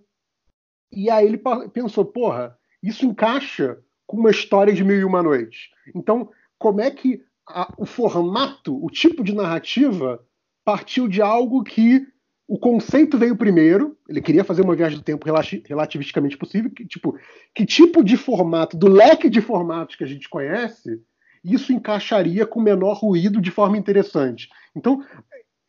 E 0.91 1.09
aí 1.09 1.25
ele 1.25 1.41
pensou, 1.71 2.03
porra, 2.03 2.57
isso 2.83 3.05
encaixa 3.05 3.79
com 4.05 4.17
uma 4.17 4.29
história 4.29 4.73
de 4.73 4.83
Mil 4.83 4.99
e 4.99 5.05
Uma 5.05 5.23
Noites. 5.23 5.69
Então, 5.95 6.29
como 6.59 6.81
é 6.81 6.91
que 6.91 7.23
a, 7.47 7.73
o 7.77 7.85
formato, 7.85 8.77
o 8.85 8.89
tipo 8.89 9.23
de 9.23 9.33
narrativa, 9.33 10.21
partiu 10.65 11.07
de 11.07 11.21
algo 11.21 11.63
que 11.63 12.05
o 12.45 12.59
conceito 12.59 13.17
veio 13.17 13.37
primeiro, 13.37 13.97
ele 14.09 14.21
queria 14.21 14.43
fazer 14.43 14.63
uma 14.63 14.75
viagem 14.75 14.97
do 14.97 15.03
tempo 15.03 15.25
relativisticamente 15.65 16.37
possível, 16.37 16.69
que, 16.69 16.85
tipo, 16.85 17.17
que 17.55 17.65
tipo 17.65 18.03
de 18.03 18.17
formato, 18.17 18.75
do 18.75 18.89
leque 18.89 19.29
de 19.29 19.39
formatos 19.39 19.95
que 19.95 20.03
a 20.03 20.07
gente 20.07 20.27
conhece, 20.27 21.01
isso 21.41 21.71
encaixaria 21.71 22.45
com 22.45 22.59
menor 22.59 22.97
ruído 22.97 23.39
de 23.39 23.49
forma 23.49 23.77
interessante. 23.77 24.49
Então, 24.75 25.01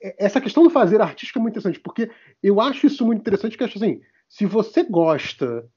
essa 0.01 0.41
questão 0.41 0.63
do 0.63 0.71
fazer 0.71 1.01
artístico 1.01 1.39
é 1.39 1.43
muito 1.43 1.55
interessante, 1.55 1.81
porque 1.81 2.11
eu 2.43 2.61
acho 2.61 2.87
isso 2.87 3.05
muito 3.05 3.21
interessante, 3.21 3.57
que 3.57 3.65
acho 3.65 3.79
assim, 3.79 4.01
se 4.29 4.47
você 4.47 4.85
gosta, 4.85 5.69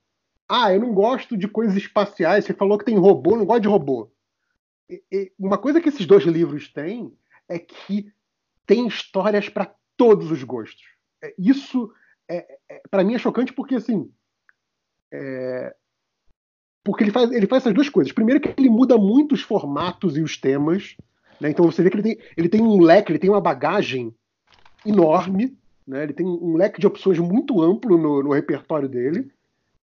ah, 0.48 0.74
eu 0.74 0.80
não 0.80 0.94
gosto 0.94 1.38
de 1.38 1.48
coisas 1.48 1.76
espaciais, 1.76 2.46
você 2.46 2.54
falou 2.54 2.78
que 2.78 2.86
tem 2.86 2.98
robô, 2.98 3.32
eu 3.32 3.38
não 3.38 3.46
gosto 3.46 3.62
de 3.62 3.68
robô. 3.68 4.12
Uma 5.40 5.58
coisa 5.58 5.80
que 5.80 5.90
esses 5.90 6.06
dois 6.06 6.24
livros 6.24 6.68
têm 6.72 7.12
é 7.48 7.58
que 7.58 8.12
tem 8.66 8.88
histórias 8.88 9.50
para 9.50 9.74
todos 9.98 10.32
os 10.32 10.44
gostos. 10.44 10.84
É, 11.24 11.34
isso, 11.38 11.92
é, 12.30 12.58
é 12.70 12.82
para 12.90 13.04
mim, 13.04 13.16
é 13.16 13.20
chocante 13.20 13.54
porque, 13.54 13.76
assim, 13.76 14.12
é, 15.14 15.76
porque 16.84 17.04
ele 17.04 17.12
faz, 17.12 17.32
ele 17.32 17.48
faz 17.48 17.64
essas 17.64 17.74
duas 17.74 17.90
coisas. 17.90 18.12
Primeiro 18.12 18.42
que 18.42 18.54
ele 18.58 18.70
muda 18.70 18.98
muito 18.98 19.34
os 19.34 19.42
formatos 19.42 20.18
e 20.18 20.22
os 20.22 20.38
temas. 20.38 20.96
Né? 21.42 21.50
Então 21.50 21.66
você 21.66 21.82
vê 21.84 21.90
que 21.90 21.98
ele 21.98 22.04
tem, 22.04 22.18
ele 22.38 22.50
tem 22.50 22.62
um 22.62 22.80
leque, 22.80 23.12
ele 23.12 23.20
tem 23.20 23.30
uma 23.30 23.42
bagagem 23.42 24.14
enorme. 24.86 25.58
Né? 25.86 26.04
Ele 26.04 26.14
tem 26.14 26.26
um 26.26 26.56
leque 26.56 26.80
de 26.80 26.88
opções 26.88 27.18
muito 27.20 27.62
amplo 27.62 27.98
no, 27.98 28.24
no 28.24 28.32
repertório 28.32 28.88
dele 28.88 29.32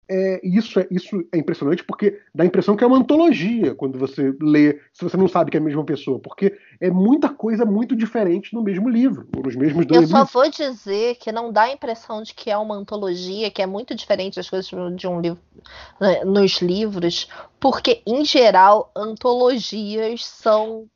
é, 0.10 0.41
isso, 0.43 0.80
é, 0.80 0.88
isso 0.89 1.24
é 1.32 1.38
impressionante 1.38 1.84
porque 1.84 2.20
dá 2.34 2.43
a 2.43 2.47
impressão 2.47 2.76
que 2.76 2.84
é 2.84 2.88
uma 2.88 2.97
antologia 2.97 3.76
quando 3.76 4.00
você 4.00 4.34
lê, 4.41 4.80
se 4.91 5.04
você 5.04 5.16
não 5.16 5.28
sabe 5.28 5.52
que 5.52 5.58
é 5.58 5.60
a 5.60 5.64
mesma 5.64 5.86
pessoa, 5.86 6.20
porque 6.20 6.58
é 6.82 6.89
muita 6.89 7.30
coisa 7.30 7.64
muito 7.64 7.95
diferente 7.95 8.56
no 8.56 8.64
mesmo 8.64 8.89
livro, 8.89 9.28
ou 9.36 9.43
nos 9.43 9.56
mesmos 9.56 9.86
dois 9.86 10.02
Eu 10.02 10.08
só 10.08 10.18
livros. 10.18 10.34
vou 10.34 10.50
dizer 10.50 11.16
que 11.16 11.32
não 11.32 11.52
dá 11.52 11.64
a 11.64 11.72
impressão 11.72 12.24
de 12.24 12.34
que 12.34 12.50
é 12.50 12.58
uma 12.58 12.76
antologia, 12.76 13.52
que 13.52 13.62
é 13.62 13.68
muito 13.68 13.93
diferente 13.93 14.38
das 14.38 14.50
coisas 14.50 14.68
de 14.95 15.08
um 15.08 15.22
livro 15.22 15.39
né, 16.02 16.24
nos 16.24 16.60
livros, 16.60 17.30
porque, 17.60 18.02
em 18.08 18.26
geral, 18.26 18.91
antologias 18.95 20.26
são 20.26 20.88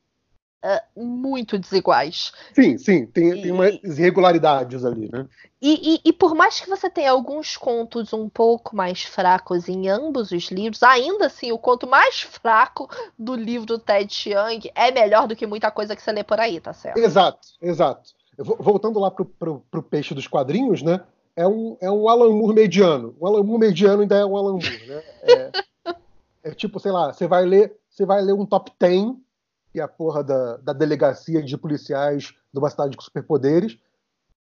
uh, 0.64 1.04
muito 1.04 1.60
desiguais. 1.60 2.32
Sim, 2.54 2.78
sim, 2.78 3.06
tem, 3.06 3.30
e, 3.30 3.42
tem 3.44 3.52
umas 3.52 3.76
irregularidades 3.84 4.86
ali, 4.86 5.10
né? 5.12 5.28
E, 5.62 5.96
e, 5.96 6.10
e, 6.10 6.14
por 6.14 6.36
mais 6.36 6.60
que 6.60 6.70
você 6.70 6.90
tenha 6.90 7.12
alguns 7.12 7.56
contos 7.56 8.12
um 8.12 8.28
pouco 8.28 8.76
mais 8.76 9.04
fracos 9.04 9.70
em 9.70 9.88
ambos 9.88 10.32
os 10.32 10.52
livros, 10.52 10.84
ainda 10.84 11.28
assim, 11.28 11.52
o 11.52 11.58
conto 11.58 11.88
mais 11.88 12.22
fraco 12.22 12.90
do 13.18 13.36
livro 13.36 13.80
Ted 13.80 14.14
Chiang 14.14 14.72
é 14.76 14.92
melhor 14.92 15.28
do 15.28 15.36
que 15.36 15.48
muita 15.48 15.72
coisa 15.72 15.96
que 15.96 16.02
você 16.02 16.12
lê 16.12 16.24
por 16.24 16.40
aí, 16.40 16.60
tá 16.60 16.74
certo? 16.74 16.98
Exato, 16.98 17.48
exato. 17.62 18.12
Voltando 18.38 19.00
lá 19.00 19.12
pro, 19.12 19.26
pro, 19.26 19.64
pro 19.70 19.84
peixe 19.84 20.14
dos 20.14 20.28
quadrinhos, 20.28 20.82
né? 20.82 21.02
É 21.36 21.48
um, 21.48 21.78
é 21.80 21.90
um 21.90 22.10
Alan 22.10 22.32
Moore 22.32 22.54
mediano. 22.54 23.16
O 23.20 23.26
Alan 23.26 23.44
Moore 23.44 23.60
mediano 23.60 24.02
ainda 24.02 24.18
é 24.18 24.26
um 24.26 24.36
Alan 24.36 24.54
Moore, 24.54 24.88
né? 24.88 25.04
É, 25.24 25.52
é 26.44 26.52
tipo, 26.52 26.80
sei 26.80 26.92
lá, 26.92 27.14
você 27.14 27.28
vai 27.28 27.46
ler, 27.46 27.76
você 27.90 28.06
vai 28.06 28.22
ler 28.22 28.34
um 28.34 28.46
top 28.46 28.72
10 28.80 29.14
e 29.74 29.82
a 29.82 29.88
porra 29.88 30.24
da, 30.24 30.58
da 30.58 30.74
delegacia 30.74 31.42
de 31.42 31.58
policiais 31.58 32.34
de 32.54 32.60
uma 32.60 32.70
cidade 32.70 32.96
com 32.96 33.04
superpoderes 33.04 33.78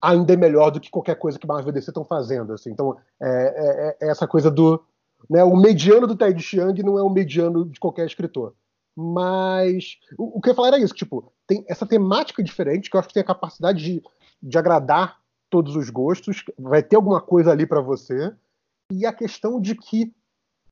ainda 0.00 0.32
é 0.32 0.36
melhor 0.36 0.70
do 0.70 0.80
que 0.80 0.90
qualquer 0.90 1.16
coisa 1.16 1.38
que 1.38 1.46
Marvel 1.46 1.70
e 1.70 1.72
DC 1.72 1.90
estão 1.90 2.04
fazendo. 2.04 2.52
Assim. 2.52 2.70
Então, 2.70 2.96
é, 3.20 3.28
é, 3.28 4.06
é, 4.06 4.10
essa 4.10 4.26
coisa 4.26 4.50
do. 4.50 4.82
Né, 5.28 5.42
o 5.42 5.56
mediano 5.56 6.06
do 6.06 6.16
Ted 6.16 6.40
Chiang 6.40 6.80
não 6.82 6.98
é 6.98 7.02
o 7.02 7.10
mediano 7.10 7.64
de 7.64 7.80
qualquer 7.80 8.06
escritor. 8.06 8.54
Mas 8.94 9.98
o, 10.18 10.38
o, 10.38 10.40
que 10.40 10.48
eu 10.48 10.52
ia 10.52 10.56
falar 10.56 10.68
era 10.68 10.78
isso: 10.78 10.94
tipo, 10.94 11.32
tem 11.46 11.64
essa 11.68 11.86
temática 11.86 12.42
diferente 12.42 12.90
que 12.90 12.96
eu 12.96 13.00
acho 13.00 13.08
que 13.08 13.14
tem 13.14 13.22
a 13.22 13.26
capacidade 13.26 13.82
de, 13.82 14.02
de 14.42 14.58
agradar 14.58 15.18
todos 15.50 15.76
os 15.76 15.90
gostos, 15.90 16.44
vai 16.58 16.82
ter 16.82 16.96
alguma 16.96 17.20
coisa 17.20 17.52
ali 17.52 17.66
para 17.66 17.80
você, 17.80 18.34
e 18.90 19.06
a 19.06 19.12
questão 19.12 19.60
de 19.60 19.74
que 19.74 20.12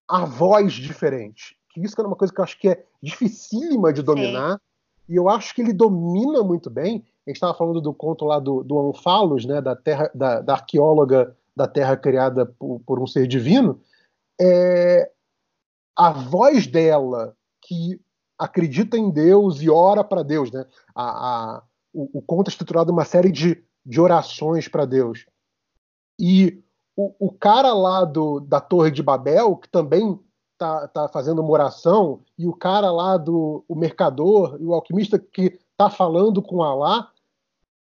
a 0.08 0.24
voz 0.24 0.72
diferente 0.72 1.56
que 1.74 1.80
isso 1.80 2.00
é 2.00 2.06
uma 2.06 2.16
coisa 2.16 2.32
que 2.32 2.40
eu 2.40 2.44
acho 2.44 2.58
que 2.58 2.68
é 2.68 2.84
dificílima 3.02 3.92
de 3.92 4.00
dominar. 4.00 4.52
Sim. 4.52 4.60
E 5.08 5.16
eu 5.16 5.28
acho 5.28 5.54
que 5.54 5.60
ele 5.60 5.72
domina 5.72 6.42
muito 6.42 6.70
bem. 6.70 7.04
A 7.26 7.30
gente 7.30 7.36
estava 7.36 7.52
falando 7.52 7.80
do 7.80 7.92
conto 7.92 8.24
lá 8.24 8.38
do, 8.38 8.62
do 8.62 8.78
Anfalos, 8.88 9.44
né, 9.44 9.60
da, 9.60 9.74
terra, 9.76 10.10
da, 10.14 10.40
da 10.40 10.52
arqueóloga 10.54 11.36
da 11.56 11.68
Terra 11.68 11.96
criada 11.96 12.46
por, 12.46 12.80
por 12.80 13.00
um 13.00 13.06
ser 13.06 13.26
divino. 13.26 13.80
É, 14.40 15.10
a 15.96 16.10
voz 16.10 16.66
dela, 16.66 17.36
que 17.62 18.00
acredita 18.38 18.96
em 18.96 19.10
Deus 19.10 19.62
e 19.62 19.70
ora 19.70 20.02
para 20.02 20.22
Deus, 20.24 20.50
né? 20.50 20.66
A, 20.94 21.04
a, 21.04 21.62
o, 21.92 22.18
o, 22.18 22.22
conto 22.22 22.48
é 22.48 22.50
estruturado 22.50 22.92
uma 22.92 23.04
série 23.04 23.30
de, 23.30 23.62
de 23.86 24.00
orações 24.00 24.66
para 24.66 24.84
Deus. 24.84 25.24
E 26.18 26.62
o, 26.96 27.14
o, 27.26 27.32
cara 27.32 27.72
lá 27.72 28.04
do, 28.04 28.40
da 28.40 28.60
Torre 28.60 28.90
de 28.90 29.02
Babel, 29.02 29.56
que 29.56 29.68
também 29.68 30.18
tá, 30.58 30.88
tá 30.88 31.08
fazendo 31.08 31.40
uma 31.40 31.50
oração 31.50 32.20
e 32.38 32.46
o 32.46 32.52
cara 32.52 32.90
lá 32.90 33.16
do 33.16 33.64
o 33.68 33.74
mercador 33.74 34.56
e 34.60 34.64
o 34.64 34.74
alquimista 34.74 35.18
que 35.18 35.58
tá 35.76 35.90
falando 35.90 36.40
com 36.42 36.62
Alá, 36.62 37.10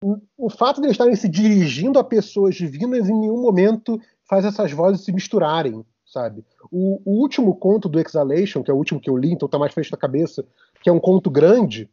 o, 0.02 0.18
o 0.36 0.50
fato 0.50 0.80
de 0.80 0.86
eles 0.86 0.94
estarem 0.94 1.16
se 1.16 1.28
dirigindo 1.28 1.98
a 1.98 2.04
pessoas 2.04 2.54
divinas 2.54 3.08
em 3.08 3.18
nenhum 3.18 3.40
momento 3.40 4.00
faz 4.24 4.44
essas 4.44 4.72
vozes 4.72 5.04
se 5.04 5.12
misturarem, 5.12 5.84
sabe? 6.06 6.44
O, 6.70 7.00
o, 7.04 7.20
último 7.20 7.54
conto 7.56 7.88
do 7.88 8.00
Exhalation, 8.00 8.62
que 8.62 8.70
é 8.70 8.74
o 8.74 8.76
último 8.76 9.00
que 9.00 9.10
eu 9.10 9.16
li, 9.16 9.32
então 9.32 9.48
tá 9.48 9.58
mais 9.58 9.74
frente 9.74 9.90
da 9.90 9.96
cabeça, 9.96 10.44
que 10.82 10.88
é 10.88 10.92
um 10.92 11.00
conto 11.00 11.30
grande, 11.30 11.90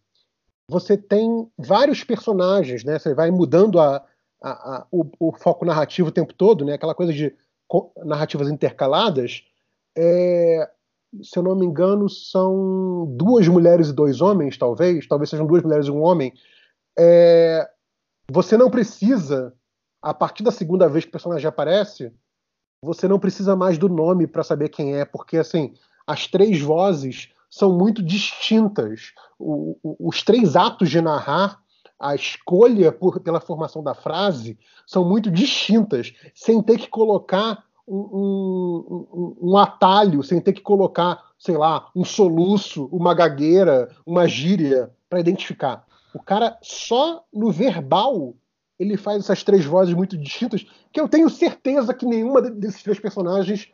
você 0.69 0.97
tem 0.97 1.49
vários 1.57 2.03
personagens, 2.03 2.83
né? 2.83 2.99
Você 2.99 3.13
vai 3.13 3.31
mudando 3.31 3.79
a, 3.79 4.03
a, 4.41 4.49
a, 4.49 4.87
o, 4.91 5.05
o, 5.19 5.31
foco 5.31 5.65
narrativo 5.65 6.09
o 6.09 6.11
tempo 6.11 6.33
todo, 6.33 6.63
né? 6.63 6.73
Aquela 6.73 6.93
coisa 6.93 7.11
de 7.11 7.33
narrativas 8.05 8.49
intercaladas 8.49 9.43
é, 9.97 10.69
se 11.23 11.39
eu 11.39 11.43
não 11.43 11.55
me 11.55 11.65
engano, 11.65 12.07
são 12.07 13.07
duas 13.17 13.47
mulheres 13.47 13.89
e 13.89 13.93
dois 13.93 14.21
homens, 14.21 14.57
talvez, 14.57 15.07
talvez 15.07 15.29
sejam 15.29 15.47
duas 15.47 15.63
mulheres 15.63 15.87
e 15.87 15.91
um 15.91 16.03
homem. 16.03 16.31
É, 16.97 17.67
você 18.31 18.55
não 18.55 18.69
precisa, 18.69 19.53
a 20.01 20.13
partir 20.13 20.43
da 20.43 20.51
segunda 20.51 20.87
vez 20.87 21.03
que 21.03 21.09
o 21.09 21.11
personagem 21.11 21.47
aparece, 21.47 22.13
você 22.83 23.07
não 23.07 23.17
precisa 23.17 23.55
mais 23.55 23.77
do 23.77 23.89
nome 23.89 24.27
para 24.27 24.43
saber 24.43 24.69
quem 24.69 24.95
é, 24.95 25.03
porque 25.03 25.37
assim, 25.37 25.73
as 26.05 26.27
três 26.27 26.61
vozes 26.61 27.29
são 27.49 27.75
muito 27.75 28.03
distintas. 28.03 29.13
O, 29.39 29.77
o, 29.81 30.09
os 30.09 30.21
três 30.21 30.55
atos 30.55 30.89
de 30.89 31.01
narrar, 31.01 31.59
a 31.99 32.13
escolha 32.13 32.91
por, 32.91 33.19
pela 33.19 33.41
formação 33.41 33.81
da 33.81 33.95
frase, 33.95 34.59
são 34.85 35.03
muito 35.03 35.31
distintas, 35.31 36.13
sem 36.35 36.61
ter 36.61 36.77
que 36.77 36.87
colocar 36.87 37.66
um, 37.87 39.07
um, 39.11 39.37
um, 39.41 39.57
atalho, 39.57 40.21
sem 40.21 40.41
ter 40.41 40.53
que 40.53 40.61
colocar, 40.61 41.23
sei 41.39 41.55
lá, 41.55 41.89
um 41.95 42.03
soluço, 42.03 42.85
uma 42.91 43.13
gagueira, 43.13 43.89
uma 44.05 44.27
gíria 44.27 44.91
para 45.09 45.19
identificar. 45.19 45.85
O 46.13 46.19
cara 46.21 46.57
só 46.61 47.23
no 47.33 47.51
verbal 47.51 48.35
ele 48.79 48.97
faz 48.97 49.23
essas 49.23 49.43
três 49.43 49.65
vozes 49.65 49.93
muito 49.93 50.17
distintas 50.17 50.65
que 50.91 50.99
eu 50.99 51.07
tenho 51.07 51.29
certeza 51.29 51.93
que 51.93 52.05
nenhuma 52.05 52.41
desses 52.41 52.83
três 52.83 52.99
personagens 52.99 53.71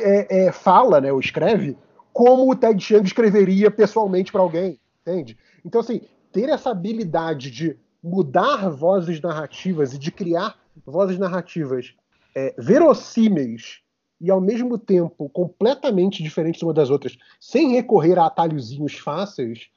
é, 0.00 0.46
é, 0.46 0.52
fala, 0.52 1.00
né, 1.00 1.12
ou 1.12 1.20
escreve 1.20 1.76
como 2.12 2.50
o 2.50 2.54
Ted 2.54 2.82
Chiang 2.82 3.06
escreveria 3.06 3.70
pessoalmente 3.70 4.30
para 4.30 4.42
alguém, 4.42 4.78
entende? 5.00 5.38
Então 5.64 5.80
assim, 5.80 6.02
ter 6.30 6.48
essa 6.48 6.70
habilidade 6.70 7.50
de 7.50 7.78
mudar 8.02 8.68
vozes 8.68 9.20
narrativas 9.20 9.94
e 9.94 9.98
de 9.98 10.10
criar 10.10 10.58
vozes 10.84 11.18
narrativas 11.18 11.94
é, 12.34 12.54
verossímeis 12.58 13.80
e 14.20 14.30
ao 14.30 14.40
mesmo 14.40 14.78
tempo 14.78 15.28
completamente 15.30 16.22
diferentes 16.22 16.62
uma 16.62 16.72
das 16.72 16.90
outras, 16.90 17.16
sem 17.40 17.72
recorrer 17.72 18.18
a 18.18 18.26
atalhozinhos 18.26 18.96
fáceis, 18.98 19.68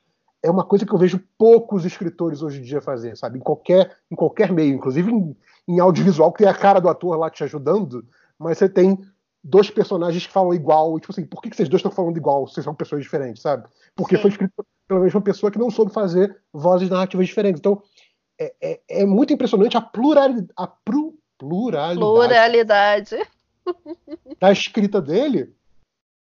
é 0.43 0.51
uma 0.51 0.63
coisa 0.63 0.85
que 0.85 0.93
eu 0.93 0.99
vejo 0.99 1.19
poucos 1.37 1.83
escritores 1.85 2.43
hoje 2.43 2.59
em 2.59 2.63
dia 2.63 2.79
fazer, 2.79 3.17
sabe? 3.17 3.39
Em 3.39 3.41
qualquer, 3.41 3.97
em 4.11 4.15
qualquer 4.15 4.51
meio, 4.51 4.75
inclusive 4.75 5.11
em, 5.11 5.35
em 5.67 5.79
audiovisual, 5.79 6.31
que 6.31 6.43
tem 6.43 6.47
a 6.47 6.53
cara 6.53 6.79
do 6.79 6.87
ator 6.87 7.17
lá 7.17 7.31
te 7.31 7.43
ajudando, 7.43 8.05
mas 8.37 8.59
você 8.59 8.69
tem 8.69 8.99
dois 9.43 9.71
personagens 9.71 10.25
que 10.27 10.31
falam 10.31 10.53
igual, 10.53 10.95
e, 10.95 11.01
tipo 11.01 11.11
assim, 11.11 11.25
por 11.25 11.41
que, 11.41 11.49
que 11.49 11.55
vocês 11.55 11.69
dois 11.69 11.79
estão 11.79 11.91
falando 11.91 12.17
igual? 12.17 12.47
Vocês 12.47 12.63
são 12.63 12.75
pessoas 12.75 13.01
diferentes, 13.01 13.41
sabe? 13.41 13.67
Porque 13.95 14.15
Sim. 14.15 14.21
foi 14.21 14.31
escrito 14.31 14.53
pela 14.87 14.99
mesma 14.99 15.21
pessoa 15.21 15.51
que 15.51 15.57
não 15.57 15.71
soube 15.71 15.91
fazer 15.91 16.35
vozes 16.53 16.89
narrativas 16.89 17.25
diferentes. 17.25 17.59
Então, 17.59 17.81
é, 18.39 18.53
é, 18.61 18.81
é 18.89 19.05
muito 19.05 19.33
impressionante 19.33 19.77
a 19.77 19.81
pluralidade, 19.81 20.47
a 20.55 20.67
pluralidade, 21.37 21.99
pluralidade. 21.99 23.15
da 24.39 24.51
escrita 24.51 25.01
dele, 25.01 25.53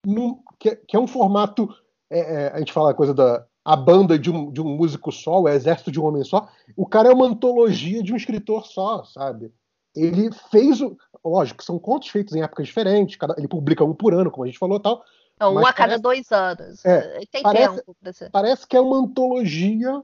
num, 0.06 0.40
que, 0.58 0.76
que, 0.76 0.96
é 0.96 1.00
um 1.00 1.06
formato. 1.06 1.68
É, 2.10 2.18
é, 2.18 2.52
a 2.52 2.58
gente 2.58 2.72
fala 2.72 2.90
a 2.90 2.94
coisa 2.94 3.14
da 3.14 3.46
a 3.64 3.76
banda 3.76 4.18
de 4.18 4.30
um, 4.30 4.52
de 4.52 4.60
um 4.60 4.76
músico 4.76 5.10
só, 5.10 5.40
o 5.40 5.48
exército 5.48 5.90
de 5.90 5.98
um 5.98 6.04
homem 6.04 6.22
só. 6.22 6.48
O 6.76 6.86
cara 6.86 7.08
é 7.08 7.12
uma 7.12 7.26
antologia 7.26 8.02
de 8.02 8.12
um 8.12 8.16
escritor 8.16 8.66
só, 8.66 9.04
sabe? 9.04 9.50
Ele 9.96 10.30
fez 10.50 10.80
o. 10.80 10.96
Lógico, 11.24 11.64
são 11.64 11.78
contos 11.78 12.08
feitos 12.08 12.34
em 12.34 12.42
épocas 12.42 12.66
diferentes, 12.66 13.16
cada, 13.16 13.34
ele 13.38 13.48
publica 13.48 13.82
um 13.82 13.94
por 13.94 14.12
ano, 14.12 14.30
como 14.30 14.44
a 14.44 14.46
gente 14.46 14.58
falou 14.58 14.78
tal. 14.78 15.02
Não, 15.40 15.54
um 15.54 15.66
a 15.66 15.72
cada 15.72 15.98
parece, 15.98 16.02
dois 16.02 16.30
anos. 16.30 16.84
É, 16.84 17.20
Tem 17.32 17.42
parece, 17.42 17.76
tempo. 17.76 17.96
Parece 18.30 18.66
que 18.66 18.76
é 18.76 18.80
uma 18.80 18.98
antologia, 18.98 20.02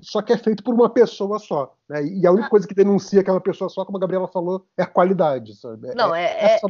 só 0.00 0.20
que 0.20 0.32
é 0.32 0.38
feito 0.38 0.62
por 0.62 0.74
uma 0.74 0.90
pessoa 0.90 1.38
só. 1.38 1.74
Né? 1.88 2.04
E 2.04 2.26
a 2.26 2.32
única 2.32 2.46
ah. 2.46 2.50
coisa 2.50 2.66
que 2.66 2.74
denuncia 2.74 3.20
aquela 3.20 3.40
pessoa 3.40 3.68
só, 3.68 3.84
como 3.84 3.96
a 3.96 4.00
Gabriela 4.00 4.28
falou, 4.28 4.66
é 4.76 4.82
a 4.82 4.86
qualidade. 4.86 5.54
Sabe? 5.56 5.90
É, 5.90 5.94
não, 5.94 6.14
é, 6.14 6.24
é, 6.24 6.56
é, 6.56 6.60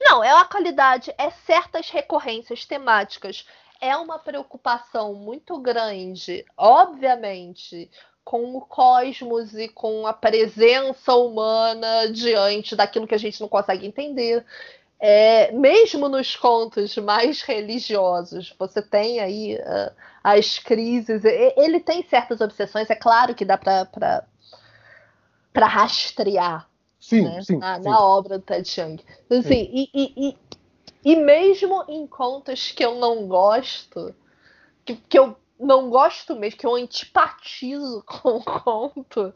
não, 0.00 0.22
é 0.22 0.30
a 0.30 0.44
qualidade, 0.44 1.12
é 1.18 1.30
certas 1.30 1.90
recorrências 1.90 2.64
temáticas. 2.64 3.46
É 3.80 3.96
uma 3.96 4.18
preocupação 4.18 5.14
muito 5.14 5.58
grande, 5.58 6.44
obviamente, 6.56 7.90
com 8.24 8.56
o 8.56 8.60
cosmos 8.60 9.54
e 9.54 9.68
com 9.68 10.06
a 10.06 10.12
presença 10.12 11.14
humana 11.14 12.10
diante 12.12 12.76
daquilo 12.76 13.06
que 13.06 13.14
a 13.14 13.18
gente 13.18 13.40
não 13.40 13.48
consegue 13.48 13.86
entender. 13.86 14.44
É, 15.00 15.52
mesmo 15.52 16.08
nos 16.08 16.34
contos 16.34 16.96
mais 16.96 17.42
religiosos, 17.42 18.52
você 18.58 18.82
tem 18.82 19.20
aí 19.20 19.54
uh, 19.54 19.92
as 20.24 20.58
crises. 20.58 21.22
Ele 21.24 21.78
tem 21.78 22.02
certas 22.08 22.40
obsessões, 22.40 22.90
é 22.90 22.96
claro 22.96 23.34
que 23.34 23.44
dá 23.44 23.56
para 23.56 24.26
rastrear 25.66 26.68
sim, 26.98 27.22
né? 27.22 27.42
sim, 27.42 27.58
na, 27.58 27.76
sim. 27.76 27.88
na, 27.88 28.04
obra 28.04 28.38
do 28.38 28.44
Ted 28.44 28.68
Chiang. 28.68 29.02
Assim, 29.30 29.70
e, 29.72 29.90
e, 29.94 30.28
e, 30.28 30.38
e, 31.04 31.16
mesmo 31.16 31.84
em 31.88 32.06
contos 32.06 32.72
que 32.72 32.84
eu 32.84 32.96
não 32.96 33.28
gosto, 33.28 34.14
que, 34.84 34.96
que 34.96 35.18
eu 35.18 35.36
não 35.58 35.90
gosto 35.90 36.34
mesmo, 36.34 36.58
que 36.58 36.66
eu 36.66 36.74
antipatizo 36.74 38.02
com 38.06 38.38
o 38.38 38.44
conto, 38.44 39.32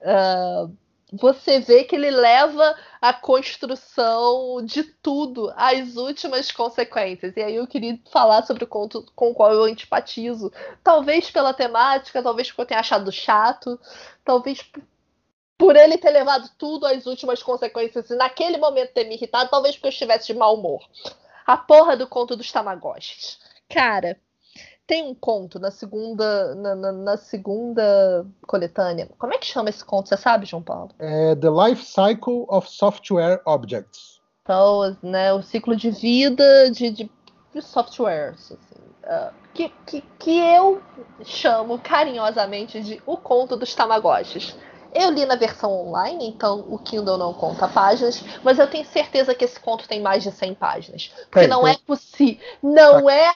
uh, 0.00 0.76
você 1.12 1.60
vê 1.60 1.84
que 1.84 1.94
ele 1.94 2.10
leva 2.10 2.74
a 2.98 3.12
construção 3.12 4.64
de 4.64 4.82
tudo 4.82 5.52
às 5.56 5.96
últimas 5.96 6.50
consequências. 6.50 7.36
E 7.36 7.42
aí 7.42 7.56
eu 7.56 7.66
queria 7.66 7.98
falar 8.10 8.46
sobre 8.46 8.64
o 8.64 8.66
conto 8.66 9.04
com 9.14 9.30
o 9.30 9.34
qual 9.34 9.52
eu 9.52 9.64
antipatizo. 9.64 10.50
Talvez 10.82 11.30
pela 11.30 11.52
temática, 11.52 12.22
talvez 12.22 12.48
porque 12.48 12.62
eu 12.62 12.66
tenha 12.66 12.80
achado 12.80 13.12
chato, 13.12 13.78
talvez 14.24 14.64
por 15.58 15.76
ele 15.76 15.98
ter 15.98 16.10
levado 16.10 16.48
tudo 16.56 16.86
às 16.86 17.06
últimas 17.06 17.42
consequências 17.42 18.08
e 18.08 18.16
naquele 18.16 18.56
momento 18.56 18.94
ter 18.94 19.04
me 19.04 19.14
irritado, 19.14 19.50
talvez 19.50 19.74
porque 19.74 19.88
eu 19.88 19.92
estivesse 19.92 20.28
de 20.28 20.34
mau 20.34 20.54
humor. 20.54 20.82
A 21.46 21.58
porra 21.58 21.94
do 21.94 22.06
conto 22.06 22.34
dos 22.34 22.50
Tamagotchis. 22.50 23.38
Cara, 23.68 24.18
tem 24.92 25.02
um 25.02 25.14
conto 25.14 25.58
na 25.58 25.70
segunda, 25.70 26.54
na, 26.54 26.74
na, 26.74 26.92
na, 26.92 27.16
segunda 27.16 28.26
coletânea. 28.46 29.08
Como 29.18 29.32
é 29.32 29.38
que 29.38 29.46
chama 29.46 29.70
esse 29.70 29.82
conto? 29.82 30.10
Você 30.10 30.18
sabe, 30.18 30.44
João 30.44 30.62
Paulo? 30.62 30.90
É 30.98 31.34
The 31.34 31.48
Life 31.48 31.82
Cycle 31.82 32.44
of 32.46 32.68
Software 32.68 33.40
Objects. 33.46 34.20
Então, 34.42 34.94
né, 35.02 35.32
o 35.32 35.40
ciclo 35.40 35.74
de 35.74 35.90
vida 35.90 36.70
de, 36.70 36.90
de, 36.90 37.10
de 37.54 37.62
softwares. 37.62 38.52
Assim, 38.52 38.82
uh, 39.04 39.32
que, 39.54 39.70
que, 39.86 40.04
que 40.18 40.38
eu 40.38 40.82
chamo 41.24 41.78
carinhosamente 41.78 42.82
de 42.82 43.02
O 43.06 43.16
Conto 43.16 43.56
dos 43.56 43.74
Tamagotchis. 43.74 44.54
Eu 44.94 45.08
li 45.08 45.24
na 45.24 45.36
versão 45.36 45.72
online, 45.72 46.28
então 46.28 46.66
o 46.68 46.78
Kindle 46.78 47.16
não 47.16 47.32
conta 47.32 47.66
páginas, 47.66 48.22
mas 48.44 48.58
eu 48.58 48.68
tenho 48.68 48.84
certeza 48.84 49.34
que 49.34 49.46
esse 49.46 49.58
conto 49.58 49.88
tem 49.88 50.02
mais 50.02 50.22
de 50.22 50.30
100 50.30 50.54
páginas. 50.54 51.10
Porque 51.30 51.46
é, 51.46 51.48
não 51.48 51.66
então... 51.66 51.68
é 51.68 51.78
possível. 51.86 52.44
Não 52.62 53.06
tá. 53.06 53.14
é 53.14 53.32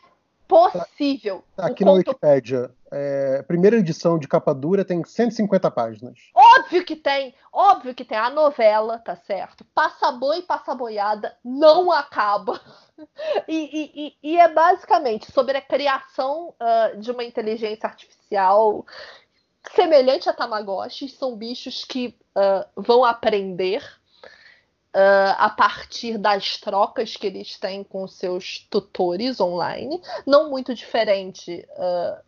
possível. 0.46 1.44
Tá 1.56 1.66
aqui 1.66 1.84
na 1.84 1.92
Wikipédia, 1.92 2.70
é, 2.90 3.42
primeira 3.42 3.76
edição 3.76 4.18
de 4.18 4.28
capa 4.28 4.54
dura 4.54 4.84
tem 4.84 5.04
150 5.04 5.70
páginas. 5.70 6.18
Óbvio 6.34 6.84
que 6.84 6.96
tem, 6.96 7.34
óbvio 7.52 7.94
que 7.94 8.04
tem. 8.04 8.16
A 8.16 8.30
novela, 8.30 8.98
tá 8.98 9.16
certo? 9.16 9.64
Passa 9.74 10.12
boi, 10.12 10.42
passa 10.42 10.74
boiada, 10.74 11.36
não 11.44 11.90
acaba. 11.92 12.60
E, 13.46 14.14
e, 14.22 14.30
e 14.32 14.38
é 14.38 14.48
basicamente 14.48 15.30
sobre 15.30 15.58
a 15.58 15.60
criação 15.60 16.54
uh, 16.58 16.98
de 16.98 17.10
uma 17.10 17.22
inteligência 17.22 17.86
artificial 17.86 18.86
semelhante 19.74 20.30
a 20.30 20.32
Tamagotchi. 20.32 21.06
São 21.06 21.36
bichos 21.36 21.84
que 21.84 22.18
uh, 22.34 22.82
vão 22.82 23.04
aprender 23.04 23.84
uh, 24.96 25.36
a 25.36 25.50
partir 25.50 26.16
das 26.16 26.56
trocas 26.56 27.16
que 27.16 27.26
eles 27.26 27.58
têm 27.58 27.84
com 27.84 28.08
seus 28.08 28.66
tutores 28.70 29.38
online, 29.38 30.00
não 30.24 30.48
muito 30.48 30.74
diferente 30.74 31.68
uh, 31.72 32.24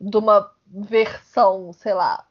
de 0.00 0.16
uma 0.16 0.48
versão, 0.64 1.72
sei 1.72 1.94
lá, 1.94 2.24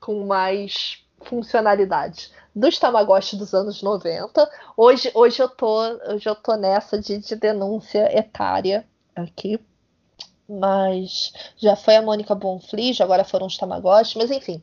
com 0.00 0.24
mais 0.24 1.04
funcionalidade 1.20 2.30
dos 2.54 2.78
Tamagotchi 2.78 3.36
dos 3.36 3.52
anos 3.52 3.82
90. 3.82 4.50
Hoje, 4.76 5.10
hoje, 5.14 5.42
eu, 5.42 5.48
tô, 5.48 5.80
hoje 6.08 6.28
eu 6.28 6.34
tô 6.34 6.56
nessa 6.56 6.98
de, 6.98 7.18
de 7.18 7.36
denúncia 7.36 8.16
etária 8.16 8.86
aqui. 9.14 9.60
Mas 10.46 11.32
já 11.56 11.74
foi 11.74 11.96
a 11.96 12.02
Mônica 12.02 12.34
Bonflige, 12.34 13.02
agora 13.02 13.24
foram 13.24 13.46
os 13.46 13.56
Tamagotchi, 13.56 14.18
mas 14.18 14.30
enfim. 14.30 14.62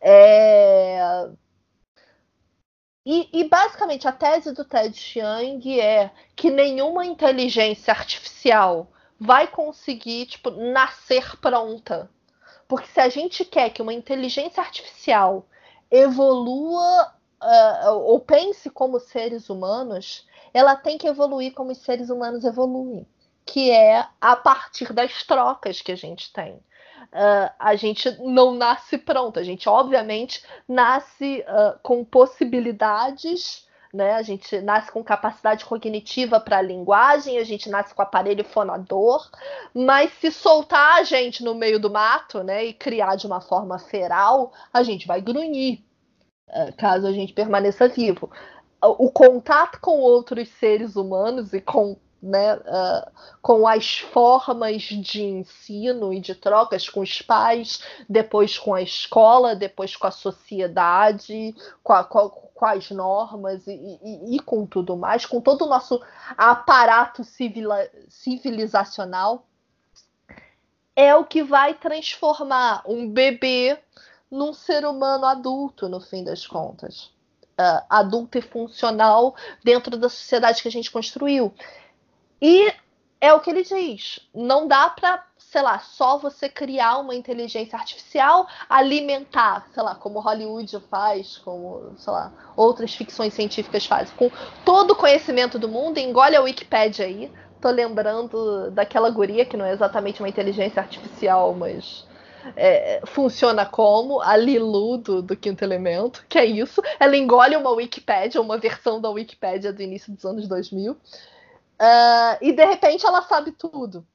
É 0.00 1.28
e, 3.10 3.26
e, 3.32 3.48
basicamente 3.48 4.06
a 4.06 4.12
tese 4.12 4.52
do 4.52 4.66
Ted 4.66 4.94
Chiang 4.94 5.80
é 5.80 6.10
que 6.36 6.50
nenhuma 6.50 7.06
inteligência 7.06 7.90
artificial 7.90 8.86
vai 9.18 9.48
conseguir 9.48 10.26
tipo, 10.26 10.50
nascer 10.50 11.34
pronta. 11.38 12.10
Porque 12.68 12.86
se 12.88 13.00
a 13.00 13.08
gente 13.08 13.46
quer 13.46 13.70
que 13.70 13.80
uma 13.80 13.94
inteligência 13.94 14.62
artificial 14.62 15.46
evolua 15.90 17.14
uh, 17.42 17.92
ou 17.92 18.20
pense 18.20 18.68
como 18.68 19.00
seres 19.00 19.48
humanos, 19.48 20.28
ela 20.52 20.76
tem 20.76 20.98
que 20.98 21.08
evoluir 21.08 21.54
como 21.54 21.72
os 21.72 21.78
seres 21.78 22.10
humanos 22.10 22.44
evoluem, 22.44 23.08
que 23.46 23.70
é 23.70 24.06
a 24.20 24.36
partir 24.36 24.92
das 24.92 25.22
trocas 25.22 25.80
que 25.80 25.92
a 25.92 25.96
gente 25.96 26.30
tem 26.30 26.60
uh, 27.12 27.52
a 27.58 27.74
gente 27.76 28.10
não 28.20 28.52
nasce 28.52 28.98
pronto. 28.98 29.38
A 29.38 29.42
gente, 29.42 29.68
obviamente, 29.68 30.42
nasce 30.66 31.44
uh, 31.48 31.78
com 31.82 32.04
possibilidades. 32.04 33.66
Né? 33.92 34.12
A 34.12 34.22
gente 34.22 34.60
nasce 34.60 34.92
com 34.92 35.02
capacidade 35.02 35.64
cognitiva 35.64 36.38
para 36.38 36.58
a 36.58 36.62
linguagem, 36.62 37.38
a 37.38 37.44
gente 37.44 37.70
nasce 37.70 37.94
com 37.94 38.02
aparelho 38.02 38.44
fonador, 38.44 39.30
mas 39.74 40.12
se 40.20 40.30
soltar 40.30 40.98
a 40.98 41.02
gente 41.02 41.42
no 41.42 41.54
meio 41.54 41.80
do 41.80 41.90
mato 41.90 42.42
né, 42.42 42.66
e 42.66 42.74
criar 42.74 43.16
de 43.16 43.26
uma 43.26 43.40
forma 43.40 43.78
feral, 43.78 44.52
a 44.70 44.82
gente 44.82 45.06
vai 45.06 45.22
grunhir, 45.22 45.80
uh, 46.50 46.76
caso 46.76 47.06
a 47.06 47.12
gente 47.12 47.32
permaneça 47.32 47.88
vivo. 47.88 48.30
O 48.80 49.10
contato 49.10 49.80
com 49.80 49.98
outros 49.98 50.48
seres 50.50 50.94
humanos 50.94 51.52
e 51.52 51.60
com 51.60 51.96
né, 52.22 52.56
uh, 52.56 53.10
com 53.40 53.66
as 53.66 53.98
formas 53.98 54.82
de 54.82 55.22
ensino 55.22 56.12
e 56.12 56.20
de 56.20 56.34
trocas 56.34 56.88
com 56.88 57.00
os 57.00 57.22
pais, 57.22 57.82
depois 58.08 58.58
com 58.58 58.74
a 58.74 58.82
escola, 58.82 59.54
depois 59.54 59.94
com 59.96 60.06
a 60.06 60.10
sociedade, 60.10 61.54
com, 61.82 61.92
a, 61.92 62.04
com, 62.04 62.66
as 62.66 62.90
normas 62.90 63.66
e, 63.66 63.98
e, 64.02 64.36
e, 64.36 64.40
com 64.40 64.66
tudo 64.66 64.96
mais, 64.96 65.24
com 65.24 65.40
todo 65.40 65.64
o 65.64 65.68
nosso 65.68 66.02
aparato 66.36 67.22
civilizacional, 68.08 69.46
é 70.96 71.14
o 71.14 71.24
que 71.24 71.44
vai 71.44 71.74
transformar 71.74 72.82
um 72.84 73.08
bebê 73.08 73.78
num 74.28 74.52
ser 74.52 74.84
humano 74.84 75.24
adulto, 75.24 75.88
no 75.88 76.00
fim 76.00 76.24
das 76.24 76.46
contas. 76.46 77.10
Uh, 77.58 77.82
adulto 77.88 78.38
e 78.38 78.42
funcional 78.42 79.34
dentro 79.64 79.96
da 79.96 80.08
sociedade 80.08 80.62
que 80.62 80.68
a 80.68 80.70
gente 80.70 80.90
construiu. 80.90 81.52
E 82.40 82.72
é 83.20 83.32
o 83.32 83.40
que 83.40 83.50
ele 83.50 83.62
diz. 83.62 84.20
Não 84.34 84.66
dá 84.68 84.88
para, 84.90 85.24
sei 85.38 85.62
lá, 85.62 85.78
só 85.80 86.18
você 86.18 86.48
criar 86.48 86.98
uma 86.98 87.14
inteligência 87.14 87.76
artificial, 87.78 88.46
alimentar, 88.68 89.66
sei 89.72 89.82
lá, 89.82 89.94
como 89.94 90.20
Hollywood 90.20 90.78
faz, 90.90 91.38
como, 91.38 91.94
sei 91.96 92.12
lá, 92.12 92.32
outras 92.56 92.94
ficções 92.94 93.34
científicas 93.34 93.86
fazem, 93.86 94.14
com 94.16 94.30
todo 94.64 94.92
o 94.92 94.96
conhecimento 94.96 95.58
do 95.58 95.68
mundo, 95.68 95.98
engole 95.98 96.36
a 96.36 96.42
Wikipedia 96.42 97.06
aí. 97.06 97.30
Tô 97.60 97.70
lembrando 97.70 98.70
daquela 98.70 99.10
guria 99.10 99.44
que 99.44 99.56
não 99.56 99.64
é 99.64 99.72
exatamente 99.72 100.22
uma 100.22 100.28
inteligência 100.28 100.80
artificial, 100.80 101.52
mas 101.54 102.06
é, 102.56 103.00
funciona 103.04 103.66
como 103.66 104.20
a 104.20 104.36
Lilu 104.36 104.98
do, 104.98 105.22
do, 105.22 105.36
Quinto 105.36 105.64
Elemento, 105.64 106.24
que 106.28 106.38
é 106.38 106.44
isso. 106.44 106.80
Ela 107.00 107.16
engole 107.16 107.56
uma 107.56 107.70
Wikipédia, 107.70 108.40
uma 108.40 108.58
versão 108.58 109.00
da 109.00 109.10
Wikipédia 109.10 109.72
do 109.72 109.82
início 109.82 110.12
dos 110.12 110.24
anos 110.24 110.46
2000. 110.46 110.96
Uh, 111.80 112.36
e 112.40 112.52
de 112.52 112.64
repente 112.64 113.06
ela 113.06 113.22
sabe 113.22 113.52
tudo. 113.52 114.06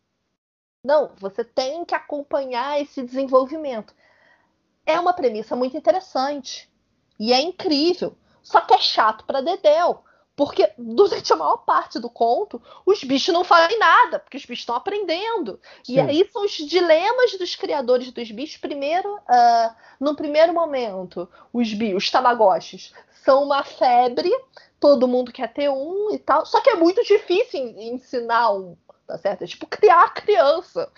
Não, 0.85 1.13
você 1.15 1.45
tem 1.45 1.85
que 1.85 1.95
acompanhar 1.95 2.81
esse 2.81 3.01
desenvolvimento. 3.01 3.95
É 4.85 4.99
uma 4.99 5.13
premissa 5.13 5.55
muito 5.55 5.77
interessante 5.77 6.69
e 7.17 7.31
é 7.31 7.39
incrível, 7.39 8.17
só 8.41 8.59
que 8.59 8.73
é 8.73 8.79
chato 8.79 9.23
para 9.23 9.41
Dedel, 9.41 10.03
porque 10.35 10.71
durante 10.77 11.31
a 11.31 11.35
maior 11.35 11.57
parte 11.57 11.99
do 11.99 12.09
conto 12.09 12.61
os 12.85 13.03
bichos 13.03 13.33
não 13.33 13.43
fazem 13.43 13.77
nada, 13.77 14.19
porque 14.19 14.37
os 14.37 14.45
bichos 14.45 14.61
estão 14.61 14.75
aprendendo. 14.75 15.59
Sim. 15.83 15.93
E 15.93 15.99
aí 15.99 16.29
são 16.31 16.43
os 16.45 16.51
dilemas 16.51 17.37
dos 17.37 17.55
criadores 17.55 18.11
dos 18.11 18.31
bichos. 18.31 18.57
Primeiro, 18.57 19.15
uh, 19.15 19.75
no 19.99 20.15
primeiro 20.15 20.53
momento, 20.53 21.29
os 21.51 21.73
bichos, 21.73 22.03
os 22.03 22.11
tamagotchis, 22.11 22.93
são 23.23 23.43
uma 23.43 23.63
febre 23.63 24.31
todo 24.83 25.07
mundo 25.07 25.31
quer 25.31 25.47
ter 25.53 25.69
um 25.69 26.11
e 26.11 26.19
tal. 26.19 26.45
Só 26.45 26.59
que 26.59 26.69
é 26.69 26.75
muito 26.75 27.01
difícil 27.05 27.73
ensinar 27.77 28.51
um, 28.51 28.75
tá 29.07 29.17
certo? 29.17 29.43
É 29.43 29.47
tipo 29.47 29.65
criar 29.67 30.13
criança. 30.13 30.89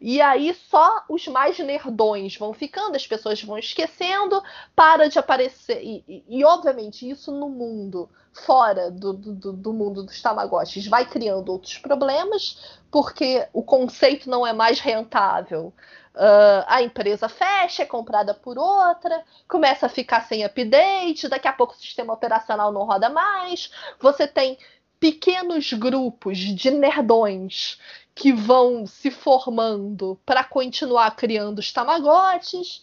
E 0.00 0.20
aí 0.20 0.54
só 0.54 1.04
os 1.08 1.26
mais 1.28 1.58
nerdões 1.58 2.36
vão 2.36 2.52
ficando, 2.52 2.96
as 2.96 3.06
pessoas 3.06 3.42
vão 3.42 3.58
esquecendo, 3.58 4.42
para 4.74 5.08
de 5.08 5.18
aparecer. 5.18 5.82
E, 5.82 6.04
e, 6.06 6.24
e 6.28 6.44
obviamente, 6.44 7.08
isso 7.08 7.32
no 7.32 7.48
mundo, 7.48 8.08
fora 8.32 8.90
do, 8.90 9.12
do, 9.12 9.52
do 9.52 9.72
mundo 9.72 10.02
dos 10.02 10.20
Tamagotchis, 10.20 10.86
vai 10.86 11.06
criando 11.06 11.50
outros 11.50 11.78
problemas, 11.78 12.78
porque 12.90 13.46
o 13.52 13.62
conceito 13.62 14.28
não 14.28 14.46
é 14.46 14.52
mais 14.52 14.80
rentável. 14.80 15.72
Uh, 16.14 16.64
a 16.66 16.80
empresa 16.80 17.28
fecha, 17.28 17.82
é 17.82 17.86
comprada 17.86 18.32
por 18.32 18.56
outra, 18.56 19.22
começa 19.46 19.84
a 19.84 19.88
ficar 19.90 20.22
sem 20.22 20.44
update, 20.44 21.28
daqui 21.28 21.46
a 21.46 21.52
pouco 21.52 21.74
o 21.74 21.76
sistema 21.76 22.14
operacional 22.14 22.72
não 22.72 22.84
roda 22.84 23.10
mais. 23.10 23.70
Você 24.00 24.26
tem 24.26 24.58
pequenos 24.98 25.72
grupos 25.72 26.38
de 26.38 26.70
nerdões 26.70 27.78
que 28.14 28.32
vão 28.32 28.86
se 28.86 29.10
formando 29.10 30.18
para 30.24 30.42
continuar 30.42 31.14
criando 31.14 31.58
os 31.58 31.72
tamagotes. 31.72 32.82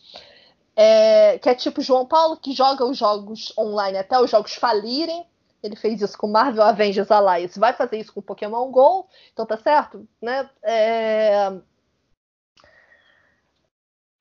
É, 0.75 1.37
que 1.37 1.49
é 1.49 1.53
tipo 1.53 1.81
João 1.81 2.05
Paulo, 2.05 2.37
que 2.37 2.51
joga 2.51 2.83
os 2.83 2.97
jogos 2.97 3.53
online 3.57 3.97
até 3.97 4.19
os 4.19 4.29
jogos 4.29 4.55
falirem. 4.55 5.25
Ele 5.61 5.75
fez 5.75 6.01
isso 6.01 6.17
com 6.17 6.27
Marvel 6.27 6.63
Avengers 6.63 7.09
Alliance, 7.09 7.59
vai 7.59 7.73
fazer 7.73 7.97
isso 7.97 8.11
com 8.11 8.21
Pokémon 8.21 8.69
GO, 8.69 9.07
então 9.31 9.45
tá 9.45 9.55
certo? 9.55 10.07
Né? 10.21 10.49
É, 10.61 11.53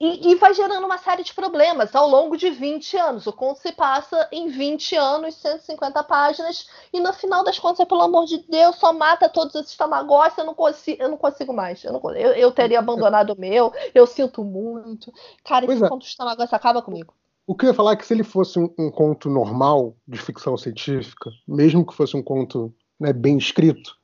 e, 0.02 0.32
e, 0.32 0.34
vai 0.34 0.52
gerando 0.52 0.84
uma 0.84 0.98
série 0.98 1.22
de 1.22 1.32
problemas 1.32 1.94
ao 1.94 2.08
longo 2.08 2.36
de 2.36 2.50
20 2.50 2.96
anos. 2.96 3.24
O 3.28 3.32
conto 3.32 3.60
se 3.60 3.70
passa 3.70 4.28
em 4.32 4.48
20 4.48 4.96
anos, 4.96 5.36
150 5.36 6.02
páginas, 6.02 6.66
e 6.92 6.98
no 6.98 7.12
final 7.12 7.44
das 7.44 7.56
contas, 7.56 7.86
pelo 7.86 8.02
amor 8.02 8.26
de 8.26 8.38
Deus, 8.38 8.74
só 8.74 8.92
mata 8.92 9.28
todos 9.28 9.54
esses 9.54 9.76
tamagotchis, 9.76 10.38
eu 10.38 10.44
não 10.44 10.54
consigo, 10.56 11.00
eu 11.00 11.08
não 11.08 11.16
consigo 11.16 11.52
mais. 11.52 11.84
Eu, 11.84 11.92
não, 11.92 12.10
eu, 12.16 12.32
eu 12.32 12.50
teria 12.50 12.80
abandonado 12.80 13.30
o 13.30 13.40
meu, 13.40 13.72
eu 13.94 14.04
sinto 14.04 14.42
muito. 14.42 15.12
Cara, 15.44 15.66
pois 15.66 15.78
esse 15.78 15.86
é. 15.86 15.88
conto 15.88 16.02
dos 16.02 16.16
tamagotchis 16.16 16.52
acaba 16.52 16.82
comigo. 16.82 17.14
O 17.46 17.54
que 17.54 17.64
eu 17.64 17.68
ia 17.68 17.74
falar 17.74 17.92
é 17.92 17.96
que 17.96 18.04
se 18.04 18.12
ele 18.12 18.24
fosse 18.24 18.58
um, 18.58 18.74
um 18.76 18.90
conto 18.90 19.30
normal 19.30 19.94
de 20.08 20.18
ficção 20.18 20.56
científica, 20.56 21.30
mesmo 21.46 21.86
que 21.86 21.94
fosse 21.94 22.16
um 22.16 22.22
conto 22.24 22.74
né, 22.98 23.12
bem 23.12 23.38
escrito, 23.38 23.94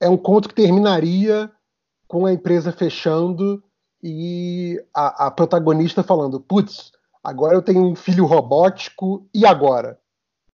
é 0.00 0.08
um 0.08 0.16
conto 0.16 0.48
que 0.48 0.54
terminaria 0.54 1.52
com 2.08 2.24
a 2.24 2.32
empresa 2.32 2.72
fechando 2.72 3.62
e 4.02 4.82
a, 4.94 5.26
a 5.26 5.30
protagonista 5.30 6.02
falando: 6.02 6.40
putz, 6.40 6.92
agora 7.22 7.54
eu 7.54 7.62
tenho 7.62 7.82
um 7.82 7.94
filho 7.94 8.24
robótico, 8.24 9.28
e 9.34 9.44
agora? 9.44 9.98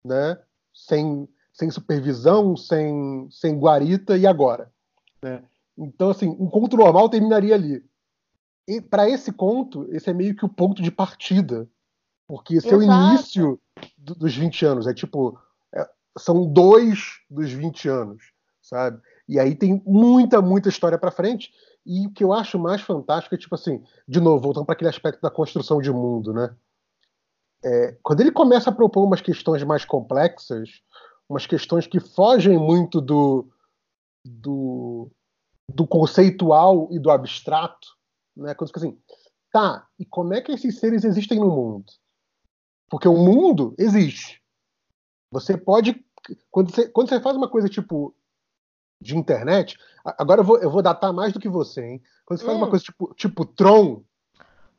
Né? 0.04 0.38
Sem, 0.74 1.28
sem 1.52 1.70
supervisão, 1.70 2.56
sem, 2.56 3.28
sem 3.32 3.58
guarita, 3.58 4.18
e 4.18 4.26
agora? 4.26 4.72
Né? 5.22 5.44
Então, 5.78 6.10
assim, 6.10 6.28
um 6.28 6.50
conto 6.50 6.78
normal 6.78 7.10
terminaria 7.10 7.56
ali. 7.56 7.84
E 8.68 8.80
para 8.80 9.10
esse 9.10 9.32
conto, 9.32 9.88
esse 9.90 10.10
é 10.10 10.14
meio 10.14 10.36
que 10.36 10.46
o 10.46 10.50
ponto 10.50 10.82
de 10.82 10.92
partida. 10.92 11.68
Porque 12.28 12.56
esse 12.56 12.68
Exato. 12.68 12.84
é 12.84 12.86
o 12.86 13.12
início 13.12 13.60
do, 13.98 14.16
dos 14.16 14.36
20 14.36 14.66
anos. 14.66 14.88
É 14.88 14.94
tipo, 14.94 15.38
é, 15.74 15.88
são 16.18 16.46
dois 16.52 17.20
dos 17.30 17.52
20 17.52 17.90
anos, 17.90 18.32
sabe? 18.62 19.02
E 19.28 19.40
aí 19.40 19.56
tem 19.56 19.82
muita, 19.86 20.42
muita 20.42 20.70
história 20.70 20.98
para 20.98 21.12
frente. 21.12 21.52
E 21.86 22.08
o 22.08 22.12
que 22.12 22.24
eu 22.24 22.32
acho 22.32 22.58
mais 22.58 22.82
fantástico 22.82 23.36
é, 23.36 23.38
tipo 23.38 23.54
assim, 23.56 23.84
de 24.08 24.20
novo, 24.20 24.42
voltando 24.42 24.66
para 24.66 24.74
aquele 24.74 24.90
aspecto 24.90 25.22
da 25.22 25.30
construção 25.30 25.82
de 25.82 25.92
mundo, 25.92 26.34
né? 26.34 26.56
É, 27.64 27.98
quando 28.02 28.22
ele 28.22 28.32
começa 28.32 28.70
a 28.70 28.74
propor 28.74 29.04
umas 29.04 29.22
questões 29.22 29.64
mais 29.64 29.86
complexas, 29.86 30.82
umas 31.30 31.46
questões 31.46 31.88
que 31.88 32.00
fogem 32.00 32.58
muito 32.58 33.00
do, 33.00 33.50
do, 34.26 35.10
do 35.70 35.88
conceitual 35.88 36.90
e 36.92 37.00
do 37.00 37.10
abstrato, 37.10 37.88
né? 38.36 38.54
Quando 38.54 38.72
assim, 38.76 38.98
tá, 39.52 39.88
e 40.00 40.06
como 40.06 40.34
é 40.34 40.42
que 40.42 40.52
esses 40.52 40.80
seres 40.80 41.04
existem 41.04 41.40
no 41.40 41.50
mundo? 41.50 41.86
Porque 42.90 43.08
o 43.08 43.18
mundo 43.18 43.74
existe. 43.78 44.42
Você 45.32 45.58
pode. 45.58 46.06
Quando 46.52 46.72
você, 46.72 46.88
quando 46.90 47.10
você 47.10 47.20
faz 47.20 47.36
uma 47.36 47.50
coisa 47.50 47.68
tipo 47.68 48.16
de 49.04 49.18
internet. 49.18 49.78
Agora 50.04 50.42
eu 50.42 50.46
vou, 50.46 50.58
eu 50.60 50.72
vou 50.72 50.82
datar 50.82 51.14
mais 51.14 51.34
do 51.34 51.40
que 51.40 51.50
você, 51.50 51.82
hein? 51.84 52.02
Quando 52.26 52.40
você 52.40 52.46
hum. 52.46 52.48
faz 52.48 52.58
uma 52.58 52.68
hum. 52.68 52.70
coisa 52.70 52.86
tipo, 52.86 53.14
tipo 53.16 53.46
Tron. 53.46 54.04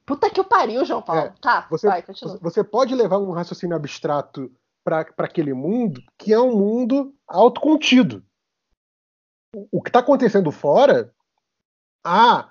Puta 0.06 0.28
que 0.28 0.40
o 0.40 0.44
pariu, 0.44 0.84
João 0.84 1.02
Paulo. 1.02 1.22
É, 1.22 1.34
tá, 1.40 1.66
você, 1.70 1.86
vai, 1.86 2.02
continua. 2.02 2.38
Você 2.42 2.62
pode 2.62 2.94
levar 2.94 3.18
um 3.18 3.32
raciocínio 3.32 3.76
abstrato 3.76 4.52
para 4.82 5.06
aquele 5.18 5.55
mundo 5.55 6.02
que 6.18 6.32
é 6.32 6.40
um 6.40 6.56
mundo 6.56 7.14
autocontido. 7.26 8.22
O, 9.55 9.78
o 9.78 9.82
que 9.82 9.88
está 9.88 10.01
acontecendo 10.01 10.51
fora. 10.51 11.14
Ah, 12.05 12.51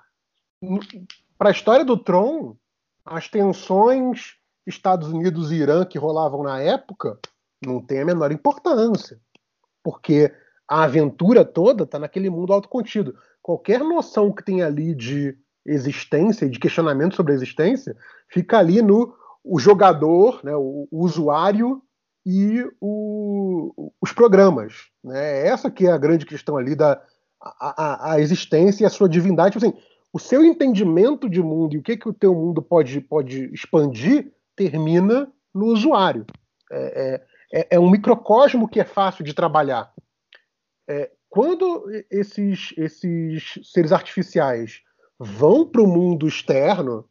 para 1.38 1.50
a 1.50 1.52
história 1.52 1.84
do 1.84 1.96
Tron, 1.96 2.56
as 3.04 3.28
tensões 3.28 4.36
Estados 4.66 5.08
Unidos 5.08 5.52
e 5.52 5.56
Irã 5.56 5.84
que 5.84 5.98
rolavam 5.98 6.42
na 6.42 6.60
época 6.60 7.18
não 7.64 7.80
tem 7.80 8.00
a 8.00 8.04
menor 8.04 8.32
importância. 8.32 9.20
Porque 9.82 10.34
a 10.68 10.84
aventura 10.84 11.44
toda 11.44 11.84
está 11.84 11.98
naquele 11.98 12.30
mundo 12.30 12.52
autocontido. 12.52 13.14
Qualquer 13.42 13.80
noção 13.80 14.32
que 14.32 14.44
tem 14.44 14.62
ali 14.62 14.94
de 14.94 15.36
existência 15.66 16.46
e 16.46 16.50
de 16.50 16.58
questionamento 16.58 17.16
sobre 17.16 17.32
a 17.32 17.36
existência 17.36 17.96
fica 18.28 18.58
ali 18.58 18.82
no 18.82 19.14
o 19.42 19.58
jogador, 19.58 20.40
né, 20.42 20.56
o, 20.56 20.88
o 20.90 21.04
usuário 21.04 21.82
e 22.24 22.66
o, 22.80 23.92
os 24.00 24.10
programas. 24.10 24.86
Né? 25.02 25.46
Essa 25.46 25.70
que 25.70 25.86
é 25.86 25.92
a 25.92 25.98
grande 25.98 26.24
questão 26.24 26.56
ali 26.56 26.74
da 26.74 27.00
a, 27.40 28.10
a, 28.10 28.12
a 28.12 28.20
existência 28.20 28.84
e 28.84 28.86
a 28.86 28.90
sua 28.90 29.06
divindade. 29.06 29.58
Assim, 29.58 29.74
o 30.10 30.18
seu 30.18 30.42
entendimento 30.42 31.28
de 31.28 31.42
mundo 31.42 31.74
e 31.74 31.78
o 31.78 31.82
que, 31.82 31.96
que 31.96 32.08
o 32.08 32.14
teu 32.14 32.34
mundo 32.34 32.62
pode, 32.62 33.00
pode 33.02 33.52
expandir 33.52 34.32
termina 34.56 35.30
no 35.54 35.66
usuário. 35.66 36.24
É, 36.72 37.20
é, 37.52 37.66
é 37.72 37.78
um 37.78 37.90
microcosmo 37.90 38.68
que 38.68 38.80
é 38.80 38.84
fácil 38.84 39.24
de 39.24 39.34
trabalhar 39.34 39.92
é, 40.88 41.10
quando 41.28 41.84
esses, 42.10 42.72
esses 42.76 43.58
seres 43.64 43.92
artificiais 43.92 44.82
vão 45.18 45.66
para 45.66 45.82
o 45.82 45.86
mundo 45.86 46.28
externo, 46.28 47.08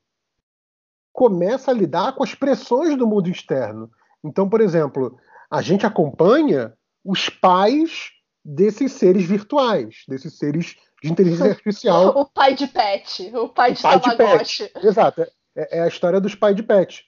começa 1.11 1.71
a 1.71 1.73
lidar 1.73 2.15
com 2.15 2.23
as 2.23 2.33
pressões 2.33 2.97
do 2.97 3.07
mundo 3.07 3.29
externo. 3.29 3.91
Então, 4.23 4.49
por 4.49 4.61
exemplo, 4.61 5.17
a 5.51 5.61
gente 5.61 5.85
acompanha 5.85 6.73
os 7.03 7.29
pais 7.29 8.11
desses 8.43 8.93
seres 8.93 9.23
virtuais, 9.25 10.03
desses 10.07 10.37
seres 10.37 10.75
de 11.01 11.11
inteligência 11.11 11.51
artificial. 11.51 12.09
o 12.17 12.25
pai 12.25 12.55
de 12.55 12.67
pet, 12.67 13.31
o 13.35 13.49
pai 13.49 13.71
o 13.71 13.75
de 13.75 13.81
pai 13.81 13.99
Tamagotchi. 13.99 14.71
De 14.73 14.87
Exato, 14.87 15.21
é, 15.55 15.77
é, 15.77 15.81
a 15.81 15.87
história 15.87 16.19
dos 16.19 16.35
pais 16.35 16.55
de 16.55 16.63
pet. 16.63 17.05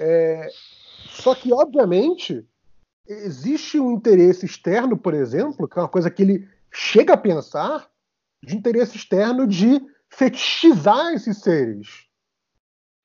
É, 0.00 0.48
só 1.10 1.34
que, 1.34 1.52
obviamente, 1.52 2.44
existe 3.06 3.78
um 3.78 3.92
interesse 3.92 4.46
externo, 4.46 4.96
por 4.96 5.14
exemplo, 5.14 5.68
que 5.68 5.78
é 5.78 5.82
uma 5.82 5.88
coisa 5.88 6.10
que 6.10 6.22
ele 6.22 6.48
chega 6.72 7.14
a 7.14 7.18
pensar, 7.18 7.88
de 8.42 8.56
interesse 8.56 8.96
externo 8.96 9.46
de 9.46 9.80
fetichizar 10.08 11.12
esses 11.12 11.38
seres. 11.38 12.06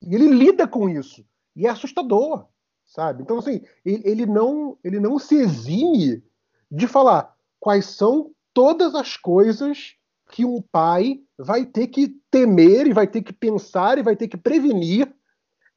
E 0.02 0.16
ele 0.16 0.28
lida 0.28 0.68
com 0.68 0.90
isso. 0.90 1.26
E 1.56 1.66
é 1.66 1.70
assustador, 1.70 2.48
sabe? 2.86 3.24
Então, 3.24 3.40
assim, 3.40 3.62
ele, 3.86 4.02
ele, 4.06 4.26
não, 4.26 4.78
ele 4.84 5.00
não 5.00 5.18
se 5.18 5.36
exime 5.36 6.24
de 6.72 6.88
falar 6.88 7.36
quais 7.60 7.86
são 7.86 8.32
todas 8.54 8.96
as 8.96 9.18
coisas 9.18 9.96
que 10.32 10.46
um 10.46 10.62
pai 10.62 11.22
vai 11.38 11.66
ter 11.66 11.88
que 11.88 12.10
temer 12.30 12.88
e 12.88 12.94
vai 12.94 13.08
ter 13.08 13.22
que 13.22 13.34
pensar 13.34 13.98
e 13.98 14.04
vai 14.04 14.16
ter 14.16 14.28
que 14.28 14.38
prevenir 14.38 15.12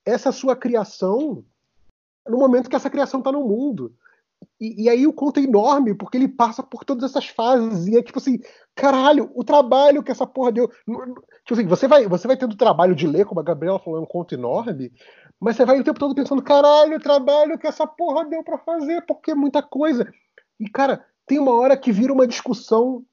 essa 0.05 0.31
sua 0.31 0.55
criação 0.55 1.45
no 2.29 2.39
momento 2.39 2.69
que 2.69 2.77
essa 2.77 2.91
criação 2.91 3.21
está 3.21 3.33
no 3.33 3.47
mundo. 3.47 3.95
E, 4.61 4.85
e, 4.85 4.89
aí 4.89 5.07
o 5.07 5.13
conto 5.13 5.41
é 5.41 5.43
enorme, 5.43 5.95
porque 5.95 6.17
ele 6.17 6.29
passa 6.29 6.63
por 6.63 6.85
todas 6.85 7.11
essas 7.11 7.27
fases. 7.27 7.87
E 7.87 7.97
é 7.97 8.03
tipo 8.03 8.19
assim, 8.19 8.39
caralho, 8.75 9.31
o 9.35 9.45
trabalho 9.45 10.03
que 10.03 10.11
essa 10.11 10.27
porra 10.27 10.53
deu. 10.53 10.69
Tipo 11.45 11.55
assim, 11.55 11.67
você 11.67 11.89
vai, 11.89 12.07
você 12.07 12.27
vai 12.27 12.37
tendo 12.37 12.57
trabalho 12.57 12.95
de 12.95 13.07
ler, 13.07 13.25
como 13.25 13.41
a 13.41 13.45
Gabriela 13.45 13.79
falou, 13.79 13.99
é 13.99 14.03
um 14.03 14.07
conto 14.07 14.35
enorme, 14.35 14.93
mas 15.41 15.57
você 15.57 15.65
vai 15.65 15.81
o 15.81 15.85
tempo 15.85 15.99
todo 15.99 16.15
pensando, 16.15 16.43
caralho, 16.43 16.97
o 16.97 17.01
trabalho 17.01 17.59
que 17.59 17.67
essa 17.67 17.87
porra 17.87 18.25
deu 18.25 18.45
para 18.45 18.59
fazer, 18.59 19.05
porque 19.07 19.33
é 19.33 19.35
muita 19.35 19.63
coisa. 19.63 20.11
E, 20.59 20.69
cara, 20.69 21.05
tem 21.27 21.39
uma 21.39 21.53
hora 21.53 21.77
que 21.77 21.91
vira 21.91 22.13
uma 22.13 22.27
discussão 22.27 23.05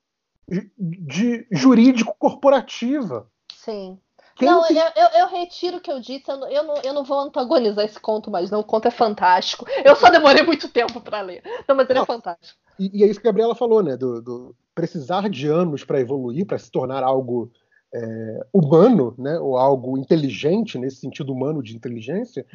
de, 0.47 0.71
de 0.77 1.47
jurídico 1.51 2.15
corporativa. 2.19 3.29
Sim. 3.53 3.99
Quem 4.39 4.47
não, 4.47 4.63
tem... 4.63 4.77
eu, 4.77 4.83
eu, 4.95 5.09
eu, 5.19 5.27
retiro 5.27 5.77
o 5.77 5.81
que 5.81 5.91
eu 5.91 5.99
disse. 5.99 6.31
Eu 6.31 6.37
não, 6.37 6.49
eu, 6.49 6.63
não, 6.63 6.75
eu 6.81 6.93
não 6.93 7.03
vou 7.03 7.19
antagonizar 7.19 7.83
esse 7.83 7.99
conto 7.99 8.31
mais, 8.31 8.49
não. 8.49 8.61
O 8.61 8.63
conto 8.63 8.87
é 8.87 8.91
fantástico. 8.91 9.65
Eu 9.83 9.97
só 9.97 10.09
demorei 10.09 10.43
muito 10.43 10.69
tempo 10.69 11.01
para 11.01 11.19
ler. 11.19 11.43
Não, 11.67 11.75
mas 11.75 11.89
ele 11.89 11.99
é 11.99 12.05
fantástico. 12.05 12.57
E, 12.79 12.89
e, 12.99 13.03
é 13.03 13.07
isso 13.07 13.19
que 13.19 13.27
a 13.27 13.31
Gabriela 13.31 13.53
falou, 13.53 13.83
né? 13.83 13.97
Do, 13.97 14.21
do 14.21 14.55
precisar 14.73 15.29
de 15.29 15.47
anos 15.47 15.83
para 15.83 15.99
evoluir, 15.99 16.47
para 16.47 16.57
se 16.57 16.71
tornar 16.71 17.03
algo 17.03 17.51
é, 17.93 18.47
humano, 18.53 19.13
né? 19.17 19.37
Ou 19.39 19.57
algo 19.57 19.97
inteligente, 19.97 20.79
nesse 20.79 21.01
sentido 21.01 21.33
humano 21.33 21.61
de 21.61 21.75
inteligência. 21.75 22.45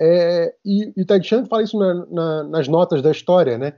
É, 0.00 0.54
e, 0.64 0.90
e 0.96 1.02
o 1.02 1.06
Ted 1.06 1.26
Chiang 1.26 1.46
fala 1.46 1.62
isso 1.62 1.78
na, 1.78 2.06
na, 2.06 2.44
nas 2.44 2.66
notas 2.66 3.02
da 3.02 3.10
história, 3.10 3.58
né? 3.58 3.74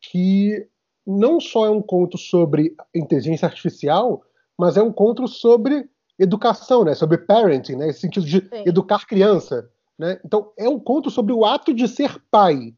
Que 0.00 0.64
não 1.04 1.40
só 1.40 1.66
é 1.66 1.70
um 1.70 1.82
conto 1.82 2.16
sobre 2.16 2.76
inteligência 2.94 3.46
artificial, 3.46 4.22
mas 4.56 4.76
é 4.76 4.82
um 4.82 4.92
conto 4.92 5.26
sobre 5.26 5.90
educação, 6.20 6.84
né? 6.84 6.94
Sobre 6.94 7.18
parenting, 7.18 7.76
né? 7.76 7.88
Esse 7.88 8.00
sentido 8.00 8.26
de 8.26 8.40
Sim. 8.40 8.64
educar 8.66 9.06
criança, 9.06 9.68
né? 9.98 10.20
Então 10.24 10.52
é 10.56 10.68
um 10.68 10.78
conto 10.78 11.10
sobre 11.10 11.32
o 11.32 11.44
ato 11.44 11.72
de 11.72 11.88
ser 11.88 12.22
pai. 12.30 12.74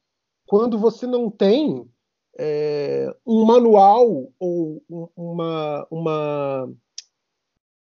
Quando 0.47 0.79
você 0.79 1.07
não 1.07 1.31
tem 1.31 1.87
é, 2.39 3.15
um 3.27 3.45
manual 3.45 4.31
ou 4.39 4.83
uma, 5.17 5.87
uma, 5.91 6.73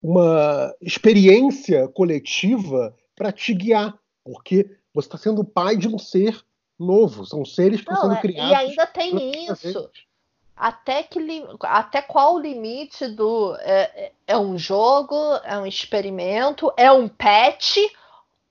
uma 0.01 0.75
experiência 0.81 1.87
coletiva 1.89 2.95
para 3.15 3.31
te 3.31 3.53
guiar, 3.53 3.99
porque 4.23 4.69
você 4.93 5.07
está 5.07 5.17
sendo 5.17 5.43
pai 5.43 5.75
de 5.75 5.87
um 5.87 5.97
ser 5.97 6.41
novo, 6.79 7.25
são 7.25 7.43
seres 7.43 7.81
que 7.81 7.91
estão 7.91 8.09
sendo 8.09 8.17
é, 8.17 8.21
criados. 8.21 8.51
E 8.51 8.55
ainda 8.55 8.87
tem 8.87 9.45
isso. 9.51 9.89
Até, 10.55 11.03
que, 11.03 11.19
até 11.61 12.01
qual 12.01 12.35
o 12.35 12.39
limite 12.39 13.07
do. 13.07 13.55
É, 13.59 14.11
é 14.27 14.37
um 14.37 14.57
jogo, 14.57 15.15
é 15.43 15.57
um 15.57 15.65
experimento, 15.65 16.71
é 16.77 16.91
um 16.91 17.07
patch 17.07 17.77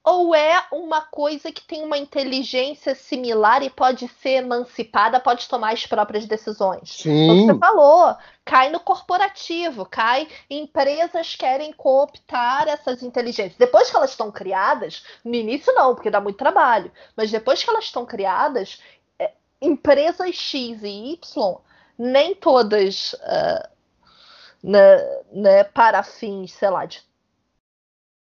ou 0.03 0.35
é 0.35 0.65
uma 0.69 1.01
coisa 1.01 1.49
que 1.49 1.65
tem 1.65 1.81
uma 1.81 1.97
inteligência 1.97 2.93
similar 2.93 3.63
e 3.63 3.69
pode 3.69 4.05
ser 4.21 4.43
emancipada, 4.43 5.17
pode 5.17 5.47
tomar 5.47 5.71
as 5.71 5.87
próprias 5.87 6.25
decisões? 6.25 6.89
Sim. 6.89 7.27
Como 7.27 7.45
você 7.45 7.57
falou, 7.57 8.15
cai 8.43 8.69
no 8.69 8.81
corporativo, 8.81 9.85
cai 9.85 10.27
empresas 10.49 11.37
querem 11.37 11.71
cooptar 11.71 12.67
essas 12.67 13.01
inteligências. 13.01 13.57
Depois 13.57 13.89
que 13.89 13.95
elas 13.95 14.09
estão 14.09 14.29
criadas, 14.29 15.05
no 15.23 15.33
início 15.33 15.73
não, 15.73 15.95
porque 15.95 16.11
dá 16.11 16.19
muito 16.19 16.37
trabalho, 16.37 16.91
mas 17.15 17.31
depois 17.31 17.63
que 17.63 17.69
elas 17.69 17.85
estão 17.85 18.05
criadas, 18.05 18.81
é, 19.17 19.31
empresas 19.61 20.35
X 20.35 20.83
e 20.83 21.13
Y, 21.13 21.57
nem 22.03 22.35
todas 22.35 23.13
uh, 23.13 23.69
né, 24.61 24.97
né, 25.31 25.63
para 25.63 26.03
fins, 26.03 26.51
sei 26.51 26.69
lá, 26.69 26.85
de 26.85 27.01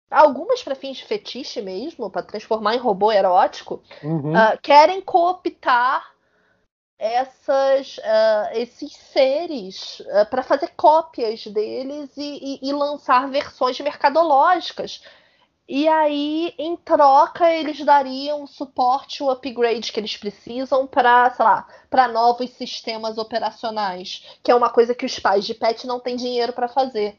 algumas 0.10 0.62
para 0.62 0.76
fins 0.76 0.98
de 0.98 1.06
fetiche 1.06 1.60
mesmo, 1.60 2.10
para 2.10 2.22
transformar 2.22 2.76
em 2.76 2.80
robô 2.80 3.12
erótico, 3.12 3.82
uhum. 4.04 4.34
uh, 4.34 4.58
querem 4.62 5.02
cooptar 5.02 6.14
essas, 7.00 7.98
uh, 7.98 8.54
esses 8.54 8.94
seres 8.94 10.02
para 10.30 10.44
fazer 10.44 10.70
cópias 10.78 11.46
deles 11.48 12.16
e, 12.16 12.60
e, 12.62 12.70
e, 12.70 12.72
lançar 12.72 13.28
versões 13.30 13.80
mercadológicas. 13.80 15.04
E 15.68 15.88
aí, 15.88 16.54
em 16.58 16.76
troca, 16.76 17.50
eles 17.50 17.84
dariam 17.86 18.44
o 18.44 18.48
suporte, 18.48 19.24
o 19.24 19.30
upgrade 19.30 19.92
que 19.92 20.00
eles 20.00 20.18
precisam 20.18 20.86
para, 20.86 21.32
sei 21.32 21.46
lá, 21.46 21.68
para 21.90 22.08
novos 22.10 22.50
sistemas 22.52 23.18
operacionais, 23.18 24.38
que 24.44 24.52
é 24.52 24.56
uma 24.56 24.70
coisa 24.70 24.94
que 24.94 25.06
os 25.06 25.18
pais 25.20 25.46
de 25.46 25.54
pet 25.54 25.88
não 25.88 26.02
têm 26.02 26.18
dinheiro 26.18 26.52
para 26.52 26.68
fazer. 26.68 27.18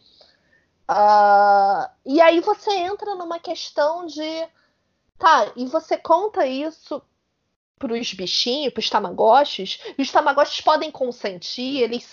Uh, 0.90 1.88
e 2.04 2.20
aí 2.20 2.40
você 2.40 2.70
entra 2.70 3.14
numa 3.14 3.38
questão 3.38 4.04
de. 4.04 4.46
Tá, 5.18 5.50
e 5.56 5.64
você 5.66 5.96
conta 5.96 6.46
isso 6.46 7.00
para 7.78 7.94
os 7.94 8.12
bichinhos, 8.12 8.72
para 8.72 8.80
os 8.80 8.90
tamagotchis, 8.90 9.80
e 9.96 10.02
os 10.02 10.10
tamagotchis 10.10 10.60
podem 10.60 10.90
consentir, 10.90 11.82
eles 11.82 12.04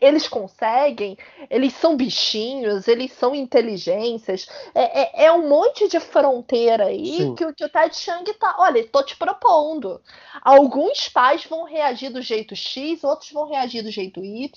eles 0.00 0.26
conseguem, 0.26 1.16
eles 1.50 1.74
são 1.74 1.96
bichinhos, 1.96 2.88
eles 2.88 3.12
são 3.12 3.34
inteligências. 3.34 4.46
É, 4.74 5.02
é, 5.02 5.26
é 5.26 5.32
um 5.32 5.48
monte 5.48 5.88
de 5.88 6.00
fronteira 6.00 6.86
aí 6.86 7.34
que, 7.36 7.54
que, 7.54 7.64
o 7.64 7.68
Ted 7.68 7.94
Chiang 7.94 8.32
tá. 8.34 8.56
Olha, 8.58 8.86
tô 8.88 9.02
te 9.02 9.16
propondo. 9.16 10.00
Alguns 10.40 11.08
pais 11.08 11.44
vão 11.44 11.64
reagir 11.64 12.10
do 12.10 12.22
jeito 12.22 12.56
X, 12.56 13.04
outros 13.04 13.30
vão 13.30 13.48
reagir 13.48 13.82
do 13.82 13.90
jeito 13.90 14.24
Y. 14.24 14.50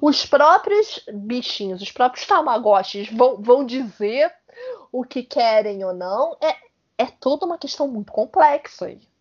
Os 0.00 0.24
próprios 0.24 1.04
bichinhos, 1.12 1.82
os 1.82 1.92
próprios 1.92 2.26
tamagotchis 2.26 3.08
vão, 3.12 3.40
vão 3.40 3.64
dizer 3.64 4.32
o 4.90 5.04
que 5.04 5.22
querem 5.22 5.84
ou 5.84 5.92
não. 5.92 6.36
É, 6.40 6.56
é 6.98 7.06
toda 7.06 7.44
uma 7.44 7.58
questão 7.58 7.86
muito 7.86 8.10
complexa 8.10 8.86
aí. 8.86 9.11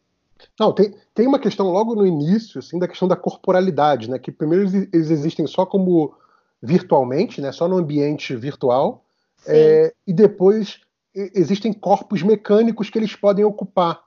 Não, 0.62 0.72
tem, 0.72 0.94
tem 1.16 1.26
uma 1.26 1.40
questão 1.40 1.72
logo 1.72 1.96
no 1.96 2.06
início, 2.06 2.60
assim, 2.60 2.78
da 2.78 2.88
questão 2.88 3.08
da 3.08 3.16
corporalidade, 3.16 4.08
né? 4.08 4.20
Que 4.20 4.32
primeiro 4.32 4.68
eles 4.94 5.10
existem 5.10 5.48
só 5.48 5.66
como 5.66 6.14
virtualmente, 6.62 7.42
né? 7.42 7.52
Só 7.52 7.68
no 7.68 7.80
ambiente 7.80 8.36
virtual, 8.36 9.04
é, 9.48 9.92
e 10.06 10.14
depois 10.14 10.80
existem 11.16 11.74
corpos 11.74 12.22
mecânicos 12.22 12.92
que 12.92 13.00
eles 13.00 13.16
podem 13.16 13.44
ocupar. 13.44 14.04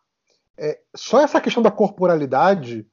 É, 0.56 0.78
só 0.94 1.20
essa 1.20 1.40
questão 1.40 1.60
da 1.60 1.72
corporalidade 1.72 2.86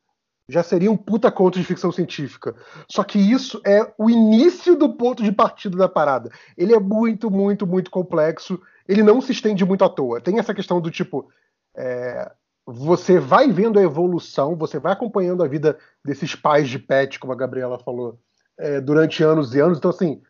já 0.49 0.63
seria 0.63 0.91
um 0.91 0.97
puta 0.97 1.31
conto 1.31 1.59
de 1.59 1.63
ficção 1.63 1.91
científica. 1.91 2.55
Só 2.89 3.03
que 3.03 3.19
isso 3.19 3.61
é 3.63 3.93
o 3.95 4.09
início 4.09 4.75
do 4.75 4.89
ponto 4.97 5.21
de 5.21 5.31
partida 5.31 5.77
da 5.77 5.87
parada. 5.87 6.31
Ele 6.57 6.73
é 6.73 6.79
muito, 6.79 7.29
muito, 7.29 7.67
muito 7.67 7.91
complexo. 7.91 8.59
Ele 8.87 9.03
não 9.03 9.21
se 9.21 9.31
estende 9.33 9.63
muito 9.63 9.85
à 9.85 9.89
toa. 9.89 10.19
Tem 10.19 10.39
essa 10.39 10.55
questão 10.55 10.81
do 10.81 10.89
tipo. 10.89 11.29
É, 11.77 12.31
você 12.71 13.19
vai 13.19 13.51
vendo 13.51 13.77
a 13.77 13.83
evolução, 13.83 14.55
você 14.55 14.79
vai 14.79 14.93
acompanhando 14.93 15.43
a 15.43 15.47
vida 15.47 15.77
desses 16.03 16.35
pais 16.35 16.69
de 16.69 16.79
pet, 16.79 17.19
como 17.19 17.33
a 17.33 17.35
Gabriela 17.35 17.77
falou, 17.77 18.19
é, 18.57 18.79
durante 18.79 19.23
anos 19.23 19.53
e 19.53 19.59
anos. 19.59 19.77
Então, 19.77 19.91
assim, 19.91 20.21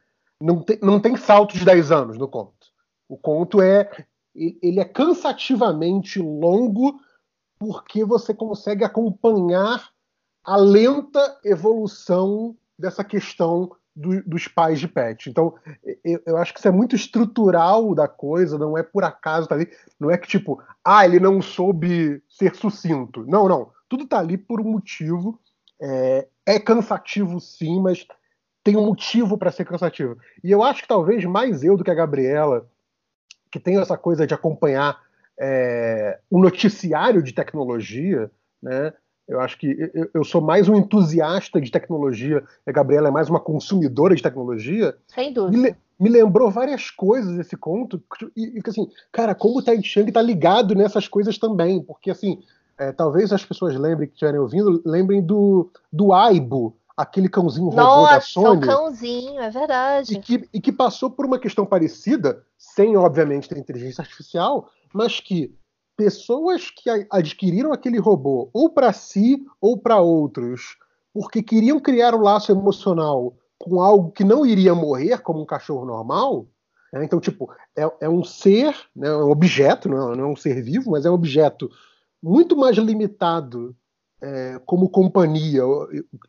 não 0.41 0.61
tem, 0.61 0.79
não 0.81 0.99
tem 0.99 1.15
salto 1.15 1.55
de 1.55 1.63
10 1.63 1.91
anos 1.91 2.17
no 2.17 2.27
conto. 2.27 2.67
O 3.07 3.17
conto 3.17 3.61
é. 3.61 3.89
Ele 4.33 4.79
é 4.79 4.85
cansativamente 4.85 6.19
longo 6.19 6.97
porque 7.59 8.05
você 8.05 8.33
consegue 8.33 8.83
acompanhar 8.85 9.89
a 10.43 10.55
lenta 10.55 11.37
evolução 11.43 12.55
dessa 12.79 13.03
questão 13.03 13.75
do, 13.95 14.23
dos 14.23 14.47
pais 14.47 14.79
de 14.79 14.87
pet. 14.87 15.29
Então, 15.29 15.53
eu, 16.03 16.21
eu, 16.25 16.37
acho 16.37 16.53
que 16.53 16.59
isso 16.59 16.67
é 16.67 16.71
muito 16.71 16.95
estrutural 16.95 17.93
da 17.93 18.07
coisa, 18.07 18.57
não 18.57 18.77
é 18.77 18.83
por 18.83 19.03
acaso 19.03 19.47
tá 19.47 19.55
ali. 19.55 19.69
Não 19.99 20.09
é 20.09 20.17
que 20.17 20.27
tipo, 20.27 20.61
ah, 20.83 21.05
ele 21.05 21.19
não 21.19 21.41
soube 21.41 22.21
ser 22.29 22.55
sucinto. 22.55 23.25
Não, 23.27 23.47
não. 23.47 23.71
Tudo 23.89 24.07
tá 24.07 24.19
ali 24.19 24.37
por 24.37 24.61
um 24.61 24.71
motivo. 24.71 25.39
É, 25.81 26.27
é 26.45 26.59
cansativo 26.59 27.39
sim, 27.39 27.81
mas 27.81 28.05
tem 28.63 28.77
um 28.77 28.85
motivo 28.85 29.37
para 29.37 29.51
ser 29.51 29.65
cansativo. 29.65 30.17
E 30.43 30.51
eu 30.51 30.63
acho 30.63 30.81
que 30.81 30.87
talvez 30.87 31.23
mais 31.25 31.63
eu 31.63 31.75
do 31.75 31.83
que 31.83 31.91
a 31.91 31.95
Gabriela, 31.95 32.69
que 33.51 33.59
tem 33.59 33.79
essa 33.79 33.97
coisa 33.97 34.25
de 34.25 34.33
acompanhar 34.33 35.01
é, 35.39 36.19
o 36.29 36.39
noticiário 36.39 37.21
de 37.23 37.33
tecnologia, 37.33 38.31
né? 38.61 38.93
Eu 39.31 39.39
acho 39.39 39.57
que 39.57 39.89
eu 40.13 40.25
sou 40.25 40.41
mais 40.41 40.67
um 40.67 40.75
entusiasta 40.75 41.61
de 41.61 41.71
tecnologia, 41.71 42.43
a 42.67 42.71
Gabriela 42.73 43.07
é 43.07 43.11
mais 43.11 43.29
uma 43.29 43.39
consumidora 43.39 44.13
de 44.13 44.21
tecnologia. 44.21 44.93
Sem 45.07 45.31
dúvida. 45.31 45.57
Me, 45.57 45.75
me 45.97 46.09
lembrou 46.09 46.51
várias 46.51 46.91
coisas 46.91 47.39
esse 47.39 47.55
conto, 47.55 48.03
e, 48.35 48.57
e 48.57 48.61
assim, 48.67 48.89
cara, 49.09 49.33
como 49.33 49.59
o 49.59 49.63
Tai 49.63 49.81
Chang 49.81 50.11
tá 50.11 50.21
ligado 50.21 50.75
nessas 50.75 51.07
coisas 51.07 51.37
também, 51.37 51.81
porque 51.81 52.11
assim, 52.11 52.41
é, 52.77 52.91
talvez 52.91 53.31
as 53.31 53.45
pessoas 53.45 53.73
lembrem 53.77 54.09
que 54.09 54.15
estiverem 54.15 54.37
ouvindo, 54.37 54.81
lembrem 54.85 55.21
do, 55.21 55.71
do 55.93 56.11
Aibo, 56.11 56.75
aquele 56.97 57.29
cãozinho 57.29 57.69
robô 57.69 57.77
Nossa, 57.77 58.15
da 58.15 58.19
Sony. 58.19 58.65
Nossa, 58.65 58.67
cãozinho, 58.67 59.39
é 59.39 59.49
verdade. 59.49 60.13
E 60.13 60.19
que, 60.19 60.49
e 60.53 60.59
que 60.59 60.73
passou 60.73 61.09
por 61.09 61.25
uma 61.25 61.39
questão 61.39 61.65
parecida, 61.65 62.43
sem, 62.57 62.97
obviamente, 62.97 63.47
ter 63.47 63.57
inteligência 63.57 64.01
artificial, 64.01 64.69
mas 64.93 65.21
que 65.21 65.55
pessoas 66.01 66.71
que 66.71 66.89
adquiriram 67.11 67.71
aquele 67.71 67.99
robô 67.99 68.49
ou 68.51 68.71
para 68.71 68.91
si 68.91 69.45
ou 69.61 69.77
para 69.77 70.01
outros, 70.01 70.75
porque 71.13 71.43
queriam 71.43 71.79
criar 71.79 72.15
um 72.15 72.21
laço 72.23 72.51
emocional 72.51 73.37
com 73.59 73.79
algo 73.79 74.11
que 74.11 74.23
não 74.23 74.43
iria 74.43 74.73
morrer, 74.73 75.21
como 75.21 75.43
um 75.43 75.45
cachorro 75.45 75.85
normal. 75.85 76.47
Né? 76.91 77.05
Então, 77.05 77.19
tipo, 77.19 77.53
é, 77.77 77.87
é, 78.01 78.09
um 78.09 78.23
ser, 78.23 78.75
né, 78.95 79.09
é 79.09 79.15
um 79.15 79.29
objeto, 79.29 79.87
não 79.87 80.11
é, 80.11 80.15
não 80.17 80.23
é, 80.23 80.27
um 80.27 80.35
ser 80.35 80.63
vivo, 80.63 80.89
mas 80.89 81.05
é 81.05 81.11
um 81.11 81.13
objeto 81.13 81.69
muito 82.19 82.57
mais 82.57 82.75
limitado 82.77 83.75
é, 84.19 84.59
como 84.65 84.89
companhia 84.89 85.61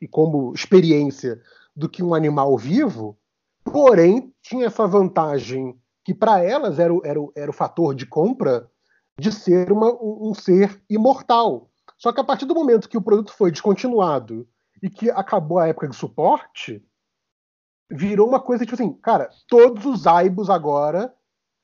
e 0.03 0.07
como 0.07 0.53
experiência 0.53 1.40
do 1.74 1.89
que 1.89 2.03
um 2.03 2.15
animal 2.15 2.59
vivo, 2.59 3.16
porém 3.65 4.35
tinha 4.43 4.66
essa 4.66 4.86
vantagem 4.86 5.74
que 6.05 6.12
para 6.12 6.43
elas 6.44 6.78
era 6.78 6.93
o, 6.93 7.01
era, 7.07 7.19
o, 7.19 7.32
era 7.35 7.51
o 7.51 7.55
fator 7.55 7.94
de 7.94 8.05
compra 8.05 8.70
de 9.19 9.33
ser 9.33 9.71
uma, 9.73 9.93
um 9.93 10.35
ser 10.35 10.83
imortal. 10.89 11.71
Só 11.99 12.13
que 12.13 12.21
a 12.21 12.25
partir 12.25 12.47
do 12.47 12.55
momento 12.55 12.89
que 12.89 12.97
o 12.97 13.03
produto 13.03 13.33
foi 13.33 13.51
descontinuado 13.51 14.49
e 14.83 14.91
que 14.91 15.11
acabou 15.11 15.59
a 15.59 15.69
época 15.69 15.89
de 15.89 15.97
suporte, 15.97 16.85
virou 17.91 18.27
uma 18.27 18.41
coisa 18.41 18.65
tipo 18.65 18.75
assim, 18.75 18.93
cara, 18.95 19.31
todos 19.47 19.85
os 19.87 20.07
Aibos 20.07 20.51
agora 20.51 21.15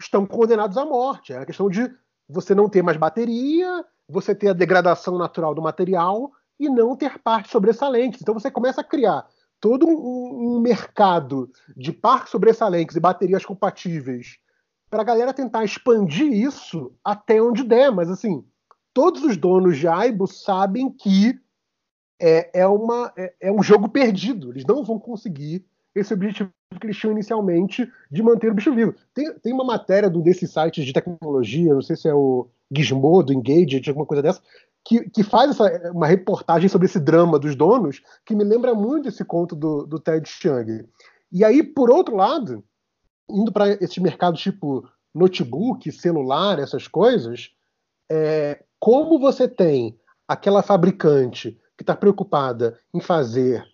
estão 0.00 0.26
condenados 0.26 0.76
à 0.76 0.84
morte. 0.84 1.32
É 1.32 1.38
a 1.38 1.46
questão 1.46 1.68
de 1.68 1.90
você 2.28 2.54
não 2.54 2.68
ter 2.68 2.82
mais 2.82 2.96
bateria, 2.96 3.84
você 4.08 4.34
ter 4.34 4.48
a 4.48 4.52
degradação 4.52 5.18
natural 5.18 5.54
do 5.54 5.62
material 5.62 6.30
e 6.60 6.68
não 6.68 6.94
ter 6.94 7.18
partes 7.18 7.50
sobressalentes. 7.50 8.20
Então 8.20 8.34
você 8.34 8.50
começa 8.50 8.80
a 8.80 8.84
criar 8.84 9.26
todo 9.60 9.86
um, 9.88 10.56
um 10.56 10.60
mercado 10.60 11.50
de 11.76 11.92
partes 11.92 12.30
sobressalentes 12.30 12.94
e 12.94 13.00
baterias 13.00 13.44
compatíveis 13.44 14.38
para 14.90 15.02
a 15.02 15.04
galera 15.04 15.34
tentar 15.34 15.64
expandir 15.64 16.32
isso 16.32 16.92
até 17.04 17.40
onde 17.40 17.62
der, 17.62 17.90
mas 17.90 18.08
assim, 18.08 18.44
todos 18.92 19.22
os 19.22 19.36
donos 19.36 19.76
de 19.76 19.86
Aibo 19.86 20.26
sabem 20.26 20.90
que 20.90 21.38
é, 22.20 22.60
é, 22.60 22.66
uma, 22.66 23.12
é, 23.16 23.34
é 23.42 23.52
um 23.52 23.62
jogo 23.62 23.88
perdido. 23.88 24.50
Eles 24.50 24.64
não 24.64 24.82
vão 24.82 24.98
conseguir 24.98 25.64
esse 25.94 26.12
objetivo 26.12 26.50
que 26.80 26.86
eles 26.86 26.96
tinham 26.96 27.12
inicialmente 27.12 27.90
de 28.10 28.22
manter 28.22 28.50
o 28.50 28.54
bicho 28.54 28.74
vivo. 28.74 28.94
Tem, 29.14 29.32
tem 29.38 29.52
uma 29.52 29.64
matéria 29.64 30.08
do 30.08 30.22
desses 30.22 30.50
sites 30.52 30.84
de 30.84 30.92
tecnologia, 30.92 31.74
não 31.74 31.82
sei 31.82 31.96
se 31.96 32.08
é 32.08 32.14
o 32.14 32.48
Gizmodo, 32.70 33.32
Engage, 33.32 33.82
alguma 33.88 34.06
coisa 34.06 34.22
dessa, 34.22 34.42
que, 34.84 35.08
que 35.10 35.22
faz 35.22 35.50
essa, 35.50 35.92
uma 35.92 36.06
reportagem 36.06 36.68
sobre 36.68 36.86
esse 36.86 37.00
drama 37.00 37.38
dos 37.38 37.54
donos, 37.54 38.02
que 38.24 38.34
me 38.34 38.44
lembra 38.44 38.74
muito 38.74 39.08
esse 39.08 39.24
conto 39.24 39.56
do, 39.56 39.86
do 39.86 39.98
Ted 39.98 40.28
Chiang. 40.28 40.86
E 41.32 41.44
aí, 41.44 41.62
por 41.62 41.90
outro 41.90 42.16
lado, 42.16 42.64
indo 43.30 43.52
para 43.52 43.72
esses 43.82 43.98
mercados 43.98 44.40
tipo 44.40 44.88
notebook, 45.14 45.90
celular, 45.92 46.58
essas 46.58 46.86
coisas, 46.86 47.50
é, 48.10 48.62
como 48.78 49.18
você 49.18 49.48
tem 49.48 49.98
aquela 50.26 50.62
fabricante 50.62 51.58
que 51.76 51.82
está 51.82 51.94
preocupada 51.94 52.78
em 52.92 53.00
fazer 53.00 53.64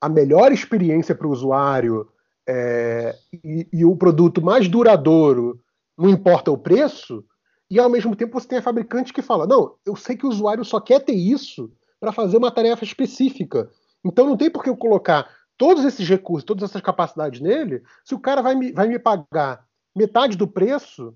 a 0.00 0.08
melhor 0.08 0.52
experiência 0.52 1.14
para 1.14 1.26
o 1.26 1.32
usuário 1.32 2.08
é, 2.48 3.16
e, 3.44 3.68
e, 3.72 3.84
o 3.84 3.96
produto 3.96 4.40
mais 4.40 4.68
duradouro, 4.68 5.60
não 5.96 6.08
importa 6.08 6.50
o 6.50 6.56
preço, 6.56 7.24
e 7.70 7.78
ao 7.78 7.90
mesmo 7.90 8.16
tempo 8.16 8.40
você 8.40 8.48
tem 8.48 8.58
a 8.58 8.62
fabricante 8.62 9.12
que 9.12 9.20
fala: 9.20 9.46
não, 9.46 9.74
eu 9.84 9.94
sei 9.94 10.16
que 10.16 10.24
o 10.24 10.30
usuário 10.30 10.64
só 10.64 10.80
quer 10.80 11.00
ter 11.00 11.12
isso 11.12 11.70
para 12.00 12.12
fazer 12.12 12.36
uma 12.36 12.50
tarefa 12.50 12.84
específica. 12.84 13.68
Então 14.04 14.26
não 14.26 14.36
tem 14.36 14.48
por 14.48 14.62
que 14.62 14.70
eu 14.70 14.76
colocar 14.76 15.28
todos 15.58 15.84
esses 15.84 16.08
recursos, 16.08 16.44
todas 16.44 16.70
essas 16.70 16.80
capacidades 16.80 17.40
nele, 17.40 17.82
se 18.04 18.14
o 18.14 18.20
cara 18.20 18.40
vai 18.40 18.54
me, 18.54 18.72
vai 18.72 18.86
me 18.86 18.98
pagar 18.98 19.66
metade 19.94 20.36
do 20.36 20.46
preço, 20.46 21.14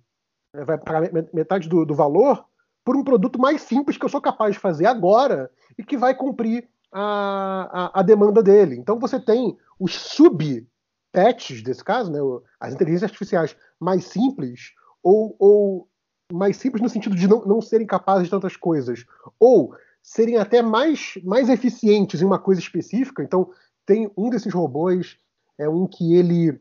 né, 0.52 0.64
vai 0.64 0.77
pagar 0.77 1.10
metade 1.32 1.69
do, 1.69 1.86
do 1.86 1.94
valor, 1.94 2.44
por 2.85 2.97
um 2.97 3.05
produto 3.05 3.40
mais 3.40 3.62
simples 3.62 3.97
que 3.97 4.05
eu 4.05 4.09
sou 4.09 4.20
capaz 4.20 4.55
de 4.55 4.60
fazer 4.60 4.86
agora 4.86 5.48
e 5.78 5.85
que 5.85 5.97
vai 5.97 6.14
cumprir 6.14 6.69
a, 6.93 7.90
a, 7.94 8.01
a 8.01 8.02
demanda 8.02 8.43
dele. 8.43 8.77
Então 8.77 8.98
você 8.98 9.20
tem 9.20 9.56
os 9.78 9.94
sub-patches 9.94 11.62
desse 11.62 11.85
caso, 11.85 12.10
né, 12.10 12.19
as 12.59 12.74
inteligências 12.74 13.10
artificiais 13.10 13.56
mais 13.78 14.05
simples, 14.05 14.73
ou, 15.02 15.36
ou 15.39 15.89
mais 16.32 16.56
simples 16.56 16.82
no 16.82 16.89
sentido 16.89 17.14
de 17.14 17.28
não, 17.28 17.44
não 17.44 17.60
serem 17.60 17.86
capazes 17.86 18.24
de 18.24 18.31
tantas 18.31 18.56
coisas, 18.56 19.06
ou 19.39 19.74
serem 20.02 20.36
até 20.36 20.60
mais, 20.60 21.14
mais 21.23 21.48
eficientes 21.48 22.20
em 22.20 22.24
uma 22.24 22.39
coisa 22.39 22.60
específica. 22.60 23.23
Então, 23.23 23.51
tem 23.87 24.11
um 24.17 24.31
desses 24.31 24.53
robôs, 24.53 25.17
é 25.59 25.69
um 25.69 25.87
que 25.87 26.15
ele, 26.15 26.61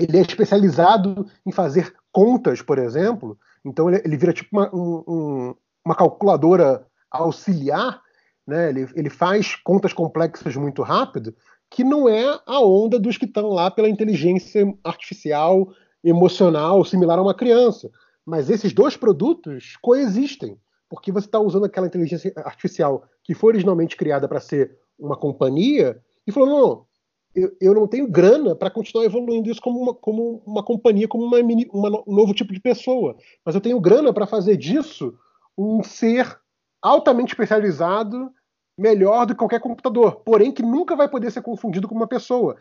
ele 0.00 0.18
é 0.18 0.20
especializado 0.20 1.26
em 1.46 1.52
fazer 1.52 1.94
contas, 2.10 2.60
por 2.62 2.78
exemplo. 2.78 3.38
Então, 3.64 3.88
ele, 3.88 4.02
ele 4.04 4.16
vira 4.16 4.32
tipo 4.32 4.48
uma, 4.52 4.70
um, 4.74 5.54
uma 5.84 5.94
calculadora 5.94 6.86
auxiliar 7.10 8.02
né? 8.46 8.68
Ele, 8.68 8.88
ele 8.94 9.10
faz 9.10 9.54
contas 9.56 9.92
complexas 9.92 10.56
muito 10.56 10.82
rápido, 10.82 11.34
que 11.70 11.84
não 11.84 12.08
é 12.08 12.38
a 12.46 12.60
onda 12.60 12.98
dos 12.98 13.16
que 13.16 13.24
estão 13.24 13.48
lá 13.48 13.70
pela 13.70 13.88
inteligência 13.88 14.66
artificial 14.84 15.72
emocional 16.04 16.84
similar 16.84 17.18
a 17.18 17.22
uma 17.22 17.34
criança. 17.34 17.90
Mas 18.26 18.50
esses 18.50 18.72
dois 18.72 18.96
produtos 18.96 19.76
coexistem, 19.80 20.58
porque 20.88 21.10
você 21.10 21.26
está 21.26 21.40
usando 21.40 21.64
aquela 21.64 21.86
inteligência 21.86 22.32
artificial 22.36 23.04
que 23.24 23.34
foi 23.34 23.52
originalmente 23.52 23.96
criada 23.96 24.28
para 24.28 24.40
ser 24.40 24.76
uma 24.98 25.16
companhia 25.16 26.00
e 26.26 26.32
falou: 26.32 26.48
não, 26.48 26.86
eu, 27.34 27.56
eu 27.60 27.74
não 27.74 27.86
tenho 27.86 28.06
grana 28.06 28.54
para 28.54 28.70
continuar 28.70 29.04
evoluindo 29.04 29.50
isso 29.50 29.60
como 29.60 29.80
uma, 29.80 29.94
como 29.94 30.42
uma 30.46 30.62
companhia, 30.62 31.08
como 31.08 31.24
uma, 31.24 31.38
uma, 31.38 32.02
um 32.06 32.14
novo 32.14 32.34
tipo 32.34 32.52
de 32.52 32.60
pessoa, 32.60 33.16
mas 33.44 33.54
eu 33.54 33.60
tenho 33.60 33.80
grana 33.80 34.12
para 34.12 34.26
fazer 34.26 34.56
disso 34.56 35.14
um 35.56 35.82
ser 35.82 36.38
altamente 36.80 37.32
especializado, 37.32 38.30
melhor 38.76 39.26
do 39.26 39.34
que 39.34 39.38
qualquer 39.38 39.60
computador, 39.60 40.16
porém 40.24 40.50
que 40.50 40.62
nunca 40.62 40.96
vai 40.96 41.08
poder 41.08 41.30
ser 41.30 41.42
confundido 41.42 41.88
com 41.88 41.94
uma 41.94 42.06
pessoa. 42.06 42.56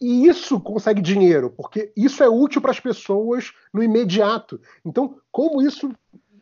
E 0.00 0.26
isso 0.26 0.58
consegue 0.58 1.02
dinheiro, 1.02 1.50
porque 1.50 1.92
isso 1.94 2.22
é 2.22 2.28
útil 2.28 2.62
para 2.62 2.70
as 2.70 2.80
pessoas 2.80 3.52
no 3.72 3.82
imediato. 3.82 4.58
Então, 4.84 5.18
como 5.30 5.60
isso 5.60 5.92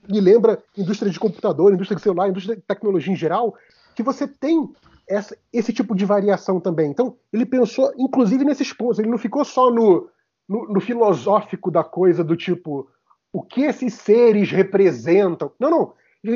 me 0.08 0.20
lembra 0.20 0.62
indústria 0.76 1.10
de 1.10 1.18
computador, 1.18 1.72
indústria 1.72 1.96
de 1.96 2.02
celular, 2.02 2.28
indústria 2.28 2.56
de 2.56 2.62
tecnologia 2.62 3.12
em 3.12 3.16
geral, 3.16 3.54
que 3.96 4.02
você 4.02 4.28
tem 4.28 4.70
essa, 5.08 5.36
esse 5.52 5.72
tipo 5.72 5.94
de 5.94 6.04
variação 6.04 6.60
também. 6.60 6.90
Então, 6.90 7.16
ele 7.32 7.46
pensou, 7.46 7.92
inclusive, 7.96 8.44
nesses 8.44 8.72
pontos. 8.72 8.98
Ele 8.98 9.08
não 9.08 9.18
ficou 9.18 9.44
só 9.44 9.70
no, 9.70 10.08
no, 10.48 10.68
no 10.68 10.80
filosófico 10.80 11.70
da 11.70 11.82
coisa, 11.82 12.22
do 12.22 12.36
tipo, 12.36 12.88
o 13.32 13.42
que 13.42 13.62
esses 13.62 13.94
seres 13.94 14.50
representam. 14.50 15.50
Não, 15.58 15.70
não 15.70 15.94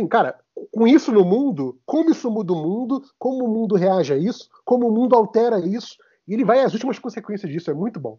cara, 0.08 0.38
com 0.70 0.86
isso 0.86 1.12
no 1.12 1.24
mundo, 1.24 1.78
como 1.84 2.10
isso 2.10 2.30
muda 2.30 2.52
o 2.52 2.56
mundo, 2.56 3.02
como 3.18 3.44
o 3.44 3.48
mundo 3.48 3.74
reage 3.74 4.12
a 4.12 4.16
isso, 4.16 4.48
como 4.64 4.88
o 4.88 4.92
mundo 4.92 5.14
altera 5.14 5.58
isso, 5.58 5.96
e 6.26 6.34
ele 6.34 6.44
vai 6.44 6.60
às 6.60 6.72
últimas 6.72 6.98
consequências 6.98 7.50
disso, 7.50 7.70
é 7.70 7.74
muito 7.74 7.98
bom. 7.98 8.18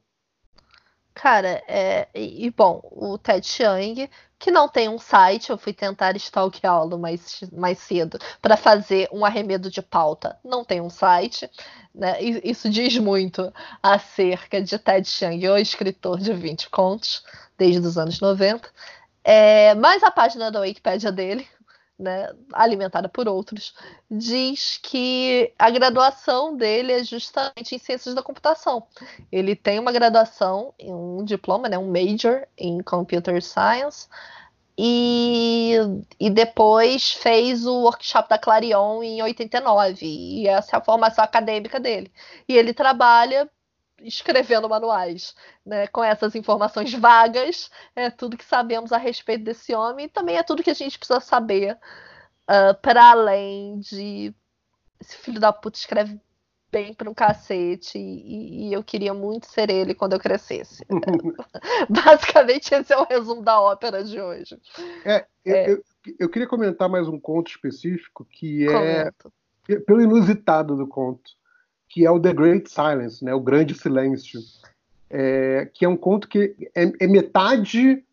Cara, 1.13 1.63
é, 1.67 2.07
e, 2.15 2.49
bom, 2.49 2.81
o 2.91 3.17
Ted 3.19 3.45
Chiang, 3.45 4.09
que 4.43 4.51
não 4.51 4.67
tem 4.67 4.89
um 4.89 4.99
site, 4.99 5.51
eu 5.51 5.57
fui 5.57 5.71
tentar 5.71 6.17
stalkeá-lo 6.17 6.99
mais, 6.99 7.45
mais 7.53 7.77
cedo 7.77 8.19
para 8.41 8.57
fazer 8.57 9.07
um 9.09 9.23
arremedo 9.23 9.71
de 9.71 9.81
pauta. 9.81 10.37
Não 10.43 10.65
tem 10.65 10.81
um 10.81 10.89
site, 10.89 11.49
né? 11.95 12.21
Isso 12.21 12.69
diz 12.69 12.97
muito 12.97 13.53
acerca 13.81 14.61
de 14.61 14.77
Ted 14.77 15.07
Chiang, 15.07 15.47
o 15.47 15.57
escritor 15.57 16.19
de 16.19 16.33
20 16.33 16.69
contos, 16.69 17.23
desde 17.57 17.87
os 17.87 17.97
anos 17.97 18.19
90. 18.19 18.69
É, 19.23 19.73
mas 19.75 20.03
a 20.03 20.11
página 20.11 20.51
da 20.51 20.59
Wikipedia 20.59 21.09
dele, 21.09 21.47
né, 21.97 22.29
alimentada 22.51 23.07
por 23.07 23.27
outros, 23.27 23.73
diz 24.09 24.79
que 24.81 25.53
a 25.57 25.69
graduação 25.69 26.55
dele 26.55 26.91
é 26.91 27.03
justamente 27.03 27.75
em 27.75 27.79
ciências 27.79 28.15
da 28.15 28.23
computação. 28.23 28.85
Ele 29.31 29.55
tem 29.55 29.79
uma 29.79 29.91
graduação, 29.91 30.73
um 30.79 31.23
diploma, 31.23 31.69
né, 31.69 31.77
um 31.77 31.91
major 31.91 32.45
em 32.57 32.81
computer 32.81 33.41
science, 33.41 34.07
e, 34.77 35.75
e 36.19 36.29
depois 36.29 37.11
fez 37.11 37.65
o 37.65 37.83
workshop 37.83 38.27
da 38.27 38.39
Clarion 38.39 39.03
em 39.03 39.21
89, 39.21 40.05
e 40.05 40.47
essa 40.47 40.75
é 40.75 40.79
a 40.79 40.83
formação 40.83 41.23
acadêmica 41.23 41.79
dele. 41.79 42.11
E 42.47 42.57
ele 42.57 42.73
trabalha 42.73 43.49
escrevendo 44.03 44.69
manuais, 44.69 45.35
né, 45.65 45.87
com 45.87 46.03
essas 46.03 46.35
informações 46.35 46.93
vagas, 46.93 47.69
é 47.95 48.09
tudo 48.09 48.37
que 48.37 48.45
sabemos 48.45 48.91
a 48.91 48.97
respeito 48.97 49.43
desse 49.43 49.73
homem 49.73 50.05
e 50.05 50.09
também 50.09 50.37
é 50.37 50.43
tudo 50.43 50.63
que 50.63 50.69
a 50.69 50.75
gente 50.75 50.97
precisa 50.97 51.19
saber 51.19 51.77
uh, 52.43 52.79
para 52.81 53.11
além 53.11 53.79
de 53.79 54.33
esse 54.99 55.17
filho 55.17 55.39
da 55.39 55.51
puta 55.51 55.77
escreve 55.77 56.19
bem 56.71 56.91
para 56.93 57.09
um 57.09 57.13
cacete 57.13 57.99
e, 57.99 58.69
e, 58.69 58.73
eu 58.73 58.83
queria 58.83 59.13
muito 59.13 59.45
ser 59.45 59.69
ele 59.69 59.93
quando 59.93 60.13
eu 60.13 60.19
crescesse. 60.19 60.83
Basicamente 61.87 62.73
esse 62.73 62.91
é 62.91 62.97
o 62.97 63.05
resumo 63.05 63.43
da 63.43 63.61
ópera 63.61 64.03
de 64.03 64.19
hoje. 64.19 64.59
É, 65.05 65.25
é. 65.45 65.71
Eu, 65.71 65.83
eu, 66.19 66.29
queria 66.29 66.47
comentar 66.47 66.89
mais 66.89 67.07
um 67.07 67.19
conto 67.19 67.51
específico 67.51 68.25
que 68.25 68.65
é 68.67 69.11
pelo 69.85 70.01
inusitado 70.01 70.75
do 70.75 70.87
conto 70.87 71.31
que 71.93 72.03
é 72.03 72.09
o 72.09 72.19
The 72.19 72.33
Great 72.33 72.71
Silence, 72.71 73.23
né, 73.23 73.35
o 73.35 73.39
Grande 73.39 73.75
Silêncio, 73.75 74.39
é, 75.11 75.69
que 75.71 75.85
é 75.85 75.87
um 75.87 75.95
conto 75.95 76.27
que 76.27 76.55
é, 76.73 76.91
é, 76.99 77.07
metade 77.07 78.03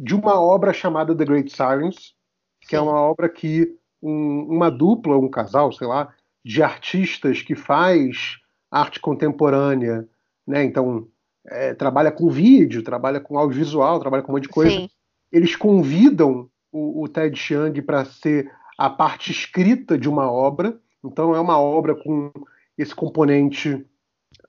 de 0.00 0.14
uma 0.14 0.40
obra 0.40 0.72
chamada 0.72 1.14
The 1.14 1.26
Great 1.26 1.52
Silence, 1.54 2.14
que 2.62 2.74
é 2.74 2.80
uma 2.80 2.98
obra 2.98 3.28
que 3.28 3.76
um, 4.02 4.46
uma 4.48 4.70
dupla, 4.70 5.18
um 5.18 5.28
casal, 5.28 5.70
sei 5.72 5.86
lá, 5.86 6.14
de 6.42 6.62
artistas 6.62 7.42
que 7.42 7.54
faz 7.54 8.38
arte 8.70 8.98
contemporânea, 8.98 10.08
né, 10.46 10.64
então 10.64 11.06
é, 11.46 11.74
trabalha 11.74 12.10
com 12.10 12.30
vídeo, 12.30 12.82
trabalha 12.82 13.20
com 13.20 13.38
audiovisual, 13.38 14.00
trabalha 14.00 14.22
com 14.22 14.32
um 14.32 14.36
monte 14.36 14.44
de 14.44 14.48
coisa. 14.48 14.70
Sim. 14.70 14.90
Eles 15.30 15.54
convidam 15.54 16.48
o, 16.72 17.02
o 17.02 17.08
Ted 17.08 17.38
Chiang 17.38 17.82
para 17.82 18.06
ser 18.06 18.50
a 18.78 18.88
parte 18.88 19.30
escrita 19.30 19.98
de 19.98 20.08
uma 20.08 20.32
obra. 20.32 20.80
Então 21.04 21.34
é 21.34 21.40
uma 21.40 21.60
obra 21.60 21.94
com 21.94 22.32
esse 22.78 22.94
componente 22.94 23.84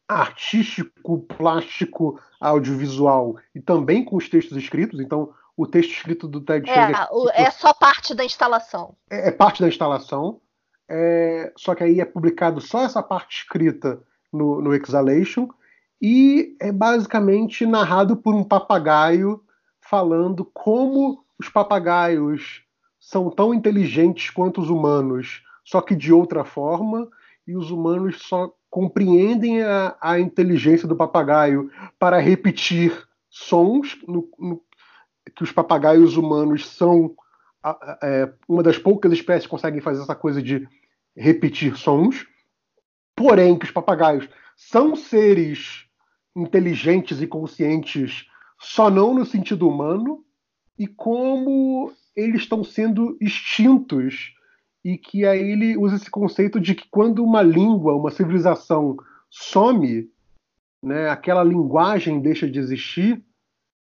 artístico, 0.07 1.19
plástico, 1.19 2.19
audiovisual 2.39 3.35
e 3.53 3.59
também 3.59 4.05
com 4.05 4.15
os 4.15 4.29
textos 4.29 4.57
escritos. 4.57 4.99
Então, 4.99 5.33
o 5.57 5.67
texto 5.67 5.91
escrito 5.91 6.27
do 6.27 6.39
Ted 6.39 6.69
é, 6.69 6.73
Chiang 6.73 6.93
é, 7.33 7.43
é 7.43 7.51
só 7.51 7.73
parte 7.73 8.15
da 8.15 8.23
instalação. 8.23 8.95
É, 9.09 9.29
é 9.29 9.31
parte 9.31 9.61
da 9.61 9.67
instalação. 9.67 10.39
É, 10.87 11.51
só 11.57 11.75
que 11.75 11.83
aí 11.83 11.99
é 11.99 12.05
publicado 12.05 12.61
só 12.61 12.83
essa 12.83 13.03
parte 13.03 13.39
escrita 13.39 14.01
no, 14.31 14.61
no 14.61 14.73
Exhalation 14.73 15.47
e 16.01 16.55
é 16.59 16.71
basicamente 16.71 17.65
narrado 17.65 18.15
por 18.15 18.33
um 18.33 18.43
papagaio 18.43 19.43
falando 19.81 20.45
como 20.45 21.23
os 21.37 21.49
papagaios 21.49 22.63
são 22.99 23.29
tão 23.29 23.53
inteligentes 23.53 24.29
quanto 24.29 24.61
os 24.61 24.69
humanos, 24.69 25.43
só 25.63 25.81
que 25.81 25.95
de 25.95 26.11
outra 26.11 26.43
forma, 26.43 27.07
e 27.49 27.55
os 27.55 27.71
humanos 27.71 28.21
só 28.21 28.53
compreendem 28.69 29.63
a, 29.63 29.97
a 29.99 30.19
inteligência 30.19 30.87
do 30.87 30.95
papagaio 30.95 31.71
para 31.97 32.19
repetir 32.19 33.07
sons 33.27 33.97
no, 34.07 34.29
no, 34.37 34.61
que 35.35 35.41
os 35.41 35.51
papagaios 35.51 36.15
humanos 36.15 36.67
são 36.67 37.15
é, 38.03 38.31
uma 38.47 38.61
das 38.61 38.77
poucas 38.77 39.11
espécies 39.11 39.45
que 39.45 39.49
conseguem 39.49 39.81
fazer 39.81 40.03
essa 40.03 40.13
coisa 40.13 40.43
de 40.43 40.67
repetir 41.17 41.75
sons, 41.75 42.27
porém 43.15 43.57
que 43.57 43.65
os 43.65 43.71
papagaios 43.71 44.29
são 44.55 44.95
seres 44.95 45.87
inteligentes 46.35 47.19
e 47.19 47.25
conscientes, 47.25 48.27
só 48.59 48.91
não 48.91 49.11
no 49.11 49.25
sentido 49.25 49.67
humano, 49.67 50.23
e 50.77 50.85
como 50.85 51.91
eles 52.15 52.41
estão 52.41 52.63
sendo 52.63 53.17
extintos 53.19 54.35
e 54.83 54.97
que 54.97 55.25
aí 55.25 55.51
ele 55.51 55.77
usa 55.77 55.95
esse 55.95 56.09
conceito 56.09 56.59
de 56.59 56.73
que 56.73 56.87
quando 56.89 57.23
uma 57.23 57.41
língua, 57.41 57.95
uma 57.95 58.11
civilização 58.11 58.97
some, 59.29 60.09
né, 60.83 61.09
aquela 61.09 61.43
linguagem 61.43 62.21
deixa 62.21 62.49
de 62.49 62.59
existir, 62.59 63.23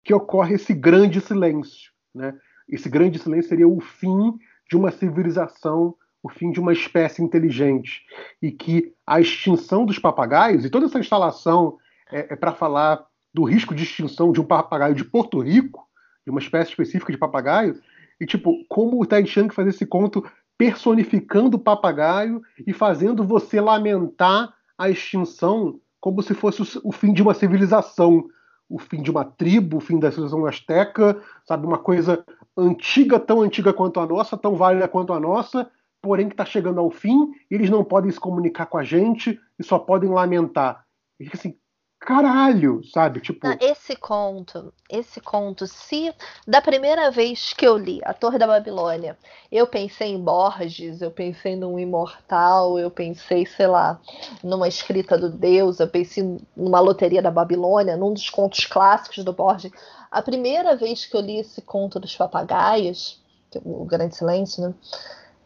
que 0.03 0.13
ocorre 0.13 0.55
esse 0.55 0.73
grande 0.73 1.21
silêncio. 1.21 1.91
Né? 2.13 2.35
Esse 2.67 2.89
grande 2.89 3.19
silêncio 3.19 3.49
seria 3.49 3.67
o 3.67 3.79
fim 3.79 4.33
de 4.69 4.75
uma 4.75 4.91
civilização, 4.91 5.95
o 6.23 6.29
fim 6.29 6.51
de 6.51 6.59
uma 6.59 6.73
espécie 6.73 7.21
inteligente. 7.21 8.01
E 8.41 8.51
que 8.51 8.93
a 9.05 9.19
extinção 9.21 9.85
dos 9.85 9.99
papagaios, 9.99 10.65
e 10.65 10.69
toda 10.69 10.87
essa 10.87 10.99
instalação 10.99 11.77
é, 12.11 12.33
é 12.33 12.35
para 12.35 12.53
falar 12.53 13.05
do 13.33 13.43
risco 13.43 13.75
de 13.75 13.83
extinção 13.83 14.31
de 14.31 14.41
um 14.41 14.45
papagaio 14.45 14.95
de 14.95 15.05
Porto 15.05 15.39
Rico, 15.39 15.87
de 16.25 16.31
uma 16.31 16.39
espécie 16.39 16.71
específica 16.71 17.11
de 17.11 17.17
papagaio, 17.17 17.79
e 18.19 18.25
tipo, 18.25 18.63
como 18.67 19.01
o 19.01 19.05
Ted 19.05 19.27
Chiang 19.27 19.53
faz 19.53 19.67
esse 19.67 19.85
conto 19.85 20.23
personificando 20.61 21.57
o 21.57 21.59
papagaio 21.59 22.39
e 22.67 22.71
fazendo 22.71 23.23
você 23.23 23.59
lamentar 23.59 24.53
a 24.77 24.91
extinção 24.91 25.79
como 25.99 26.21
se 26.21 26.35
fosse 26.35 26.61
o 26.83 26.91
fim 26.91 27.11
de 27.13 27.23
uma 27.23 27.33
civilização, 27.33 28.27
o 28.69 28.77
fim 28.77 29.01
de 29.01 29.09
uma 29.09 29.25
tribo, 29.25 29.77
o 29.77 29.79
fim 29.79 29.97
da 29.97 30.11
civilização 30.11 30.45
azteca, 30.45 31.19
sabe, 31.47 31.65
uma 31.65 31.79
coisa 31.79 32.23
antiga, 32.55 33.19
tão 33.19 33.41
antiga 33.41 33.73
quanto 33.73 33.99
a 33.99 34.05
nossa, 34.05 34.37
tão 34.37 34.55
válida 34.55 34.87
quanto 34.87 35.13
a 35.13 35.19
nossa, 35.19 35.67
porém 35.99 36.27
que 36.27 36.35
está 36.35 36.45
chegando 36.45 36.79
ao 36.79 36.91
fim, 36.91 37.31
eles 37.49 37.71
não 37.71 37.83
podem 37.83 38.11
se 38.11 38.19
comunicar 38.19 38.67
com 38.67 38.77
a 38.77 38.83
gente 38.83 39.39
e 39.57 39.63
só 39.63 39.79
podem 39.79 40.11
lamentar. 40.11 40.85
E 41.19 41.27
assim, 41.33 41.57
caralho, 42.01 42.81
sabe? 42.91 43.21
Tipo. 43.21 43.47
Esse 43.61 43.95
conto, 43.95 44.73
esse 44.89 45.21
conto, 45.21 45.67
se 45.67 46.13
da 46.47 46.59
primeira 46.59 47.11
vez 47.11 47.53
que 47.53 47.65
eu 47.65 47.77
li 47.77 48.01
A 48.03 48.11
Torre 48.11 48.39
da 48.39 48.47
Babilônia, 48.47 49.17
eu 49.51 49.67
pensei 49.67 50.09
em 50.09 50.19
Borges, 50.19 51.01
eu 51.01 51.11
pensei 51.11 51.55
num 51.55 51.77
imortal, 51.77 52.79
eu 52.79 52.89
pensei, 52.89 53.45
sei 53.45 53.67
lá, 53.67 54.01
numa 54.43 54.67
escrita 54.67 55.15
do 55.15 55.29
Deus, 55.29 55.79
eu 55.79 55.87
pensei 55.87 56.39
numa 56.57 56.79
loteria 56.79 57.21
da 57.21 57.31
Babilônia, 57.31 57.95
num 57.95 58.13
dos 58.13 58.29
contos 58.29 58.65
clássicos 58.65 59.23
do 59.23 59.31
Borges. 59.31 59.71
A 60.09 60.21
primeira 60.23 60.75
vez 60.75 61.05
que 61.05 61.15
eu 61.15 61.21
li 61.21 61.39
esse 61.39 61.61
conto 61.61 61.99
dos 61.99 62.15
papagaios, 62.15 63.21
é 63.55 63.61
o 63.63 63.85
Grande 63.85 64.15
Silêncio, 64.15 64.63
né? 64.63 64.73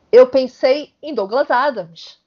Eu 0.10 0.27
pensei 0.27 0.94
em 1.03 1.14
Douglas 1.14 1.52
Adams 1.52 2.25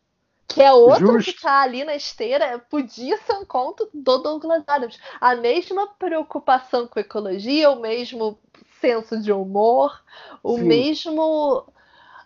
que 0.49 0.62
é 0.62 0.73
outro 0.73 1.12
Justo. 1.12 1.35
que 1.35 1.43
tá 1.43 1.61
ali 1.61 1.85
na 1.85 1.95
esteira, 1.95 2.59
podia 2.70 3.19
ser 3.19 3.35
um 3.35 3.45
conto 3.45 3.89
do 3.93 4.19
Douglas 4.19 4.65
Adams. 4.66 4.99
A 5.20 5.37
mesma 5.37 5.87
preocupação 5.87 6.89
com 6.89 6.99
ecologia, 6.99 7.70
o 7.70 7.81
mesmo 7.81 8.39
senso 8.81 9.20
de 9.20 9.31
humor, 9.31 10.03
o 10.43 10.57
Sim. 10.57 10.65
mesmo. 10.65 11.65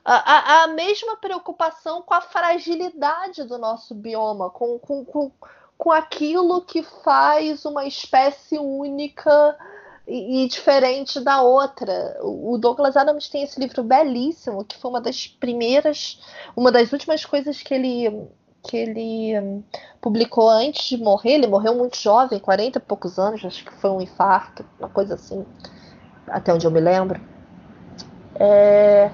A, 0.04 0.14
a, 0.14 0.62
a, 0.64 0.66
mesma 0.68 1.16
preocupação 1.16 2.02
com 2.02 2.14
a 2.14 2.20
fragilidade 2.20 3.44
do 3.44 3.56
nosso 3.56 3.94
bioma, 3.94 4.50
com, 4.50 4.76
com, 4.78 5.04
com, 5.04 5.30
com 5.78 5.92
aquilo 5.92 6.62
que 6.62 6.82
faz 6.82 7.64
uma 7.64 7.86
espécie 7.86 8.58
única 8.58 9.56
e, 10.06 10.44
e, 10.44 10.48
diferente 10.48 11.20
da 11.20 11.42
outra. 11.42 12.18
O 12.22 12.58
Douglas 12.58 12.96
Adams 12.96 13.28
tem 13.28 13.42
esse 13.42 13.58
livro 13.60 13.82
belíssimo, 13.82 14.64
que 14.64 14.76
foi 14.76 14.90
uma 14.90 15.00
das 15.00 15.26
primeiras, 15.26 16.20
uma 16.56 16.72
das 16.72 16.92
últimas 16.92 17.24
coisas 17.24 17.62
que 17.62 17.74
ele 17.74 18.28
que 18.62 18.76
ele 18.76 19.40
um, 19.40 19.62
publicou 20.00 20.48
antes 20.48 20.88
de 20.88 20.96
morrer. 20.96 21.32
Ele 21.32 21.46
morreu 21.48 21.74
muito 21.74 21.96
jovem, 21.96 22.38
40 22.38 22.78
e 22.78 22.82
poucos 22.82 23.18
anos, 23.18 23.44
acho 23.44 23.64
que 23.64 23.72
foi 23.74 23.90
um 23.90 24.00
infarto, 24.00 24.64
uma 24.78 24.88
coisa 24.88 25.14
assim, 25.14 25.44
até 26.28 26.54
onde 26.54 26.64
eu 26.64 26.70
me 26.70 26.80
lembro. 26.80 27.20
É, 28.36 29.10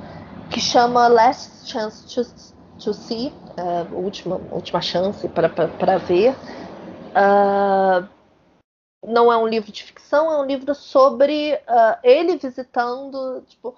que 0.51 0.61
chama 0.61 1.09
Last 1.09 1.67
Chance 1.67 2.15
to, 2.15 2.31
to 2.79 2.95
See, 2.95 3.33
é, 3.57 3.87
última, 3.95 4.41
última 4.51 4.81
chance 4.81 5.27
para 5.29 5.99
ver. 5.99 6.35
Uh, 7.11 8.07
não 9.05 9.33
é 9.33 9.37
um 9.37 9.47
livro 9.47 9.71
de 9.71 9.85
ficção, 9.85 10.31
é 10.33 10.39
um 10.39 10.45
livro 10.45 10.75
sobre 10.75 11.55
uh, 11.55 11.99
ele 12.03 12.37
visitando 12.37 13.43
tipo, 13.47 13.75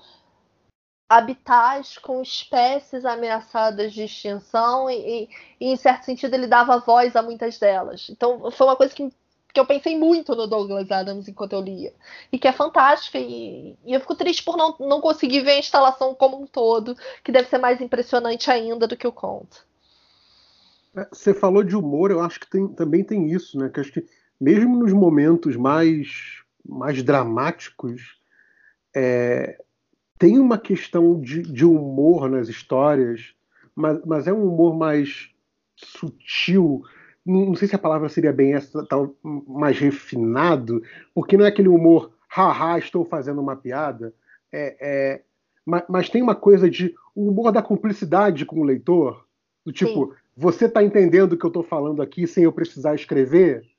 habitats 1.10 1.98
com 1.98 2.22
espécies 2.22 3.04
ameaçadas 3.04 3.92
de 3.92 4.04
extinção 4.04 4.88
e, 4.88 5.28
e, 5.60 5.72
em 5.72 5.76
certo 5.76 6.04
sentido, 6.04 6.34
ele 6.34 6.46
dava 6.46 6.78
voz 6.78 7.16
a 7.16 7.22
muitas 7.22 7.58
delas. 7.58 8.08
Então, 8.08 8.48
foi 8.52 8.66
uma 8.66 8.76
coisa 8.76 8.94
que, 8.94 9.10
que 9.52 9.58
eu 9.58 9.66
pensei 9.66 9.98
muito 9.98 10.36
no 10.36 10.46
Douglas 10.46 10.88
Adams 10.88 11.26
enquanto 11.26 11.54
eu 11.54 11.60
lia. 11.60 11.92
E 12.30 12.38
que 12.38 12.46
é 12.46 12.52
fantástica. 12.52 13.18
E, 13.18 13.76
e 13.84 13.92
eu 13.92 14.00
fico 14.00 14.14
triste 14.14 14.44
por 14.44 14.56
não, 14.56 14.76
não 14.78 15.00
conseguir 15.00 15.40
ver 15.40 15.52
a 15.52 15.58
instalação 15.58 16.14
como 16.14 16.40
um 16.40 16.46
todo, 16.46 16.96
que 17.24 17.32
deve 17.32 17.48
ser 17.48 17.58
mais 17.58 17.80
impressionante 17.80 18.48
ainda 18.48 18.86
do 18.86 18.96
que 18.96 19.06
o 19.06 19.12
conto. 19.12 19.66
É, 20.96 21.08
você 21.12 21.34
falou 21.34 21.64
de 21.64 21.76
humor, 21.76 22.12
eu 22.12 22.20
acho 22.20 22.38
que 22.38 22.48
tem, 22.48 22.68
também 22.68 23.02
tem 23.02 23.32
isso, 23.32 23.58
né? 23.58 23.68
Que 23.68 23.80
acho 23.80 23.92
que 23.92 24.06
mesmo 24.40 24.76
nos 24.76 24.92
momentos 24.92 25.54
mais, 25.56 26.42
mais 26.66 27.02
dramáticos, 27.02 28.18
é, 28.94 29.60
tem 30.18 30.38
uma 30.38 30.58
questão 30.58 31.20
de, 31.20 31.42
de, 31.42 31.64
humor 31.64 32.28
nas 32.28 32.48
histórias, 32.48 33.34
mas, 33.74 34.00
mas, 34.04 34.26
é 34.26 34.32
um 34.32 34.44
humor 34.44 34.76
mais 34.76 35.30
sutil. 35.76 36.82
Não 37.24 37.54
sei 37.54 37.68
se 37.68 37.76
a 37.76 37.78
palavra 37.78 38.08
seria 38.08 38.32
bem 38.32 38.54
essa, 38.54 38.84
tal, 38.86 39.14
mais 39.22 39.78
refinado, 39.78 40.82
porque 41.14 41.36
não 41.36 41.44
é 41.44 41.48
aquele 41.48 41.68
humor, 41.68 42.12
haha, 42.28 42.78
estou 42.78 43.04
fazendo 43.04 43.40
uma 43.40 43.56
piada. 43.56 44.14
É, 44.52 44.76
é, 44.80 45.22
mas, 45.64 45.84
mas, 45.88 46.08
tem 46.08 46.22
uma 46.22 46.34
coisa 46.34 46.68
de 46.68 46.94
o 47.14 47.28
humor 47.28 47.52
da 47.52 47.62
cumplicidade 47.62 48.44
com 48.44 48.60
o 48.60 48.64
leitor, 48.64 49.24
do 49.64 49.72
tipo, 49.72 50.06
Sim. 50.06 50.12
você 50.36 50.64
está 50.64 50.82
entendendo 50.82 51.34
o 51.34 51.38
que 51.38 51.44
eu 51.44 51.48
estou 51.48 51.62
falando 51.62 52.00
aqui 52.00 52.26
sem 52.26 52.44
eu 52.44 52.52
precisar 52.52 52.94
escrever? 52.94 53.70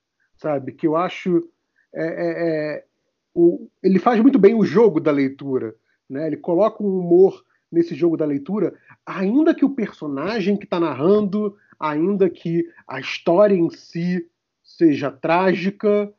Sabe? 0.42 0.72
Que 0.72 0.88
eu 0.88 0.96
acho. 0.96 1.48
É, 1.94 2.04
é, 2.04 2.76
é, 2.76 2.86
o, 3.34 3.70
ele 3.84 4.00
faz 4.00 4.20
muito 4.20 4.40
bem 4.40 4.56
o 4.56 4.66
jogo 4.66 5.00
da 5.00 5.12
leitura. 5.12 5.76
Né? 6.10 6.28
Ele 6.28 6.38
coloca 6.38 6.84
um 6.84 7.00
humor 7.00 7.46
nesse 7.72 7.96
jogo 7.96 8.18
da 8.18 8.26
leitura, 8.26 8.74
ainda 9.06 9.56
que 9.56 9.64
o 9.64 9.70
personagem 9.70 10.58
que 10.58 10.66
está 10.66 10.78
narrando, 10.78 11.56
ainda 11.80 12.30
que 12.30 12.68
a 12.86 13.00
história 13.00 13.56
em 13.56 13.70
si 13.70 14.28
seja 14.62 15.10
trágica, 15.10 16.14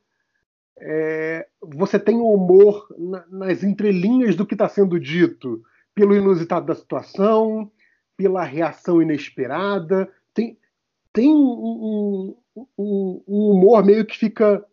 é, 0.78 1.46
você 1.60 1.98
tem 1.98 2.16
o 2.16 2.32
humor 2.32 2.86
na, 2.98 3.24
nas 3.28 3.62
entrelinhas 3.62 4.34
do 4.34 4.46
que 4.46 4.54
está 4.54 4.66
sendo 4.66 4.98
dito, 4.98 5.62
pelo 5.94 6.16
inusitado 6.16 6.64
da 6.64 6.74
situação, 6.74 7.70
pela 8.16 8.42
reação 8.44 9.02
inesperada. 9.02 10.10
Tem, 10.32 10.56
tem 11.12 11.28
um, 11.28 12.34
um, 12.56 13.22
um, 13.26 13.50
humor 13.50 13.84
meio 13.84 14.04
que 14.04 14.16
fica 14.16 14.64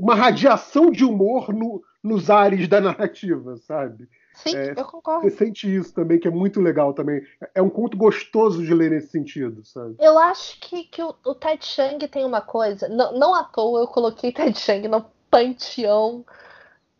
uma 0.00 0.14
radiação 0.14 0.90
de 0.90 1.04
humor 1.04 1.52
no, 1.52 1.82
nos 2.02 2.30
ares 2.30 2.68
da 2.68 2.80
narrativa, 2.80 3.56
sabe? 3.58 4.08
Sim, 4.34 4.56
é, 4.56 4.72
eu 4.76 4.84
concordo. 4.84 5.28
Você 5.28 5.36
sente 5.36 5.74
isso 5.74 5.92
também, 5.92 6.18
que 6.18 6.28
é 6.28 6.30
muito 6.30 6.60
legal 6.60 6.94
também. 6.94 7.22
É 7.54 7.60
um 7.60 7.68
conto 7.68 7.96
gostoso 7.96 8.64
de 8.64 8.72
ler 8.72 8.90
nesse 8.90 9.08
sentido, 9.08 9.64
sabe? 9.64 9.96
Eu 9.98 10.18
acho 10.18 10.58
que, 10.60 10.84
que 10.84 11.02
o, 11.02 11.14
o 11.24 11.34
Ted 11.34 11.64
Chiang 11.64 12.06
tem 12.08 12.24
uma 12.24 12.40
coisa. 12.40 12.88
Não, 12.88 13.18
não 13.18 13.34
à 13.34 13.44
toa 13.44 13.80
eu 13.80 13.86
coloquei 13.86 14.32
Ted 14.32 14.58
Chiang 14.58 14.88
no 14.88 15.04
panteão 15.30 16.24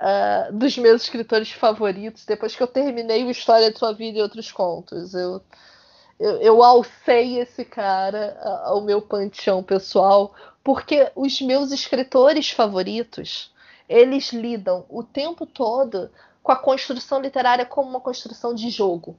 uh, 0.01 0.53
dos 0.53 0.77
meus 0.77 1.03
escritores 1.03 1.51
favoritos 1.53 2.25
depois 2.25 2.55
que 2.55 2.63
eu 2.63 2.67
terminei 2.67 3.25
o 3.25 3.31
História 3.31 3.73
de 3.73 3.79
Sua 3.79 3.93
Vida 3.93 4.19
e 4.19 4.23
Outros 4.23 4.53
Contos. 4.53 5.15
Eu 5.15 5.41
eu, 6.21 6.37
eu 6.37 6.63
alcei 6.63 7.39
esse 7.39 7.65
cara 7.65 8.39
ao 8.65 8.83
meu 8.83 9.01
panteão 9.01 9.63
pessoal, 9.63 10.35
porque 10.63 11.11
os 11.17 11.41
meus 11.41 11.73
escritores 11.73 12.51
favoritos, 12.51 13.51
eles 13.89 14.31
lidam 14.31 14.85
o 14.91 15.03
tempo 15.03 15.47
todo 15.47 16.11
com 16.43 16.53
a 16.53 16.57
construção 16.57 17.21
literária 17.21 17.65
como 17.65 17.89
uma 17.89 18.01
construção 18.01 18.55
de 18.55 18.69
jogo. 18.69 19.17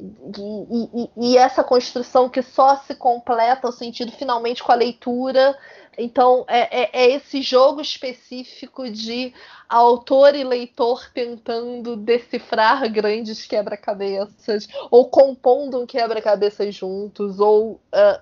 E, 0.00 0.06
e, 0.06 1.10
e, 1.16 1.38
essa 1.38 1.62
construção 1.62 2.28
que 2.28 2.42
só 2.42 2.76
se 2.78 2.94
completa 2.96 3.68
o 3.68 3.72
sentido 3.72 4.10
finalmente 4.10 4.62
com 4.62 4.72
a 4.72 4.76
leitura. 4.76 5.56
Então, 5.98 6.44
é, 6.48 6.82
é, 6.82 6.90
é, 6.92 7.10
esse 7.12 7.42
jogo 7.42 7.80
específico 7.80 8.90
de 8.90 9.32
autor 9.68 10.34
e 10.34 10.44
leitor 10.44 11.10
tentando 11.12 11.96
decifrar 11.96 12.90
grandes 12.90 13.46
quebra-cabeças, 13.46 14.68
ou 14.90 15.08
compondo 15.08 15.80
um 15.80 15.86
quebra-cabeças 15.86 16.74
juntos, 16.74 17.40
ou 17.40 17.74
uh, 17.74 18.20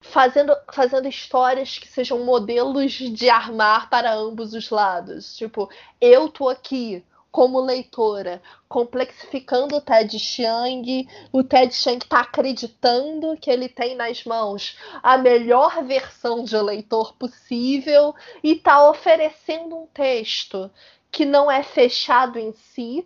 fazendo, 0.00 0.54
fazendo 0.72 1.08
histórias 1.08 1.78
que 1.78 1.88
sejam 1.88 2.24
modelos 2.24 2.92
de 2.92 3.28
armar 3.30 3.88
para 3.88 4.14
ambos 4.14 4.52
os 4.54 4.70
lados. 4.70 5.36
Tipo, 5.36 5.68
eu 6.00 6.28
tô 6.28 6.48
aqui, 6.48 7.04
como 7.34 7.58
leitora, 7.58 8.40
complexificando 8.68 9.74
o 9.74 9.80
Ted 9.80 10.16
Chiang. 10.20 11.08
O 11.32 11.42
Ted 11.42 11.74
Chiang 11.74 11.98
está 11.98 12.20
acreditando 12.20 13.36
que 13.36 13.50
ele 13.50 13.68
tem 13.68 13.96
nas 13.96 14.22
mãos 14.22 14.78
a 15.02 15.18
melhor 15.18 15.82
versão 15.82 16.44
de 16.44 16.56
leitor 16.56 17.12
possível 17.14 18.14
e 18.40 18.52
está 18.52 18.88
oferecendo 18.88 19.74
um 19.74 19.86
texto 19.88 20.70
que 21.10 21.24
não 21.24 21.50
é 21.50 21.64
fechado 21.64 22.38
em 22.38 22.52
si, 22.52 23.04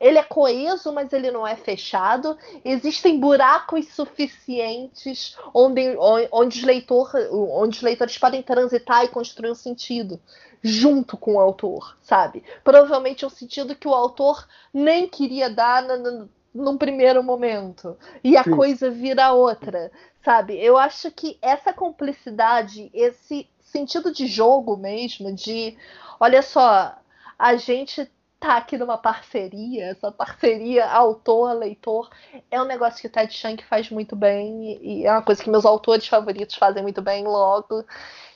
ele 0.00 0.18
é 0.18 0.22
coeso, 0.22 0.92
mas 0.92 1.12
ele 1.12 1.30
não 1.30 1.46
é 1.46 1.56
fechado. 1.56 2.36
Existem 2.64 3.18
buracos 3.18 3.88
suficientes 3.88 5.36
onde, 5.52 5.96
onde, 6.32 6.58
os, 6.58 6.64
leitor, 6.64 7.10
onde 7.30 7.76
os 7.76 7.82
leitores 7.82 8.18
podem 8.18 8.42
transitar 8.42 9.04
e 9.04 9.08
construir 9.08 9.50
um 9.50 9.54
sentido 9.54 10.20
junto 10.62 11.16
com 11.16 11.34
o 11.34 11.40
autor, 11.40 11.96
sabe? 12.00 12.42
Provavelmente 12.62 13.26
um 13.26 13.30
sentido 13.30 13.76
que 13.76 13.86
o 13.86 13.92
autor 13.92 14.46
nem 14.72 15.06
queria 15.06 15.50
dar 15.50 15.82
no, 15.82 16.28
num 16.54 16.78
primeiro 16.78 17.22
momento. 17.22 17.96
E 18.22 18.36
a 18.36 18.44
Sim. 18.44 18.52
coisa 18.52 18.90
vira 18.90 19.32
outra, 19.32 19.92
sabe? 20.24 20.56
Eu 20.56 20.78
acho 20.78 21.10
que 21.10 21.36
essa 21.42 21.72
cumplicidade, 21.72 22.90
esse 22.94 23.46
sentido 23.60 24.12
de 24.12 24.26
jogo 24.26 24.76
mesmo, 24.76 25.32
de 25.34 25.76
olha 26.18 26.40
só, 26.40 26.96
a 27.38 27.56
gente 27.56 28.10
tá 28.44 28.58
aqui 28.58 28.76
numa 28.76 28.98
parceria, 28.98 29.86
essa 29.86 30.12
parceria 30.12 30.86
autor-leitor, 30.86 32.10
é 32.50 32.60
um 32.60 32.66
negócio 32.66 33.00
que 33.00 33.06
o 33.06 33.10
Ted 33.10 33.32
Chiang 33.32 33.64
faz 33.64 33.88
muito 33.88 34.14
bem 34.14 34.78
e 34.82 35.06
é 35.06 35.10
uma 35.10 35.22
coisa 35.22 35.42
que 35.42 35.48
meus 35.48 35.64
autores 35.64 36.06
favoritos 36.06 36.56
fazem 36.56 36.82
muito 36.82 37.00
bem. 37.00 37.24
Logo, 37.24 37.82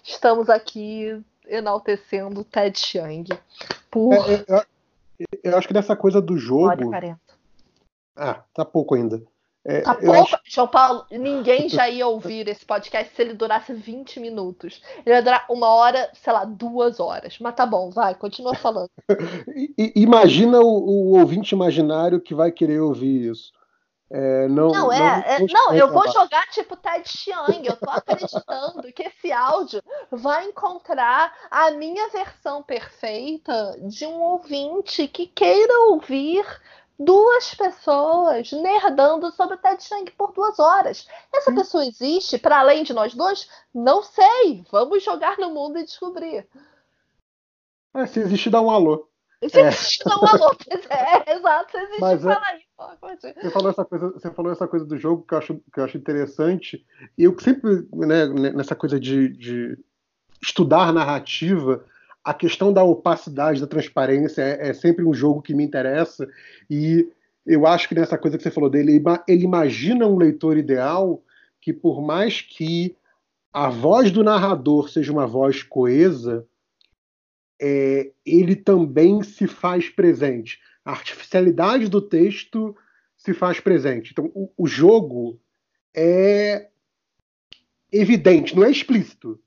estamos 0.02 0.48
aqui 0.48 1.22
enaltecendo 1.46 2.40
o 2.40 2.44
Ted 2.44 2.78
Chiang. 2.78 3.28
Por... 3.90 4.14
É, 4.14 4.44
é, 4.48 4.66
eu, 5.18 5.26
eu, 5.44 5.58
acho 5.58 5.68
que 5.68 5.74
nessa 5.74 5.94
coisa 5.94 6.22
do 6.22 6.38
jogo. 6.38 6.90
Ah, 8.16 8.42
tá 8.54 8.64
pouco 8.64 8.94
ainda. 8.94 9.22
É, 9.68 9.82
tá 9.82 9.94
pouco, 9.94 10.14
acho... 10.14 10.38
João 10.46 10.66
Paulo, 10.66 11.04
ninguém 11.10 11.68
já 11.68 11.86
ia 11.90 12.06
ouvir 12.06 12.48
esse 12.48 12.64
podcast 12.64 13.14
se 13.14 13.20
ele 13.20 13.34
durasse 13.34 13.74
20 13.74 14.18
minutos. 14.18 14.80
Ele 15.04 15.14
ia 15.14 15.22
durar 15.22 15.44
uma 15.50 15.68
hora, 15.68 16.10
sei 16.14 16.32
lá, 16.32 16.46
duas 16.46 16.98
horas. 16.98 17.38
Mas 17.38 17.54
tá 17.54 17.66
bom, 17.66 17.90
vai, 17.90 18.14
continua 18.14 18.54
falando. 18.54 18.88
Imagina 19.94 20.58
o, 20.58 20.64
o, 20.64 21.18
ouvinte 21.18 21.54
imaginário 21.54 22.18
que 22.18 22.34
vai 22.34 22.50
querer 22.50 22.80
ouvir 22.80 23.30
isso. 23.30 23.52
É, 24.10 24.48
não, 24.48 24.68
não, 24.68 24.90
é, 24.90 24.98
não, 24.98 25.06
é, 25.06 25.46
não 25.50 25.74
eu 25.74 25.92
vou 25.92 26.10
jogar 26.10 26.46
tipo 26.46 26.74
Ted 26.74 27.06
Chiang. 27.06 27.68
Eu 27.68 27.76
tô 27.76 27.90
acreditando 27.90 28.90
que 28.94 29.02
esse 29.02 29.30
áudio 29.30 29.82
vai 30.10 30.46
encontrar 30.46 31.30
a 31.50 31.72
minha 31.72 32.08
versão 32.08 32.62
perfeita 32.62 33.76
de 33.82 34.06
um 34.06 34.18
ouvinte 34.18 35.06
que 35.08 35.26
queira 35.26 35.90
ouvir 35.90 36.42
duas 36.98 37.54
pessoas 37.54 38.50
nerdando 38.52 39.30
sobre 39.30 39.54
o 39.54 39.58
Ted 39.58 39.82
Chiang 39.82 40.10
por 40.12 40.32
duas 40.32 40.58
horas. 40.58 41.06
Essa 41.32 41.50
Sim. 41.50 41.56
pessoa 41.56 41.86
existe 41.86 42.38
para 42.38 42.58
além 42.58 42.82
de 42.82 42.92
nós 42.92 43.14
dois? 43.14 43.48
Não 43.72 44.02
sei. 44.02 44.64
Vamos 44.70 45.04
jogar 45.04 45.38
no 45.38 45.50
mundo 45.50 45.78
e 45.78 45.84
descobrir. 45.84 46.46
É, 47.94 48.06
se 48.06 48.20
existe, 48.20 48.50
dá 48.50 48.60
um 48.60 48.70
alô. 48.70 49.08
Se 49.48 49.60
é. 49.60 49.68
existe, 49.68 50.04
dá 50.04 50.16
um 50.16 50.26
alô. 50.26 50.56
É, 50.90 51.36
exato. 51.36 51.70
Se 51.70 51.78
existe, 51.78 52.00
Mas, 52.00 52.26
é 52.26 52.34
fala 52.34 52.46
aí. 52.46 52.62
Você 53.40 53.50
falou, 53.50 53.70
essa 53.70 53.84
coisa, 53.84 54.10
você 54.10 54.30
falou 54.30 54.52
essa 54.52 54.68
coisa 54.68 54.84
do 54.84 54.96
jogo 54.96 55.24
que 55.26 55.34
eu 55.34 55.38
acho, 55.38 55.54
que 55.72 55.80
eu 55.80 55.84
acho 55.84 55.96
interessante. 55.96 56.84
E 57.16 57.24
eu 57.24 57.38
sempre, 57.38 57.88
né, 57.92 58.26
nessa 58.52 58.74
coisa 58.74 58.98
de, 58.98 59.28
de 59.28 59.78
estudar 60.42 60.92
narrativa, 60.92 61.84
a 62.28 62.34
questão 62.34 62.70
da 62.70 62.84
opacidade, 62.84 63.58
da 63.58 63.66
transparência 63.66 64.42
é, 64.42 64.68
é, 64.68 64.74
sempre 64.74 65.02
um 65.02 65.14
jogo 65.14 65.40
que 65.40 65.54
me 65.54 65.64
interessa 65.64 66.28
e 66.68 67.08
eu 67.46 67.66
acho 67.66 67.88
que 67.88 67.94
nessa 67.94 68.18
coisa 68.18 68.36
que 68.36 68.42
você 68.42 68.50
falou 68.50 68.68
dele, 68.68 69.02
ele 69.26 69.44
imagina 69.44 70.06
um 70.06 70.18
leitor 70.18 70.58
ideal 70.58 71.22
que 71.58 71.72
por 71.72 72.02
mais 72.02 72.42
que 72.42 72.94
a 73.50 73.70
voz 73.70 74.10
do 74.10 74.22
narrador 74.22 74.90
seja 74.90 75.10
uma 75.10 75.26
voz 75.26 75.62
coesa, 75.62 76.46
é, 77.58 78.12
ele 78.26 78.54
também 78.54 79.22
se 79.22 79.46
faz 79.46 79.88
presente. 79.88 80.60
A 80.84 80.90
artificialidade 80.90 81.88
do 81.88 82.02
texto 82.02 82.76
se 83.16 83.32
faz 83.32 83.58
presente. 83.58 84.10
Então, 84.12 84.30
o, 84.34 84.52
o 84.54 84.66
jogo 84.66 85.40
é 85.96 86.68
evidente, 87.90 88.54
não 88.54 88.64
é 88.64 88.70
explícito. 88.70 89.40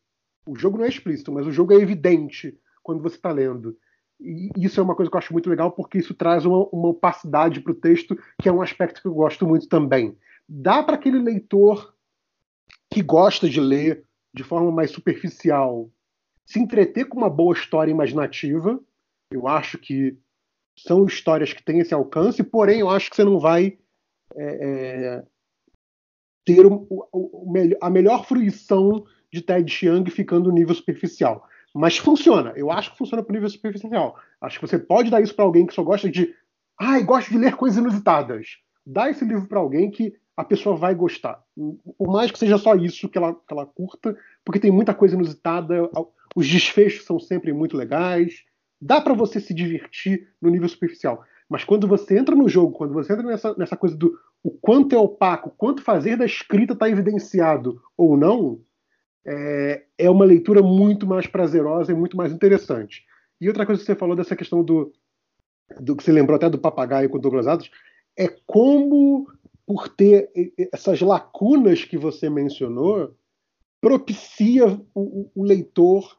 O 0.48 0.56
jogo 0.56 0.80
não 0.80 0.86
é 0.86 0.90
explícito, 0.90 1.32
mas 1.32 1.46
o 1.46 1.52
jogo 1.52 1.74
é 1.74 1.76
evidente 1.76 2.58
quando 2.84 3.02
você 3.02 3.16
está 3.16 3.32
lendo. 3.32 3.78
E 4.20 4.50
isso 4.58 4.80
é 4.80 4.84
uma 4.84 4.96
coisa 4.96 5.10
que 5.10 5.16
eu 5.16 5.20
acho 5.20 5.34
muito 5.34 5.50
legal, 5.50 5.72
porque 5.72 5.98
isso 5.98 6.14
traz 6.14 6.46
uma, 6.46 6.68
uma 6.72 6.90
opacidade 6.90 7.60
para 7.60 7.72
o 7.72 7.76
texto, 7.76 8.18
que 8.40 8.48
é 8.48 8.52
um 8.52 8.62
aspecto 8.62 9.02
que 9.02 9.08
eu 9.08 9.14
gosto 9.14 9.48
muito 9.48 9.68
também. 9.68 10.16
Dá 10.48 10.84
para 10.84 10.96
aquele 10.96 11.20
leitor 11.20 11.96
que 12.92 13.02
gosta 13.02 13.50
de 13.50 13.60
ler 13.60 14.06
de 14.34 14.44
forma 14.44 14.72
mais 14.72 14.92
superficial 14.92 15.90
se 16.46 16.60
entreter 16.60 17.06
com 17.06 17.18
uma 17.18 17.30
boa 17.30 17.54
história 17.54 17.92
imaginativa. 17.92 18.80
Eu 19.32 19.48
acho 19.48 19.78
que 19.78 20.18
são 20.78 21.06
histórias 21.06 21.54
que 21.54 21.64
têm 21.64 21.80
esse 21.80 21.94
alcance, 21.94 22.44
porém 22.44 22.82
eu 22.82 22.90
acho 22.90 23.10
que 23.10 23.16
você 23.16 23.24
não 23.24 23.40
vai 23.40 23.78
é, 24.36 24.44
é, 24.44 25.24
ter 26.46 26.66
o, 26.66 26.88
o, 26.90 27.54
a 27.82 27.90
melhor 27.90 28.26
fruição 28.26 29.06
de 29.32 29.42
Ted 29.42 29.72
Chiang 29.72 30.10
ficando 30.12 30.50
no 30.50 30.56
nível 30.56 30.76
superficial. 30.76 31.48
Mas 31.74 31.98
funciona. 31.98 32.54
Eu 32.56 32.72
acho 32.72 32.92
que 32.92 32.98
funciona 32.98 33.24
para 33.24 33.32
o 33.32 33.34
nível 33.34 33.50
superficial. 33.50 34.18
Acho 34.40 34.60
que 34.60 34.68
você 34.68 34.78
pode 34.78 35.10
dar 35.10 35.22
isso 35.22 35.36
para 35.36 35.46
alguém 35.46 35.66
que 35.66 35.74
só 35.74 35.84
gosta 35.84 36.10
de. 36.10 36.34
Ai, 36.80 37.04
gosta 37.04 37.32
de 37.32 37.38
ler 37.38 37.56
coisas 37.56 37.78
inusitadas. 37.78 38.58
Dá 38.86 39.10
esse 39.10 39.24
livro 39.24 39.48
para 39.48 39.60
alguém 39.60 39.90
que 39.90 40.14
a 40.36 40.44
pessoa 40.44 40.76
vai 40.76 40.96
gostar. 40.96 41.42
Por 41.98 42.12
mais 42.12 42.32
que 42.32 42.40
seja 42.40 42.58
só 42.58 42.76
isso 42.76 43.08
que 43.08 43.18
ela, 43.18 43.34
que 43.34 43.54
ela 43.54 43.66
curta, 43.66 44.18
porque 44.44 44.60
tem 44.60 44.72
muita 44.72 44.94
coisa 44.94 45.16
inusitada, 45.16 45.90
os 46.36 46.48
desfechos 46.48 47.06
são 47.06 47.20
sempre 47.20 47.54
muito 47.54 47.78
legais. 47.78 48.44
Dá 48.82 49.00
para 49.00 49.14
você 49.14 49.40
se 49.40 49.54
divertir 49.54 50.30
no 50.42 50.50
nível 50.50 50.68
superficial. 50.68 51.24
Mas 51.48 51.64
quando 51.64 51.88
você 51.88 52.18
entra 52.18 52.36
no 52.36 52.50
jogo, 52.50 52.74
quando 52.74 52.94
você 52.94 53.14
entra 53.14 53.26
nessa, 53.26 53.54
nessa 53.56 53.78
coisa 53.78 53.96
do 53.96 54.18
o 54.44 54.50
quanto 54.50 54.96
é 54.96 54.98
opaco, 54.98 55.50
o 55.50 55.52
quanto 55.52 55.84
fazer 55.84 56.18
da 56.18 56.26
escrita 56.26 56.74
está 56.74 56.90
evidenciado 56.90 57.80
ou 57.96 58.18
não, 58.18 58.60
é, 59.26 59.84
é 59.98 60.10
uma 60.10 60.26
leitura 60.26 60.62
muito 60.62 61.06
mais 61.06 61.28
prazerosa 61.28 61.92
e 61.92 61.96
muito 61.96 62.18
mais 62.18 62.32
interessante. 62.32 63.06
E 63.40 63.48
outra 63.48 63.66
coisa 63.66 63.82
que 63.82 63.86
você 63.86 63.96
falou 63.96 64.16
dessa 64.16 64.36
questão 64.36 64.64
do, 64.64 64.92
do 65.80 65.96
que 65.96 66.04
você 66.04 66.12
lembrou 66.12 66.36
até 66.36 66.50
do 66.50 66.60
papagaio 66.60 67.10
com 67.10 67.20
Douglas 67.20 67.48
Adams, 67.48 67.72
é 68.18 68.28
como, 68.46 69.28
por 69.66 69.88
ter 69.90 70.30
essas 70.74 71.02
lacunas 71.02 71.84
que 71.86 71.98
você 71.98 72.30
mencionou, 72.30 73.16
propicia 73.80 74.80
o, 74.94 75.30
o 75.34 75.44
leitor 75.44 76.18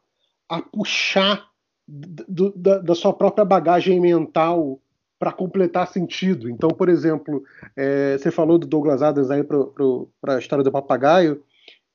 a 0.49 0.61
puxar 0.61 1.49
do, 1.87 2.53
da, 2.53 2.79
da, 2.79 2.95
sua 2.95 3.13
própria 3.13 3.45
bagagem 3.45 4.01
mental 4.01 4.81
para 5.19 5.33
completar 5.33 5.87
sentido. 5.87 6.51
Então, 6.51 6.71
por 6.71 6.89
exemplo, 6.89 7.45
é, 7.77 8.19
você 8.19 8.31
falou 8.31 8.59
do 8.59 8.67
Douglas 8.67 9.03
Adams 9.03 9.31
aí 9.31 9.45
para 9.45 10.35
a 10.35 10.39
história 10.39 10.65
do 10.65 10.73
papagaio 10.73 11.43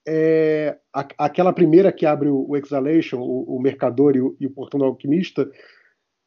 é, 0.08 0.78
a, 0.94 1.06
aquela 1.18 1.52
primeira 1.52 1.92
que 1.92 2.06
abre 2.06 2.30
o, 2.30 2.46
o 2.50 2.56
Exhalation, 2.56 3.20
o, 3.20 3.58
o 3.58 3.62
Mercador 3.62 4.16
e 4.16 4.22
o, 4.22 4.38
e 4.40 4.48
o, 4.48 4.52
Portão 4.52 4.80
do 4.80 4.86
Alquimista, 4.86 5.50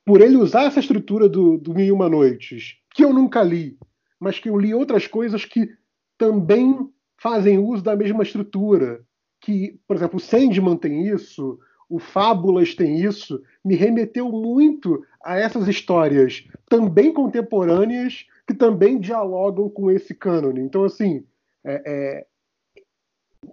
por 0.05 0.20
ele 0.20 0.36
usar 0.36 0.65
essa 0.65 0.81
estrutura 0.81 1.28
do, 1.28 1.57
do 1.57 1.74
Mil 1.74 1.86
e 1.86 1.93
Uma 1.93 2.09
Noites, 2.09 2.77
que 2.94 3.02
eu 3.02 3.12
nunca 3.12 3.43
li, 3.43 3.78
mas 4.19 4.39
que 4.39 4.51
eu 4.51 4.59
li 4.59 4.74
outras 4.74 5.07
coisas 5.07 5.44
que 5.47 5.69
também 6.19 6.77
fazem 7.16 7.59
uso 7.59 7.82
da 7.82 7.97
mesma 7.97 8.23
estrutura. 8.23 9.01
Que, 9.40 9.78
por 9.89 9.97
exemplo, 9.97 10.19
o 10.19 10.20
Sandman 10.20 10.77
tem 10.77 11.07
isso, 11.07 11.59
o 11.89 11.98
Fábulas 11.98 12.74
tem 12.74 13.01
isso, 13.01 13.43
me 13.65 13.74
remeteu 13.74 14.31
muito 14.31 15.02
a 15.24 15.39
essas 15.39 15.66
histórias 15.66 16.47
também 16.69 17.12
contemporâneas 17.12 18.27
que 18.47 18.52
também 18.52 18.98
dialogam 18.98 19.70
com 19.70 19.90
esse 19.90 20.15
cânone. 20.15 20.61
Então, 20.61 20.85
assim, 20.85 21.24
é, 21.65 21.82
é, 21.86 22.27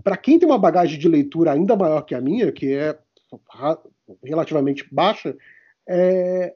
para 0.04 0.18
quem 0.18 0.40
tem 0.40 0.48
uma 0.48 0.60
bagagem 0.60 1.00
de 1.00 1.08
leitura 1.08 1.52
ainda 1.52 1.76
maior 1.76 2.02
que 2.02 2.16
a 2.16 2.22
minha, 2.22 2.52
que 2.52 2.74
é 2.74 2.98
relativamente 4.24 4.88
baixa, 4.92 5.36
é, 5.88 6.56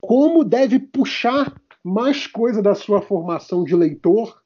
como 0.00 0.44
deve 0.44 0.78
puxar 0.78 1.54
mais 1.82 2.26
coisa 2.26 2.62
da 2.62 2.74
sua 2.74 3.00
formação 3.00 3.64
de 3.64 3.74
leitor 3.74 4.40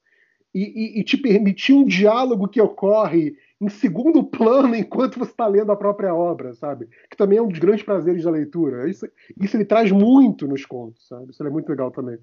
e, 0.55 0.99
e, 0.99 1.01
e 1.01 1.05
te 1.05 1.17
permitir 1.17 1.73
um 1.73 1.85
diálogo 1.85 2.49
que 2.49 2.61
ocorre 2.61 3.37
em 3.61 3.69
segundo 3.69 4.23
plano 4.23 4.75
enquanto 4.77 5.19
você 5.19 5.31
está 5.31 5.47
lendo 5.47 5.73
a 5.73 5.77
própria 5.77 6.15
obra, 6.15 6.55
sabe? 6.55 6.89
Que 7.11 7.17
também 7.17 7.39
é 7.39 7.43
um 7.43 7.49
dos 7.49 7.59
grandes 7.59 7.85
prazeres 7.85 8.25
da 8.25 8.31
leitura. 8.31 8.89
Isso, 8.89 9.07
isso 9.41 9.57
ele 9.57 9.65
traz 9.65 9.91
muito 9.91 10.47
nos 10.47 10.65
contos, 10.65 11.09
sabe? 11.09 11.31
Isso 11.31 11.45
é 11.45 11.51
muito 11.51 11.69
legal 11.69 11.91
também. 11.91 12.19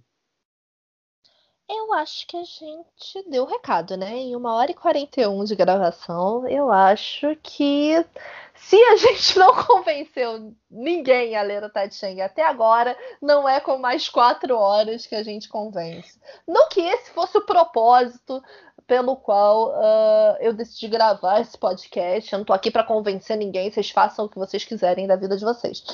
Eu 1.73 1.93
acho 1.93 2.27
que 2.27 2.35
a 2.35 2.43
gente 2.43 3.29
deu 3.29 3.43
o 3.43 3.47
recado, 3.47 3.95
né? 3.95 4.13
Em 4.17 4.35
uma 4.35 4.55
hora 4.55 4.71
e 4.71 4.73
41 4.73 5.45
de 5.45 5.55
gravação, 5.55 6.45
eu 6.45 6.69
acho 6.69 7.33
que 7.41 8.05
se 8.53 8.75
a 8.75 8.97
gente 8.99 9.39
não 9.39 9.55
convenceu 9.55 10.53
ninguém 10.69 11.33
a 11.37 11.41
ler 11.41 11.63
o 11.63 11.69
Tai 11.69 11.89
Cheng 11.89 12.19
até 12.19 12.43
agora, 12.43 12.97
não 13.21 13.47
é 13.47 13.61
com 13.61 13.77
mais 13.77 14.09
quatro 14.09 14.57
horas 14.57 15.05
que 15.05 15.15
a 15.15 15.23
gente 15.23 15.47
convence. 15.47 16.19
Não 16.45 16.67
que 16.67 16.81
esse 16.81 17.09
fosse 17.11 17.37
o 17.37 17.45
propósito 17.45 18.43
pelo 18.85 19.15
qual 19.15 19.69
uh, 19.69 20.37
eu 20.41 20.51
decidi 20.51 20.89
gravar 20.89 21.39
esse 21.39 21.57
podcast. 21.57 22.33
Eu 22.33 22.39
não 22.39 22.45
tô 22.45 22.51
aqui 22.51 22.69
para 22.69 22.83
convencer 22.83 23.37
ninguém, 23.37 23.71
vocês 23.71 23.89
façam 23.91 24.25
o 24.25 24.29
que 24.29 24.37
vocês 24.37 24.65
quiserem 24.65 25.07
da 25.07 25.15
vida 25.15 25.37
de 25.37 25.45
vocês. 25.45 25.85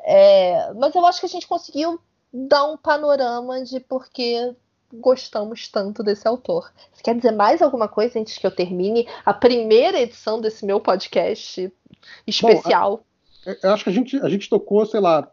É, 0.00 0.74
mas 0.74 0.94
eu 0.94 1.06
acho 1.06 1.20
que 1.20 1.26
a 1.26 1.30
gente 1.30 1.48
conseguiu 1.48 1.98
dar 2.30 2.66
um 2.66 2.76
panorama 2.76 3.64
de 3.64 3.80
por 3.80 4.10
que 4.10 4.54
gostamos 4.92 5.68
tanto 5.68 6.02
desse 6.02 6.28
autor. 6.28 6.70
Você 6.92 7.02
quer 7.02 7.16
dizer 7.16 7.32
mais 7.32 7.62
alguma 7.62 7.88
coisa 7.88 8.18
antes 8.18 8.36
que 8.36 8.46
eu 8.46 8.54
termine 8.54 9.08
a 9.24 9.32
primeira 9.32 10.00
edição 10.00 10.40
desse 10.40 10.66
meu 10.66 10.78
podcast 10.78 11.72
especial? 12.26 13.04
Bom, 13.44 13.54
eu 13.62 13.70
acho 13.70 13.84
que 13.84 13.90
a 13.90 13.92
gente, 13.92 14.16
a 14.18 14.28
gente 14.28 14.48
tocou, 14.48 14.84
sei 14.84 15.00
lá, 15.00 15.30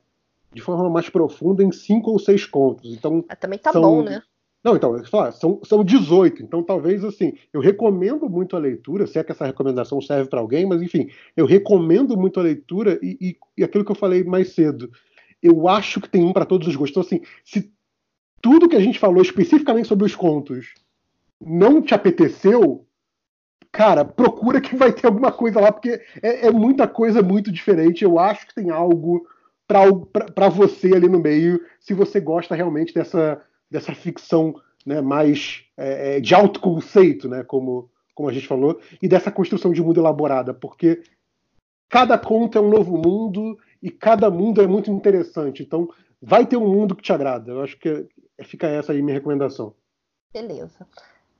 de 0.53 0.61
forma 0.61 0.90
mais 0.90 1.10
profunda 1.10 1.64
em 1.64 1.72
cinco 1.72 2.11
ou 2.11 2.19
seis 2.19 2.45
contos. 2.45 2.94
Então, 2.94 3.23
ah, 3.27 3.36
também 3.36 3.60
tá 3.60 3.72
são... 3.72 3.81
bom, 3.81 4.02
né? 4.02 4.22
Não, 4.61 4.76
então, 4.76 4.94
são, 5.31 5.61
são 5.64 5.84
18, 5.86 6.44
então 6.44 6.61
talvez 6.61 7.06
assim, 7.06 7.34
eu 7.53 7.61
recomendo 7.61 8.30
muito 8.30 8.57
a 8.57 8.60
leitura, 8.60 9.07
se 9.07 9.18
é 9.18 9.23
que 9.23 9.31
essa 9.31 9.45
recomendação 9.45 10.02
serve 10.02 10.30
para 10.30 10.41
alguém, 10.41 10.65
mas 10.65 10.81
enfim, 10.81 11.07
eu 11.36 11.45
recomendo 11.45 12.18
muito 12.18 12.41
a 12.41 12.44
leitura 12.44 12.99
e, 13.02 13.18
e, 13.22 13.38
e, 13.57 13.64
aquilo 13.64 13.86
que 13.86 13.91
eu 13.91 13.95
falei 13.95 14.22
mais 14.22 14.49
cedo. 14.49 14.91
Eu 15.41 15.69
acho 15.69 16.02
que 16.02 16.10
tem 16.10 16.26
um 16.26 16.34
para 16.34 16.45
todos 16.45 16.68
os 16.68 16.76
gostos. 16.76 16.91
Então, 16.91 17.03
assim, 17.03 17.22
se 17.45 17.72
tudo 18.41 18.69
que 18.69 18.75
a 18.75 18.81
gente 18.81 18.99
falou 18.99 19.21
especificamente 19.21 19.87
sobre 19.87 20.05
os 20.05 20.15
contos 20.15 20.73
não 21.39 21.81
te 21.81 21.93
apeteceu, 21.93 22.85
cara, 23.71 24.03
procura 24.03 24.59
que 24.59 24.75
vai 24.75 24.91
ter 24.91 25.07
alguma 25.07 25.31
coisa 25.31 25.59
lá, 25.59 25.71
porque 25.71 26.01
é, 26.21 26.47
é 26.47 26.51
muita 26.51 26.87
coisa 26.87 27.21
muito 27.21 27.51
diferente. 27.51 28.03
Eu 28.03 28.19
acho 28.19 28.47
que 28.47 28.55
tem 28.55 28.69
algo 28.69 29.25
para 29.67 30.49
você 30.49 30.95
ali 30.95 31.07
no 31.07 31.19
meio, 31.19 31.61
se 31.79 31.93
você 31.93 32.19
gosta 32.19 32.55
realmente 32.55 32.93
dessa 32.93 33.41
dessa 33.69 33.93
ficção 33.93 34.55
né, 34.85 35.01
mais 35.01 35.63
é, 35.77 36.17
é, 36.17 36.19
de 36.19 36.33
alto 36.33 36.59
conceito, 36.59 37.29
né, 37.29 37.43
como, 37.43 37.89
como 38.15 38.29
a 38.29 38.33
gente 38.33 38.47
falou, 38.47 38.79
e 39.01 39.07
dessa 39.07 39.31
construção 39.31 39.71
de 39.71 39.81
mundo 39.81 39.99
elaborada, 39.99 40.53
porque 40.53 41.03
cada 41.87 42.17
conto 42.17 42.57
é 42.57 42.61
um 42.61 42.69
novo 42.69 42.97
mundo 42.97 43.57
e 43.81 43.89
cada 43.89 44.29
mundo 44.29 44.61
é 44.61 44.67
muito 44.67 44.91
interessante. 44.91 45.61
Então, 45.63 45.89
vai 46.21 46.45
ter 46.45 46.57
um 46.57 46.67
mundo 46.67 46.95
que 46.95 47.03
te 47.03 47.13
agrada. 47.13 47.51
Eu 47.51 47.63
acho 47.63 47.77
que 47.77 48.07
fica 48.43 48.67
essa 48.67 48.91
aí 48.91 49.01
minha 49.01 49.15
recomendação. 49.15 49.73
Beleza. 50.31 50.87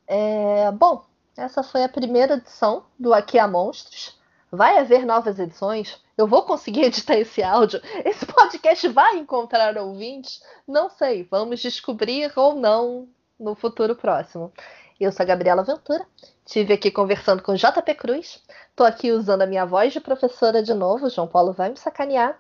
É, 0.08 0.72
bom, 0.72 1.06
essa 1.38 1.64
foi 1.64 1.84
a 1.84 1.90
primeira 1.90 2.36
edição 2.36 2.84
do 2.98 3.14
Aqui 3.14 3.38
a 3.38 3.48
Monstros. 3.48 4.18
Vai 4.52 4.80
haver 4.80 5.06
novas 5.06 5.38
edições? 5.38 6.04
Eu 6.18 6.28
vou 6.28 6.44
conseguir 6.44 6.84
editar 6.86 7.16
esse 7.16 7.44
áudio? 7.44 7.82
Esse 8.04 8.26
podcast 8.26 8.88
vai 8.88 9.18
encontrar 9.18 9.78
ouvintes? 9.78 10.42
Não 10.68 10.90
sei, 10.90 11.28
vamos 11.30 11.60
descobrir 11.60 12.32
ou 12.36 12.56
não 12.56 13.08
no 13.40 13.56
futuro 13.56 13.96
próximo. 13.96 14.52
Eu 15.00 15.14
sou 15.14 15.24
a 15.24 15.28
Gabriela 15.28 15.64
Ventura, 15.64 16.06
estive 16.46 16.74
aqui 16.74 16.92
conversando 16.92 17.42
com 17.42 17.56
JP 17.56 17.96
Cruz, 17.96 18.44
estou 18.70 18.86
aqui 18.86 19.14
usando 19.14 19.44
a 19.44 19.46
minha 19.46 19.66
voz 19.66 19.94
de 19.94 20.02
professora 20.02 20.62
de 20.62 20.74
novo, 20.74 21.10
João 21.10 21.26
Paulo 21.26 21.54
vai 21.54 21.70
me 21.70 21.78
sacanear, 21.78 22.38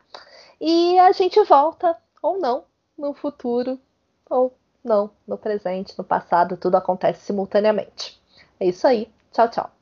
e 0.59 0.99
a 0.99 1.13
gente 1.13 1.41
volta, 1.45 1.95
ou 2.21 2.39
não, 2.39 2.65
no 2.97 3.13
futuro, 3.13 3.79
ou 4.29 4.53
não, 4.83 5.11
no 5.27 5.37
presente, 5.37 5.97
no 5.97 6.03
passado, 6.03 6.57
tudo 6.57 6.75
acontece 6.77 7.25
simultaneamente. 7.25 8.21
É 8.59 8.67
isso 8.67 8.87
aí, 8.87 9.11
tchau, 9.31 9.49
tchau. 9.49 9.78